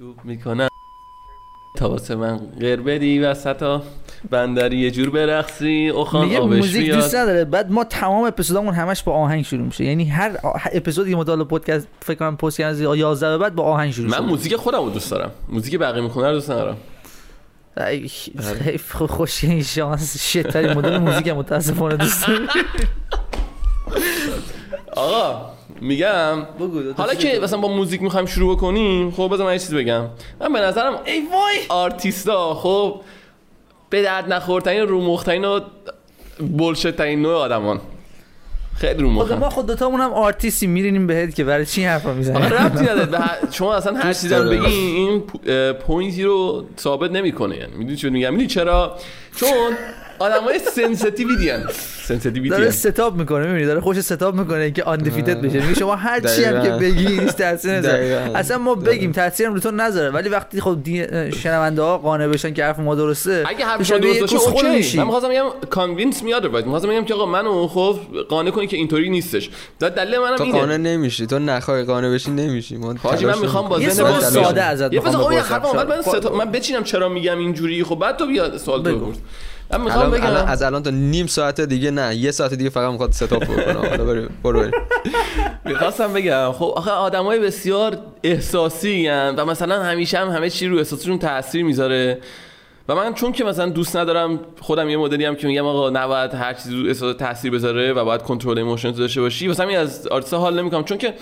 چوب 0.00 0.24
می‌کنم. 0.24 0.68
تا 1.76 1.90
واسه 1.90 2.14
من 2.14 2.36
غیر 2.60 2.80
بدی 2.80 3.18
وسطا 3.18 3.82
بندری 4.30 4.76
یه 4.76 4.90
جور 4.90 5.10
برقصی. 5.10 5.92
اخان 5.96 6.24
میگه 6.24 6.38
آبش 6.38 6.56
موزیک 6.56 6.84
بیاد 6.84 6.98
دوست 7.00 7.14
نداره. 7.14 7.44
بعد 7.44 7.72
ما 7.72 7.84
تمام 7.84 8.24
اپیزودامون 8.24 8.74
همش 8.74 9.02
با 9.02 9.12
آهنگ 9.12 9.44
شروع 9.44 9.62
میشه. 9.66 9.84
یعنی 9.84 10.04
هر 10.04 10.38
اپیزودی 10.72 11.14
ما 11.14 11.24
تا 11.24 11.32
حالا 11.32 11.44
پادکست 11.44 11.88
فکر 12.00 12.18
کنم 12.18 12.36
پست 12.36 12.58
کردن 12.58 12.70
از 12.70 12.80
11 12.80 13.28
به 13.28 13.38
بعد 13.38 13.54
با 13.54 13.62
آهنگ 13.62 13.92
شروع 13.92 14.10
من 14.10 14.18
موزیک 14.18 14.56
خودم 14.56 14.84
رو 14.84 14.90
دوست 14.90 15.10
دارم. 15.10 15.30
موزیک 15.48 15.78
بقیه 15.78 16.02
می‌خونه 16.02 16.26
رو 16.28 16.32
دوست 16.34 16.50
ندارم. 16.50 16.76
خو- 18.92 19.06
خوش 19.06 19.44
این 19.44 19.62
شانس. 19.62 20.30
شتری 20.30 20.74
مدل 20.74 20.98
موزیک 20.98 21.28
متاسفانه 21.28 21.96
دوست 21.96 22.26
دارم. 22.26 22.46
آقا 24.96 25.50
میگم. 25.80 26.46
حالا 26.96 27.14
که. 27.14 27.40
مثلا 27.42 27.58
با 27.58 27.68
موزیک 27.68 28.02
می‌خوایم 28.02 28.26
شروع 28.26 28.56
بکنیم 28.56 29.10
خب 29.10 29.30
بذار 29.32 29.46
من 29.46 29.52
یه 29.52 29.58
چیز 29.58 29.74
بگم. 29.74 30.04
من 30.40 30.52
به 30.52 30.60
نظرم 30.60 30.92
ای 31.04 31.20
وای! 31.20 31.58
آرتیستا 31.68 32.54
خب 32.54 33.00
به 33.90 34.02
درد 34.02 34.32
نخورترین 34.32 34.82
رو 34.82 35.00
مخترین 35.00 35.44
و 35.44 35.60
bullshit 36.38 36.90
ترین 36.90 37.22
نوع 37.22 37.34
آدمان. 37.34 37.80
خیلی 38.76 39.02
رو 39.02 39.08
خب 39.14 39.32
مخم 39.32 39.38
ما 39.38 39.50
خود 39.50 39.66
دوتامون 39.66 40.00
هم 40.00 40.12
آرتیستی 40.12 40.66
میرینیم 40.66 41.06
بهت 41.06 41.34
که 41.34 41.44
برای 41.44 41.66
چی 41.66 41.84
حرفا 41.84 42.12
می‌زنی؟ 42.12 42.48
ربطی 42.48 42.84
نداره. 42.84 43.06
به 43.06 43.18
هر- 43.18 43.50
شما 43.50 43.74
اصلا 43.74 43.96
هر 43.96 44.12
چیزی 44.12 44.34
هم 44.34 44.44
داره. 44.44 44.58
بگی 44.58 44.76
این 44.76 45.20
point 45.72 46.14
ی 46.14 46.22
رو 46.22 46.64
ثابت 46.78 47.10
نمی‌کنه. 47.10 47.56
یعنی 47.56 47.72
می‌دونی 47.72 47.96
چی 47.96 48.10
میگم؟ 48.10 48.30
می‌دونی 48.30 48.46
چرا؟ 48.48 48.96
چون 49.36 49.48
آدمای 50.20 50.58
sensitive 50.58 51.41
ی 51.41 51.50
ان 51.50 51.64
سنسیتیویتی 52.02 52.48
داره. 52.48 52.70
ستاپ 52.70 53.14
می‌کنه 53.14 53.46
می‌بینی 53.46 53.66
داره 53.66 53.80
خوش 53.80 54.00
ستاپ 54.00 54.34
می‌کنه 54.34 54.70
که 54.70 54.84
آن 54.84 54.98
بشه 54.98 55.60
میگه 55.60 55.74
شما 55.74 55.96
هر 55.96 56.20
چی 56.20 56.44
هم 56.44 56.62
که. 56.62 56.70
بگی 56.70 57.06
نیست 57.06 57.38
تاثیر 57.38 57.72
نذاره 57.72 57.96
دقیقاً. 57.96 58.38
اصلا 58.38 58.58
ما 58.58 58.74
بگیم 58.74 59.12
تاثیر 59.12 59.46
هم 59.46 59.54
رو 59.54 59.60
تو 59.60 59.70
نذاره 59.70 60.10
ولی 60.10 60.28
وقتی 60.28 60.60
خب 60.60 60.78
دی- 60.82 61.32
شنونده 61.32 61.82
ها 61.82 61.98
قانع 61.98 62.26
بشن 62.26 62.54
که 62.54 62.64
حرف 62.64 62.78
ما 62.78 62.94
درسته 62.94 63.44
اگه 63.46 63.64
حرف 63.64 63.78
تو 63.78 63.84
شما 63.84 63.96
شبیه 63.98 64.20
درست 64.20 64.34
باشه 64.34 64.48
اوکی 64.48 64.68
میشی. 64.68 64.98
من 64.98 65.04
می‌خواستم 65.04 65.28
بگم 65.28 65.44
کانوینس 65.70 66.22
می 66.22 66.34
otherwise 66.34 66.64
می‌خواستم 66.64 66.88
بگم 66.88 67.04
که 67.04 67.14
آقا 67.14 67.26
منو 67.26 67.66
خب 67.66 67.98
قانع 68.28 68.50
کنی 68.50 68.66
که 68.66 68.76
اینطوری 68.76 69.10
نیستش 69.10 69.50
داد 69.78 69.94
دلیل 69.94 70.18
منم 70.18 70.36
تو 70.36 70.42
اینه 70.44 70.58
قانع 70.58 70.76
نمیشی 70.76 71.26
تو 71.26 71.38
نخوای 71.38 71.84
قانع 71.84 72.10
بشی 72.14 72.30
نمیشی 72.30 72.76
ما 72.76 72.94
حاجی 73.02 73.26
من 73.26 73.38
می‌خوام 73.38 73.68
با 73.68 73.78
ذهن 73.78 74.10
باز 74.10 74.32
ساده. 74.32 74.62
ازت 74.62 74.92
یه 74.92 75.00
می‌خوام 75.00 75.34
بپرسم. 75.34 75.54
حرف 75.54 75.64
اول 75.64 76.30
من. 76.30 76.44
من 76.44 76.50
بچینم 76.50 76.84
چرا 76.84 77.08
میگم 77.08 77.38
اینجوری 77.38 77.84
خب 77.84 77.94
بعد 77.94 78.16
تو 78.16 78.26
بیا 78.26 78.58
سوال 78.58 78.82
تو. 78.82 78.98
بپرس 78.98 79.16
الان 79.70 79.90
الان 79.90 80.10
بگم. 80.10 80.46
از 80.46 80.62
الان 80.62 80.82
تا 80.82 80.90
نیم 80.90 81.26
ساعت 81.26 81.60
دیگه 81.60 81.90
نه 81.90 82.14
یه 82.14 82.30
ساعت 82.30 82.54
دیگه 82.54 82.70
فقط 82.70 82.90
می‌خواد 82.90 83.12
set 83.12 83.31
up 83.31 83.44
بکنه. 83.44 83.72
حالا 83.72 84.04
بریم 84.04 84.28
برو 84.42 84.60
بریم. 84.60 84.72
می‌خواستم 85.64 86.12
بگم 86.12 86.52
خب 86.52 86.72
آخه 86.76 86.90
آدمای 86.90 87.38
بسیار 87.38 87.98
احساسی 88.22 89.08
هن 89.08 89.34
و 89.36 89.44
مثلا 89.44 89.82
همیشه 89.82 90.18
هم 90.18 90.28
همه 90.28 90.50
چی 90.50 90.68
رو 90.68 90.78
احساسشون 90.78 91.18
تاثیر 91.18 91.64
می‌ذاره. 91.64 92.18
و 92.88 92.94
من 92.94 93.14
چون 93.14 93.32
که 93.32 93.44
مثلا 93.44 93.68
دوست 93.68 93.96
ندارم 93.96 94.40
خودم 94.60 94.88
یه 94.88 94.96
مدلی 94.96 95.24
هم 95.24 95.34
که 95.34 95.46
میگم 95.46 95.66
آقا 95.66 95.90
نباید 95.90 96.34
هر 96.34 96.54
چیزی 96.54 96.76
رو 96.82 96.88
احساس 96.88 97.16
تاثیر 97.16 97.52
بذاره 97.52 97.92
و 97.92 98.04
باید 98.04 98.22
کنترل 98.22 98.58
emotion 98.58 98.90
داشته 98.90 99.20
باشی. 99.20 99.48
واسه 99.48 99.62
همین 99.62 99.76
از 99.76 100.06
آرتیستا 100.06 100.38
حال 100.38 100.60
نمی‌کنم. 100.60 100.84
چون 100.84 100.98
که 100.98 101.14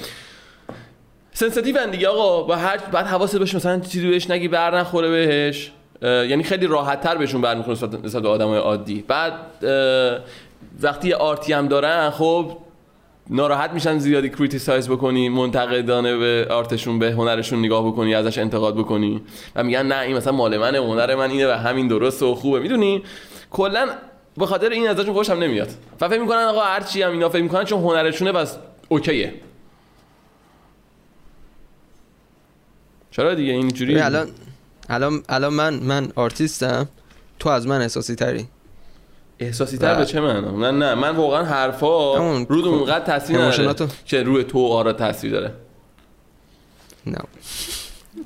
sensitive 1.32 1.86
دیگه 1.86 2.08
آقا 2.08 2.42
با 2.42 2.56
هر 2.56 2.76
بعد 2.76 3.06
حواست 3.06 3.36
باشه 3.36 3.56
مثلا 3.56 3.80
چیزی 3.80 4.10
بهش 4.10 4.30
نگی 4.30 4.48
بر 4.48 4.78
نخوره 4.78 5.10
بهش. 5.10 5.72
یعنی 6.02 6.42
خیلی 6.42 6.66
راحت 6.66 7.00
تر 7.00 7.16
بهشون 7.16 7.40
برمیخوره 7.40 7.76
نسبت 8.04 8.22
به 8.22 8.28
آدمای 8.28 8.58
عادی. 8.58 9.04
بعد 9.08 9.32
وقتی 10.82 11.12
art 11.12 11.42
ی 11.42 11.52
هم 11.52 11.68
دارن 11.68 12.10
خب 12.10 12.56
ناراحت 13.30 13.70
میشن 13.72 13.98
زیادی 13.98 14.28
criticize 14.28 14.88
بکنی 14.88 15.28
منتقدانه 15.28 16.16
به 16.16 16.46
art 16.50 16.71
شون 16.71 16.98
به 16.98 17.10
هنرشون 17.10 17.58
نگاه 17.58 17.86
بکنی 17.86 18.14
ازش 18.14 18.38
انتقاد 18.38 18.76
بکنی. 18.76 19.22
و 19.56 19.64
میگن 19.64 19.86
نه 19.86 20.00
این 20.00 20.16
مثلا 20.16 20.32
مال 20.32 20.58
منه 20.58 20.78
هنر 20.78 21.14
من 21.14 21.30
اینه 21.30 21.48
و 21.48 21.50
همین 21.50 21.88
درسته 21.88 22.26
و 22.26 22.34
خوبه. 22.34 22.60
می‌دونی؟ 22.60 23.02
کلا 23.50 23.88
به 24.38 24.46
خاطر 24.46 24.68
این 24.68 24.88
ازشون 24.88 25.14
خوشم 25.14 25.32
نمیاد. 25.32 25.68
و 26.00 26.08
فکر 26.08 26.20
می‌کنن 26.20 26.44
آقا 26.44 26.60
هر 26.60 26.80
چی 26.80 27.02
هم 27.02 27.12
اینا 27.12 27.28
فکر 27.28 27.42
می‌کنن 27.42 27.64
چون 27.64 27.80
هنرشونه 27.80 28.32
بس 28.32 28.56
اوکیه. 28.88 29.34
چرا 33.10 33.34
دیگه؟ 33.34 33.52
اینجوری؟ 33.52 34.00
الان 34.00 34.28
الان 34.88 35.22
الان 35.28 35.54
من 35.54 35.74
من 35.74 36.08
آرتیستم 36.14 36.88
تو 37.38 37.48
از 37.48 37.66
من 37.66 37.80
احساسی 37.80 38.14
تری 38.14 38.48
احساسی 39.38 39.78
تر 39.78 39.94
به 39.94 40.06
چه 40.06 40.20
معنا؟ 40.20 40.70
نه 40.70 40.70
نه 40.70 40.94
من 40.94 41.16
واقعا 41.16 41.44
حرفا 41.44 42.18
همون 42.18 42.46
رو 42.48 42.62
خب، 42.62 42.68
اونقدر 42.68 43.04
تاثیر 43.04 43.38
نداره. 43.38 43.88
که 44.04 44.22
روی 44.22 44.44
تو 44.44 44.66
آرا 44.66 44.92
تاثیر 44.92 45.30
داره. 45.32 45.52
نه. 47.06 47.18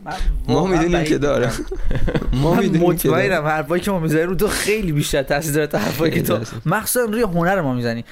من 0.05 0.13
ما 0.49 0.67
می‌دونیم 0.67 1.05
که 1.05 1.19
داره. 1.19 1.51
ما 2.43 2.55
می‌دونیم. 2.55 2.83
مطمئنم 2.83 3.45
حرفایی 3.45 3.83
که 3.83 3.91
ما 3.91 3.99
می‌زنیم 3.99 4.29
رو 4.29 4.35
تو 4.35 4.49
خیلی 4.49 4.93
بیشتر 4.93 5.23
تاثیر 5.23 5.53
داره 5.53 5.67
تا 5.67 5.79
حرفایی 5.79 6.13
که 6.13 6.23
تو. 6.23 6.39
مخصوصا 6.67 7.05
روی 7.05 7.23
هنر 7.23 7.61
ما 7.61 7.75
می‌زنی. 7.75 8.05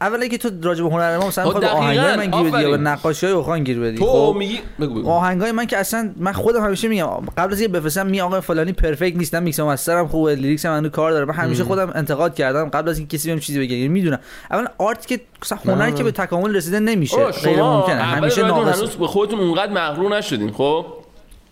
اولا 0.00 0.26
که 0.26 0.38
تو 0.38 0.50
راجع 0.62 0.84
به 0.84 0.90
هنر 0.90 1.18
ما 1.18 1.26
مثلا 1.26 1.44
خب 1.44 1.54
می‌خوای 1.54 1.70
آهنگای 1.70 2.16
من 2.16 2.30
گیر 2.30 2.50
بدی 2.50 2.62
یا 2.62 2.68
به 2.68 2.74
آفرین. 2.74 2.86
نقاشی 2.86 3.26
های 3.26 3.34
اوخان 3.34 3.64
گیر 3.64 3.80
بدی 3.80 3.98
تو 3.98 4.06
خب؟ 4.06 4.34
میگی 4.38 4.60
بگو 4.80 4.94
بگو. 4.94 5.10
آهنگای 5.10 5.52
من 5.52 5.66
که 5.66 5.76
اصلا 5.76 6.10
من 6.16 6.32
خودم 6.32 6.64
همیشه 6.64 6.88
میگم 6.88 7.06
قبل 7.38 7.52
از 7.52 7.60
اینکه 7.60 7.78
بفرستم 7.78 8.06
میگم 8.06 8.20
آقا 8.20 8.40
فلانی 8.40 8.72
perfect 8.72 9.16
نیست 9.16 9.34
نه 9.34 9.40
میکس 9.40 9.60
و 9.60 9.66
master 9.66 10.02
م 10.02 10.08
خوبه 10.08 10.34
lyrics 10.34 10.66
هم 10.66 10.88
کار 10.88 11.10
داره. 11.10 11.24
من 11.24 11.34
همیشه 11.34 11.64
خودم 11.64 11.92
انتقاد 11.94 12.34
کردم 12.34 12.68
قبل 12.68 12.88
از 12.88 12.98
اینکه 12.98 13.16
کسی 13.16 13.28
بهم 13.28 13.40
چیزی 13.40 13.58
بگه 13.58 13.76
یعنی 13.76 13.88
می‌دونم. 13.88 14.18
اولا 14.50 14.66
art 14.78 15.06
که 15.06 15.20
مثلا 15.42 15.58
هنر 15.64 15.86
نه. 15.86 15.94
که 15.94 16.04
به 16.04 16.12
تکامل 16.12 16.56
رسیده 16.56 16.80
نمیشه 16.80 17.16
غیر 17.16 17.56
شما 17.56 17.80
ممکنه 17.80 17.96
اول 17.96 18.18
همیشه 18.18 18.44
هنوز 18.44 18.96
به 18.96 19.06
خودتون 19.06 19.40
اونقدر 19.40 19.72
مغرور 19.72 20.16
نشدین 20.16 20.52
خب؟ 20.52 20.86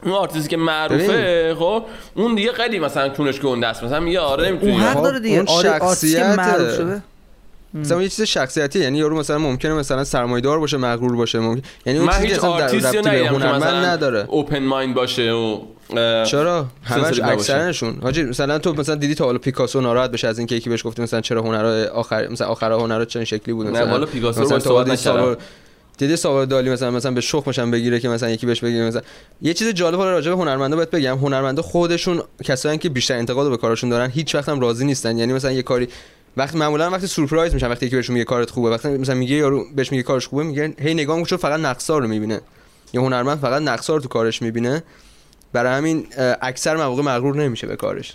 اون 0.02 0.14
آرتیستی 0.14 0.48
که 0.48 0.56
معروفه 0.56 1.54
خب؟ 1.58 1.84
اون 2.14 2.34
دیگه 2.34 2.52
خیلی 2.52 2.78
مثلا 2.78 3.08
کونش 3.08 3.40
گنده 3.40 3.66
است 3.66 3.84
مثلا 3.84 4.00
میگه 4.00 4.20
آره 4.20 4.48
نمی‌تونی. 4.48 4.72
اون 4.72 4.80
حق 4.80 4.96
خب، 4.96 5.02
داره 5.02 5.20
دیگه. 5.20 5.36
اون 5.36 5.48
آره. 5.48 6.36
معروف 6.36 6.74
شده. 6.76 7.02
مثلا 7.74 8.02
یه 8.02 8.08
چیز 8.08 8.24
شخصیتی 8.24 8.78
یعنی 8.78 8.98
یارو 8.98 9.18
مثلا 9.18 9.38
ممکنه 9.38 9.74
مثلا 9.74 10.04
سرمایه‌دار 10.04 10.58
باشه 10.60 10.76
مغرور 10.76 11.16
باشه 11.16 11.38
ممکن 11.38 11.62
یعنی 11.86 11.98
اون 11.98 12.08
چیزی 12.10 12.26
اصلا 12.32 12.58
در- 12.58 13.00
که 13.02 13.28
هنرمند 13.28 13.84
نداره. 13.84 14.24
open 14.28 14.58
مایند 14.62 14.94
باشه 14.94 15.30
و 15.32 15.60
چرا؟ 16.24 16.66
همش. 16.84 17.20
اکثرشون. 17.20 17.98
حاجی 18.02 18.22
مثلا 18.22 18.58
تو 18.58 18.72
مثلا 18.72 18.94
دیدی 18.94 19.14
تا 19.14 19.24
حالا 19.24 19.38
پیکاسو 19.38 19.80
ناراحت 19.80 20.10
بشه 20.10 20.28
از 20.28 20.38
اینکه 20.38 20.54
یکی 20.54 20.70
بهش 20.70 20.86
گفتی 20.86 21.02
مثلا 21.02 21.20
چرا 21.20 21.42
هنرهای 21.42 21.84
آخر 21.84 22.28
مثلا 22.28 22.46
آخر 22.46 22.72
هنرها 22.72 23.04
چنین 23.04 23.24
شکلی 23.24 23.54
بود 23.54 23.66
نه 23.66 23.72
مثلا 23.72 23.90
والا 23.90 24.06
پیکاسو 24.06 24.40
رو 24.40 24.46
مثلا 24.46 24.58
تو 24.58 24.64
صحبت 24.64 24.84
دیدی 24.84 24.96
نکردم. 24.96 25.16
سالار- 25.18 25.36
دیدی 25.98 26.16
ساوار 26.16 26.46
دالی 26.46 26.70
مثلا 26.70 26.90
مثلا 26.90 27.10
به 27.12 27.20
شخمش 27.20 27.58
هم 27.58 27.70
بگیره 27.70 28.00
که 28.00 28.08
مثلا 28.08 28.30
یکی 28.30 28.46
بهش 28.46 28.60
بگه 28.60 28.82
مثلا 28.82 29.02
یه 29.42 29.54
چیز 29.54 29.68
جالب 29.68 29.96
حالا 29.98 30.10
راجع 30.10 30.30
به 30.30 30.36
هنرمندا 30.36 30.76
باید 30.76 30.90
بگم. 30.90 31.18
هنرمندا 31.18 31.62
خودشون 31.62 32.22
کسایی 32.44 32.78
که 32.78 32.88
بیشتر 32.88 33.14
انتقاد 33.14 33.50
به 33.50 33.56
کارشون 33.56 33.90
دارن 33.90 34.10
هیچ 34.10 34.34
وقت 34.34 34.48
هم 34.48 34.60
راضی 34.60 34.84
نیستن. 34.84 35.18
یعنی 35.18 35.32
مثلا 35.32 35.52
یه 35.52 35.62
کاری 35.62 35.88
وقتی 36.36 36.58
معمولا 36.58 36.90
وقتی 36.90 37.06
سورپرایز 37.06 37.54
میشن 37.54 37.70
وقتی 37.70 37.86
یکی 37.86 37.96
بهشون 37.96 38.14
میگه 38.14 38.24
کارت 38.24 38.50
خوبه 38.50 38.70
وقتی 38.70 38.88
مثلا 38.88 39.14
میگه 39.14 39.36
یارو 39.36 39.64
بهش 39.74 39.92
میگه 39.92 40.02
کارش 40.02 40.26
خوبه 40.26 40.42
میگه 40.44 40.74
هی 40.78 40.94
نگاه 40.94 41.16
می‌کنه 41.16 41.28
چون 41.28 41.38
فقط 41.38 41.60
نقصا 41.60 41.98
رو 41.98 42.08
می‌بینه. 42.08 42.40
یه 42.92 43.00
هنرمند 43.00 43.38
فقط 43.38 43.62
نقصا 43.62 43.94
رو 43.94 44.00
تو 44.00 44.08
کارش 44.08 44.42
می‌بینه. 44.42 44.82
برای 45.52 45.72
همین 45.72 46.06
اکثر 46.42 46.76
مواقع 46.76 47.02
مغرور 47.02 47.36
نمیشه 47.36 47.66
به 47.66 47.76
کارش. 47.76 48.14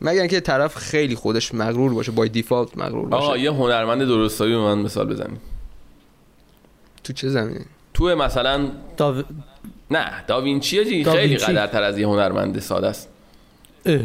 مگر 0.00 0.20
اینکه 0.20 0.40
طرف 0.40 0.76
خیلی 0.76 1.14
خودش 1.14 1.54
مغرور 1.54 1.94
باشه 1.94 2.12
با 2.12 2.26
دیفالت 2.26 2.78
مغرور 2.78 3.08
باشه. 3.08 3.24
آقا 3.24 3.36
یه 3.36 3.50
هنرمند 3.50 4.02
درستایی 4.02 4.52
به 4.52 4.58
من 4.58 4.78
مثال 4.78 5.06
بزنیم. 5.06 5.40
تو 7.04 7.12
چه 7.12 7.28
زمینه؟ 7.28 7.64
تو 7.94 8.04
مثلا 8.04 8.68
داو... 8.96 9.22
نه 9.90 10.24
داوینچی. 10.26 10.84
خیلی. 10.84 11.36
قدرتر 11.36 11.82
از 11.82 11.98
یه 11.98 12.06
هنرمند 12.06 12.60
ساده 12.60 12.86
است. 12.86 13.08
اه. 13.86 14.00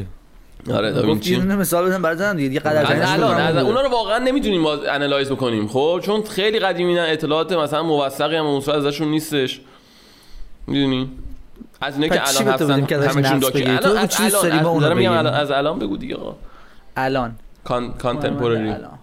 آره 0.70 0.90
گفت 0.90 0.98
یه 0.98 1.02
داوینچی 1.02 1.36
دونه 1.36 1.56
مثال 1.56 1.86
بزن 1.86 2.02
برای 2.02 2.36
دیگه 2.36 2.54
یه 2.54 2.60
قدر 2.60 3.14
الان. 3.14 3.58
اونا 3.58 3.82
رو 3.82 3.90
واقعا 3.90 4.18
نمی‌تونیم 4.18 4.64
باز 4.64 4.80
انالایز 4.90 5.30
بکنیم. 5.30 5.68
خب 5.68 6.00
چون 6.04 6.24
خیلی 6.24 6.60
قدیمی 6.60 6.94
نه 6.94 7.02
اطلاعات 7.02 7.52
مثلا 7.52 7.84
موثقی 7.84 8.36
هم 8.36 8.46
اون 8.46 8.70
ازشون 8.70 9.08
نیستش. 9.08 9.62
می‌دونی؟ 10.68 11.12
از 11.82 11.96
اینه 11.96 12.10
که 12.10 12.28
الان 12.28 12.54
هستن 12.54 12.94
همشون 13.04 13.40
داکی 13.40 13.64
الان 13.64 13.98
از 13.98 14.22
الان 14.36 14.80
دارم 14.80 14.98
میگم. 14.98 15.12
الان 15.12 15.34
از 15.34 15.52
الان 15.52 15.80
بگو 15.80 15.98
دیگه. 15.98 16.16
آقا 16.16 16.36
الان. 16.98 17.36
کان 17.64 17.94
کانتمپوری 17.94 18.56
الان. 18.56 19.00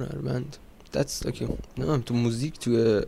هنرمند. 0.00 0.56
That's 0.94 1.26
okay. 1.26 1.44
نه 1.78 1.98
تو 2.06 2.14
موزیک 2.14 2.58
تو 2.58 3.00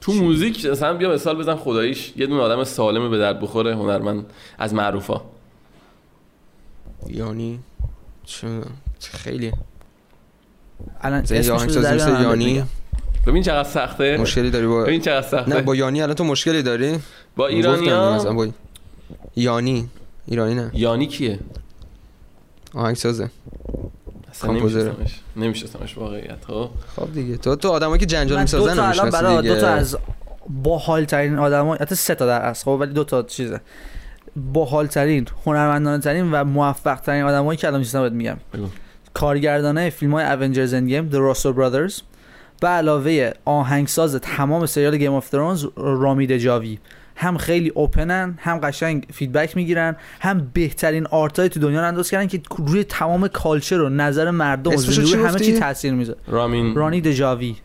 تو 0.00 0.12
موزیک 0.12 0.66
مثلا 0.66 0.94
بیا 0.94 1.12
مثال 1.12 1.36
بزن 1.36 1.56
خداییش. 1.56 2.12
یه 2.16 2.26
دونه 2.26 2.42
آدم 2.42 2.64
سالمه 2.64 3.08
به 3.08 3.18
درد 3.18 3.40
بخوره 3.40 3.74
هنرمند 3.74 4.26
از 4.58 4.74
معروفا. 4.74 5.20
یانی 7.06 7.58
چه. 8.24 8.48
خیلی. 9.00 9.52
الان 11.00 11.20
اسمش 11.20 11.48
آهنگساز 11.48 11.84
بگم. 11.84 12.66
ببین 13.26 13.42
چقدر 13.42 13.68
سخته. 13.68 14.16
مشکلی 14.16 14.50
داری 14.50 14.66
با 14.66 14.82
ببین 14.82 15.00
چقدر 15.00 15.28
سخته. 15.28 15.54
نه 15.54 15.62
با 15.62 15.74
یانی 15.74 16.02
الان 16.02 16.14
تو 16.14 16.24
مشکلی 16.24 16.62
داری؟ 16.62 16.98
با 17.36 17.46
ایرانیا؟ 17.46 18.32
با 18.32 18.48
یانی 19.36 19.88
ایرانی 20.26 20.54
نه. 20.54 20.70
یانی 20.74 21.06
کیه؟ 21.06 21.38
آهنگسازه 22.74 23.30
اصلا. 24.30 24.52
نمیشناسمش. 24.52 25.20
نمیشناسمش 25.36 25.98
واقعیت 25.98 26.44
خب؟ 26.46 26.70
خب 26.96 27.12
دیگه. 27.12 27.36
تو 27.36 27.56
تو 27.56 27.68
آدمایی 27.68 28.00
که 28.00 28.06
جنجال 28.06 28.40
می‌سازن 28.40 28.74
تا 28.74 28.88
الان 28.88 29.10
برای 29.10 29.42
دیگه 29.42 29.54
دو 29.54 29.60
تا 29.60 29.68
از 29.68 29.96
باحال 30.48 31.04
ترین 31.04 31.38
آدما 31.38 31.74
حتی 31.74 31.94
سه 31.94 32.14
تا 32.14 32.26
در 32.26 32.42
اصل 32.42 32.64
خب 32.64 32.68
ولی 32.68 32.92
دو 32.92 33.04
تا 33.04 33.22
چیزه. 33.22 33.60
باحال 34.36 34.86
ترین 34.86 35.26
هنرمندانه 35.46 36.02
ترین 36.02 36.32
و 36.32 36.44
موفق 36.44 37.00
ترین 37.00 37.22
آدمایی 37.22 37.56
که 37.56 37.66
الان 37.66 37.82
چیزا 37.82 38.02
بهت 38.02 38.12
میگم. 38.12 38.36
کارگردانه 39.14 39.90
فیلم 39.90 40.12
های 40.12 40.24
Avengers 40.24 40.74
اند 40.74 41.10
The 41.10 41.34
Russo 41.34 41.56
Brothers. 41.56 42.02
به 42.60 42.68
علاوه 42.68 43.30
آهنگساز 43.44 44.14
تمام 44.14 44.66
سریال 44.66 44.96
Game 44.96 45.12
of 45.12 45.28
Thrones 45.30 45.66
رامین 45.76 46.26
دجاوی 46.26 46.78
هم 47.16 47.36
خیلی 47.36 47.68
open 47.68 48.24
ان 48.24 48.38
هم 48.40 48.58
قشنگ 48.58 49.06
feedback 49.12 49.56
می‌گیرن 49.56 49.96
هم 50.20 50.50
بهترین 50.54 51.06
art 51.06 51.38
ای 51.38 51.48
تو 51.48 51.60
دنیا 51.60 51.80
رو 51.80 51.88
انداز 51.88 52.10
کردن 52.10 52.26
که 52.26 52.40
روی 52.58 52.84
تمام 52.84 53.28
culture 53.28 53.80
و 53.80 53.88
نظر 53.88 54.30
مردم 54.30 54.70
و 54.70 55.26
همه؟ 55.26 55.38
چی 55.38 55.58
تاثیر 55.58 55.94
می‌ذاره. 55.94 56.18
رامین. 56.26 56.74
رامین 56.74 57.00
دجاوی 57.00 57.56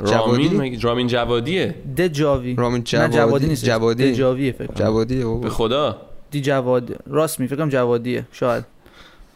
رامین 0.00 0.14
جوادی؟ 0.18 0.48
مگه- 0.48 0.80
رامین 0.80 1.06
جوادیه؟ 1.06 1.74
دجاوی 1.96 2.54
رامین 2.54 2.84
نه 2.92 3.08
جوادی 3.08 3.46
نیست 3.46 3.64
جوادی. 3.64 4.12
دجاویه 4.12 4.52
فکر 4.52 4.66
کنم. 4.66 4.76
جوادی 4.76 5.24
به. 5.42 5.50
خدا؟ 5.50 5.96
دی 6.30 6.40
جواد 6.40 6.96
راست 7.06 7.40
می 7.40 7.48
فکرم 7.48 7.68
جوادیه 7.68 8.26
شاید. 8.32 8.64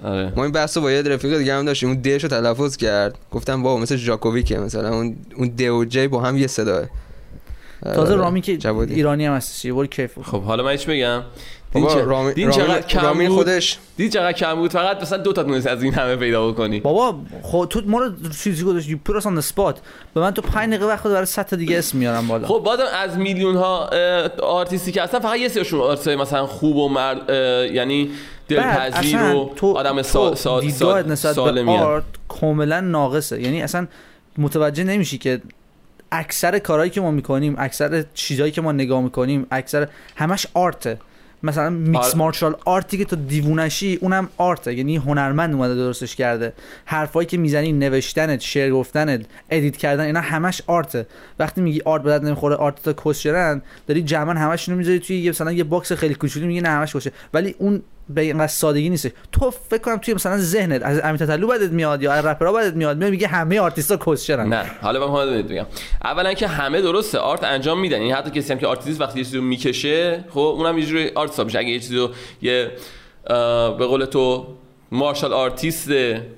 آره. 0.04 0.32
ما 0.36 0.42
این 0.42 0.52
بحث 0.52 0.76
رو 0.76 0.82
با 0.82 0.90
یه 0.90 1.02
رفیق 1.02 1.38
دیگه 1.38 1.54
هم 1.54 1.64
داشتیم. 1.64 1.88
اون 1.88 2.00
دش 2.00 2.22
رو 2.22 2.28
تلفظ 2.28 2.76
کرد. 2.76 3.18
گفتم 3.30 3.62
بابا 3.62 3.80
مثل 3.80 3.96
جاکوویکه 3.96 4.58
مثلا. 4.58 4.88
اون 4.94 5.16
اون 5.36 5.48
د 5.48 5.60
و 5.60 5.84
جی 5.84 6.08
با 6.08 6.20
هم 6.20 6.36
یه 6.36 6.46
صداه. 6.46 6.84
تازه 7.82 8.14
رامی 8.14 8.40
که 8.40 8.56
جوادی. 8.56 8.94
ایرانی 8.94 9.26
هم 9.26 9.32
هستش. 9.34 9.66
برو 9.66 9.86
کیف. 9.86 10.18
خب 10.22 10.42
حالا 10.42 10.64
من 10.64 10.76
چی 10.76 10.86
بگم. 10.90 11.22
دین 11.74 11.82
بابا 11.82 11.94
چه- 11.94 12.04
رامین 12.04 12.32
دین 12.32 12.50
چقدر 12.50 12.66
رامین, 12.66 12.82
کم 12.82 13.00
رامین 13.00 13.28
بود؟ 13.28 13.38
خودش 13.38 13.78
دید 13.96 14.12
چقدر 14.12 14.32
کم 14.32 14.54
بود؟ 14.54 14.70
فقط 14.72 15.02
مثلا 15.02 15.18
دو 15.18 15.32
تا 15.32 15.42
تونست 15.42 15.66
از 15.66 15.82
این 15.82 15.94
همه 15.94 16.16
پیدا 16.16 16.48
بکنی. 16.50 16.80
بابا 16.80 17.18
خب 17.42 17.66
تو 17.70 17.82
ما 17.86 17.98
رو 17.98 18.10
چیزی 18.42 18.64
گذاشتی. 18.64 18.94
پور 18.96 19.22
آن 19.24 19.38
اسپات 19.38 19.80
به 20.14 20.20
من 20.20 20.30
تو 20.30 20.42
5 20.42 20.68
دقیقه 20.68 20.86
وقت 20.86 21.06
برای 21.06 21.26
100 21.26 21.46
تا 21.46 21.56
دیگه 21.56 21.78
اسم 21.78 21.98
میارم 21.98 22.28
بالا. 22.28 22.48
خب 22.48 22.62
بازم 22.64 22.82
از 23.02 23.18
میلیون 23.18 23.56
ها 23.56 23.90
آرتیستی 24.42 24.92
که 24.92 25.02
هستن 25.02 25.18
فقط 25.18 25.38
یه 25.38 25.48
سریشون 25.48 25.80
آرتیست 25.80 26.08
مثلا 26.08 26.46
خوب 26.46 26.76
و 26.76 26.88
مرد 26.88 27.30
یعنی 27.74 28.10
بعد 28.48 28.92
دلپذیر 28.92 29.18
اصلا 29.18 29.40
و 29.40 29.52
تو 29.56 29.72
آدم 29.72 30.02
سا 30.02 30.30
تو 30.30 30.36
سا 30.36 30.60
دیدگاهت 30.60 31.06
سا 31.06 31.12
نسبت 31.12 31.32
سالمی 31.32 31.76
به. 31.76 31.82
آرت 31.82 32.04
کاملا 32.28 32.80
ناقصه. 32.80 33.42
یعنی 33.42 33.62
اصلا 33.62 33.86
متوجه 34.38 34.84
نمیشی 34.84 35.18
که 35.18 35.40
اکثر 36.12 36.58
کارهایی 36.58 36.90
که 36.90 37.00
ما 37.00 37.10
می‌کنیم 37.10 37.54
اکثر 37.58 38.04
چیزهایی 38.14 38.52
که 38.52 38.60
ما 38.60 38.72
نگاه 38.72 39.00
می‌کنیم 39.00 39.46
اکثر 39.50 39.88
همش 40.16 40.46
art 40.54 40.81
ه. 40.81 40.98
مثلا 41.42 41.70
mix 41.70 42.04
art 42.04 42.12
ه. 42.12 42.18
martial 42.18 42.56
art 42.64 42.90
ی 42.90 42.98
که 42.98 43.04
تو 43.04 43.16
دیوونشی 43.16 43.98
اونم 44.00 44.28
art 44.36 44.59
ه. 44.59 44.74
یعنی 44.74 44.96
هنرمند 44.96 45.54
اومده 45.54 45.74
درستش 45.74 46.16
کرده. 46.16 46.52
حرفایی 46.84 47.26
که 47.26 47.36
می‌زنی 47.38 47.72
نوشتنت 47.72 48.40
شعر 48.40 48.70
گفتنت 48.70 49.26
edit 49.50 49.76
کردن 49.76 50.04
اینا 50.04 50.20
همش 50.20 50.62
art 50.66 50.90
ه. 50.90 51.06
وقتی 51.38 51.60
میگی 51.60 51.82
art 51.84 52.02
بدت 52.02 52.24
نمی‌خوره 52.24 52.56
art 52.56 52.82
تا 52.82 52.92
کسشرن 52.92 53.62
داری 53.86 54.02
جمعا 54.02 54.34
همشونو 54.34 54.78
می‌ذاری 54.78 54.98
توی 54.98 55.20
یه 55.20 55.30
مثلا 55.30 55.52
یه 55.52 55.64
box 55.64 55.92
خیلی 55.92 56.14
کوچولو 56.14 56.46
میگی 56.46 56.60
نه 56.60 56.68
همش 56.68 56.96
کشه 56.96 57.12
ولی 57.34 57.54
اون 57.58 57.82
به 58.08 58.20
اینقدر 58.20 58.46
سادگی 58.46 58.90
نیست 58.90 59.10
تو 59.32 59.50
فکر 59.50 59.78
کنم 59.78 59.96
توی 59.96 60.14
مثلا 60.14 60.38
ذهنت 60.38 60.82
از 60.82 61.00
امیر 61.04 61.16
تتلو 61.16 61.46
بدت 61.46 61.70
میاد 61.70 62.02
یا 62.02 62.12
از 62.12 62.24
رپرها 62.24 62.52
بدت 62.52 62.74
میاد 62.74 62.96
میاد 62.96 63.10
میگه 63.10 63.28
همه 63.28 63.60
آرتیستا 63.60 63.96
کسشرن 63.96 64.48
نه 64.48 64.64
حالا 64.82 65.00
من 65.00 65.06
حالا 65.06 65.42
بگم 65.42 65.66
اولا 66.04 66.34
که 66.34 66.46
همه 66.46 66.80
درسته 66.80 67.18
art 67.18 67.44
انجام 67.44 67.80
میدن. 67.80 67.96
یعنی 67.96 68.12
حتی 68.12 68.30
کسی 68.40 68.52
هم 68.52 68.58
که 68.58 68.66
آرتیست 68.66 69.00
وقتی 69.00 69.18
یه 69.18 69.24
چیزی 69.24 69.40
می‌کشه 69.40 70.24
خب 70.30 70.38
اونم 70.38 70.78
یه 70.78 70.86
جوری 70.86 71.10
art 71.14 71.40
میشه 71.40 71.58
اگه 71.58 71.68
یه 71.68 71.80
چیزی 71.80 71.96
رو 71.96 72.10
یه 72.42 72.70
به 73.78 73.86
قول 73.86 74.04
تو 74.04 74.46
martial 74.90 75.32
artist 75.32 75.90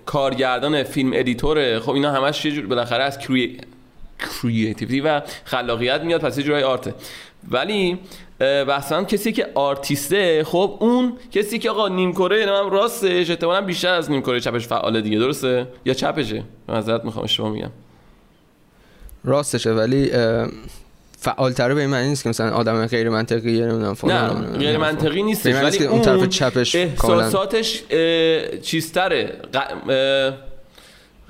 کارگردان 0.07 0.83
فیلم 0.83 1.11
editor 1.15 1.71
ه 1.71 1.81
خب 1.81 1.91
اینا 1.91 2.13
همش 2.13 2.45
یه 2.45 2.53
جور 2.53 2.67
بالاخره 2.67 3.05
از 3.05 3.19
crea... 3.19 3.61
creativity 4.19 5.01
و 5.01 5.23
خلاقیت 5.45 6.01
میاد. 6.01 6.21
پس 6.21 6.39
یه 6.39 6.45
جورای 6.45 6.63
art 6.63 6.82
ه. 6.82 6.95
ولی 7.51 7.99
مثلا 8.41 9.05
کسی 9.05 9.33
که 9.33 9.47
آرتیسته 9.55 10.45
خب 10.45 10.77
اون 10.81 11.13
کسی 11.33 11.59
که 11.59 11.71
آقا 11.71 11.89
نیم 11.89 12.13
کره 12.13 12.59
هم 12.59 12.71
راستش 12.71 13.31
احتمالاً 13.31 13.61
بیشتر 13.61 13.95
از 13.95 14.11
نیم 14.11 14.23
کره 14.23 14.41
چپش 14.41 14.67
فعاله 14.67 15.01
دیگه 15.01 15.19
درسته؟ 15.19 15.67
یا 15.85 15.95
چپشه؟ 15.95 16.43
معذرت 16.69 17.05
می‌خوام 17.05 17.25
اشتباه 17.25 17.51
میگم. 17.51 17.71
راستشه 19.25 19.71
ولی 19.71 20.11
فعالتره 21.19 21.75
به 21.75 21.81
این 21.81 21.91
معنی 21.91 22.09
نیست 22.09 22.23
که 22.23 22.29
مثلا 22.29 22.51
آدم 22.51 22.87
غیر 22.87 23.09
منطقیه 23.09 23.67
نمی‌دونم 23.67 23.97
نه. 24.05 24.59
غیر 24.59 24.79
منطقی 24.79 25.09
ولی 25.09 25.23
نیست 25.23 25.43
که 25.79 25.85
اون 25.85 25.93
اون 25.93 26.03
طرف 26.03 26.29
چپش 26.29 26.75
احساساتش 26.75 27.83
چیزتره. 28.63 29.37
اه، 29.55 30.33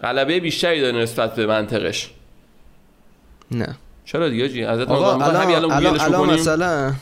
غلبه 0.02 0.40
بیشتری 0.40 0.80
داره 0.80 0.98
نسبت 0.98 1.34
به 1.34 1.46
منطقش. 1.46 2.10
نه. 3.50 3.76
چرا 4.04 4.28
دیگه 4.28 4.48
جی؟ 4.48 4.64
ازت 4.64 4.90
الان 4.90 5.22
الان 5.22 5.72
الان, 6.00 6.30
مثلا 6.30 6.92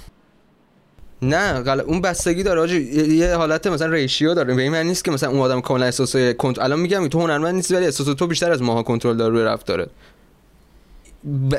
نه 1.22 1.60
غل... 1.60 1.80
اون 1.80 2.00
بستگی 2.00 2.42
داره 2.42 2.60
آجی. 2.60 2.80
یه 3.16 3.34
حالت 3.34 3.66
مثلا 3.66 3.92
ریشیو 3.92 4.34
داره. 4.34 4.54
به 4.54 4.62
این 4.62 4.72
معنی 4.72 4.88
نیست 4.88 5.04
که 5.04 5.10
مثلا 5.10 5.30
اون 5.30 5.40
آدم 5.40 5.60
کاملا 5.60 5.84
احساس 5.84 6.16
کنت 6.16 6.58
الان 6.58 6.80
میگم 6.80 7.08
تو 7.08 7.20
هنرمند 7.20 7.54
نیستی 7.54 7.74
ولی 7.74 7.84
احساس 7.84 8.06
تو 8.06 8.26
بیشتر 8.26 8.52
از 8.52 8.62
ماها 8.62 8.82
کنترل 8.82 9.16
داره 9.16 9.32
روی 9.32 9.44
رفتاره. 9.44 9.86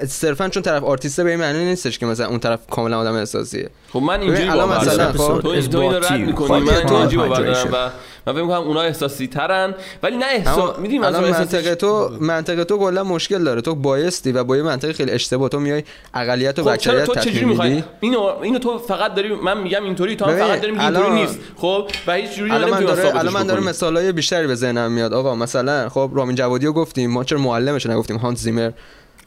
صرفا 0.08 0.50
چون 0.50 0.64
طرف 0.64 0.84
آرتیسته 0.84 1.24
به 1.24 1.30
این 1.30 1.40
معنی 1.40 1.66
نیستش 1.66 2.00
که 2.00 2.06
مثلا 2.06 2.28
اون 2.28 2.40
طرف 2.40 2.60
کاملا 2.72 3.00
آدم 3.00 3.14
احساسیه 3.14 3.70
خب 3.94 4.00
من 4.00 4.22
اینجوری 4.22 4.50
باور 4.50 4.78
مثلا 4.80 4.96
دارم. 4.98 5.12
خب، 5.12 5.42
تو 5.42 5.48
این- 5.48 5.70
تو 5.70 5.80
اینو 5.80 6.00
رد 6.00 6.14
می‌کنی 6.14 6.60
من 6.60 6.68
hydration. 6.68 6.90
دارم 6.90 7.70
و 7.74 7.90
من 8.26 8.34
فکر 8.34 8.42
می‌کنم 8.42 8.62
اونا 8.62 8.82
احساسی 8.82 9.28
ترن 9.28 9.76
ولی 10.04 10.18
نه 10.18 10.26
احساس 10.26 10.80
می‌دونی 10.80 11.00
الان 11.06 11.24
مثلا 11.24 11.40
منطقه 11.40 11.76
تو 11.76 12.10
منطقه 12.20 12.64
تو 12.64 12.78
کلا 12.78 13.04
مشکل 13.04 13.44
داره. 13.44 13.62
تو 13.62 13.76
بایستی 13.76 14.32
و 14.32 14.44
با 14.44 14.58
یه 14.58 14.64
منطق 14.64 14.92
خیلی 14.92 15.12
اشتباه 15.12 15.50
تو 15.50 15.60
میای 15.60 15.84
اقلیت 16.14 16.60
و 16.60 16.64
خب 16.64 16.76
چرا 16.76 16.94
اکثریت 17.02 17.06
تو 17.06 17.30
چجوری 17.30 17.46
می‌خوای 17.46 17.84
اینو 18.00 18.22
اینو 18.42 18.60
تو 18.60 18.78
فقط 18.78 19.16
داری 19.16 19.36
من 19.36 19.62
میگم 19.62 19.84
اینطوری 19.84 20.16
تو 20.16 20.26
هم 20.26 20.38
فقط 20.38 20.62
داری 20.62 20.72
میگی 20.72 20.86
اینطوری 20.86 21.12
نیست. 21.12 21.40
خب 21.58 21.88
و 22.08 22.14
هیچ 22.14 22.36
جوری 22.36 22.52
الان 22.52 22.74
الان 22.74 23.34
من 23.34 23.48
بکنی. 23.48 23.66
مثالای 23.66 24.12
بیشتری 24.12 24.48
به 24.48 24.56
ذهنم 24.56 24.92
میاد. 24.92 25.14
آقا 25.14 25.36
مثلا 25.36 25.90
خب 25.90 26.12
رامین 26.14 26.36
جوادی 26.36 26.66
رو 26.66 26.74
گفتیم 26.74 27.12
ما 27.12 27.24
چرا 27.24 27.40
معلمش 27.40 27.86
نگفتیم؟ 27.86 28.18
هانس 28.18 28.40
زیمر. 28.40 28.72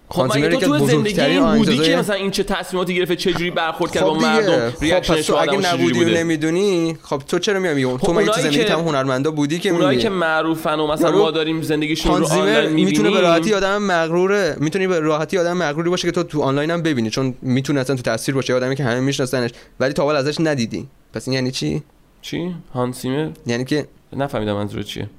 خب 0.08 0.36
مگه 0.36 0.48
تو 0.48 0.78
تو 0.78 0.86
زندگی 0.86 1.20
این 1.20 1.56
بودی 1.56 1.78
که 1.78 1.96
مثلا 1.96 2.16
این 2.16 2.30
چه 2.30 2.42
تصمیماتی 2.42 2.94
گرفته 2.94 3.16
چه 3.16 3.32
جوری 3.32 3.50
برخورد 3.50 3.92
کرد 3.92 4.02
با 4.02 4.14
خب 4.14 4.18
دیگه. 4.18 4.28
مردم 4.28 4.70
خب 4.70 5.00
پس 5.00 5.26
تو 5.26 5.32
با 5.32 5.40
اگه 5.40 5.74
نبودی 5.74 6.04
و 6.04 6.08
نمی‌دونی 6.08 6.98
خب 7.02 7.22
تو 7.28 7.38
چرا 7.38 7.60
میای 7.60 7.74
میگی 7.74 7.98
تو 8.06 8.12
ما 8.12 8.20
این 8.20 8.28
اونایی 8.28 8.42
زندگی 8.42 8.64
تمام 8.64 8.88
هنرمندا 8.88 9.30
بودی 9.30 9.58
که 9.58 9.70
اونایی 9.70 9.98
که 9.98 10.08
معروفن 10.08 10.78
و 10.80 10.86
مثلا 10.86 11.18
ما 11.18 11.30
داریم 11.30 11.62
زندگیشون 11.62 12.20
رو 12.20 12.26
آنلاین 12.26 12.70
می‌تونه 12.70 13.10
به 13.10 13.20
راحتی 13.20 13.38
می‌بینیم 13.38 13.56
آدم 13.56 13.82
مغروره. 13.82 14.56
می‌تونی 14.60 14.86
به 14.86 15.00
راحتی 15.00 15.38
آدم 15.38 15.56
مغروری 15.56 15.90
باشه 15.90 16.08
که 16.08 16.12
تو 16.12 16.22
تو 16.22 16.42
آنلاین 16.42 16.70
هم 16.70 16.82
ببینی 16.82 17.10
چون 17.10 17.34
می‌تونه 17.42 17.80
اصلا 17.80 17.96
تو 17.96 18.02
تاثیر 18.02 18.34
باشه 18.34 18.54
آدمی 18.54 18.76
که 18.76 18.84
همه 18.84 19.00
میشناسنش 19.00 19.50
ولی 19.80 19.92
تا 19.92 20.04
حالا 20.04 20.18
ازش 20.18 20.40
ندیدی. 20.40 20.88
پس 21.12 21.28
این 21.28 21.34
یعنی 21.34 21.50
چی؟ 21.50 21.82
چی؟ 22.22 22.54
هانسیمر؟ 22.75 23.28
یعنی 23.46 23.64
که 23.64 23.86
نفهمیدم 24.16 24.52
منظور 24.52 24.82
چیه. 24.82 25.10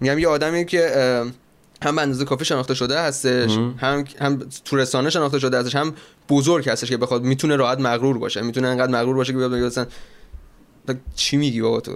میگم 0.00 0.18
یه 0.18 0.28
آدمی 0.28 0.64
که 0.64 0.90
هم 1.82 1.96
به 1.96 2.02
اندازه 2.02 2.24
کافی 2.24 2.44
شناخته 2.44 2.74
شده 2.74 3.00
هستش 3.00 3.50
مم. 3.50 3.74
هم 3.78 4.04
هم 4.20 4.42
تو 4.64 4.76
رسانه 4.76 5.10
شناخته 5.10 5.38
شده 5.38 5.58
هستش 5.58 5.76
هم 5.76 5.94
بزرگ 6.28 6.68
هستش 6.68 6.88
که 6.88 6.96
بخواد 6.96 7.22
می‌تونه 7.22 7.56
راحت 7.56 7.80
مغرور 7.80 8.18
باشه 8.18 8.42
می‌تونه 8.42 8.68
انقدر 8.68 8.92
مغرور 8.92 9.16
باشه 9.16 9.32
که 9.32 9.38
بیاد 9.38 9.50
بگه 9.50 9.62
مثلا 9.62 9.86
چی 11.14 11.36
میگی 11.36 11.60
بابا 11.62 11.80
تو 11.80 11.92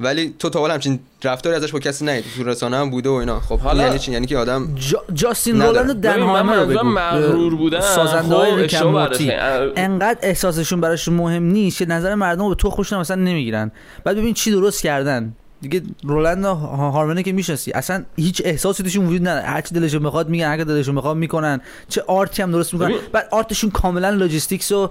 ولی 0.00 0.34
تو 0.38 0.50
تا 0.50 0.60
حالا 0.60 0.74
همچین 0.74 1.00
رفتاری 1.24 1.56
ازش 1.56 1.72
با 1.72 1.78
کسی 1.78 2.04
ندید 2.04 2.24
تو 2.36 2.44
رسانه 2.44 2.76
هم 2.76 2.90
بوده 2.90 3.08
و 3.08 3.12
اینا 3.12 3.40
خب 3.40 3.58
حالا- 3.58 3.82
یعنی 3.82 3.98
چی 3.98 4.12
یعنی 4.12 4.26
که 4.26 4.36
آدم 4.38 4.74
جا... 4.74 5.02
جاستین. 5.14 5.62
رولند 5.62 5.90
و 5.90 5.94
دن 5.94 6.12
ببین، 6.12 6.24
من 6.24 6.30
هارمر 6.30 6.54
رو 6.54 6.60
منظورم 6.60 6.80
بگو 6.80 6.88
مغرور 6.94 7.54
بودن 7.54 7.80
سازنده 7.80 8.28
خب 8.28 8.32
های 8.32 8.56
ریک 8.56 8.64
اشتباه 8.64 8.94
اند 8.94 9.08
مورتی. 9.08 9.26
بررسی. 9.26 9.72
انقدر 9.76 10.18
احساسشون 10.22 10.80
براشون 10.80 11.14
مهم 11.14 11.42
نیست 11.42 11.78
که 11.78 11.86
نظر 11.86 12.14
مردم 12.14 12.42
رو 12.42 12.48
به 12.48 12.54
تو 12.54 12.70
خوشون 12.70 12.98
مثلا 12.98 13.22
نمی‌گیرن 13.22 13.72
بعد 14.04 14.16
ببین 14.16 14.34
چی 14.34 14.50
درست 14.50 14.82
کردن 14.82 15.36
دیگه 15.60 15.82
رولند 16.02 16.44
هارمنه 16.44 17.22
که 17.22 17.32
می‌شناسی 17.32 17.72
اصلا 17.72 18.04
هیچ 18.16 18.42
احساسی 18.44 18.82
توشون 18.82 19.06
وجود 19.06 19.28
نداره. 19.28 19.46
هر 19.46 19.60
چی 19.60 19.74
دلشون 19.74 20.02
می‌خواد 20.02 20.28
میگن 20.28 20.46
هر 20.46 20.56
که 20.56 20.64
دلشون 20.64 20.94
می‌خواد 20.94 21.16
می‌کنن. 21.16 21.60
چه 21.88 22.02
art 22.06 22.33
ی 22.33 22.42
هم 22.42 22.52
درست 22.52 22.74
می‌کنن. 22.74 22.94
بعد 23.12 23.28
art 23.30 23.47
شون 23.47 23.70
کاملا 23.70 24.10
logistics 24.10 24.72
و 24.72 24.90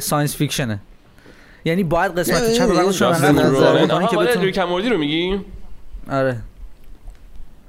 science 0.00 0.36
fiction 0.36 0.70
ه. 0.70 0.80
یعنی 1.64 1.84
باید 1.84 2.18
قسمت 2.18 2.60
رو 2.60 2.92
جاستین 2.92 3.38
انقدر 3.38 4.06
که 4.06 4.16
آره 4.16 4.36
Rick 4.36 4.52
and 4.52 4.64
Morty 4.64 4.88
رو 4.88 4.98
میگی؟ 4.98 5.40
آره. 6.10 6.40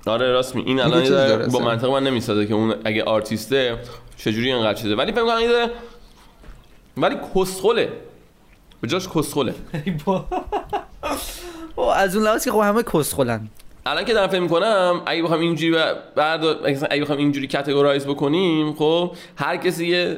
آره 0.07 0.31
راست 0.31 0.55
می 0.55 0.63
این 0.65 0.79
الان 0.79 1.47
با. 1.47 1.59
منطق 1.59 1.89
من 1.89 2.03
نمی‌سازه 2.03 2.45
که 2.45 2.53
اون 2.53 2.75
اگه 2.85 3.03
آرتیسته 3.03 3.77
چجوری 4.17 4.53
اینقدر 4.53 4.73
چیزه. 4.73 4.95
ولی 4.95 5.11
فکر 5.11 5.21
کنم 5.21 5.69
ولی 6.97 7.15
کسخله. 7.35 7.89
به 8.81 8.87
جاش 8.87 9.07
کسخله. 9.09 9.53
او 11.75 11.83
از 11.83 12.15
اون 12.15 12.25
لحاظ 12.25 12.45
که 12.45 12.51
خب 12.51 12.59
همه 12.59 12.83
کسخلن 12.83 13.47
الان 13.85 14.05
که 14.05 14.13
دارم 14.13 14.27
فکر 14.27 14.39
می‌کنم 14.39 15.01
اگه 15.05 15.23
بخوام 15.23 15.39
اینجوری 15.39 15.71
ب- 15.71 15.95
بردار 16.15 16.59
اگه 16.89 17.01
بخوام 17.01 17.17
اینجوری 17.17 17.47
categorize 17.47 18.05
بکنیم 18.07 18.73
خب 18.73 19.11
هر 19.35 19.57
کسی 19.57 19.87
یه 19.87 20.17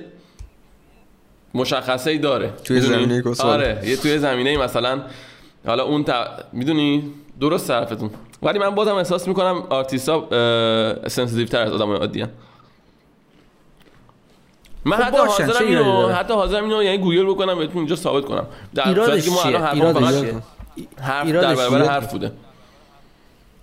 مشخصه 1.53 2.11
ای 2.11 2.17
داره 2.17 2.53
توی 2.63 2.79
می‌دونی؟ 2.79 3.05
زمینه 3.05 3.21
کسخل. 3.21 3.47
آره 3.47 3.81
یه 3.85 3.95
توی 3.95 4.17
زمینه 4.19 4.57
مثلا 4.57 5.01
حالا 5.67 5.83
اون 5.83 6.03
تا... 6.03 6.25
می‌دونی 6.53 7.13
درست 7.39 7.67
طرفتون 7.67 8.09
ولی 8.43 8.59
من 8.59 8.69
بازم 8.75 8.95
احساس 8.95 9.27
می‌کنم 9.27 9.63
آرتیستا 9.69 10.27
sensitive 11.07 11.45
تر 11.47 11.61
از 11.61 11.71
آدم 11.71 11.91
عادی 11.91 12.25
من 14.85 14.97
خب 14.97 15.03
حتی 15.03 15.17
حاضرم 15.17 15.67
اینو؟ 15.67 16.07
حتی 16.07 16.33
حاضرم 16.33 16.63
اینو 16.63 16.83
یعنی 16.83 16.97
گوگل 16.97 17.25
بکنم 17.25 17.57
بهتون 17.57 17.77
اینجا 17.77 17.95
ثابت 17.95 18.25
کنم 18.25 18.47
در 18.75 18.87
ایرادش 18.87 19.23
صورتی 19.23 19.29
که 19.29 19.31
ما 19.31 19.41
چیه؟ 19.43 19.69
الان 19.69 19.75
ایرادش 19.75 20.03
فقط 20.03 20.21
چیه؟ 20.21 20.35
حرف 21.01 21.27
در 21.31 21.55
برابر؟ 21.55 21.81
حرف 21.85 22.11
بوده. 22.11 22.31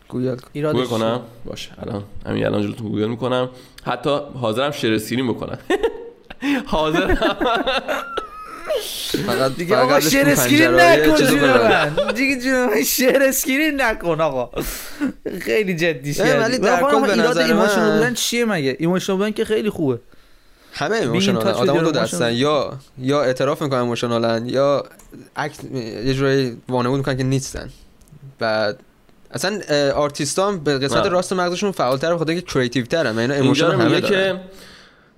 گوگل. 0.09 0.37
ایرادش 0.53 0.77
گوگل؟ 0.77 0.89
کنم؟ 0.91 1.21
باشه 1.45 1.71
الان 1.83 2.03
همین 2.27 2.47
الان 2.47 2.63
جلوتون 2.63 2.89
گوگل 2.89 3.07
می‌کنم. 3.07 3.51
حتی 3.85 4.19
حاضرم 4.41 4.71
share 4.71 4.95
screen 4.95 5.29
بکنم. 5.29 5.59
حاضرم. 6.67 7.15
فقط 9.27 9.55
دیگه 9.57 9.77
آقا 9.77 10.01
share 10.01 10.29
screen 10.29 10.71
نکن 10.75 11.17
جون. 11.17 11.41
من. 11.41 12.13
دیگه 12.15 12.41
جون 12.41 12.67
من 12.67 12.83
share 12.83 13.23
screen 13.23 13.81
نکن 13.81 14.21
آقا. 14.21 14.63
خیلی 15.43 15.77
جدی 15.77 16.15
نه، 16.23 16.39
ولی 16.41 16.59
در 16.59 16.81
کل 16.83 17.07
به 17.07 17.17
نظر 17.17 17.43
emotional 17.43 17.89
من- 17.89 17.97
بودن 17.97 18.15
چیه 18.15 18.45
مگه؟ 18.45 18.77
emotional 18.79 19.19
بودن 19.19 19.31
که 19.31 19.45
خیلی 19.45 19.71
خوبه. 19.71 19.99
همه 20.77 21.21
with 21.21 21.29
آدم 21.47 21.81
دو. 21.81 21.91
دستن 21.93 22.33
یا 22.33 22.79
یا 22.99 23.23
اعتراف 23.23 23.63
می‌کنن 23.63 23.81
emotional 23.81 24.40
ن 24.40 24.47
یا 24.47 24.85
act 25.37 25.65
یه 26.05 26.15
جوری 26.15 26.57
وانمود 26.69 26.99
می‌کنن 26.99 27.17
که 27.17 27.25
نیستن 27.25 27.69
بعد 28.39 28.81
اصلا 29.31 29.61
آرتیستان 29.95 30.59
به 30.59 30.79
قسمت. 30.79 31.07
راست 31.07 31.33
مغزشون 31.33 31.71
فعالتر 31.71 32.13
به 32.13 32.19
خاطر 32.19 32.31
اینکه 32.31 32.47
creative 32.47 32.85
ترن 32.85 33.19
اینا 33.19 33.35
اینجا 33.35 33.71
ایموشن 33.71 33.71
همه 33.71 34.01
دارن 34.01 34.09
که 34.09 34.41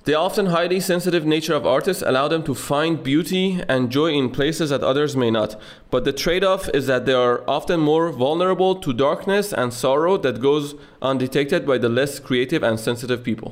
The 0.09 0.15
often 0.15 0.47
highly 0.47 0.81
sensitive 0.93 1.25
nature 1.27 1.57
of 1.61 1.67
artists 1.67 2.03
allow 2.11 2.29
them 2.29 2.43
to 2.45 2.55
find 2.55 2.93
beauty 3.03 3.47
and 3.73 3.91
joy 3.91 4.11
in 4.21 4.31
places 4.39 4.69
that 4.71 4.83
others 4.91 5.17
may 5.17 5.33
not. 5.33 5.51
But 5.91 6.05
the 6.09 6.15
trade-off 6.25 6.65
is 6.79 6.85
that 6.87 7.03
they 7.07 7.17
are 7.27 7.37
often 7.59 7.81
more 7.81 8.07
vulnerable 8.25 8.73
to 8.85 8.91
darkness 9.07 9.47
and 9.61 9.69
sorrow 9.85 10.15
that 10.25 10.37
goes 10.49 10.67
undetected 11.11 11.63
by 11.71 11.77
the 11.85 11.91
less 11.99 12.13
creative 12.29 12.63
and 12.69 12.77
sensitive 12.89 13.21
people. 13.31 13.51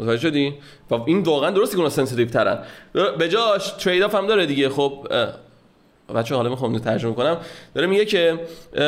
متوجه 0.00 0.22
شدی؟ 0.22 0.54
و 0.90 0.94
این 0.94 1.22
واقعا 1.22 1.50
درسته 1.50 1.72
که 1.72 1.78
اونا 1.78 1.90
sensitive 1.90 2.28
ترن. 2.28 2.58
به 3.18 3.28
جاش 3.28 3.70
trade-off 3.70 4.14
هم 4.14 4.26
داره 4.26 4.46
دیگه 4.46 4.68
خب 4.68 5.08
بچه 6.14 6.34
حالا 6.34 6.50
می‌خوام 6.50 6.78
ترجمه 6.78 7.14
کنم 7.14 7.36
داره 7.74 7.86
میگه 7.86 8.04
که 8.04 8.40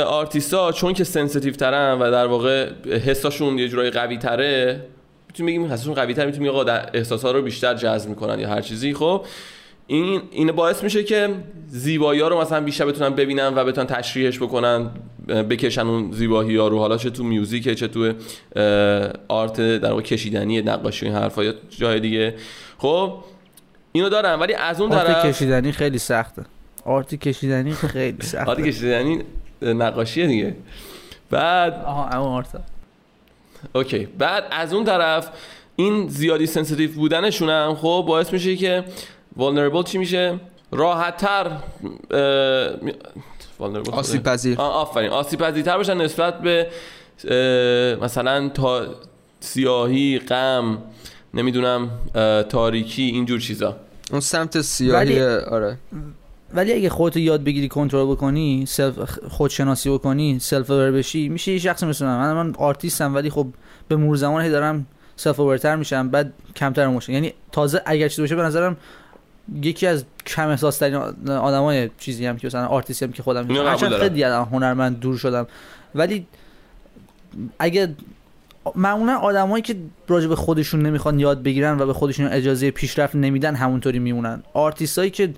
آرتیستا 0.07 0.73
چون 0.73 0.95
که 0.95 1.05
sensitive 1.05 1.55
ترن 1.55 1.99
و 1.99 2.11
در 2.11 2.27
واقع 2.27 2.71
حساشون 2.87 3.59
یه 3.59 3.69
جورایی 3.69 3.91
قوی 3.91 4.19
تره 4.19 4.85
می‌تونیم 5.29 5.47
بگیم 5.47 5.73
حسشون 5.73 5.95
قوی 5.95 6.15
تر 6.15 6.27
می‌تونیم 6.27 6.63
در 6.63 6.91
احساسا 6.95 7.31
رو 7.31 7.43
بیشتر 7.43 7.75
جذب 7.75 8.09
می‌کنن 8.09 8.41
یا 8.41 8.49
هر 8.49 8.61
چیزی 8.61 8.95
خب 8.95 9.25
این 9.87 10.23
این 10.31 10.53
باعث 10.53 10.85
میشه 10.85 11.05
که 11.05 11.35
زیبایی 11.69 12.21
ها 12.21 12.29
رو 12.29 12.41
مثلا 12.41 12.61
بیشتر 12.61 12.87
بتونن 12.87 13.15
ببینن 13.15 13.53
و 13.55 13.65
بتونن 13.65 13.87
تشریحش 13.87 14.39
بکنن 14.39 14.91
بکشن 15.29 15.87
اون 15.87 16.13
زیبایی 16.13 16.57
ها 16.57 16.69
رو. 16.69 16.79
حالا 16.79 16.97
چه 16.97 17.11
تو 17.11 17.25
music 17.25 17.79
چه 17.79 17.89
تو 17.89 18.13
art 19.29 19.61
در 19.61 19.91
واقع 19.91 20.03
کشیدنی 20.03 20.63
نقاشی 20.63 21.07
این 21.07 21.15
حرفا 21.15 21.45
یا 21.45 21.55
جای 21.69 22.01
دیگه. 22.01 22.35
خب 22.79 23.15
اینو 23.93 24.09
دارن 24.09 24.35
ولی 24.35 24.55
از 24.55 24.81
اون 24.81 24.93
art 24.93 25.07
طرف 25.07 25.27
کشیدنی 25.27 25.73
خیلی 25.73 25.99
سخته. 25.99 26.43
art 26.85 27.15
کشیدنی 27.15 27.73
خیلی 27.73 28.23
سخته. 28.23 28.51
آرت 28.51 28.61
کشیدنی 28.61 29.23
نقاشیه 29.63 30.27
دیگه. 30.27 30.57
بعد 31.31 31.85
آها 31.87 32.19
اون 32.19 32.29
art 32.33 32.49
okay. 33.75 34.07
بعد 34.19 34.45
از 34.51 34.75
اون 34.75 34.85
طرف 34.85 35.31
این 35.77 36.09
زیادی 36.09 36.47
sensitive 36.47 36.93
بودنشون 36.93 37.49
هم 37.49 37.75
خب 37.75 38.05
باعث 38.09 38.33
میشه 38.33 38.57
که 38.57 38.85
vulnerable 39.39 39.85
چی 39.85 39.99
میشه؟ 39.99 40.41
راحت 40.73 41.29
تر 43.69 43.91
آسیب 43.91 44.23
پذیر 44.23 44.61
آفرین. 44.61 45.11
آسیب 45.11 45.41
پذیرتر 45.41 45.77
باشن 45.77 45.97
نسبت 45.97 46.41
به 46.43 46.67
مثلا 48.03 48.49
تا 48.49 48.87
سیاهی 49.41 50.19
غم 50.19 50.79
نمی‌دونم 51.35 51.91
تاریکی 52.49 53.03
اینجور 53.03 53.41
چیزا. 53.41 53.77
اون 54.11 54.21
سمت 54.21 54.61
سیاهی 54.61 55.07
ولی- 55.07 55.21
آره. 55.51 55.79
ولی 56.55 56.73
اگه 56.73 56.89
خودتو 56.89 57.19
یاد 57.19 57.45
بگیری 57.45 57.69
کنترل 57.69 58.07
بکنی 58.07 58.65
self 58.69 58.95
خودشناسی 59.31 59.91
بکنی 59.91 60.39
self-aware 60.39 60.91
بشی 60.91 61.29
میشه 61.29 61.53
یه 61.53 61.59
شخص 61.59 61.83
مثل 61.83 62.05
من. 62.05 62.19
من, 62.33 62.43
من 62.43 62.55
آرتیستم 62.59 63.15
ولی 63.15 63.31
خب 63.31 63.47
به 63.89 63.97
مرور 63.97 64.17
زمان 64.17 64.43
هی 64.45 64.51
دارم 64.51 64.87
self-aware 65.17 65.41
تر 65.41 65.77
میشم 65.77 66.09
بعد 66.09 66.33
کمتر 66.57 66.87
emotion. 66.87 67.13
یعنی 67.13 67.33
تازه 67.53 67.83
اگر 67.87 68.09
چیزی 68.09 68.23
باشه 68.23 68.37
به 68.37 68.43
نظرم 68.43 68.77
یکی 69.63 69.87
از 69.87 70.05
کم 70.27 70.49
احساس 70.49 70.79
ترین 70.79 70.95
آدمای 71.29 71.91
چیزی 71.99 72.27
هم 72.27 72.37
که 72.37 72.47
مثلا 72.47 72.67
آرتیستی 72.67 73.05
هم 73.05 73.13
که 73.13 73.23
خودم 73.23 73.51
هرچند. 73.51 73.93
خیلی 73.93 74.23
هنرمند 74.23 75.01
دور 75.01 75.17
شدم. 75.17 75.47
ولی 75.95 76.27
اگه 77.59 77.95
معمولا 78.75 79.17
آدمایی 79.17 79.63
که 79.63 79.77
راجع 80.09 80.29
به 80.29 80.37
خودشون 80.37 80.83
نمی‌خوان 80.83 81.21
یاد 81.21 81.43
بگیرن 81.43 81.81
و 81.81 81.87
به 81.87 81.93
خودشون 81.93 82.27
اجازه 82.27 82.71
پیشرفت 82.71 83.15
نمیدن 83.15 83.55
همونطوری 83.55 83.99
میمونن. 83.99 84.43
آرتیستایی 84.55 85.11
که 85.11 85.35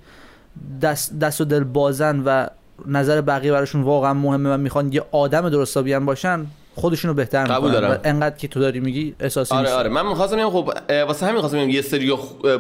دست, 0.83 1.19
دست 1.19 1.41
و 1.41 1.45
دل 1.45 1.65
بازن 1.65 2.23
و 2.25 2.47
نظر 2.87 3.21
بقیه 3.21 3.53
براشون 3.53 3.83
واقعا 3.83 4.15
مهمه 4.15 4.55
و 4.55 4.57
می‌خوان 4.57 4.93
یه 4.93 5.03
آدم 5.13 5.49
هم 5.93 6.07
باشن 6.07 6.47
خودشون 6.75 7.09
رو 7.09 7.15
بهتر 7.15 7.45
قبول 7.45 7.71
می‌کنن 7.71 7.89
دارم. 7.89 8.01
انقدر 8.05 8.37
که 8.37 8.49
تو 8.49 8.61
داری 8.61 8.81
میگی 8.81 9.15
احساسی 9.21 9.55
آره 9.55 9.73
آره. 9.73 9.89
من 9.89 10.07
می‌خواستم 10.07 10.37
بگم 10.37 10.51
خب 10.51 10.71
واسه 11.09 11.27
همین 11.27 11.41
خواستم 11.41 11.59
بگم 11.59 11.71
یه 11.71 11.83
سری 11.83 12.13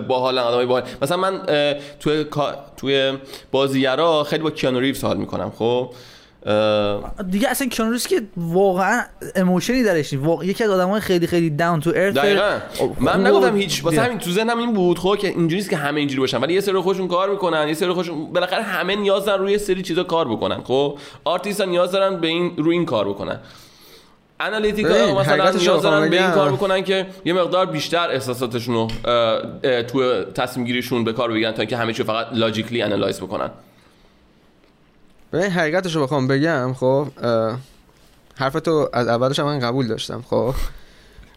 باحال 0.08 0.38
آدمای 0.38 0.66
باحال. 0.66 0.82
مثلا 1.02 1.16
من 1.16 1.40
توی 2.00 2.24
توی 2.76 3.12
بازیگرا 3.52 4.24
خیلی 4.24 4.42
با 4.42 4.50
کیانو 4.50 4.80
ریوز 4.80 5.04
حال 5.04 5.16
می‌کنم 5.16 5.52
خب؟ 5.58 5.90
دیگه 7.30 7.48
اصلا 7.48 7.68
کیانو 7.68 7.89
ریوز 7.89 8.06
که 8.06 8.22
واقعا 8.36 9.02
emotion 9.36 9.76
ی 9.76 9.82
درش 9.82 10.12
نیست. 10.12 10.26
واقعا 10.26 10.44
یکی 10.44 10.64
از 10.64 10.70
آدمای 10.70 11.00
خیلی 11.00 11.26
خیلی 11.26 11.50
down 11.50 11.80
to 11.80 11.92
earth 11.94 12.14
دقیقا. 12.14 12.58
من 13.00 13.12
خوب 13.12 13.26
نگفتم 13.26 13.54
و- 13.54 13.56
هیچ 13.56 13.84
واسه 13.84 14.02
همین 14.02 14.18
تو 14.18 14.30
ذهنم 14.30 14.58
این 14.58 14.72
بود 14.72 14.98
خب 14.98 15.16
که 15.20 15.28
اینجوری 15.28 15.56
نیست 15.56 15.70
که 15.70 15.76
همه 15.76 16.00
اینجوری 16.00 16.20
باشن. 16.20 16.40
ولی 16.40 16.54
یه 16.54 16.60
سری 16.60 16.78
خودشون 16.78 17.08
کار 17.08 17.30
می‌کنن 17.30 17.68
یه 17.68 17.74
سری 17.74 17.92
خودشون 17.92 18.32
بالاخره 18.32 18.62
همه 18.62 18.96
نیاز 18.96 19.24
دارن 19.24 19.42
روی 19.42 19.58
سری 19.58 19.82
چیزا 19.82 20.04
کار 20.04 20.28
بکنن 20.28 20.60
خب؟ 20.64 20.98
آرتیست 21.24 21.60
نیاز 21.60 21.92
دارن 21.92 22.20
به 22.20 22.26
این 22.28 22.52
روی 22.56 22.76
این 22.76 22.86
کار 22.86 23.08
بکنن. 23.08 23.40
انالیتیکا 24.40 25.20
مثلا 25.20 25.50
نیاز 25.50 25.82
دارن 25.82 26.10
به 26.10 26.22
این. 26.22 26.30
کار 26.30 26.52
بکنن 26.52 26.84
که 26.84 27.06
یه 27.24 27.32
مقدار 27.32 27.66
بیشتر 27.66 28.10
احساساتشون 28.10 28.74
رو 28.74 28.88
تو 29.82 30.24
تصمیم 30.24 30.66
گیریشون 30.66 31.04
به 31.04 31.12
کار 31.12 31.32
بگیرن 31.32 31.52
تا 31.52 31.62
اینکه 31.62 31.76
همه 31.76 31.92
چی 31.92 32.02
رو 32.02 32.08
فقط 32.08 32.26
لاجیکلی 32.32 32.82
انالایز 32.82 33.20
بکنن 33.20 33.50
ببین 35.32 35.50
حقیقتش 35.50 35.96
رو 35.96 36.02
بخوام 36.02 36.28
بگم 36.28 36.74
خب 36.74 37.06
اه، 37.22 37.58
حرفتو 38.36 38.88
از 38.92 39.08
اولش 39.08 39.38
هم 39.38 39.46
من 39.46 39.58
قبول 39.58 39.88
داشتم 39.88 40.24
خب 40.30 40.54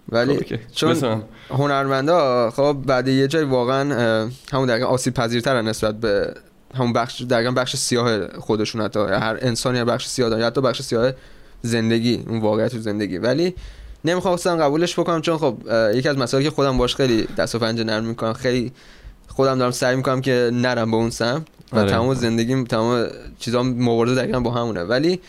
ولی 0.10 0.38
خب،. 0.38 0.56
چون. 0.75 1.24
هنرمندا 1.50 2.51
خب 2.51 2.77
بعد 2.86 3.08
یه 3.08 3.27
جای 3.27 3.44
واقعا 3.44 3.84
همون 4.54 4.68
دقیقا 4.68 4.86
آسیب 4.86 5.13
پذیرترن 5.13 5.68
نسبت 5.68 5.96
به 5.96 6.34
همون 6.75 6.94
بخش 6.94 7.22
دقیقا 7.22 7.51
بخش 7.51 7.75
سیاه 7.75 8.39
خودشون 8.39 8.82
حتی 8.82 9.00
هر 9.00 9.38
انسانی 9.42 9.84
بخش 9.84 10.08
سیاه 10.08 10.30
داره 10.30 10.46
حتی 10.46 10.62
بخش 10.62 10.82
سیاه 10.82 11.12
زندگی 11.62 12.24
اون 12.28 12.40
واقعیت 12.40 12.72
تو 12.72 12.80
زندگی. 12.80 13.18
ولی 13.18 13.56
نمی‌خواستم 14.06 14.58
قبولش 14.58 15.00
بکنم 15.00 15.22
چون 15.22 15.38
خب 15.38 15.58
یکی 15.94 16.10
از 16.10 16.18
مسائلی 16.18 16.50
که 16.50 16.56
خودم 16.56 16.78
باش 16.78 16.96
خیلی 16.96 17.28
دست 17.38 17.56
و 17.56 17.60
پنجه 17.60 17.84
نرم 17.84 18.04
می‌کنم 18.04 18.34
خیلی 18.34 18.72
خودم 19.28 19.58
دارم 19.58 19.72
سعی 19.72 19.96
می‌کنم 19.96 20.22
که 20.22 20.50
نرم 20.54 20.92
به 20.92 20.98
اون 20.98 21.10
سمت 21.10 21.42
و 21.74 21.80
آره. 21.80 21.92
تمام 21.92 22.14
زندگیم 22.14 22.64
تمام 22.64 23.08
چیزام 23.40 23.68
مبارزه 23.68 24.16
دقیقا 24.16 24.40
با 24.40 24.52
همونه. 24.52 24.84
ولی 24.84 25.20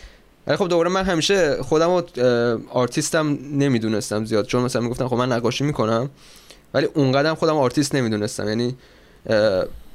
ولی 0.47 0.57
خب 0.57 0.67
دوباره 0.67 0.89
من 0.89 1.03
همیشه 1.03 1.63
خودم 1.63 1.89
رو 1.89 2.03
آرتیستم 2.69 3.37
نمی‌دونستم 3.53 4.25
زیاد. 4.25 4.45
چون 4.45 4.63
مثلا 4.63 4.81
می‌گفتم 4.81 5.07
خب 5.07 5.15
من 5.15 5.31
نقاشی 5.31 5.63
می‌کنم 5.63 6.09
ولی 6.73 6.87
اونقدرم 6.93 7.35
خودم 7.35 7.55
آرتیست 7.55 7.95
نمی‌دونستم. 7.95 8.47
یعنی 8.47 8.75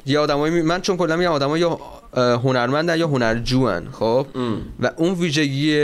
یه 0.06 0.18
آدمایی 0.18 0.54
می- 0.54 0.62
من 0.62 0.80
چون 0.80 0.96
کلا 0.96 1.16
میگم 1.16 1.30
آدمایی 1.30 1.60
یا 1.60 1.78
هنرمندن 2.36 2.98
یا 2.98 3.08
هنرجوان 3.08 3.88
خب؟ 3.92 4.26
ام. 4.34 4.60
و 4.80 4.90
اون 4.96 5.14
ویژگی 5.14 5.78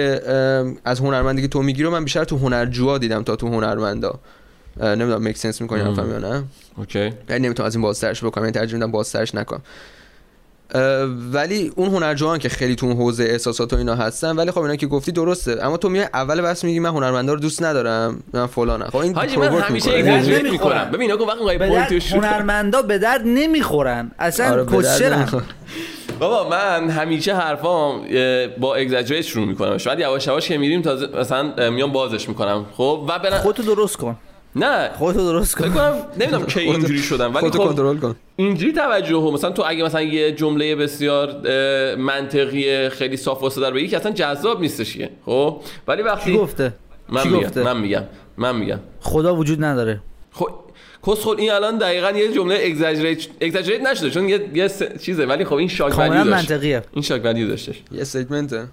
از 0.84 1.00
هنرمندی 1.00 1.42
که 1.42 1.48
تو 1.48 1.62
میگی 1.62 1.82
رو 1.82 1.90
من 1.90 2.04
بیشتر 2.04 2.24
تو 2.24 2.38
هنرجوها 2.38 2.98
دیدم 2.98 3.22
تا 3.22 3.36
تو 3.36 3.48
هنرمندا. 3.48 4.20
نمی‌دونم 4.76 5.22
make 5.22 5.36
sense 5.36 5.60
می‌کنی. 5.60 5.80
حرفم 5.80 6.10
یا 6.10 6.18
نه؟ 6.18 6.42
اوکی. 6.76 6.98
یعنی 7.28 7.46
نمی‌تونم 7.46 7.66
از 7.66 7.74
این 7.74 7.82
بازترش 7.82 8.24
بکنم 8.24 8.44
یعنی 8.44 8.54
ترجیح 8.54 8.74
میدم 8.74 8.90
بازترش 8.90 9.34
نکنم. 9.34 9.60
ولی 11.32 11.72
اون 11.76 11.88
هنرجوان 11.88 12.38
که 12.38 12.48
خیلی 12.48 12.76
تو 12.76 12.86
اون 12.86 12.96
حوزه 12.96 13.24
احساسات 13.24 13.72
و 13.72 13.76
اینا 13.76 13.94
هستن 13.94 14.36
ولی 14.36 14.50
خب 14.50 14.58
اینا 14.58 14.76
که 14.76 14.86
گفتی 14.86 15.12
درسته. 15.12 15.58
اما 15.62 15.76
تو 15.76 15.88
میای 15.88 16.06
اول 16.14 16.40
بحث 16.40 16.64
میگی 16.64 16.80
من 16.80 16.90
هنرمندا 16.90 17.32
رو 17.32 17.40
دوست 17.40 17.62
ندارم 17.62 18.22
من 18.32 18.46
فلانه 18.46 18.84
خب 18.84 18.96
این 18.96 19.14
حاجی 19.14 19.36
من 19.36 19.48
همیشه 19.48 19.96
می‌کنه. 19.96 20.12
exaggerate. 20.14 20.52
می‌کنم 20.52 20.90
ببین 20.92 21.12
نکن 21.12 21.24
وقتی 21.24 21.58
point 21.58 21.97
ش 21.97 22.12
هنرمندا 22.12 22.82
به 22.82 22.98
درد 22.98 23.22
نمی‌خورن. 23.24 24.10
اصلا 24.18 24.50
آره،. 24.50 24.66
بابا 26.20 26.48
من 26.50 26.90
همیشه 26.90 27.34
حرفام 27.34 28.02
با 28.60 28.74
اگزاجریت 28.74 29.24
شروع 29.24 29.46
می‌کنم 29.46 29.78
شاید 29.78 29.98
یواش 29.98 30.26
یواش 30.26 30.48
که 30.48 30.58
میریم 30.58 30.82
تازه 30.82 31.06
مثلا 31.20 31.70
میام 31.70 31.92
بازش 31.92 32.28
می‌کنم. 32.28 32.66
خب 32.76 33.06
و 33.08 33.18
برن... 33.18 33.38
خودتو 33.38 33.62
درست 33.62 33.96
کن. 33.96 34.16
نه. 34.56 34.90
خودتو 34.98 35.20
درست 35.32 35.56
کن. 35.56 35.70
کنم 35.74 35.94
نمی‌دونم 36.20 36.46
کی 36.46 36.60
اینجوری 36.60 36.98
شدم 36.98 37.30
ولی 37.30 37.40
خودتو 37.40 37.58
خب 37.58 37.68
کنترل 37.68 37.96
کن. 37.96 38.16
اینجوری 38.36 38.72
توجه 38.72 39.16
و 39.16 39.30
مثلا 39.30 39.50
تو 39.50 39.62
اگه 39.66 39.84
مثلا 39.84 40.02
یه 40.02 40.32
جمله 40.32 40.76
بسیار 40.76 41.36
منطقی 41.96 42.88
خیلی 42.88 43.16
صاف 43.16 43.42
واسه 43.42 43.60
در 43.60 43.70
بگی 43.70 43.88
که 43.88 43.96
اصلا 43.96 44.12
جذاب 44.12 44.60
نیستش 44.60 44.98
خب؟ 45.26 45.60
ولی 45.88 46.02
وقتی 46.02 46.36
گفته؟ 46.36 46.72
من 47.08 47.26
میگم 47.28 47.40
گفته؟ 47.40 47.62
من 47.62 47.80
میگم 47.80 48.02
من 48.36 48.56
میگم. 48.56 48.78
خدا 49.00 49.34
وجود 49.36 49.64
نداره. 49.64 50.00
خب 50.32 50.48
کسخل 51.06 51.34
این 51.38 51.50
الان 51.52 51.78
دقیقا 51.78 52.10
یه 52.10 52.32
جمله 52.32 52.58
اگزاجریت 52.64 53.26
اگزاجریت 53.40 53.80
نشده 53.80 54.10
چون 54.10 54.28
یه, 54.28 54.48
یه 54.54 54.68
س- 54.68 54.82
چیزه 55.02 55.26
ولی 55.26 55.44
خب 55.44 55.54
این 55.54 55.68
شاک 55.68 55.98
ولیو 55.98 56.14
داشت 56.14 56.26
منطقیه. 56.50 56.82
این 56.92 57.02
شاک 57.02 57.24
ولیو 57.24 57.48
داشتش 57.48 57.82
یه 57.92 58.04
سگمنته 58.04 58.64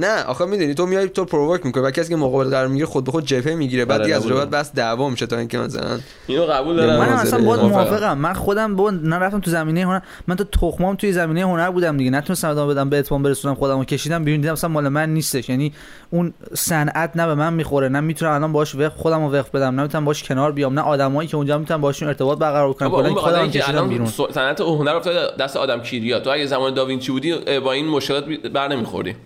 نه 0.00 0.24
آخه 0.24 0.44
می‌دونی 0.44 0.74
تو 0.74 0.86
میای 0.86 1.08
تو 1.08 1.24
پرووک 1.24 1.66
می‌کنی 1.66 1.82
و 1.82 1.90
کسی 1.90 2.08
که 2.08 2.16
مقابل 2.16 2.50
قرار 2.50 2.66
می‌گیره 2.66 2.86
خود 2.86 3.04
به 3.04 3.10
خود 3.10 3.24
جبهه 3.24 3.54
می‌گیره 3.54 3.84
بعد 3.84 4.02
دیگه 4.02 4.14
از 4.16 4.26
نبودم. 4.26 4.38
بعد 4.38 4.50
بس 4.50 4.72
دعوا 4.72 5.10
میشه 5.10 5.26
تا 5.26 5.36
اینکه 5.36 5.58
مثلا 5.58 5.98
اینو 6.26 6.44
قبول 6.44 6.76
دارم. 6.76 6.98
من 6.98 7.08
اصلا 7.08 7.44
باید 7.44 7.60
موافقم. 7.60 8.18
من 8.18 8.32
خودم 8.32 8.76
با 8.76 8.90
نرفتم 8.90 9.40
تو 9.40 9.50
زمینه 9.50 9.84
هنر 9.86 10.00
من 10.26 10.36
تو 10.36 10.44
تخمام 10.44 10.96
توی 10.96 11.12
زمینه 11.12 11.44
هنر 11.46 11.70
بودم 11.70 11.96
دیگه. 11.96 12.10
نتونستم 12.10 12.48
ادامه 12.48 12.74
بدم 12.74 12.90
به 12.90 12.98
اتمام 12.98 13.22
برسونم 13.22 13.54
خودمو 13.54 13.84
کشیدم 13.84 14.24
بیرون 14.24 14.40
دیدم 14.40 14.52
مثلا 14.52 14.70
مال 14.70 14.88
من 14.88 15.14
نیستش. 15.14 15.48
یعنی 15.48 15.72
اون 16.10 16.34
صنعت 16.54 17.16
نه 17.16 17.26
به 17.26 17.34
من 17.34 17.52
می‌خوره 17.52 17.88
نه 17.88 18.00
می‌تونم 18.00 18.32
الان 18.32 18.52
باش 18.52 18.74
وقف 18.74 18.96
خودمو 18.96 19.30
وقف 19.30 19.50
بدم 19.50 19.74
نه 19.74 19.82
می‌تونم 19.82 20.04
باش 20.04 20.22
کنار 20.22 20.52
بیام 20.52 20.74
نه 20.74 20.80
آدمایی 20.80 21.28
که 21.28 21.36
اونجا 21.36 21.58
می‌تونم 21.58 21.80
باشون 21.80 22.08
ارتباط 22.08 22.38
برقرار 22.38 22.72
کنم 22.72 22.90
کلا 22.90 23.14
خودم 23.14 23.50
کشیدم 23.50 23.88
بیرون. 23.88 24.06
صنعت 24.06 24.60
هنر 24.60 24.96
افتاده 24.96 25.36
دست 25.36 25.56
آدم 25.56 25.80
کیریا. 25.80 26.20
تو 26.20 26.30
اگه 26.30 26.46
زمان 26.46 26.74
داوینچی 26.74 27.12
بودی 27.12 27.60
با 27.60 27.72
این 27.72 27.86
مشکلات 27.86 28.24
بر 28.54 28.68
نمی‌خوری 28.68 29.16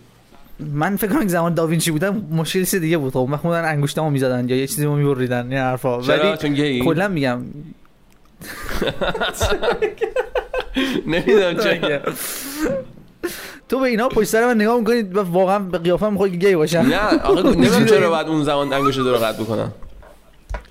من 0.61 0.97
فکر 0.97 1.11
کنم 1.13 1.29
زمان 1.29 1.55
داوینچی 1.55 1.91
بودم 1.91 2.27
مشکل 2.31 2.59
چیز 2.59 2.75
دیگه 2.75 2.99
بود. 2.99 3.13
خب 3.13 3.27
من 3.31 3.37
خودم 3.37 3.65
انگشتامو 3.65 4.11
می‌زدن 4.11 4.49
یا 4.49 4.57
یه 4.57 4.67
چیزی 4.67 4.85
رو 4.85 4.97
میبریدن 4.97 5.47
این 5.47 5.59
حرفا. 5.59 5.99
ولی 6.01 6.79
کلا 6.79 7.09
میگم. 7.09 7.41
نمی‌دونم 11.07 11.57
چه 11.57 12.03
تو 13.69 13.79
به 13.81 13.85
اینا 13.85 14.09
پشت 14.09 14.29
سر 14.29 14.47
من 14.47 14.61
نگاه 14.61 14.79
می‌کنی 14.79 15.03
و 15.03 15.21
واقعا 15.21 15.59
به 15.59 15.79
قیافم 15.79 16.13
می‌خواد 16.13 16.31
گی 16.31 16.57
باشم. 16.57 16.79
نه 16.79 17.21
آخه 17.23 17.43
نمی‌دونم 17.43 17.87
چرا 17.87 18.11
بعد 18.17 18.29
اون 18.29 18.45
زمان 18.45 18.73
انگشت 18.73 18.99
رو 18.99 19.15
قطع 19.15 19.43
بکنم. 19.43 19.73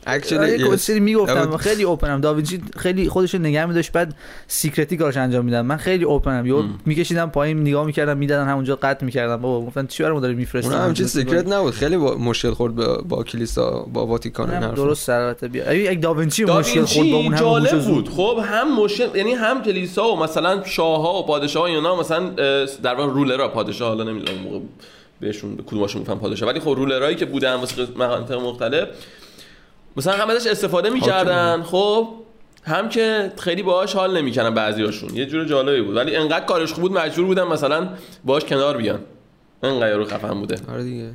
اکچولی 0.07 0.51
یه 0.51 0.63
کوسری 0.63 1.00
می‌گفتم. 1.00 1.57
خیلی 1.57 1.83
اوپنم 1.83 2.22
داوینچی 2.22 2.62
خیلی 2.77 3.10
خودش 3.10 3.33
رو 3.33 3.41
نگه 3.41 3.65
میداشت. 3.65 3.91
بعد 3.91 4.15
سیکرتی 4.48 4.98
کارش 4.98 5.17
انجام 5.17 5.45
میدم 5.45 5.65
من 5.65 5.77
خیلی 5.77 6.03
اوپنم 6.03 6.45
یهو 6.45 6.57
ام. 6.57 6.79
میکشیدم 6.86 7.29
پایین 7.29 7.62
نگاه 7.62 7.86
می‌کردم 7.86 8.17
می‌دادن 8.17 8.48
همونجا 8.48 8.75
قطع 8.75 9.05
می‌کردم. 9.05 9.38
بابا 9.38 9.65
گفتن 9.65 9.88
چی 9.88 10.03
برام 10.03 10.19
داره 10.19 10.33
میفرستن 10.33 10.74
اون 10.74 10.81
همچین 10.81 11.07
سیکرت 11.07 11.48
نبود. 11.48 11.74
خیلی 11.74 11.98
با 11.98 12.17
مشکل 12.17 12.51
خورد 12.51 12.75
با, 12.75 13.01
با 13.10 13.24
کلیسا 13.24 13.86
با 13.93 14.07
واتیکان 14.07 14.50
حرفا. 14.50 14.75
درست 14.75 15.05
سرات 15.05 15.45
بیا. 15.45 15.69
اگه 15.69 15.95
داوینچی 15.95 16.45
مشکل 16.45 16.86
خورد 16.86 17.12
با 17.12 17.17
اون 17.17 17.33
هم 17.33 17.39
جالب. 17.39 17.86
بود. 17.86 18.10
خب 18.10 18.39
هم 18.43 18.83
مشکل 18.83 19.07
یعنی 19.15 19.31
هم 19.31 19.62
کلیسا 19.63 20.07
و 20.07 20.19
مثلا 20.19 20.63
شاهها 20.63 21.19
و 21.19 21.25
پادشاه 21.25 21.63
اینا 21.63 22.00
مثلا 22.00 22.29
در 22.83 22.95
واقع 22.95 23.13
رولرها 23.13 23.48
پادشاه 23.48 23.88
حالا 23.88 24.03
نمی‌دونم 24.03 24.39
موقع 24.39 24.60
بهشون 25.19 25.55
به 25.55 25.63
کدومشون 25.63 26.00
میفهم 26.00 26.19
پادشاه. 26.19 26.50
ولی 26.50 26.60
خب 26.60 26.69
رولرایی 26.69 27.15
که 27.15 27.25
بودن 27.25 27.53
واسه 27.55 27.88
مناطق 27.98 28.36
مختلف 28.36 28.88
مثلا 29.97 30.13
هم 30.13 30.29
ازش 30.29 30.47
استفاده 30.47 30.89
می‌کردن. 30.89 31.63
خب 31.63 32.09
هم 32.63 32.89
که 32.89 33.31
خیلی 33.38 33.63
باهاش 33.63 33.95
حال 33.95 34.17
نمی‌کردن 34.17 34.53
بعضیاشون. 34.53 35.15
یه 35.15 35.25
جور 35.25 35.45
جالبی 35.45 35.81
بود. 35.81 35.95
ولی 35.95 36.15
انقدر 36.15 36.45
کارش 36.45 36.73
خوب 36.73 36.81
بود 36.81 36.97
مجبور 36.97 37.25
بودن 37.25 37.43
مثلا 37.43 37.89
باهاش 38.25 38.45
کنار 38.45 38.77
بیان. 38.77 39.00
انقدر 39.63 39.95
رو 39.95 40.05
خفن 40.05 40.33
بوده. 40.33 40.55
آره 40.73 40.83
دیگه. 40.83 41.09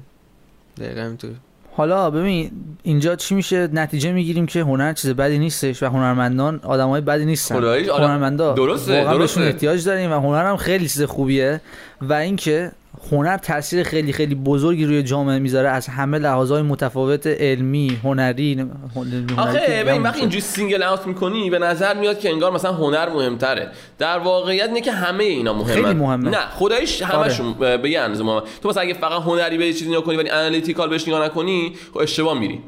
دقیقا 0.80 1.00
همینطور 1.00 1.30
حالا 1.76 2.10
ببین 2.10 2.50
اینجا 2.82 3.16
چی 3.16 3.34
میشه؟ 3.34 3.68
نتیجه 3.72 4.12
می‌گیریم 4.12 4.46
که 4.46 4.60
هنر 4.60 4.92
چیز 4.92 5.10
بدی 5.10 5.38
نیستش 5.38 5.82
و 5.82 5.86
هنرمندان 5.86 6.60
آدمای 6.62 7.00
بدی 7.00 7.24
نیستن. 7.24 7.56
هنرمندا 7.88 8.52
درسته، 8.52 8.98
واقعا 8.98 9.12
درسته. 9.12 9.18
بهشون 9.18 9.42
احتیاج 9.42 9.84
داریم 9.84 10.12
و 10.12 10.14
هنر 10.14 10.44
هم 10.44 10.56
خیلی 10.56 10.88
چیز 10.88 11.02
خوبیه. 11.02 11.60
و 12.00 12.12
اینکه 12.12 12.72
هنر 13.12 13.38
تاثیر 13.38 13.82
خیلی 13.82 14.12
خیلی 14.12 14.34
بزرگی 14.34 14.84
روی 14.84 15.02
جامعه 15.02 15.38
می‌ذاره. 15.38 15.68
از 15.68 15.86
همه 15.86 16.18
لحاظهای 16.18 16.62
متفاوت 16.62 17.26
علمی 17.26 18.00
هنری 18.04 18.66
هنری 18.94 19.26
آخه 19.36 19.84
ببین 19.86 20.02
وقتی 20.02 20.20
اینجوری 20.20 20.40
single 20.40 20.82
out 20.82 21.06
می‌کنی 21.06 21.50
به 21.50 21.58
نظر 21.58 21.94
میاد 21.94 22.18
که 22.18 22.30
انگار 22.30 22.52
مثلا 22.52 22.72
هنر 22.72 23.08
مهمتره. 23.08 23.70
در 23.98 24.18
واقعیت 24.18 24.68
اینه 24.68 24.80
که 24.80 24.92
همه 24.92 25.24
اینا 25.24 25.52
مهمه 25.52 25.74
خیلی 25.74 25.94
مهمه. 25.94 26.30
نه 26.30 26.38
خدایش 26.50 27.02
همشون 27.02 27.52
به 27.52 27.90
یه 27.90 28.00
اندازه 28.00 28.24
مهمه 28.24 28.42
تو 28.62 28.68
مثلا 28.68 28.82
اگه 28.82 28.94
فقط 28.94 29.22
هنری 29.22 29.58
به 29.58 29.72
چیزی 29.72 29.90
نگاه 29.90 30.04
کنی 30.04 30.16
ولی 30.16 30.30
analytical 30.30 30.90
بهش 30.90 31.08
نگاه 31.08 31.24
نکنی 31.24 31.72
خب 31.92 31.98
اشتباه 31.98 32.38
میری. 32.38 32.60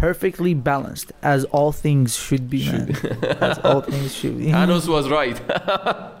Perfectly 0.00 0.54
balanced 0.54 1.12
as 1.22 1.44
all 1.56 1.72
things 1.72 2.10
should 2.24 2.50
be 2.50 2.60
man. 2.70 2.88
As 3.40 3.58
all 3.64 3.80
things 3.80 4.10
should 4.18 4.36
be. 4.38 4.46
Thanos 4.56 4.86
was 4.88 5.08
right. 5.08 5.38
آره. 5.50 6.10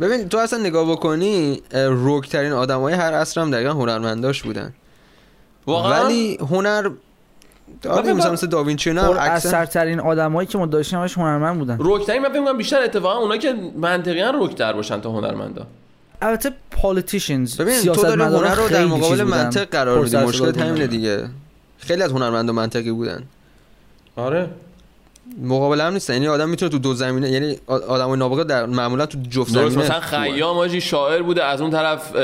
ببین 0.00 0.28
تو 0.28 0.38
اصلا 0.38 0.58
نگاه 0.58 0.90
بکنی 0.90 1.62
روک 1.74 2.28
ترین 2.28 2.52
آدم 2.52 2.80
های 2.80 2.94
هر 2.94 3.12
عصر 3.12 3.40
هم 3.40 3.50
دقیقا 3.50 3.72
هنرمنداش 3.72 4.42
بودن. 4.42 4.74
واقعا؟ 5.66 6.04
ولی 6.04 6.38
هنر 6.50 6.90
آره 7.88 8.12
مثلا 8.12 8.32
مثل 8.32 8.46
داوینچی 8.46 8.92
نه 8.92 9.20
اثرترین 9.20 10.00
آدمایی 10.00 10.48
که 10.48 10.58
ما 10.58 10.66
داشتیم 10.66 10.98
همش 10.98 11.18
هنرمند 11.18 11.58
بودن. 11.58 11.78
روکتری 11.78 12.18
من 12.18 12.28
فکر 12.28 12.40
می‌کنم 12.40 12.56
بیشتر 12.56 12.82
اتفاقا 12.82 13.18
اونایی 13.18 13.40
که 13.40 13.54
منطقیاً 13.76 14.30
روکتر 14.30 14.72
باشن 14.72 15.00
تا 15.00 15.10
هنرمندا. 15.10 15.66
البته 16.22 16.52
politicians 16.74 17.28
ببین 17.28 17.56
تو 17.56 17.64
داری 17.64 17.72
سیاستمدارا 17.72 18.48
هنر 18.48 18.54
رو 18.54 18.68
در 18.68 18.84
مقابل. 18.84 19.22
منطق 19.22 19.64
قرار 19.64 20.04
میدی 20.04 20.16
همینه 20.16 20.70
بودن. 20.70 20.86
دیگه. 20.86 21.28
خیلی 21.78 22.02
از 22.02 22.10
هنرمندا 22.12 22.52
منطقی 22.52 22.90
بودن. 22.90 23.22
آره. 24.16 24.50
مقابل 25.42 25.80
هم 25.80 25.92
نیستن. 25.92 26.12
یعنی 26.12 26.28
آدم 26.28 26.48
می‌تونه 26.48 26.70
تو 26.70 26.78
دو 26.78 26.94
زمینه 26.94 27.30
یعنی 27.30 27.56
آدمای 27.66 28.18
نابغه 28.18 28.44
در 28.44 28.66
معمولا 28.66 29.06
تو 29.06 29.18
جفت 29.30 29.54
درست 29.54 29.74
زمینه 29.74 29.84
مثلا 29.84 30.00
خیام 30.00 30.58
آجی 30.58 30.80
شاعر 30.80 31.22
بوده 31.22 31.44
از 31.44 31.60
اون 31.60 31.70
طرف 31.70 32.16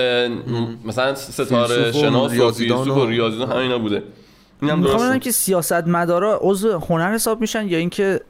مثلا 0.84 1.14
ستاره 1.14 1.92
شناس 1.92 2.30
و 2.30 2.34
ریاضیدان 2.34 2.84
فیلسوف 2.84 3.02
و 3.02 3.06
ریاضیدان 3.06 3.52
همینا 3.52 3.78
بوده. 3.78 4.02
اینم 4.62 4.78
می‌خوام 4.78 5.18
که 5.18 5.30
سیاستمدارا 5.30 6.38
عضو 6.42 6.78
هنر 6.78 7.14
حساب 7.14 7.40
میشن 7.40 7.68
یا 7.68 7.78
اینکه 7.78 8.20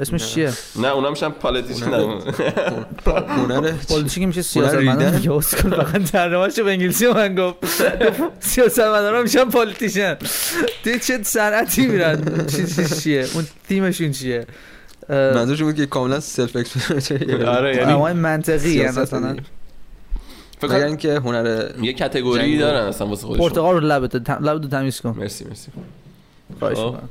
اسمش 0.00 0.34
چیه؟ 0.34 0.52
نه 0.76 0.88
اونا 0.88 1.10
میشن 1.10 1.28
پالیتیشن 1.28 1.84
هنر 3.06 3.72
politic 3.88 4.21
ی 4.21 4.26
میشه 4.32 4.42
سیاستمدار؟ 4.42 5.10
دیگه 5.10 5.32
اسکول 5.32 5.70
فقط 5.84 6.02
ترجمه‌شو 6.04 6.64
به 6.64 6.70
انگلیسی 6.70 7.06
من 7.08 7.34
گفت. 7.34 7.56
سیاستمدارا 8.40 9.22
میشن 9.22 9.44
politician 9.44 10.14
تو 10.84 10.98
چه 10.98 11.22
صنعتی 11.22 11.86
میرن؟ 11.86 12.46
چی 12.46 12.66
چی 12.66 12.86
چیه؟ 13.02 13.26
اون 13.34 13.46
تیمشون 13.68 14.12
چیه؟ 14.12 14.46
منظورش 15.08 15.62
بود 15.62 15.74
که 15.74 15.86
کاملا 15.86 16.20
self-explanatory 16.20 17.44
آره 17.44 17.76
یعنی 17.76 17.92
آدمای 17.92 18.12
منطقی 18.12 18.70
یعنی 18.70 18.98
مثلا. 18.98 19.36
فکر 20.60 20.68
کنم 20.70 20.86
اینکه 20.86 21.14
هنر 21.14 21.70
یه 21.82 21.92
category 21.92 22.58
دارن 22.58 22.86
اصلا 22.86 23.06
واسه 23.06 23.26
خودشون. 23.26 23.48
پرتقال 23.48 23.74
رو 23.74 23.80
لبت 23.80 24.14
لبتو 24.30 24.68
تمیز 24.68 25.00
کن. 25.00 25.14
مرسی 25.18 25.44
مرسی. 25.44 25.68
خواهش 26.58 26.76
خب. 26.76 26.84
می‌کنم. 26.84 27.08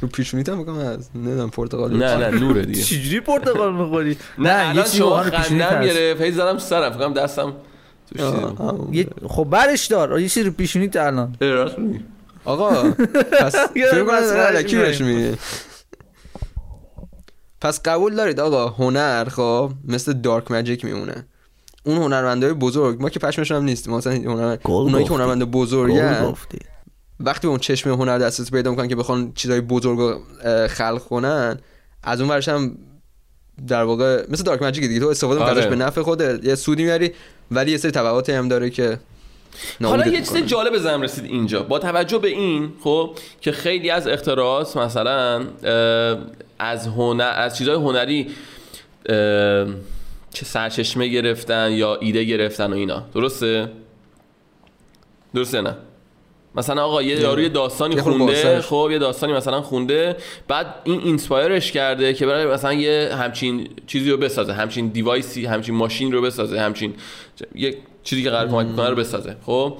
رو 0.00 0.08
پیشونیت 0.08 0.48
هم 0.48 0.62
بگم 0.62 0.78
از 0.78 1.10
نمی‌دونم 1.14 1.50
پرتغالی 1.50 1.98
نه 1.98 2.16
نه 2.16 2.38
نوره 2.38 2.62
دیگه. 2.62 2.82
چجوری 2.90 3.20
پرتقال 3.20 3.74
می‌خوری؟ 3.74 4.16
نه 4.38 4.48
یه 4.48 4.68
الان 4.68 4.84
چیزی 4.84 4.98
رو 4.98 5.20
پیشونیت. 5.30 5.82
گرفت. 5.82 6.20
هی 6.22 6.32
زدم 6.32 6.58
سرم 6.58 6.92
فکرم 6.92 7.12
دستم 7.14 7.52
خب 9.28 9.44
برش 9.50 9.86
دار. 9.86 10.20
یه 10.20 10.28
چیزی 10.28 10.46
رو 10.46 10.52
پیشونیت 10.52 10.96
الان. 10.96 11.36
آقا 12.44 12.90
پس 13.42 13.56
فکر 13.56 14.04
کنم 14.04 15.06
میگه 15.06 15.34
پس 17.60 17.80
قبول 17.84 18.14
دارید 18.14 18.40
آقا 18.40 18.68
هنر 18.68 19.24
خب 19.28 19.72
مثل 19.88 20.12
دارک 20.12 20.50
ماجیک 20.50 20.84
میمونه. 20.84 21.26
اون 21.84 21.96
هنرمندای 21.96 22.52
بزرگ 22.52 23.02
ما 23.02 23.10
که 23.10 23.18
پشمشون 23.20 23.56
هم 23.56 23.64
نیستیم 23.64 23.94
مثلا 23.94 24.12
هنر 24.12 24.56
گل 24.56 24.72
اونایی 24.72 25.04
که. 25.04 25.14
هنرمند 25.14 25.44
بزرگن. 25.50 26.34
وقتی 27.20 27.46
به 27.46 27.48
اون 27.48 27.58
چشم 27.58 27.90
هنر 27.90 28.18
دسترسی 28.18 28.50
پیدا 28.50 28.70
می‌کنن 28.70 28.88
که 28.88 28.96
بخوان 28.96 29.32
چیزای 29.34 29.60
بزرگ 29.60 29.98
رو 29.98 30.20
خلق 30.68 31.02
کنن 31.04 31.58
از 32.02 32.20
اون 32.20 32.30
ورش 32.30 32.48
هم 32.48 32.78
در 33.66 33.82
واقع 33.82 34.24
مثل 34.28 34.42
دارک 34.42 34.62
ماجیک 34.62 34.84
دیگه 34.84 35.00
تو 35.00 35.06
استفاده 35.06 35.40
آره. 35.40 35.66
به 35.66 35.76
نفع 35.76 36.02
خودت. 36.02 36.44
یه 36.44 36.54
سودی 36.54 36.84
میاری 36.84 37.12
ولی 37.50 37.70
یه 37.70 37.76
سری 37.76 37.90
تبعاتی 37.90 38.32
هم 38.32 38.48
داره 38.48 38.70
که 38.70 38.98
حالا 39.82 40.06
یه 40.06 40.22
چیز. 40.22 40.36
جالب 40.36 40.74
بزنم 40.74 41.02
رسید 41.02 41.24
اینجا. 41.24 41.62
با 41.62 41.78
توجه 41.78 42.18
به 42.18 42.28
این 42.28 42.72
خب 42.80 43.18
که 43.40 43.52
خیلی 43.52 43.90
از 43.90 44.06
اختراعات 44.06 44.76
مثلا 44.76 45.46
از 46.58 46.86
هنر 46.86 47.32
از 47.36 47.56
چیزهای 47.58 47.76
هنری 47.76 48.30
چه 50.30 50.44
سرچشمه 50.44 51.08
گرفتن 51.08 51.72
یا 51.72 51.94
ایده 51.94 52.24
گرفتن 52.24 52.72
و 52.72 52.76
اینا. 52.76 53.06
درسته؟ 53.14 53.68
درسته 55.34 55.60
نه؟ 55.60 55.76
مثلا 56.54 56.84
آقا 56.84 57.02
یه 57.02 57.20
یارو 57.20 57.48
داستانی 57.48 57.94
یه 57.94 58.02
خونده. 58.02 58.60
خب 58.60 58.88
یه 58.92 58.98
داستانی 58.98 59.32
مثلا 59.32 59.62
خونده 59.62 60.16
بعد 60.48 60.74
این 60.84 61.00
اینسپایرش 61.00 61.72
کرده 61.72 62.14
که 62.14 62.26
برای 62.26 62.46
مثلا 62.46 62.72
یه 62.72 63.10
همچین 63.12 63.68
چیزی 63.86 64.10
رو 64.10 64.16
بسازه 64.16 64.52
همچین 64.52 64.88
دیوایسی 64.88 65.46
همچین 65.46 65.74
ماشین 65.74 66.12
رو 66.12 66.22
بسازه 66.22 66.60
همچین 66.60 66.94
یه 67.54 67.76
چیزی 68.02 68.22
که 68.22 68.30
قرار 68.30 68.48
کمک 68.48 68.76
کنه 68.76 68.88
رو 68.88 68.96
بسازه 68.96 69.36
خب 69.46 69.78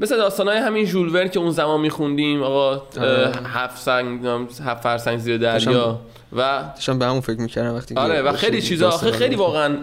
مثل 0.00 0.16
داستانای 0.16 0.58
همین 0.58 0.84
ژول 0.84 1.14
ورن 1.14 1.28
که 1.28 1.38
اون 1.38 1.50
زمان 1.50 1.80
میخوندیم 1.80 2.42
آقا 2.42 2.82
آره. 3.00 3.32
هفت 3.44 3.78
سنگ 3.78 4.26
هفت 4.64 4.82
فرسنگ 4.82 5.18
زیر 5.18 5.38
دریا 5.38 6.00
و 6.36 6.62
داشتم 6.74 6.98
به 6.98 7.06
همون 7.06 7.20
فکر 7.20 7.40
می‌کردم 7.40 7.74
وقتی 7.74 7.94
آره 7.94 8.22
و 8.22 8.32
خیلی 8.32 8.62
چیزا 8.62 8.88
آخه 8.88 9.12
خیلی 9.12 9.34
واقعا 9.34 9.76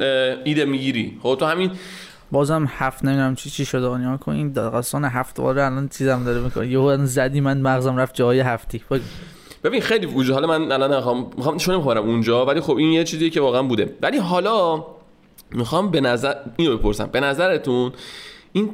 ایده 0.43 0.65
می‌گیری 0.65 1.17
خب 1.23 1.37
تو 1.39 1.45
همین 1.45 1.71
بازم 2.31 2.65
هفت 2.69 3.05
نمی‌دونم 3.05 3.35
چی 3.35 3.49
چی 3.49 3.65
شده 3.65 3.97
نیا 3.97 4.17
کن 4.17 4.31
این 4.31 4.51
داستان 4.51 5.05
هفت 5.05 5.35
دوباره 5.35 5.63
الان 5.63 5.87
چیزم 5.87 6.23
داره 6.23 6.39
می‌کنه. 6.41 6.67
یهو 6.67 7.05
زدی 7.05 7.41
من 7.41 7.61
مغزم 7.61 7.97
رفت 7.97 8.15
جای 8.15 8.39
هفتی. 8.39 8.83
ببین 9.63 9.81
خیلی 9.81 10.05
وجود 10.05 10.33
حالا 10.33 10.47
من 10.47 10.71
الان 10.71 10.93
نخوام 10.93 11.31
می‌خوام 11.37 11.57
چون 11.57 11.73
نمی‌خوام 11.75 11.97
اونجا 11.97 12.45
ولی 12.45 12.61
خب 12.61 12.75
این 12.75 12.91
یه 12.91 13.03
چیزیه 13.03 13.29
که 13.29 13.41
واقعا 13.41 13.63
بوده. 13.63 13.95
ولی 14.01 14.17
حالا 14.17 14.85
می‌خوام 15.51 15.91
به 15.91 16.01
نظر 16.01 16.33
اینو 16.57 16.77
بپرسم. 16.77 17.05
به 17.05 17.19
نظرتون 17.19 17.91
این 18.53 18.71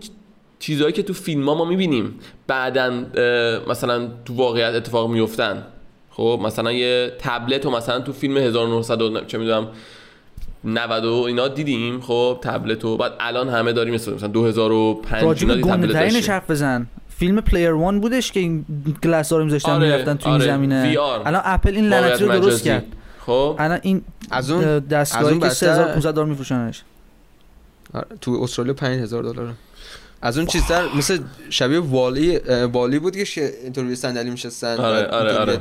چیزهایی 0.59 0.93
که 0.93 1.03
تو 1.03 1.13
فیلم 1.13 1.49
ها 1.49 1.55
ما 1.55 1.65
می‌بینیم 1.65 2.19
بعدا 2.47 2.89
مثلا 3.67 4.07
تو 4.25 4.35
واقعیت 4.35 4.73
اتفاق 4.73 5.09
میفتن 5.09 5.63
خب 6.09 6.39
مثلا 6.43 6.71
یه 6.71 7.13
تبلت 7.19 7.65
و 7.65 7.71
مثلا 7.71 7.99
تو 7.99 8.13
فیلم 8.13 8.37
1900 8.37 9.01
و 9.01 9.25
چه 9.25 9.37
می‌دونم 9.37 9.67
90 10.65 11.05
و 11.05 11.13
اینا 11.13 11.47
دیدیم 11.47 12.01
خب 12.01 12.39
تبلت 12.41 12.85
و 12.85 12.97
بعد 12.97 13.13
الان 13.19 13.49
همه 13.49 13.73
داریم 13.73 13.93
مثلا 13.93 14.27
2005 14.27 15.23
راجب 15.23 15.49
اینا 15.49 15.77
تبلت. 15.77 16.29
حرف 16.29 16.51
بزن 16.51 16.87
فیلم 17.09 17.41
Player 17.41 17.71
One 17.71 17.99
بودش 17.99 18.31
که 18.31 18.39
این 18.39 18.65
glass 19.03 19.31
ها 19.31 19.37
رو 19.37 19.45
میذاشتن 19.45 19.71
آره، 19.71 19.87
می‌رفتن 19.87 20.17
تو 20.17 20.29
آره، 20.29 20.43
این 20.43 20.53
زمینه 20.53 20.93
VR. 20.93 20.97
الان 20.97 21.41
اپل 21.45 21.75
این 21.75 21.87
لعنتی 21.87 22.23
رو 22.23 22.39
درست. 22.39 22.63
کرد 22.63 22.85
خب 23.19 23.55
الان 23.59 23.79
این 23.81 24.01
از 24.31 24.51
اون 24.51 24.79
دستگاهی 24.79 25.33
که 25.39 25.45
بدتر- 25.45 25.53
3500 25.53 26.13
دلار 26.13 26.25
میفروشنش 26.25 26.81
آره، 27.93 28.05
تو 28.21 28.31
استرالیا 28.31 28.73
5000 28.73 29.23
دلار 29.23 29.53
از 30.21 30.37
اون 30.37 30.47
چیزتر 30.47 30.83
مثل 30.97 31.19
شبیه 31.49 31.79
والی 31.79 32.37
والی 32.73 32.99
بود 32.99 33.17
که 33.17 33.53
اینطوری 33.63 33.95
صندلی 33.95 34.29
میشستن 34.29 34.77
آره، 34.77 35.07
آره، 35.07 35.33
آره. 35.37 35.57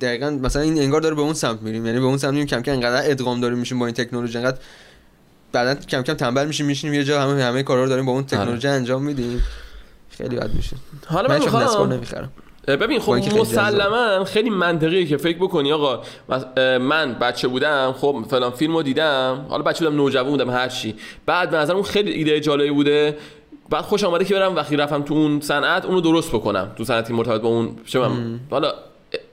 دقیقا 0.00 0.30
مثلا 0.30 0.62
این 0.62 0.78
انگار 0.78 1.00
داره 1.00 1.14
به 1.14 1.22
اون 1.22 1.34
سمت 1.34 1.62
میریم. 1.62 1.86
یعنی 1.86 1.98
به 1.98 2.04
اون 2.04 2.18
سمت 2.18 2.32
میریم 2.32 2.46
کم 2.46 2.62
کم 2.62 2.72
انقدر 2.72 3.10
ادغام 3.10 3.40
داریم 3.40 3.58
میشیم 3.58 3.78
با 3.78 3.86
این 3.86 3.94
تکنولوژی 3.94 4.38
انقدر 4.38 4.58
بعدا 5.52 5.74
کم 5.74 6.02
کم 6.02 6.14
تنبل 6.14 6.46
میشیم 6.46 6.66
میشینیم 6.66 6.94
یه 6.94 7.04
جا 7.04 7.22
همه 7.22 7.42
همه 7.42 7.62
کارا 7.62 7.82
رو 7.82 7.88
داریم 7.88 8.06
با 8.06 8.12
اون 8.12 8.26
تکنولوژی 8.26 8.68
انجام 8.68 9.02
میدیم. 9.02 9.42
خیلی 10.10 10.36
بد 10.36 10.50
میشه. 10.54 10.76
حالا 11.06 11.28
من 11.28 11.38
می‌خوام 11.38 11.92
نمی‌خرم. 11.92 12.32
ببین 12.66 13.00
خب 13.00 13.12
مسلما 13.12 14.24
خیلی 14.24 14.50
منطقیه 14.50 15.06
که 15.06 15.16
فکر 15.16 15.38
بکنی 15.38 15.72
آقا 15.72 16.02
من 16.78 17.12
بچه 17.12 17.48
بودم 17.48 17.92
خب 17.92 18.24
فلان 18.30 18.50
فیلمو 18.50 18.82
دیدم 18.82 19.46
حالا 19.48 19.62
بچه 19.62 19.84
بودم 19.84 19.96
نوجوان 19.96 20.30
بودم 20.30 20.50
هر 20.50 20.68
چی. 20.68 20.94
بعد 21.26 21.50
به 21.50 21.56
نظرم 21.56 21.76
اون 21.76 21.84
خیلی 21.84 22.10
ایده 22.10 22.40
جالبی 22.40 22.70
بوده. 22.70 23.16
بعد 23.70 23.84
خوش 23.84 24.04
آمده 24.04 24.24
که 24.24 24.34
برم 24.34 24.56
وقتی 24.56 24.76
رفتم 24.76 25.02
تو 25.02 25.14
اون 25.14 25.40
صنعت 25.40 25.84
اونو 25.84 26.00
درست 26.00 26.28
بکنم 26.28 26.72
تو 26.76 26.84
صنعتی 26.84 27.12
مرتبط 27.12 27.40
با 27.40 27.48
اون 27.48 27.76
چه 27.86 28.00
حالا 28.50 28.72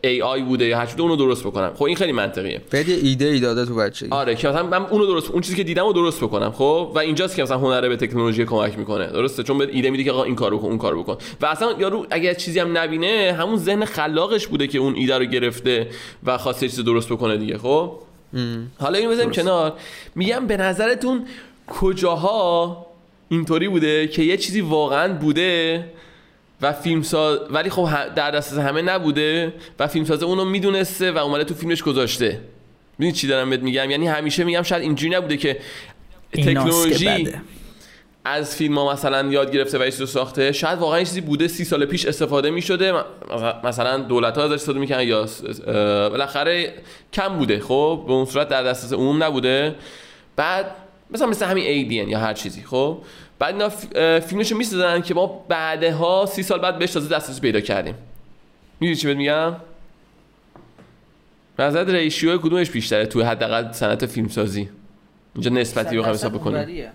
ای 0.04 0.22
آی 0.22 0.42
بوده 0.42 0.66
یا 0.66 0.78
هر 0.78 0.86
چی 0.86 0.92
بوده 0.92 1.04
اونو 1.04 1.16
درست 1.16 1.44
بکنم. 1.44 1.72
خب 1.76 1.84
این 1.84 1.96
خیلی 1.96 2.12
منطقیه. 2.12 2.62
بعد 2.72 2.90
ایده 2.90 3.26
ای 3.26 3.40
داده 3.40 3.66
تو 3.66 3.76
بچگی 3.76 4.10
آره 4.12 4.36
که 4.36 4.48
مثلا 4.48 4.64
من 4.64 4.86
اونو 4.86 5.06
درست 5.06 5.32
اون 5.32 5.42
چیزی 5.42 5.56
که 5.56 5.64
دیدم 5.64 5.86
رو 5.86 5.94
درست 5.94 6.22
بکنم 6.22 6.52
خب؟ 6.52 6.92
و 6.96 7.00
اینجاست 7.00 7.36
که 7.36 7.44
مثلا 7.44 7.58
هنره 7.58 7.90
به 7.90 7.98
تکنولوژی 7.98 8.46
کمک 8.46 8.78
می‌کنه. 8.78 9.08
درسته؟ 9.08 9.44
چون 9.44 9.58
به 9.58 9.70
ایده 9.72 9.90
میده 9.90 10.04
که 10.04 10.12
آقا 10.12 10.24
این 10.24 10.36
کارو 10.36 10.58
بکن 10.58 10.68
اون 10.68 10.78
کارو 10.78 11.04
بکن. 11.04 11.18
و 11.42 11.46
اصلا 11.46 11.72
یارو 11.80 12.06
اگه 12.10 12.36
چیزی 12.36 12.60
هم 12.60 12.78
نبینه 12.78 13.36
همون 13.40 13.58
ذهن 13.58 13.86
خلاقش 13.86 14.48
بوده 14.48 14.68
که 14.68 14.80
اون 14.80 14.96
ایده 14.96 15.18
رو 15.18 15.26
گرفته 15.26 15.88
و 16.24 16.38
خواسته 16.38 16.70
چیز 16.70 16.80
درست 16.80 17.10
بکنه 17.10 17.38
دیگه 17.38 17.58
خب. 17.58 17.92
حالا 18.80 18.98
اینو 18.98 19.12
بذاریم 19.12 19.32
کنار. 19.32 19.74
میگم 20.16 20.48
به 20.48 20.58
نظرتون 20.58 21.26
کجاها 21.68 22.86
اینطوری 23.30 23.68
بوده 23.68 24.08
که 24.08 24.24
یه 24.24 24.38
چیزی 24.38 24.62
واقعا 24.62 25.14
بوده 25.14 25.86
و 26.62 26.74
فیلمساز 26.74 27.40
ولی 27.50 27.70
خب 27.70 27.90
در 28.16 28.32
دسترس 28.32 28.60
همه 28.60 28.82
نبوده 28.82 29.54
و 29.80 29.88
فیلمساز 29.88 30.24
اونو 30.24 30.46
می‌دونسته 30.46 31.12
و 31.12 31.18
اومده 31.18 31.44
تو 31.44 31.54
فیلمش 31.54 31.84
گذاشته. 31.84 32.40
می‌دونی 32.98 33.14
چی 33.18 33.28
دارم 33.28 33.50
بهت 33.50 33.60
میگم؟ 33.60 33.92
یعنی 33.92 34.08
همیشه 34.08 34.44
میگم 34.44 34.62
شاید 34.62 34.82
اینجوری 34.82 35.16
نبوده 35.16 35.38
که 35.38 35.60
تکنولوژی. 36.32 37.30
از 38.26 38.56
فیلم 38.56 38.78
ها 38.78 38.94
مثلا 38.94 39.32
یاد 39.32 39.52
گرفته 39.52 39.78
و 39.78 39.86
چیزی 39.86 40.06
ساخته. 40.06 40.52
شاید 40.52 40.80
واقعا 40.80 41.00
چیزی 41.00 41.22
بوده 41.22 41.48
سی 41.48 41.66
سال 41.66 41.86
پیش 41.86 42.06
استفاده 42.06 42.50
می‌شده. 42.50 42.94
مثلا 43.64 43.98
دولت 43.98 44.38
ها 44.38 44.44
ازش 44.44 44.54
استفاده 44.54 44.80
می‌کنن 44.80 45.08
یا 45.08 45.28
بالاخره 46.10 46.74
کم 47.14 47.38
بوده 47.38 47.60
خب؟ 47.60 48.04
به 48.08 48.14
اون 48.14 48.26
صورت 48.26 48.50
در 48.50 48.64
دسترس 48.64 48.94
عموم 48.94 49.24
نبوده. 49.24 49.76
بعد 50.36 50.76
مثلا 51.14 51.28
مثل 51.28 51.46
همین 51.46 51.66
ایدین 51.66 52.10
یا 52.10 52.20
هر 52.20 52.34
چیزی 52.34 52.62
خب؟ 52.62 52.98
بعد 53.40 53.54
اینا 53.54 53.70
فیلمشو 54.20 54.58
می‌سازن 54.58 55.02
که 55.02 55.14
ما 55.14 55.46
بعدها 55.48 56.26
سی 56.26 56.44
سال 56.44 56.60
بعد 56.60 56.80
بهش 56.80 56.92
تازه 56.92 57.16
دسترسی 57.16 57.42
پیدا 57.42 57.60
کردیم. 57.60 57.96
می‌دونی 58.80 58.96
چی 58.96 59.14
میگم؟ 59.14 59.56
نظرت 61.60 61.90
ریشیو 61.90 62.38
کدومش 62.38 62.70
بیشتره 62.70 63.06
تو 63.06 63.24
حداقل 63.24 63.72
صنعت 63.72 64.06
فیلمسازی؟ 64.06 64.70
اینجا 65.34 65.52
نسبتی 65.52 65.98
بخوایم 65.98 66.16
حساب 66.16 66.34
بکنیم. 66.34 66.92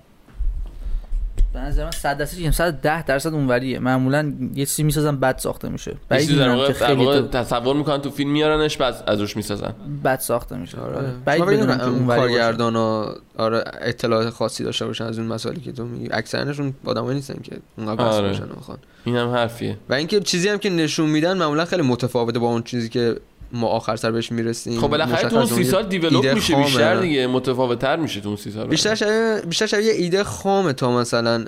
به 1.53 1.61
نظر 1.61 1.85
من 1.85 1.91
100 1.91 2.19
درصد 2.19 2.37
میگم 2.37 2.51
110 2.51 3.03
درصد 3.03 3.35
اونوریه. 3.35 3.79
معمولا 3.79 4.33
یه 4.55 4.67
چیزی 4.67 4.83
می‌سازن 4.83 5.17
بد 5.17 5.39
ساخته 5.39 5.69
میشه. 5.69 5.97
بعید 6.09 6.31
می‌دونم 6.31 6.55
واقع 6.55 6.73
که 6.73 6.81
در 6.81 6.87
خیلی 6.87 7.05
واقع 7.05 7.21
تو 7.21 7.29
تصور 7.29 7.77
می‌کنن 7.77 8.01
تو 8.01 8.11
فیلم 8.11 8.31
میارنش 8.31 8.77
بعد 8.77 9.03
از 9.07 9.21
روش 9.21 9.37
می‌سازن. 9.37 9.75
بد 10.05 10.21
ساخته 10.21 10.57
میشه. 10.57 10.79
آره. 10.81 11.13
بعید 11.25 11.43
شما 11.43 11.51
بدونم 11.51 11.67
بدونم 11.67 11.79
که 11.79 11.85
اونوری 11.85 12.07
باشه. 12.07 12.21
کارگردان 12.21 12.77
ها 12.77 13.15
آره 13.37 13.65
اطلاعات 13.81 14.31
خاصی 14.31 14.65
داشته 14.65 14.87
باشن 14.87 15.05
از 15.05 15.19
اون 15.19 15.29
مسائلی 15.29 15.61
که 15.61 15.73
تو 15.73 15.85
میگی. 15.85 16.09
اکثرشون 16.13 16.75
آدمایی 16.85 17.15
نیستن 17.15 17.43
که 17.43 17.57
اونقدر 17.79 18.05
بس 18.05 18.15
آره. 18.15 18.29
باشن 18.29 18.47
بخوان. 18.47 18.79
این 19.05 19.17
هم 19.17 19.29
حرفیه. 19.29 19.79
و 19.89 19.95
اینکه 19.95 20.21
چیزی 20.21 20.49
هم 20.49 20.59
که 20.59 20.71
نشون 20.71 21.11
میدن 21.11 21.39
معمولا 21.39 21.65
خیلی 21.65 21.83
متفاوته 21.83 22.39
با 22.39 22.47
اون 22.47 22.63
چیزی 22.63 22.89
که 22.89 23.17
ما 23.53 23.67
آخر 23.67 23.97
سر 23.97 24.11
بهش 24.11 24.33
می‌رسیم. 24.33 24.81
خب 24.81 24.89
بالاخره 24.89 25.29
تو 25.29 25.37
اون 25.37 25.47
سی 25.47 25.65
سال 25.65 25.87
دیولوپ 25.87 26.35
میشه 26.35 26.57
بیشتر 26.57 27.01
دیگه 27.01 27.27
متفاوت 27.27 27.79
تر 27.79 27.97
میشه 27.97 28.21
تو 28.21 28.29
اون 28.29 28.37
سی 28.37 28.51
سال. 28.51 28.67
بیشتر 28.67 28.95
شبیه 28.95 29.43
بیشتر 29.49 29.67
شبیه 29.67 29.87
یه 29.87 29.93
ایده 29.93 30.25
خامه 30.25 30.73
تا 30.73 30.93
مثلا 30.93 31.45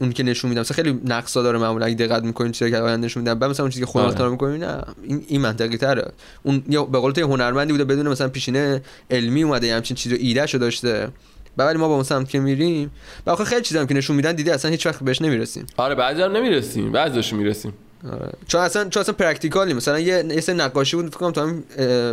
اون 0.00 0.12
که 0.12 0.22
نشون 0.22 0.48
میدم. 0.48 0.60
مثلا 0.60 0.74
خیلی 0.74 1.00
نقصا 1.04 1.42
داره 1.42 1.58
معمولا 1.58 1.86
اگه 1.86 1.94
دقت 1.94 2.22
می‌کنین 2.22 2.52
چیزی 2.52 2.70
که 2.70 2.78
آینده 2.78 3.06
نشون 3.06 3.22
میدم. 3.22 3.38
بعد 3.38 3.50
مثلا 3.50 3.64
اون 3.64 3.70
چیزی 3.70 3.80
که 3.80 3.86
خودم 3.86 4.04
آره. 4.04 4.12
اختار 4.12 4.30
می‌کنین 4.30 4.64
نه 4.64 4.82
این 5.02 5.24
این 5.28 5.40
منطقی 5.40 5.76
تره. 5.76 6.12
اون 6.42 6.62
یا 6.68 6.84
به 6.84 6.98
قول 6.98 7.12
تو 7.12 7.20
هنرمندی 7.20 7.72
بوده 7.72 7.84
بدون 7.84 8.08
مثلا 8.08 8.28
پیشینه 8.28 8.82
علمی 9.10 9.42
اومده 9.42 9.74
همچین 9.74 9.96
چیزو 9.96 10.16
ایده 10.18 10.46
شو 10.46 10.58
داشته. 10.58 11.08
بعد 11.56 11.76
ما 11.76 11.88
با 11.88 11.94
اون 11.94 12.02
سمت 12.02 12.28
که 12.28 12.40
میریم 12.40 12.90
و 13.26 13.30
آخه 13.30 13.44
خیلی 13.44 13.62
چیزام 13.62 13.86
که 13.86 13.94
نشون 13.94 14.16
میدن 14.16 14.32
دیدی 14.32 14.50
اصلا 14.50 14.70
هیچ 14.70 14.86
وقت 14.86 15.04
بهش 15.04 15.22
نمی‌رسیم. 15.22 15.66
آره 15.76 15.94
بعضی 15.94 16.22
هم 16.22 16.36
نمی‌رسیم. 16.36 16.92
بعضیش 16.92 17.32
می‌رسیم. 17.32 17.72
آره. 18.12 18.32
چون 18.46 18.60
اصلا 18.60 18.88
چون 18.88 19.00
اصلا 19.00 19.14
practically 19.14 19.74
مثلا 19.74 19.98
یه 20.00 20.24
یه 20.28 20.40
سری 20.40 20.56
نقاشی 20.56 20.96
بود 20.96 21.06
فکر 21.06 21.18
کنم 21.18 21.30
تو 21.30 21.40
هم 21.40 21.62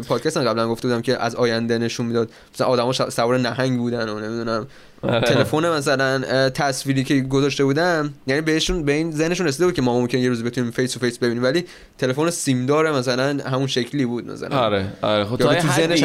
پادکست 0.02 0.38
قبلا 0.38 0.70
گفته 0.70 0.88
بودم 0.88 1.02
که 1.02 1.24
از 1.24 1.36
آینده 1.36 1.78
نشون 1.78 2.06
می‌داد. 2.06 2.30
مثلا 2.54 2.68
آدما 2.68 2.94
سوار 2.94 3.38
نهنگ 3.40 3.78
بودن 3.78 4.10
و 4.10 4.20
نمی‌دونم. 4.20 4.68
آره. 5.02 5.22
تلفن 5.22 5.70
مثلا 5.70 6.50
تصویری 6.50 7.04
که 7.04 7.22
گذاشته 7.22 7.64
بودم 7.64 8.14
یعنی 8.28 8.42
بهشون 8.42 8.84
به 8.84 8.92
این 8.92 9.12
ذهنشون 9.12 9.48
رسیده 9.48 9.66
بود 9.66 9.74
که 9.76 9.82
ما 9.82 10.00
ممکن 10.00 10.18
یه 10.18 10.30
روز 10.30 10.44
بتونیم 10.44 10.72
face 10.72 10.94
to 10.94 11.00
face 11.00 11.18
ببینیم. 11.18 11.44
ولی 11.44 11.66
تلفن 11.98 12.30
سیم 12.30 12.66
داره 12.66 12.92
مثلا 12.92 13.44
همون 13.46 13.68
شکلی 13.68 14.06
بود 14.06 14.32
مثلا. 14.32 14.58
آره. 14.58 14.88
آره. 15.02 15.26
خب 15.26 15.36
تو 15.36 15.72
ذهنش 15.76 16.04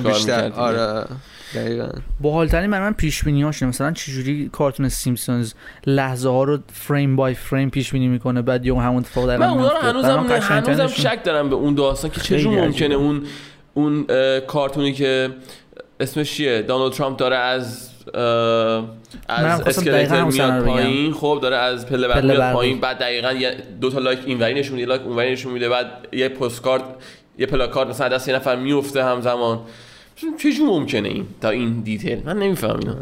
بیشتر. 0.00 0.52
آره. 0.52 1.04
دقیقاً 1.54 1.88
باحالترین 2.20 2.70
برای 2.70 2.84
من 2.84 2.92
پیش 2.92 3.24
بینی 3.24 3.42
هاشه 3.42 3.66
مثلا 3.66 3.92
چجوری 3.92 4.48
کارتون 4.52 4.88
سیمپسونز 4.88 5.52
لحظه 5.86 6.28
ها 6.28 6.44
رو 6.44 6.58
فریم 6.72 7.16
بای 7.16 7.34
فریم 7.34 7.70
پیش 7.70 7.92
بینی 7.92 8.08
می‌کنه 8.08 8.42
بعد 8.42 8.66
یه 8.66 8.74
همون 8.74 8.98
اتفاق 8.98 9.28
در 9.28 9.36
من 9.36 9.46
اونا 9.46 9.68
رو. 9.68 9.76
هنوزم 9.76 10.26
هنوزم 10.40 10.86
شک 10.86 11.24
دارم 11.24 11.50
به 11.50 11.56
اون 11.56 11.74
داستان 11.74 12.10
که 12.10 12.20
خیلی 12.20 12.40
چجور 12.40 12.52
عجیبه. 12.52 12.66
ممکنه 12.66 12.94
اون 12.94 13.22
اون 13.74 14.06
کارتونی 14.46 14.92
که 14.92 15.30
اسمش 16.00 16.32
چیه 16.32 16.62
دونالد 16.62 16.92
ترامپ 16.92 17.16
داره 17.16 17.36
از 17.36 17.90
از 19.28 19.60
اسکلتر 19.60 20.24
میاد. 20.24 20.64
پایین 20.64 21.12
خب 21.12 21.38
داره 21.42 21.56
از 21.56 21.86
پله 21.86 22.08
پله 22.08 22.22
میاد. 22.22 22.52
پایین 22.52 22.80
بعد 22.80 22.98
دقیقا 22.98 23.34
دو 23.80 23.90
تا 23.90 23.98
like 23.98 24.18
اینوری 24.26 24.54
نشون 24.54 24.74
میده 24.74 24.88
like 24.88 25.02
اونوری 25.02 25.32
نشون 25.32 25.52
میده 25.52 25.68
بعد 25.68 25.86
یه 26.12 26.28
postcard 26.28 26.82
یه 27.38 27.46
پلاکارد 27.46 27.88
مثلا 27.88 28.08
دست 28.08 28.28
یه 28.28 28.34
نفر 28.34 28.56
میفته 28.56 29.04
همزمان 29.04 29.60
چجور 30.38 30.68
ممکنه 30.68 31.08
این 31.08 31.26
تا 31.40 31.50
این 31.50 31.80
detail 31.80 32.22
من 32.24 32.38
نمیفهم 32.38 32.78
اینو 32.78 32.94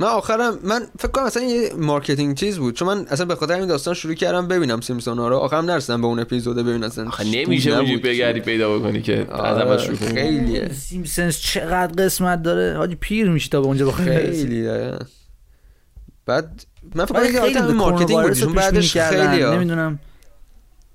من 0.00 0.06
آخرم 0.06 0.58
من 0.64 0.80
فکر 0.98 1.08
کنم 1.08 1.24
مثلا 1.26 1.42
یه 1.42 1.70
marketing 1.76 2.36
چیز 2.36 2.58
بود 2.58 2.74
چون 2.74 2.88
من 2.88 3.06
اصلا 3.10 3.26
به 3.26 3.34
خاطر 3.34 3.54
این 3.54 3.66
داستان 3.66 3.94
شروع 3.94 4.14
کردم 4.14 4.48
ببینم 4.48 4.80
سیمپسون 4.80 5.18
ها 5.18 5.28
رو 5.28 5.36
آخرم 5.36 5.64
نرسیدم 5.64 6.00
به 6.00 6.06
اون 6.06 6.18
اپیزود 6.18 6.56
ببینم 6.56 6.82
اصلا 6.82 7.06
آخه 7.06 7.24
نمیشه. 7.24 7.76
اونجوری 7.76 7.96
بگردی 7.96 8.40
پیدا 8.40 8.78
بکنی 8.78 9.02
که 9.02 9.26
از 9.30 9.56
اول 9.58 9.68
آره، 9.68 9.82
شروع 9.82 9.96
کنی 9.96 10.08
خیلیه 10.08 10.72
سیمپسونز 10.72 11.38
چقدر 11.38 12.04
قسمت 12.04 12.42
داره 12.42 12.76
حاجی 12.76 12.94
پیر 12.94 13.30
میشه 13.30 13.48
تا 13.48 13.60
به 13.60 13.66
اونجا 13.66 13.86
بخوای. 13.86 14.06
خیلی 14.06 14.64
دقیقاً. 14.64 14.98
بعد 16.26 16.64
من 16.94 17.04
فکر 17.04 17.32
کنم 17.32 17.42
خیلی 17.42 17.60
به 17.60 17.72
marketing 17.72 18.22
بود 18.22 18.32
چون 18.32 18.52
بعدش. 18.52 18.96
خیلی. 18.96 19.44
نمی‌دونم 19.44 19.98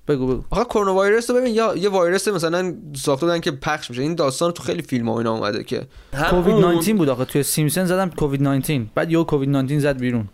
بگو 0.08 0.26
بگو. 0.26 0.42
آخه 0.50 0.64
corona 0.64 0.94
virus 0.94 1.30
رو 1.30 1.36
ببین 1.36 1.54
یا 1.54 1.76
یه 1.76 1.88
وایرس 1.88 2.28
مثلا 2.28 2.74
ساخته 2.96 3.26
بودن 3.26 3.40
که 3.40 3.50
پخش 3.50 3.90
میشه 3.90 4.02
این 4.02 4.14
داستان 4.14 4.50
تو 4.52 4.62
خیلی 4.62 4.82
فیلم 4.82 5.08
ها 5.08 5.18
اینا 5.18 5.32
اومده 5.36 5.64
که. 5.64 5.86
کووید 6.30 6.54
اون- 6.54 6.64
19 6.74 6.94
بود 6.94 7.08
آخه 7.08 7.24
توی 7.24 7.42
سیمپسون 7.42 7.84
زدم 7.84 8.10
کووید 8.10 8.42
19 8.42 8.86
بعد 8.94 9.12
یهو 9.12 9.24
کووید 9.24 9.48
19 9.48 9.78
زد 9.78 9.98
بیرون. 9.98 10.28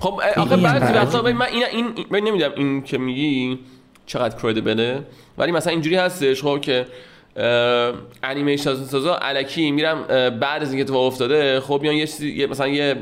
خب 0.00 0.20
آخه 0.36 0.52
این 0.52 0.62
بعضی 0.62 0.92
وقتا 0.92 1.22
ببین 1.22 1.36
من 1.36 1.46
این 1.46 1.64
این 1.70 2.06
نمی‌دونم 2.24 2.52
این 2.56 2.82
که 2.82 2.98
میگی 2.98 3.58
چقدر 4.06 4.36
credible 4.42 5.02
ولی 5.38 5.52
مثلا 5.52 5.72
اینجوری 5.72 5.96
هستش 5.96 6.42
خب 6.42 6.58
که 6.60 6.86
انیمیشن 8.22 8.84
سازا 8.84 9.14
الکی 9.14 9.70
میرم 9.70 10.02
بعد 10.40 10.62
از 10.62 10.68
اینکه 10.68 10.84
اتفاق 10.84 11.02
افتاده 11.02 11.60
خب 11.60 11.78
میان 11.82 11.94
یه 11.94 12.06
چیزی 12.06 12.46
مثلا 12.46 12.68
یه 12.68 12.96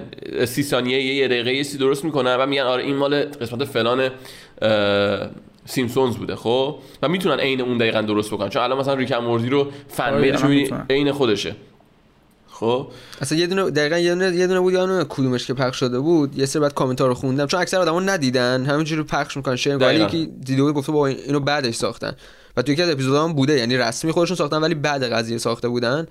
سی 0.45 0.63
ثانیه 0.63 1.03
یه 1.03 1.29
دقیقه 1.29 1.55
یه 1.55 1.65
چیزی 1.65 1.79
درست 1.79 2.05
می‌کنن 2.05 2.37
و 2.37 2.47
میگن 2.47 2.63
آره 2.63 2.85
این 2.85 2.97
مال 2.97 3.25
قسمت 3.25 3.65
فلان 3.65 4.11
سیمسونز 5.67 6.17
بوده 6.17 6.37
خب؟ 6.37 6.79
و 7.03 7.09
می‌تونن 7.09 7.41
عین 7.41 7.61
اون 7.61 7.79
دقیقا 7.79 8.01
درست 8.01 8.31
بکنن. 8.31 8.49
چون 8.49 8.63
الان 8.63 8.79
مثلا 8.79 8.95
ریکن 8.95 9.17
موردی 9.17 9.49
رو 9.49 9.67
فن 9.89 10.05
آره، 10.05 10.21
میدش 10.21 10.43
می‌بینی 10.43 10.63
می‌تونن. 10.63 10.87
عین 10.91 11.13
خودشه. 11.13 11.57
خب؟ 12.49 12.87
اصلا 13.21 13.39
یه 13.39 13.47
دونه 13.47 13.71
دقیقا 13.71 13.99
یه 13.99 14.15
دونه 14.15 14.37
یه 14.37 14.47
دونه 14.47 14.61
بود 14.61 14.73
یادم 14.73 15.05
کدومش 15.09 15.47
که 15.47 15.55
پخش 15.55 15.81
شده 15.81 15.99
بود. 15.99 16.39
یه 16.39 16.47
سری 16.47 16.63
بعد 16.63 16.75
کامنت 16.75 17.01
ها 17.01 17.07
رو 17.07 17.15
خوندم. 17.15 17.47
چون 17.47 17.61
اکثر 17.61 17.79
آدما 17.79 18.01
ندیدن. 18.01 18.65
همینجوری 18.65 19.03
پخش 19.03 19.37
می‌کنن. 19.37 19.57
شیر 19.57 19.73
می‌کنن 19.73 19.89
دقیقاً. 19.89 20.07
یکی 20.07 20.31
دیده 20.45 20.63
بود 20.63 20.75
گفته 20.75 20.93
با 20.93 21.07
اینو 21.07 21.41
بعدش 21.41 21.75
ساختن. 21.75 22.13
و 22.57 22.63
تو 22.63 22.73
یکی 22.73 22.83
از 22.83 22.91
اپیزودا 22.91 23.25
هم 23.25 23.33
بوده. 23.33 23.59
یعنی 23.59 23.77
رسمی 23.77 24.13
خودشون 24.13 24.37
ساختن 24.37 24.57
ولی 24.57 24.75
بعد 24.75 25.13
قضیه 25.13 25.39
ساخته 25.39 25.69
بودن. 25.69 26.07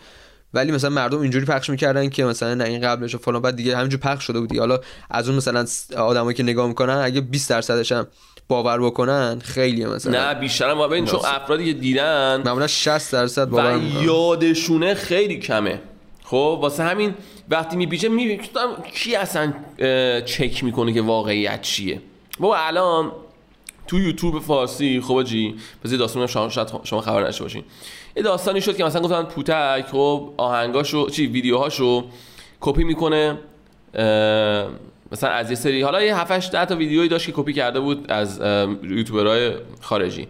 ولی 0.53 0.71
مثلا 0.71 0.89
مردم 0.89 1.19
اینجوری 1.19 1.45
پخش 1.45 1.69
می‌کردن 1.69 2.09
که 2.09 2.25
مثلا 2.25 2.53
نه 2.53 2.63
این 2.63 2.81
قبلش 2.81 3.15
و 3.15 3.17
فلان 3.17 3.41
بعد 3.41 3.55
دیگه 3.55 3.77
همینجوری 3.77 4.01
پخش 4.01 4.23
شده 4.23 4.39
بود 4.39 4.49
دیگه. 4.49 4.61
حالا 4.61 4.79
از 5.09 5.27
اون 5.27 5.37
مثلا 5.37 5.65
آدمایی 5.97 6.37
که 6.37 6.43
نگاه 6.43 6.67
می‌کنن 6.67 6.93
اگه 6.93 7.21
20 7.21 7.49
درصدش 7.49 7.91
هم 7.91 8.07
باور 8.47 8.81
بکنن 8.81 9.39
خیلیه 9.39 9.87
مثلا. 9.87 10.33
نه 10.33 10.39
بیشترم 10.39 10.77
با 10.77 10.87
ببین 10.87 11.05
چون. 11.05 11.19
افرادی 11.25 11.65
که 11.65 11.73
دیدن 11.73 12.41
معمولا 12.45 12.67
60 12.67 13.11
درصد 13.11 13.49
باور 13.49 13.77
و 13.77 14.03
یادشونه 14.03 14.93
خیلی 14.93 15.39
کمه. 15.39 15.81
خب 16.23 16.59
واسه 16.61 16.83
همین 16.83 17.13
وقتی 17.49 17.77
میپیچه 17.77 18.09
می‌بینی 18.09 18.39
کی 18.93 19.15
اصلا 19.15 19.53
چک 20.25 20.63
می‌کنه 20.63 20.93
که 20.93 21.01
واقعیت 21.01 21.61
چیه؟ 21.61 22.01
بابا 22.39 22.57
الان 22.57 23.11
تو 23.87 23.99
یوتیوب 23.99 24.39
فارسی 24.39 25.01
خب 25.01 25.23
جی 25.23 25.55
بذار 25.83 25.99
داستان 25.99 26.27
شما 26.27 26.49
شاید 26.49 26.71
شما 26.83 27.01
خبر 27.01 27.27
نشه 27.27 27.43
باشین. 27.43 27.63
یه 28.15 28.23
داستانی 28.23 28.61
شد 28.61 28.77
که 28.77 28.83
مثلا 28.83 29.01
گفتن 29.01 29.23
پوتک 29.23 29.85
خب 29.91 30.33
آهنگاشو 30.37 31.09
چی 31.09 31.27
ویدیوهاشو 31.27 32.03
کپی 32.61 32.83
می‌کنه 32.83 33.37
مثلا 35.11 35.29
از 35.29 35.49
یه 35.49 35.55
سری 35.55 35.81
حالا 35.81 36.01
یه 36.01 36.17
7 36.17 36.31
8 36.31 36.65
تا 36.65 36.75
ویدیویی 36.75 37.09
داشت 37.09 37.25
که 37.25 37.31
کپی 37.35 37.53
کرده 37.53 37.79
بود 37.79 38.11
از 38.11 38.41
اه، 38.41 38.69
یوتیوبرهای 38.83 39.51
خارجی. 39.81 40.27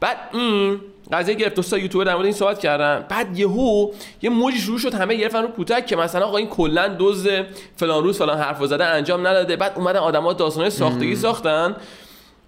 بعد 0.00 0.16
این 0.32 0.80
قضیه 1.12 1.34
گرفت 1.34 1.54
دو 1.54 1.62
تا 1.62 1.78
یوتیوبر 1.78 2.04
در 2.04 2.14
مورد 2.14 2.24
این 2.24 2.34
صحبت 2.34 2.58
کردن. 2.58 3.06
بعد 3.08 3.38
یهو 3.38 3.90
یه 4.22 4.30
موجی 4.30 4.58
شروع 4.58 4.78
شد 4.78 4.94
همه 4.94 5.14
گرفتن 5.14 5.42
رو 5.42 5.48
پوتک 5.48 5.86
که 5.86 5.96
مثلا 5.96 6.26
آقا 6.26 6.36
این 6.36 6.48
کلا 6.48 6.88
دوز 6.88 7.28
فلان 7.76 8.04
روز 8.04 8.18
فلان 8.18 8.38
حرف 8.38 8.66
زده 8.66 8.84
انجام 8.84 9.26
نداده. 9.26 9.56
بعد 9.56 9.72
اومدن 9.76 9.98
آدما 9.98 10.32
داستانای 10.32 10.70
ساختگی 10.70 11.16
ساختن. 11.16 11.76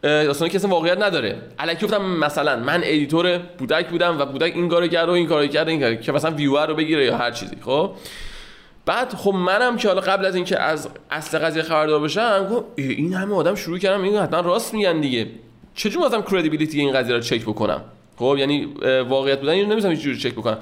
داستانی 0.03 0.51
که 0.51 0.57
اصلا 0.57 0.71
واقعیت 0.71 0.99
نداره. 0.99 1.39
الکی 1.59 1.87
گفتم 1.87 2.03
مثلا 2.03 2.57
من 2.57 2.81
editor 2.85 3.39
بودک 3.39 3.89
بودم 3.89 4.21
و 4.21 4.25
بودک 4.25 4.53
این 4.55 4.69
کارو 4.69 4.87
کرد 4.87 5.09
و 5.09 5.13
این 5.13 5.27
کارو 5.27 5.47
کرد 5.47 5.69
این 5.69 5.81
کارو 5.81 5.95
که 5.95 6.13
مثلا 6.13 6.31
viewer 6.31 6.67
رو 6.67 6.75
بگیره 6.75 7.05
یا 7.05 7.17
هر 7.17 7.31
چیزی 7.31 7.57
خب؟ 7.61 7.91
بعد 8.87 9.15
خب 9.15 9.31
منم 9.31 9.77
که 9.77 9.89
حالا 9.89 10.01
قبل 10.01 10.25
از 10.25 10.35
اینکه 10.35 10.59
از 10.59 10.89
اصل 11.11 11.39
قضیه 11.39 11.63
خبردار 11.63 12.01
بشم 12.01 12.47
گفتم 12.51 12.65
اه، 12.79 12.85
این 12.85 13.15
همه 13.15 13.35
آدم 13.35 13.55
شروع 13.55 13.79
کردم 13.79 14.01
میگن 14.01 14.23
حتما 14.23 14.41
راست 14.41 14.75
میگن 14.75 15.01
دیگه. 15.01 15.27
چجور 15.75 16.07
مثلا 16.07 16.23
credibility 16.23 16.81
این 16.81 16.93
قضیه 16.93 17.15
رو 17.15 17.21
چک 17.21 17.43
بکنم؟ 17.43 17.85
خب 18.17 18.37
یعنی 18.39 18.69
واقعیت 19.09 19.41
بودن 19.41 19.53
اینو 19.53 19.73
نمی‌تونم 19.73 19.95
هیچ 19.95 20.03
جوری 20.03 20.19
چک 20.19 20.33
بکنم. 20.33 20.59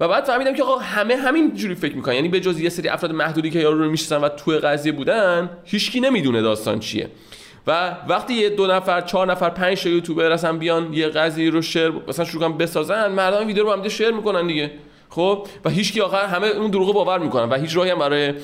و 0.00 0.08
بعد 0.08 0.24
فهمیدم 0.24 0.54
که 0.54 0.62
آقا 0.62 0.78
همه 0.78 1.16
همین 1.16 1.54
جوری 1.54 1.74
فکر 1.74 1.96
می‌کنن. 1.96 2.14
یعنی 2.14 2.28
به 2.28 2.40
جز 2.40 2.60
یه 2.60 2.68
سری 2.68 2.88
افراد 2.88 3.12
محدودی 3.12 3.50
که 3.50 3.58
یارو 3.58 3.78
رو 3.78 3.90
می‌شناسن 3.90 4.24
و 4.24 4.28
توی 4.28 4.58
قضیه 4.58 4.92
بودن 4.92 5.50
هیچکی 5.64 6.00
نمی‌دونه 6.00 6.42
داستان 6.42 6.78
چیه. 6.80 7.08
و 7.68 7.96
وقتی 8.08 8.34
یه 8.34 8.50
دو 8.50 8.66
نفر 8.66 9.00
چهار 9.00 9.30
نفر 9.30 9.50
پنج 9.50 9.82
تا 9.82 9.88
یوتیوبر 9.88 10.32
اصلا 10.32 10.52
بیان 10.52 10.92
یه 10.92 11.08
قضیه 11.08 11.50
رو 11.50 11.62
شیر 11.62 11.92
مثلا 12.08 12.24
شروع 12.24 12.42
کنن 12.42 12.58
بسازن 12.58 13.12
مردم 13.12 13.46
ویدیو 13.46 13.62
رو 13.62 13.68
با 13.68 13.76
هم 13.76 13.88
شیر 13.88 14.10
می‌کنن 14.10 14.46
دیگه. 14.46 14.70
خب؟ 15.08 15.46
و 15.64 15.70
هیچ 15.70 15.92
کی 15.92 16.00
آخر 16.00 16.26
همه 16.26 16.46
اون 16.46 16.70
دروغ 16.70 16.94
باور 16.94 17.18
می‌کنن 17.18 17.48
و 17.48 17.54
هیچ 17.54 17.76
راهی 17.76 17.90
هم 17.90 17.98
برای 17.98 18.34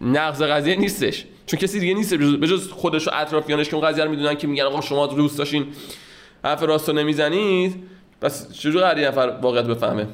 نقض 0.00 0.42
قضیه 0.42 0.76
نیستش. 0.76 1.24
چون 1.46 1.60
کسی 1.60 1.80
دیگه 1.80 1.94
نیست 1.94 2.14
به 2.14 2.46
جز 2.46 2.70
خودش 2.70 3.08
و 3.08 3.10
اطرافیانش 3.14 3.68
که 3.68 3.76
اون 3.76 3.88
قضیه 3.88 4.04
رو 4.04 4.10
می‌دونن 4.10 4.34
که 4.34 4.46
میگن 4.46 4.64
آقا 4.64 4.80
شما 4.80 5.06
دوست 5.06 5.38
داشتین 5.38 5.66
حرف 6.44 6.62
راستو 6.62 6.92
نمی‌زنید 6.92 7.82
پس 8.20 8.52
چجوری 8.52 9.00
یه 9.00 9.08
نفر 9.08 9.38
واقعیت 9.42 9.64
بفهمه؟ 9.64 10.06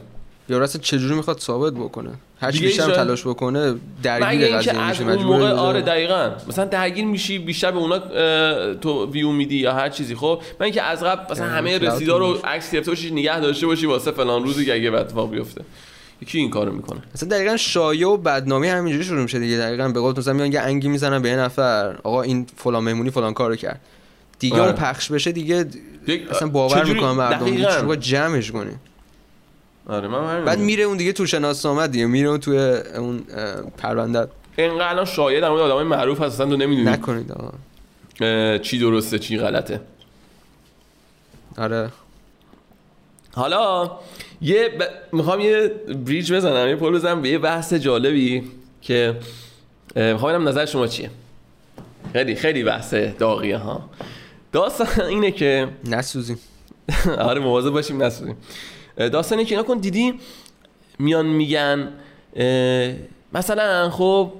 یا 0.52 0.62
اصلا 0.62 0.80
چجوری 0.82 1.14
می‌خواد 1.14 1.38
ثابت 1.38 1.72
بکنه؟ 1.72 2.10
هر 2.40 2.52
چی 2.52 2.58
دیگه 2.58 2.68
بیشتر 2.68 2.94
تلاش 2.94 3.26
بکنه 3.26 3.74
درگیر 4.02 4.56
قضیه 4.56 4.88
میشه 4.88 5.04
مجبور 5.04 5.36
موقع. 5.36 5.50
آره 5.50 5.82
دقیقا. 5.82 6.30
مثلا 6.48 6.64
درگیر 6.64 7.04
میشی 7.04 7.38
بیشتر 7.38 7.70
به 7.70 7.78
اونا 7.78 7.98
تو 8.74 9.10
ویو 9.10 9.30
میدی 9.30 9.56
یا 9.56 9.72
هر 9.72 9.88
چیزی. 9.88 10.14
خب 10.14 10.42
من 10.60 10.64
اینکه 10.64 10.82
از 10.82 11.04
قبل 11.04 11.32
مثلا 11.32 11.46
آره، 11.46 11.54
همه 11.54 11.78
رسیدا 11.78 12.18
رو. 12.18 12.38
عکس 12.44 12.70
گرفته 12.70 12.90
باشی 12.90 13.10
نگه 13.10 13.40
داشته 13.40 13.66
باشی 13.66 13.86
واسه 13.86 14.10
فلان 14.10 14.42
روزی 14.42 14.64
که 14.64 14.74
اگه 14.74 14.92
اتفاق 14.92 15.30
بیفته. 15.30 15.64
یکی 16.22 16.38
این 16.38 16.50
کارو 16.50 16.72
می‌کنه. 16.72 17.02
مثلا 17.14 17.28
دقیقا 17.28 17.56
شایعه 17.56 18.06
و 18.06 18.16
بدنامی 18.16 18.68
همینجوری 18.68 19.04
شروع 19.04 19.22
میشه 19.22 19.38
دیگه. 19.38 19.56
دقیقا 19.56 19.88
به 19.88 20.00
قول 20.00 20.14
مثلا 20.18 20.32
میان 20.32 20.52
یه 20.52 20.60
انگی 20.60 20.88
می‌زنن 20.88 21.22
به 21.22 21.28
یه 21.28 21.36
نفر. 21.36 21.98
آقا 22.02 22.22
این 22.22 22.46
فلان 22.56 22.84
مهمونی 22.84 23.10
فلان 23.10 23.34
کارو 23.34 23.56
کرد. 23.56 23.80
دیگه 24.38 24.54
آره. 24.56 24.64
اون 24.64 24.72
پخش 24.72 25.12
بشه 25.12 25.32
دیگه 25.32 25.66
اصلا 26.30 26.48
باور 26.48 26.84
می‌کنه 26.84 27.12
مردم. 27.12 27.70
شروع 27.70 27.96
جمعش 27.96 28.50
کنی. 28.50 28.70
آره 29.86 30.08
من 30.08 30.30
همین 30.32 30.44
بعد. 30.44 30.58
میره 30.58 30.84
اون 30.84 30.96
دیگه 30.96 31.12
تو 31.12 31.26
شناسنامه 31.26 31.88
دیگه 31.88 32.06
میره 32.06 32.28
اون 32.28 32.40
توی 32.40 32.58
اون 32.96 33.24
پرونده. 33.78 34.28
اینقدر 34.56 34.88
الان 34.88 35.04
شایعه 35.04 35.40
در 35.40 35.48
مورد 35.48 35.60
آدمای 35.62 35.84
معروف 35.84 36.20
هست 36.20 36.34
اصلا 36.34 36.46
تو 36.46 36.56
نمی‌دونی. 36.56 36.90
نکنید 36.90 37.32
آقا. 37.32 37.52
چی 38.58 38.78
درسته 38.78 39.18
چی 39.18 39.38
غلطه. 39.38 39.80
آره. 41.58 41.90
حالا 43.34 43.90
یه 44.40 44.68
ب... 44.68 44.82
می‌خوام 45.14 45.40
یه 45.40 45.68
بریج 46.06 46.32
بزنم 46.32 46.68
یه 46.68 46.76
پل 46.76 46.92
بزنم 46.92 47.22
به 47.22 47.28
یه 47.28 47.38
بحث 47.38 47.74
جالبی 47.74 48.42
که 48.82 49.16
می‌خوام 49.96 50.32
ببینم 50.32 50.48
نظر 50.48 50.66
شما 50.66 50.86
چیه. 50.86 51.10
خیلی 52.12 52.34
خیلی 52.34 52.64
بحث 52.64 52.94
داغیه 52.94 53.56
ها. 53.56 53.90
داستان 54.52 55.04
اینه 55.06 55.30
که 55.30 55.68
نسوزیم. 55.84 56.38
آره 57.18 57.40
مواظب 57.40 57.70
باشیم 57.70 58.02
نسوزیم. 58.02 58.36
داستان 58.96 59.38
اینه 59.38 59.50
که 59.50 59.58
نکن 59.58 59.78
دیدی 59.78 60.14
میان 60.98 61.26
میگن 61.26 61.88
مثلا 63.32 63.90
خب 63.90 64.32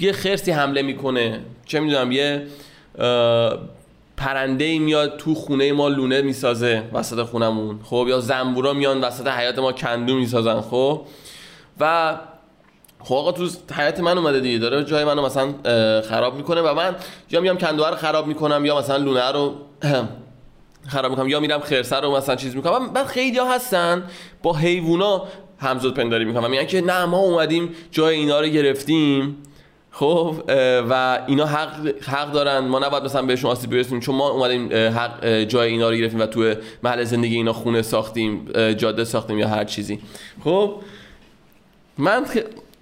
یه 0.00 0.12
خرسی 0.12 0.50
حمله 0.50 0.82
می‌کنه 0.82 1.40
چه 1.66 1.80
می‌دونم 1.80 2.12
یه 2.12 2.46
پرنده 4.16 4.64
ای 4.64 4.78
میاد 4.78 5.16
تو 5.16 5.34
خونه 5.34 5.72
ما 5.72 5.88
لونه 5.88 6.22
می‌سازه 6.22 6.82
وسط 6.92 7.22
خونمون 7.22 7.80
خب 7.84 8.06
یا 8.08 8.20
زنبورا 8.20 8.72
میان 8.72 9.00
وسط 9.00 9.26
حیات 9.26 9.58
ما 9.58 9.72
کندو 9.72 10.14
می‌سازن 10.14 10.60
خب 10.60 11.02
و 11.80 12.16
خب 13.00 13.14
آقا 13.14 13.32
تو 13.32 13.48
حیات 13.74 14.00
من 14.00 14.18
اومده 14.18 14.40
دیگه 14.40 14.58
داره 14.58 14.84
جای 14.84 15.04
منو 15.04 15.26
مثلا 15.26 15.54
خراب 16.02 16.34
می‌کنه 16.36 16.60
و 16.60 16.74
من 16.74 16.96
یا 17.30 17.40
میام 17.40 17.58
کندوها 17.58 17.90
رو 17.90 17.96
خراب 17.96 18.26
می‌کنم 18.26 18.64
یا 18.64 18.78
مثلا 18.78 18.96
لونه 18.96 19.32
رو 19.32 19.54
خراب 20.86 21.10
می‌کنم. 21.10 21.28
یا 21.28 21.40
میرم 21.40 21.60
خرسه 21.60 21.96
رو 21.96 22.16
مثلا 22.16 22.36
چیز 22.36 22.56
می‌کنم. 22.56 22.88
بعد 22.88 23.06
خیلی 23.06 23.38
ها 23.38 23.54
هستن. 23.54 24.04
با 24.42 24.52
حیوونا 24.52 25.22
همزاد 25.58 25.94
پنداری 25.94 26.24
می‌کنن 26.24 26.44
و 26.44 26.48
میگن 26.48 26.66
که 26.66 26.80
نه 26.80 27.04
ما 27.04 27.18
اومدیم 27.18 27.74
جای 27.90 28.16
اینا 28.16 28.40
رو 28.40 28.46
گرفتیم. 28.46 29.36
خب 29.90 30.34
و 30.90 31.18
اینا 31.26 31.46
حق 31.46 32.02
حق 32.02 32.32
دارن. 32.32 32.58
ما 32.58 32.78
نباید 32.78 33.04
مثلا 33.04 33.22
بهشون 33.22 33.50
آسیب 33.50 33.70
برسونیم. 33.70 34.00
چون 34.00 34.14
ما 34.14 34.28
اومدیم 34.28 34.72
حق 34.72 35.42
جای 35.42 35.70
اینا 35.70 35.90
رو 35.90 35.96
گرفتیم 35.96 36.20
و 36.20 36.26
تو 36.26 36.54
محل 36.82 37.04
زندگی 37.04 37.36
اینا 37.36 37.52
خونه 37.52 37.82
ساختیم 37.82 38.52
جاده 38.72 39.04
ساختیم 39.04 39.38
یا 39.38 39.48
هر 39.48 39.64
چیزی. 39.64 40.00
خب 40.44 40.74
من 41.98 42.24
خ... 42.24 42.36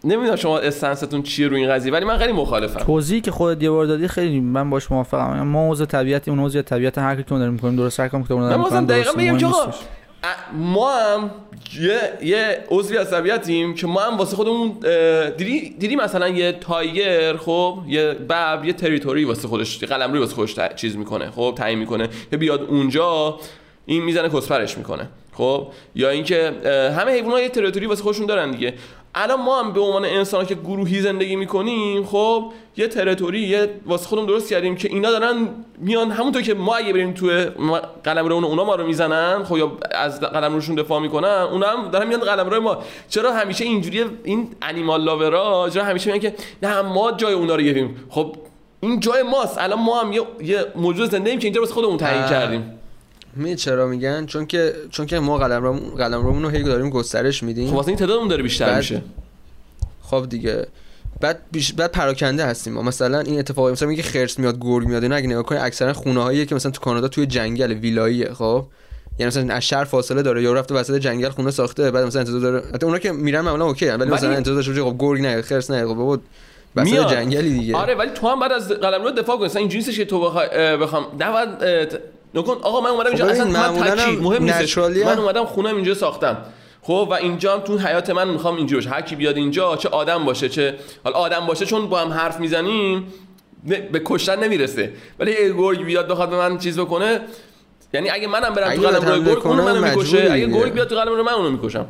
نمی‌دونم 0.07 0.37
شما 0.37 0.59
استنستون 0.59 1.23
چیه 1.23 1.49
روی 1.49 1.61
این 1.61 1.71
قضیه 1.71 1.93
ولی 1.93 2.05
من 2.05 2.19
خیلی 2.19 2.33
مخالفم. 2.33 2.81
توضیحی 2.81 3.21
که 3.21 3.31
خودت 3.31 3.63
یه 3.63 3.71
بار 3.71 3.87
دادی 3.87 4.09
خیلی 4.09 4.41
من 4.41 4.71
باش 4.71 4.91
موافقم. 4.91 5.43
ما 5.43 5.71
عضو 5.71 5.85
طبیعتی 5.87 6.31
اون 6.31 6.41
عضو 6.41 6.63
طبیعت 6.63 6.99
هر 6.99 7.17
کی 7.17 7.23
داریم 7.23 7.53
می‌کنیم. 7.53 7.77
درست 7.77 8.01
هر 8.01 8.09
کاری 8.09 8.25
که 8.25 8.35
من 8.35 8.87
داریم 8.87 8.87
دقیقا 8.87 9.39
که 9.39 9.47
ما 10.53 10.93
هم 10.93 11.31
یه 11.81 11.99
یه 12.23 12.65
عضوی 12.71 12.99
از 12.99 13.11
طبیعتیم 13.11 13.75
که 13.75 13.87
ما 13.87 14.01
هم 14.01 14.17
واسه 14.17 14.37
خودمون 14.37 14.73
دیدی 15.37 15.77
دیدی 15.79 15.97
مثلا 15.97 16.29
یه 16.29 16.53
تایگر 16.53 17.37
خب 17.37 17.79
یه 17.89 18.13
ببر 18.13 18.65
یه 18.65 18.73
تریتوری 18.73 19.25
واسه 19.25 19.49
خودش 19.49 19.85
قلمروی 19.85 20.21
واسه 20.21 20.35
خودش 20.35 20.57
چیز 20.77 20.97
می‌کنه 20.97 21.31
خب 21.31 21.55
تعیین 21.59 21.79
می‌کنه 21.79 22.09
که 22.31 22.37
بیاد 22.37 22.63
اونجا 22.63 23.39
این 23.87 24.03
می‌زنه 24.03 24.29
کسپرش 24.29 24.79
می‌کنه 24.79 25.09
خب 25.33 25.69
یا 25.95 26.11
اینکه 26.11 26.53
همه 26.99 27.13
حیوانات 27.13 27.41
یه 27.41 27.49
تریتوری 27.49 27.87
واسه 27.87 28.03
خودشون 28.03 28.27
دارن 28.27 28.51
دیگه. 28.51 28.75
الان 29.17 29.41
ما 29.43 29.61
هم 29.63 29.73
به 29.73 29.81
عنوان 29.81 30.05
انسان 30.05 30.47
که 30.47 30.55
گروهی 30.55 31.01
زندگی 31.01 31.37
می‌کنیم 31.37 32.05
خب 32.05 32.53
یه 32.77 32.89
تریتوری 32.89 33.41
یه 33.41 33.71
واسه 33.87 34.09
خودمون 34.09 34.29
درست 34.29 34.51
کردیم 34.51 34.77
که 34.77 34.89
اینا 34.89 35.11
دارن 35.11 35.49
میان 35.79 36.11
همونطور 36.11 36.43
که 36.43 36.55
ما 36.55 36.75
اگه 36.77 36.93
بریم 36.93 37.13
تو 37.13 37.27
قلمرو 38.05 38.35
اون 38.35 38.45
اونا 38.45 38.65
ما 38.65 38.75
رو 38.75 38.87
می‌زنن 38.87 39.45
خب 39.45 39.57
یا 39.57 39.73
از 39.91 40.21
قلمروشون 40.21 40.75
دفاع 40.75 41.01
می‌کنن 41.01 41.49
اونا 41.53 41.67
هم 41.67 41.89
دارن 41.89 42.09
میان 42.09 42.21
قلمرو 42.21 42.61
ما. 42.61 42.79
چرا 43.09 43.33
همیشه 43.33 43.65
اینجوری 43.65 44.05
این 44.25 44.49
انیمال 44.63 45.05
لاورا 45.05 45.71
چرا 45.71 45.85
همیشه 45.85 46.13
میگن 46.13 46.31
که 46.31 46.37
نه 46.63 46.83
ما 46.83 47.13
جای 47.13 47.35
اونا 47.35 47.55
رو 47.55 47.63
گرفتیم. 47.63 47.97
خب 48.11 48.37
این 48.81 49.01
جای 49.01 49.23
ماست. 49.23 49.59
الان 49.59 49.79
ما 49.81 50.01
هم 50.01 50.13
یه, 50.13 50.23
یه 50.43 50.67
موجود 50.77 51.11
زنده 51.11 51.31
ایم 51.31 51.39
که 51.39 51.47
اینجا 51.47 51.61
واسه 51.61 51.75
خودمون 51.75 51.97
تعیین. 51.97 52.27
کردیم. 52.27 52.76
می 53.37 53.57
چرا 53.57 53.87
میگن؟ 53.87 54.27
چون 54.27 54.47
که 54.47 54.75
چون 54.91 55.07
که 55.07 55.19
ما 55.19 55.39
قلم 55.39 55.63
رو 55.63 55.73
قلم 55.73 56.27
رو 56.43 56.49
هی 56.49 56.63
داریم 56.63 56.91
گسترش 56.91 57.43
میدیم. 57.43 57.69
خب 57.69 57.75
واسه 57.75 57.89
این 57.89 57.97
تعدادمون 57.97 58.29
داره 58.29 58.43
بیشتر 58.43 58.67
بعد- 58.67 58.77
میشه. 58.77 59.03
خب 60.03 60.27
دیگه. 60.29 60.67
بعد 61.21 61.39
بیش... 61.53 61.73
بعد 61.73 61.93
پراکنده 61.93 62.45
هستیم 62.47 62.73
ما. 62.73 62.83
مثلا 62.83 63.21
این 63.21 63.39
اتفاق 63.39 63.71
مثلا 63.71 63.89
میگه 63.89 64.03
خرس 64.03 64.39
میاد 64.39 64.59
گرگ 64.61 64.87
میاد. 64.87 65.03
اینا 65.03 65.17
اگه 65.17 65.27
نگاه 65.27 65.43
کنی 65.43 65.59
اکثرا 65.59 65.93
خونه 65.93 66.23
هاییه 66.23 66.45
که 66.47 66.55
مثلا 66.55 66.73
تو 66.73 66.81
کانادا 66.81 67.09
توی 67.09 67.27
جنگل 67.27 67.73
ویلاییه 67.73 68.33
خب؟ 68.35 68.65
یعنی 69.19 69.29
مثلا 69.29 69.55
از 69.55 69.63
شهر 69.63 69.85
فاصله 69.85 70.23
داره. 70.23 70.43
یا 70.43 70.53
رفته 70.53 70.75
وسط 70.75 70.95
جنگل 70.99 71.29
خونه 71.29 71.51
ساخته 71.51 71.91
بعد 71.91 72.05
مثلا 72.05 72.21
انتظار 72.21 72.41
داره. 72.41 72.63
حتی 72.75 72.87
اونا 72.87 72.99
که 72.99 73.13
میرن 73.13 73.41
معمولا 73.41 73.65
اوکی 73.65 73.87
ولی 73.89 74.11
مثلا 74.11 74.31
انتظار 74.31 74.55
داشته 74.55 74.85
خب 74.85 74.97
گرگ 74.99 75.21
نه 75.23 75.43
خرس 75.43 75.71
نه 75.71 75.87
خب 75.87 76.21
میاد. 76.77 77.11
جنگلی 77.13 77.51
دیگه. 77.59 77.77
آره 77.77 77.95
ولی 77.95 78.11
تو 78.11 78.29
هم 78.29 78.41
بعد 78.41 78.53
از 78.53 78.69
قلمرو 78.69 79.11
دفاع 79.11 79.37
کن 79.39 79.45
مثلا 79.45 79.61
اینجوری 79.61 79.79
نیستش 79.79 79.97
که 79.97 80.05
تو 80.05 80.21
بخوای 80.21 80.77
بخوام 80.77 81.05
اه، 81.21 81.85
ت- 81.85 81.99
نکن 82.37 82.53
آقا 82.63 82.81
من 82.81 82.91
اومدم 82.91 83.09
اینجا 83.09 83.25
خب 83.25 83.31
اصلا 83.31 83.45
من 83.45 83.83
تکی 83.83 84.01
هم 84.01 84.19
مهم 84.21 84.51
نچرالی 84.51 85.05
من 85.05 85.19
اومدم 85.19 85.45
خونم 85.45 85.77
اینجا 85.77 85.95
ساختم. 85.95 86.37
خب 86.83 87.09
و 87.11 87.15
اینجا 87.15 87.55
هم 87.55 87.61
تو 87.61 87.79
حیات 87.79 88.11
من 88.11 88.29
می‌خوام 88.29 88.57
اینجوری 88.57 88.81
باشه. 88.81 88.97
هر 88.97 89.01
کی 89.01 89.17
بیاد 89.17 89.37
اینجا 89.37 89.77
چه 89.77 89.89
آدم 89.89 90.25
باشه 90.25 90.49
چه 90.49 90.75
حالا 91.05 91.17
آدم 91.17 91.47
باشه 91.47 91.67
چون 91.67 91.89
با 91.89 91.99
هم 92.01 92.13
حرف 92.13 92.41
می‌زنیم 92.41 93.13
به 93.93 94.03
کشتن 94.05 94.45
نمی‌رسه. 94.45 94.93
ولی 95.19 95.37
اگه 95.37 95.53
گرگ 95.53 95.85
بیاد 95.85 96.09
بخواد 96.09 96.31
به 96.31 96.37
من 96.37 96.59
چیز 96.59 96.81
بکنه 96.81 97.21
یعنی 97.95 98.11
اگه 98.11 98.27
منم 98.27 98.55
برم 98.55 98.77
تو 98.77 98.89
قلم 98.89 99.25
گرگ 99.25 99.47
اون 99.47 99.57
منو 99.57 99.85
می‌کشه. 99.85 100.29
اگه. 100.31 100.47
گرگ 100.47 100.73
بیاد 100.73 100.89
تو 100.89 100.97
قلم 100.97 101.13
رو 101.13 101.23
من 101.23 101.33
اونو 101.33 101.51
می‌کشم. 101.51 101.87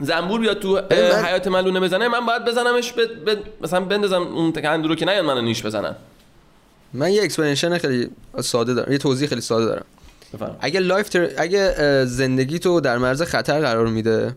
زنبور 0.00 0.40
بیاد 0.40 0.58
تو 0.58 0.80
حیات 1.24 1.48
من 1.48 1.64
لونه 1.64 1.80
بزنه 1.80 2.08
من 2.08 2.26
باید 2.26 2.44
بزنمش 2.44 2.92
به 2.92 3.38
مثلا 3.60 3.80
بندازم 3.80 4.22
اون 4.22 4.52
تکندو 4.52 4.88
رو 4.88 4.94
که 4.94 5.04
نیاد 5.04 5.24
منو 5.24 5.40
نیش 5.40 5.62
بزنن. 5.62 5.96
من 6.96 7.12
یه 7.12 7.22
explanation 7.22 7.78
خیلی 7.78 8.10
ساده 8.40 8.74
دارم 8.74 8.92
یه 8.92 8.98
توضیح 8.98 9.28
خیلی 9.28 9.40
ساده 9.40 9.64
دارم. 9.64 9.84
بفرمایید. 10.34 10.58
اگه 10.60 10.80
life 10.80 11.08
تو... 11.08 11.30
اگه 11.36 11.74
زندگی 12.04 12.58
تو 12.58 12.80
در 12.80 12.98
معرض 12.98 13.22
خطر 13.22 13.60
قرار 13.60 13.86
میده 13.86 14.34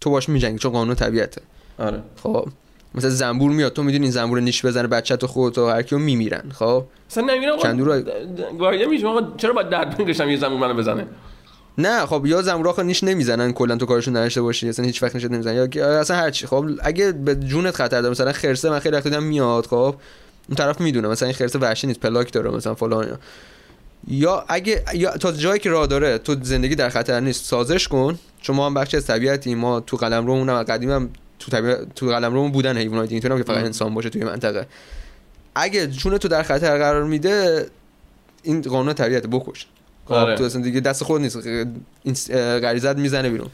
تو 0.00 0.10
باش 0.10 0.28
میجنگی 0.28 0.58
چون 0.58 0.72
قانون 0.72 0.94
طبیعته. 0.94 1.40
آره. 1.78 2.02
خب؟ 2.22 2.48
مثلا 2.94 3.10
زنبور 3.10 3.50
میاد 3.50 3.72
تو 3.72 3.82
می‌دونی 3.82 4.10
زنبور 4.10 4.40
نیش 4.40 4.64
بزنه 4.66 4.88
بچه 4.88 5.16
تو 5.16 5.26
خودت 5.26 5.58
و 5.58 5.68
هر 5.68 5.82
کیو 5.82 5.98
میمیرن 5.98 6.42
خب؟ 6.54 6.84
اصلا 7.10 7.24
نمیرم 7.24 7.56
کندو 7.56 7.84
رو- 7.84 9.36
چرا 9.36 9.52
باید 9.52 9.68
درد 9.68 9.96
بکشم 9.98 10.28
یه 10.30 10.36
زمان 10.36 10.58
منو 10.58 10.74
بزنه؟ 10.74 11.06
نه 11.78 12.06
خب 12.06 12.26
یا 12.26 12.42
زنبور 12.42 12.68
آخه 12.68 12.82
نیش 12.82 13.04
نمی‌زنن 13.04 13.52
کلا 13.52 13.76
تو 13.76 13.86
کارشون 13.86 14.16
نداشته 14.16 14.42
باشی 14.42 14.68
اصلا 14.68 14.84
هیچ 14.84 15.02
وقت 15.02 15.14
نیش 15.14 15.24
نمی‌زنن 15.24 15.54
یا 15.54 15.68
یا 15.74 16.00
اصلا 16.00 16.16
هر 16.16 16.30
چی 16.30 16.46
خب؟ 16.46 16.66
اگه 16.82 17.12
به 17.12 17.34
جونت 17.34 17.74
خطر 17.74 18.00
داره 18.00 18.10
مثلا 18.10 18.32
خرسه 18.32 18.70
من 18.70 18.78
خیلی 18.78 18.96
وقت 18.96 19.04
دیدم 19.04 19.22
میاد 19.22 19.66
خب؟ 19.66 19.94
اون 20.48 20.56
طرف 20.56 20.80
می‌دونه 20.80 21.08
مثلا 21.08 21.26
این 21.28 21.34
خرسه 21.34 21.58
وحشی 21.58 21.86
نیست 21.86 22.00
پلاک 22.00 22.32
داره 22.32 22.50
مثلا 22.50 22.74
فلان 22.74 23.04
اینا. 23.04 23.18
یا 24.08 24.44
اگه 24.48 24.84
یا 24.94 25.16
تا 25.16 25.32
جایی 25.32 25.60
که 25.60 25.70
راه 25.70 25.86
داره 25.86 26.18
تو 26.18 26.36
زندگی 26.42 26.74
در 26.74 26.88
خطر 26.88 27.20
نیست 27.20 27.44
سازش 27.44 27.88
کن 27.88 28.18
چون 28.40 28.56
ما 28.56 28.66
هم 28.66 28.74
بخشی 28.74 28.96
از 28.96 29.06
طبیعتیم 29.06 29.58
ما 29.58 29.80
تو 29.80 29.96
قلم 29.96 30.26
رو 30.26 30.44
هم 30.44 30.62
قدیم 30.62 30.90
هم 30.90 31.10
تو 31.38 31.50
طبیعت 31.50 31.94
تو 31.94 32.06
قلم 32.06 32.34
رو 32.34 32.48
بودن 32.48 32.76
حیوانات 32.76 33.04
دیگه 33.04 33.14
اینطوری 33.14 33.34
هم 33.34 33.40
که 33.40 33.52
فقط. 33.52 33.64
انسان 33.64 33.94
باشه 33.94 34.10
توی 34.10 34.24
منطقه 34.24 34.66
اگه 35.54 35.86
جون 35.86 36.18
تو 36.18 36.28
در 36.28 36.42
خطر 36.42 36.78
قرار 36.78 37.04
میده 37.04 37.66
این 38.42 38.62
قانون 38.62 38.94
طبیعت 38.94 39.26
بکش 39.26 39.66
آره. 40.06 40.36
تو 40.36 40.44
اصلا 40.44 40.62
دیگه 40.62 40.80
دست 40.80 41.04
خود 41.04 41.20
نیست 41.20 41.46
این 42.02 42.14
غریزت 42.60 42.96
می‌زنه 42.96 43.30
بیرون 43.30 43.48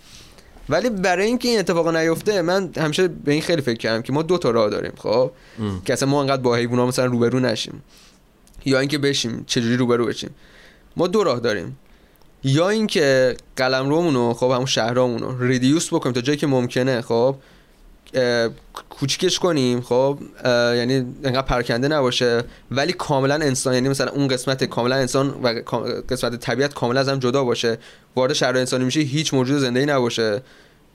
ولی 0.69 0.91
برای 0.91 1.27
اینکه 1.27 1.49
این 1.49 1.59
اتفاق 1.59 1.97
نیفته 1.97 2.43
من 2.43 2.71
همیشه 2.77 3.09
به 3.09 3.33
این 3.33 3.43
خیلی 3.43 3.63
فکر 3.63 3.77
کردم 3.77 4.03
که 4.03 4.13
ما 4.13 4.23
دو 4.23 4.39
تا 4.39 4.51
راه 4.51 4.71
داریم 4.71 4.93
خب. 4.99 5.31
که 5.85 5.93
اصلا 5.93 6.09
ما 6.09 6.21
انقدر 6.21 6.43
با 6.43 6.57
حیونا 6.57 6.87
مثلا 6.87 7.05
روبرو 7.05 7.41
نشیم. 7.41 7.83
یا 8.65 8.81
اینکه 8.81 8.99
بشیم 8.99 9.45
چجوری 9.47 9.77
روبرو 9.77 10.07
بشیم. 10.07 10.31
ما 10.97 11.07
دو 11.07 11.25
راه 11.25 11.41
داریم. 11.41 11.79
یا 12.45 12.69
اینکه 12.69 13.37
قلم 13.57 13.89
رومونو 13.89 14.35
خب 14.35 14.51
همون 14.51 14.67
شهرامونو 14.67 15.39
ریدیوس 15.39 15.95
بکنیم 15.95 16.15
تا 16.15 16.21
جایی 16.21 16.39
که 16.39 16.47
ممکنه 16.47 17.01
خب؟ 17.01 17.37
کوچیکش 18.91 19.39
کنیم 19.39 19.81
خب؟ 19.81 20.19
یعنی 20.45 21.07
انقدر 21.25 21.43
پرکنده 21.43 21.89
نباشه. 21.89 22.45
ولی 22.71 22.93
کاملا 22.93 23.35
انسان 23.35 23.75
یعنی 23.75 23.89
مثلا 23.89 24.11
اون 24.11 24.29
قسمت 24.29 24.65
کاملا 24.65 24.97
انسان 24.97 25.29
و 25.43 25.49
قسمت 26.09 26.37
طبیعت 26.37 26.75
کاملا 26.75 27.01
از 27.01 27.09
هم 27.09 27.19
جدا 27.19 27.45
باشه. 27.45 27.79
وارد 28.17 28.33
شهر 28.33 28.57
انسانی 28.57 28.85
میشه 28.85 29.01
هیچ 29.01 29.35
موجود 29.35 29.59
زنده 29.59 29.87
نباشه. 29.87 30.43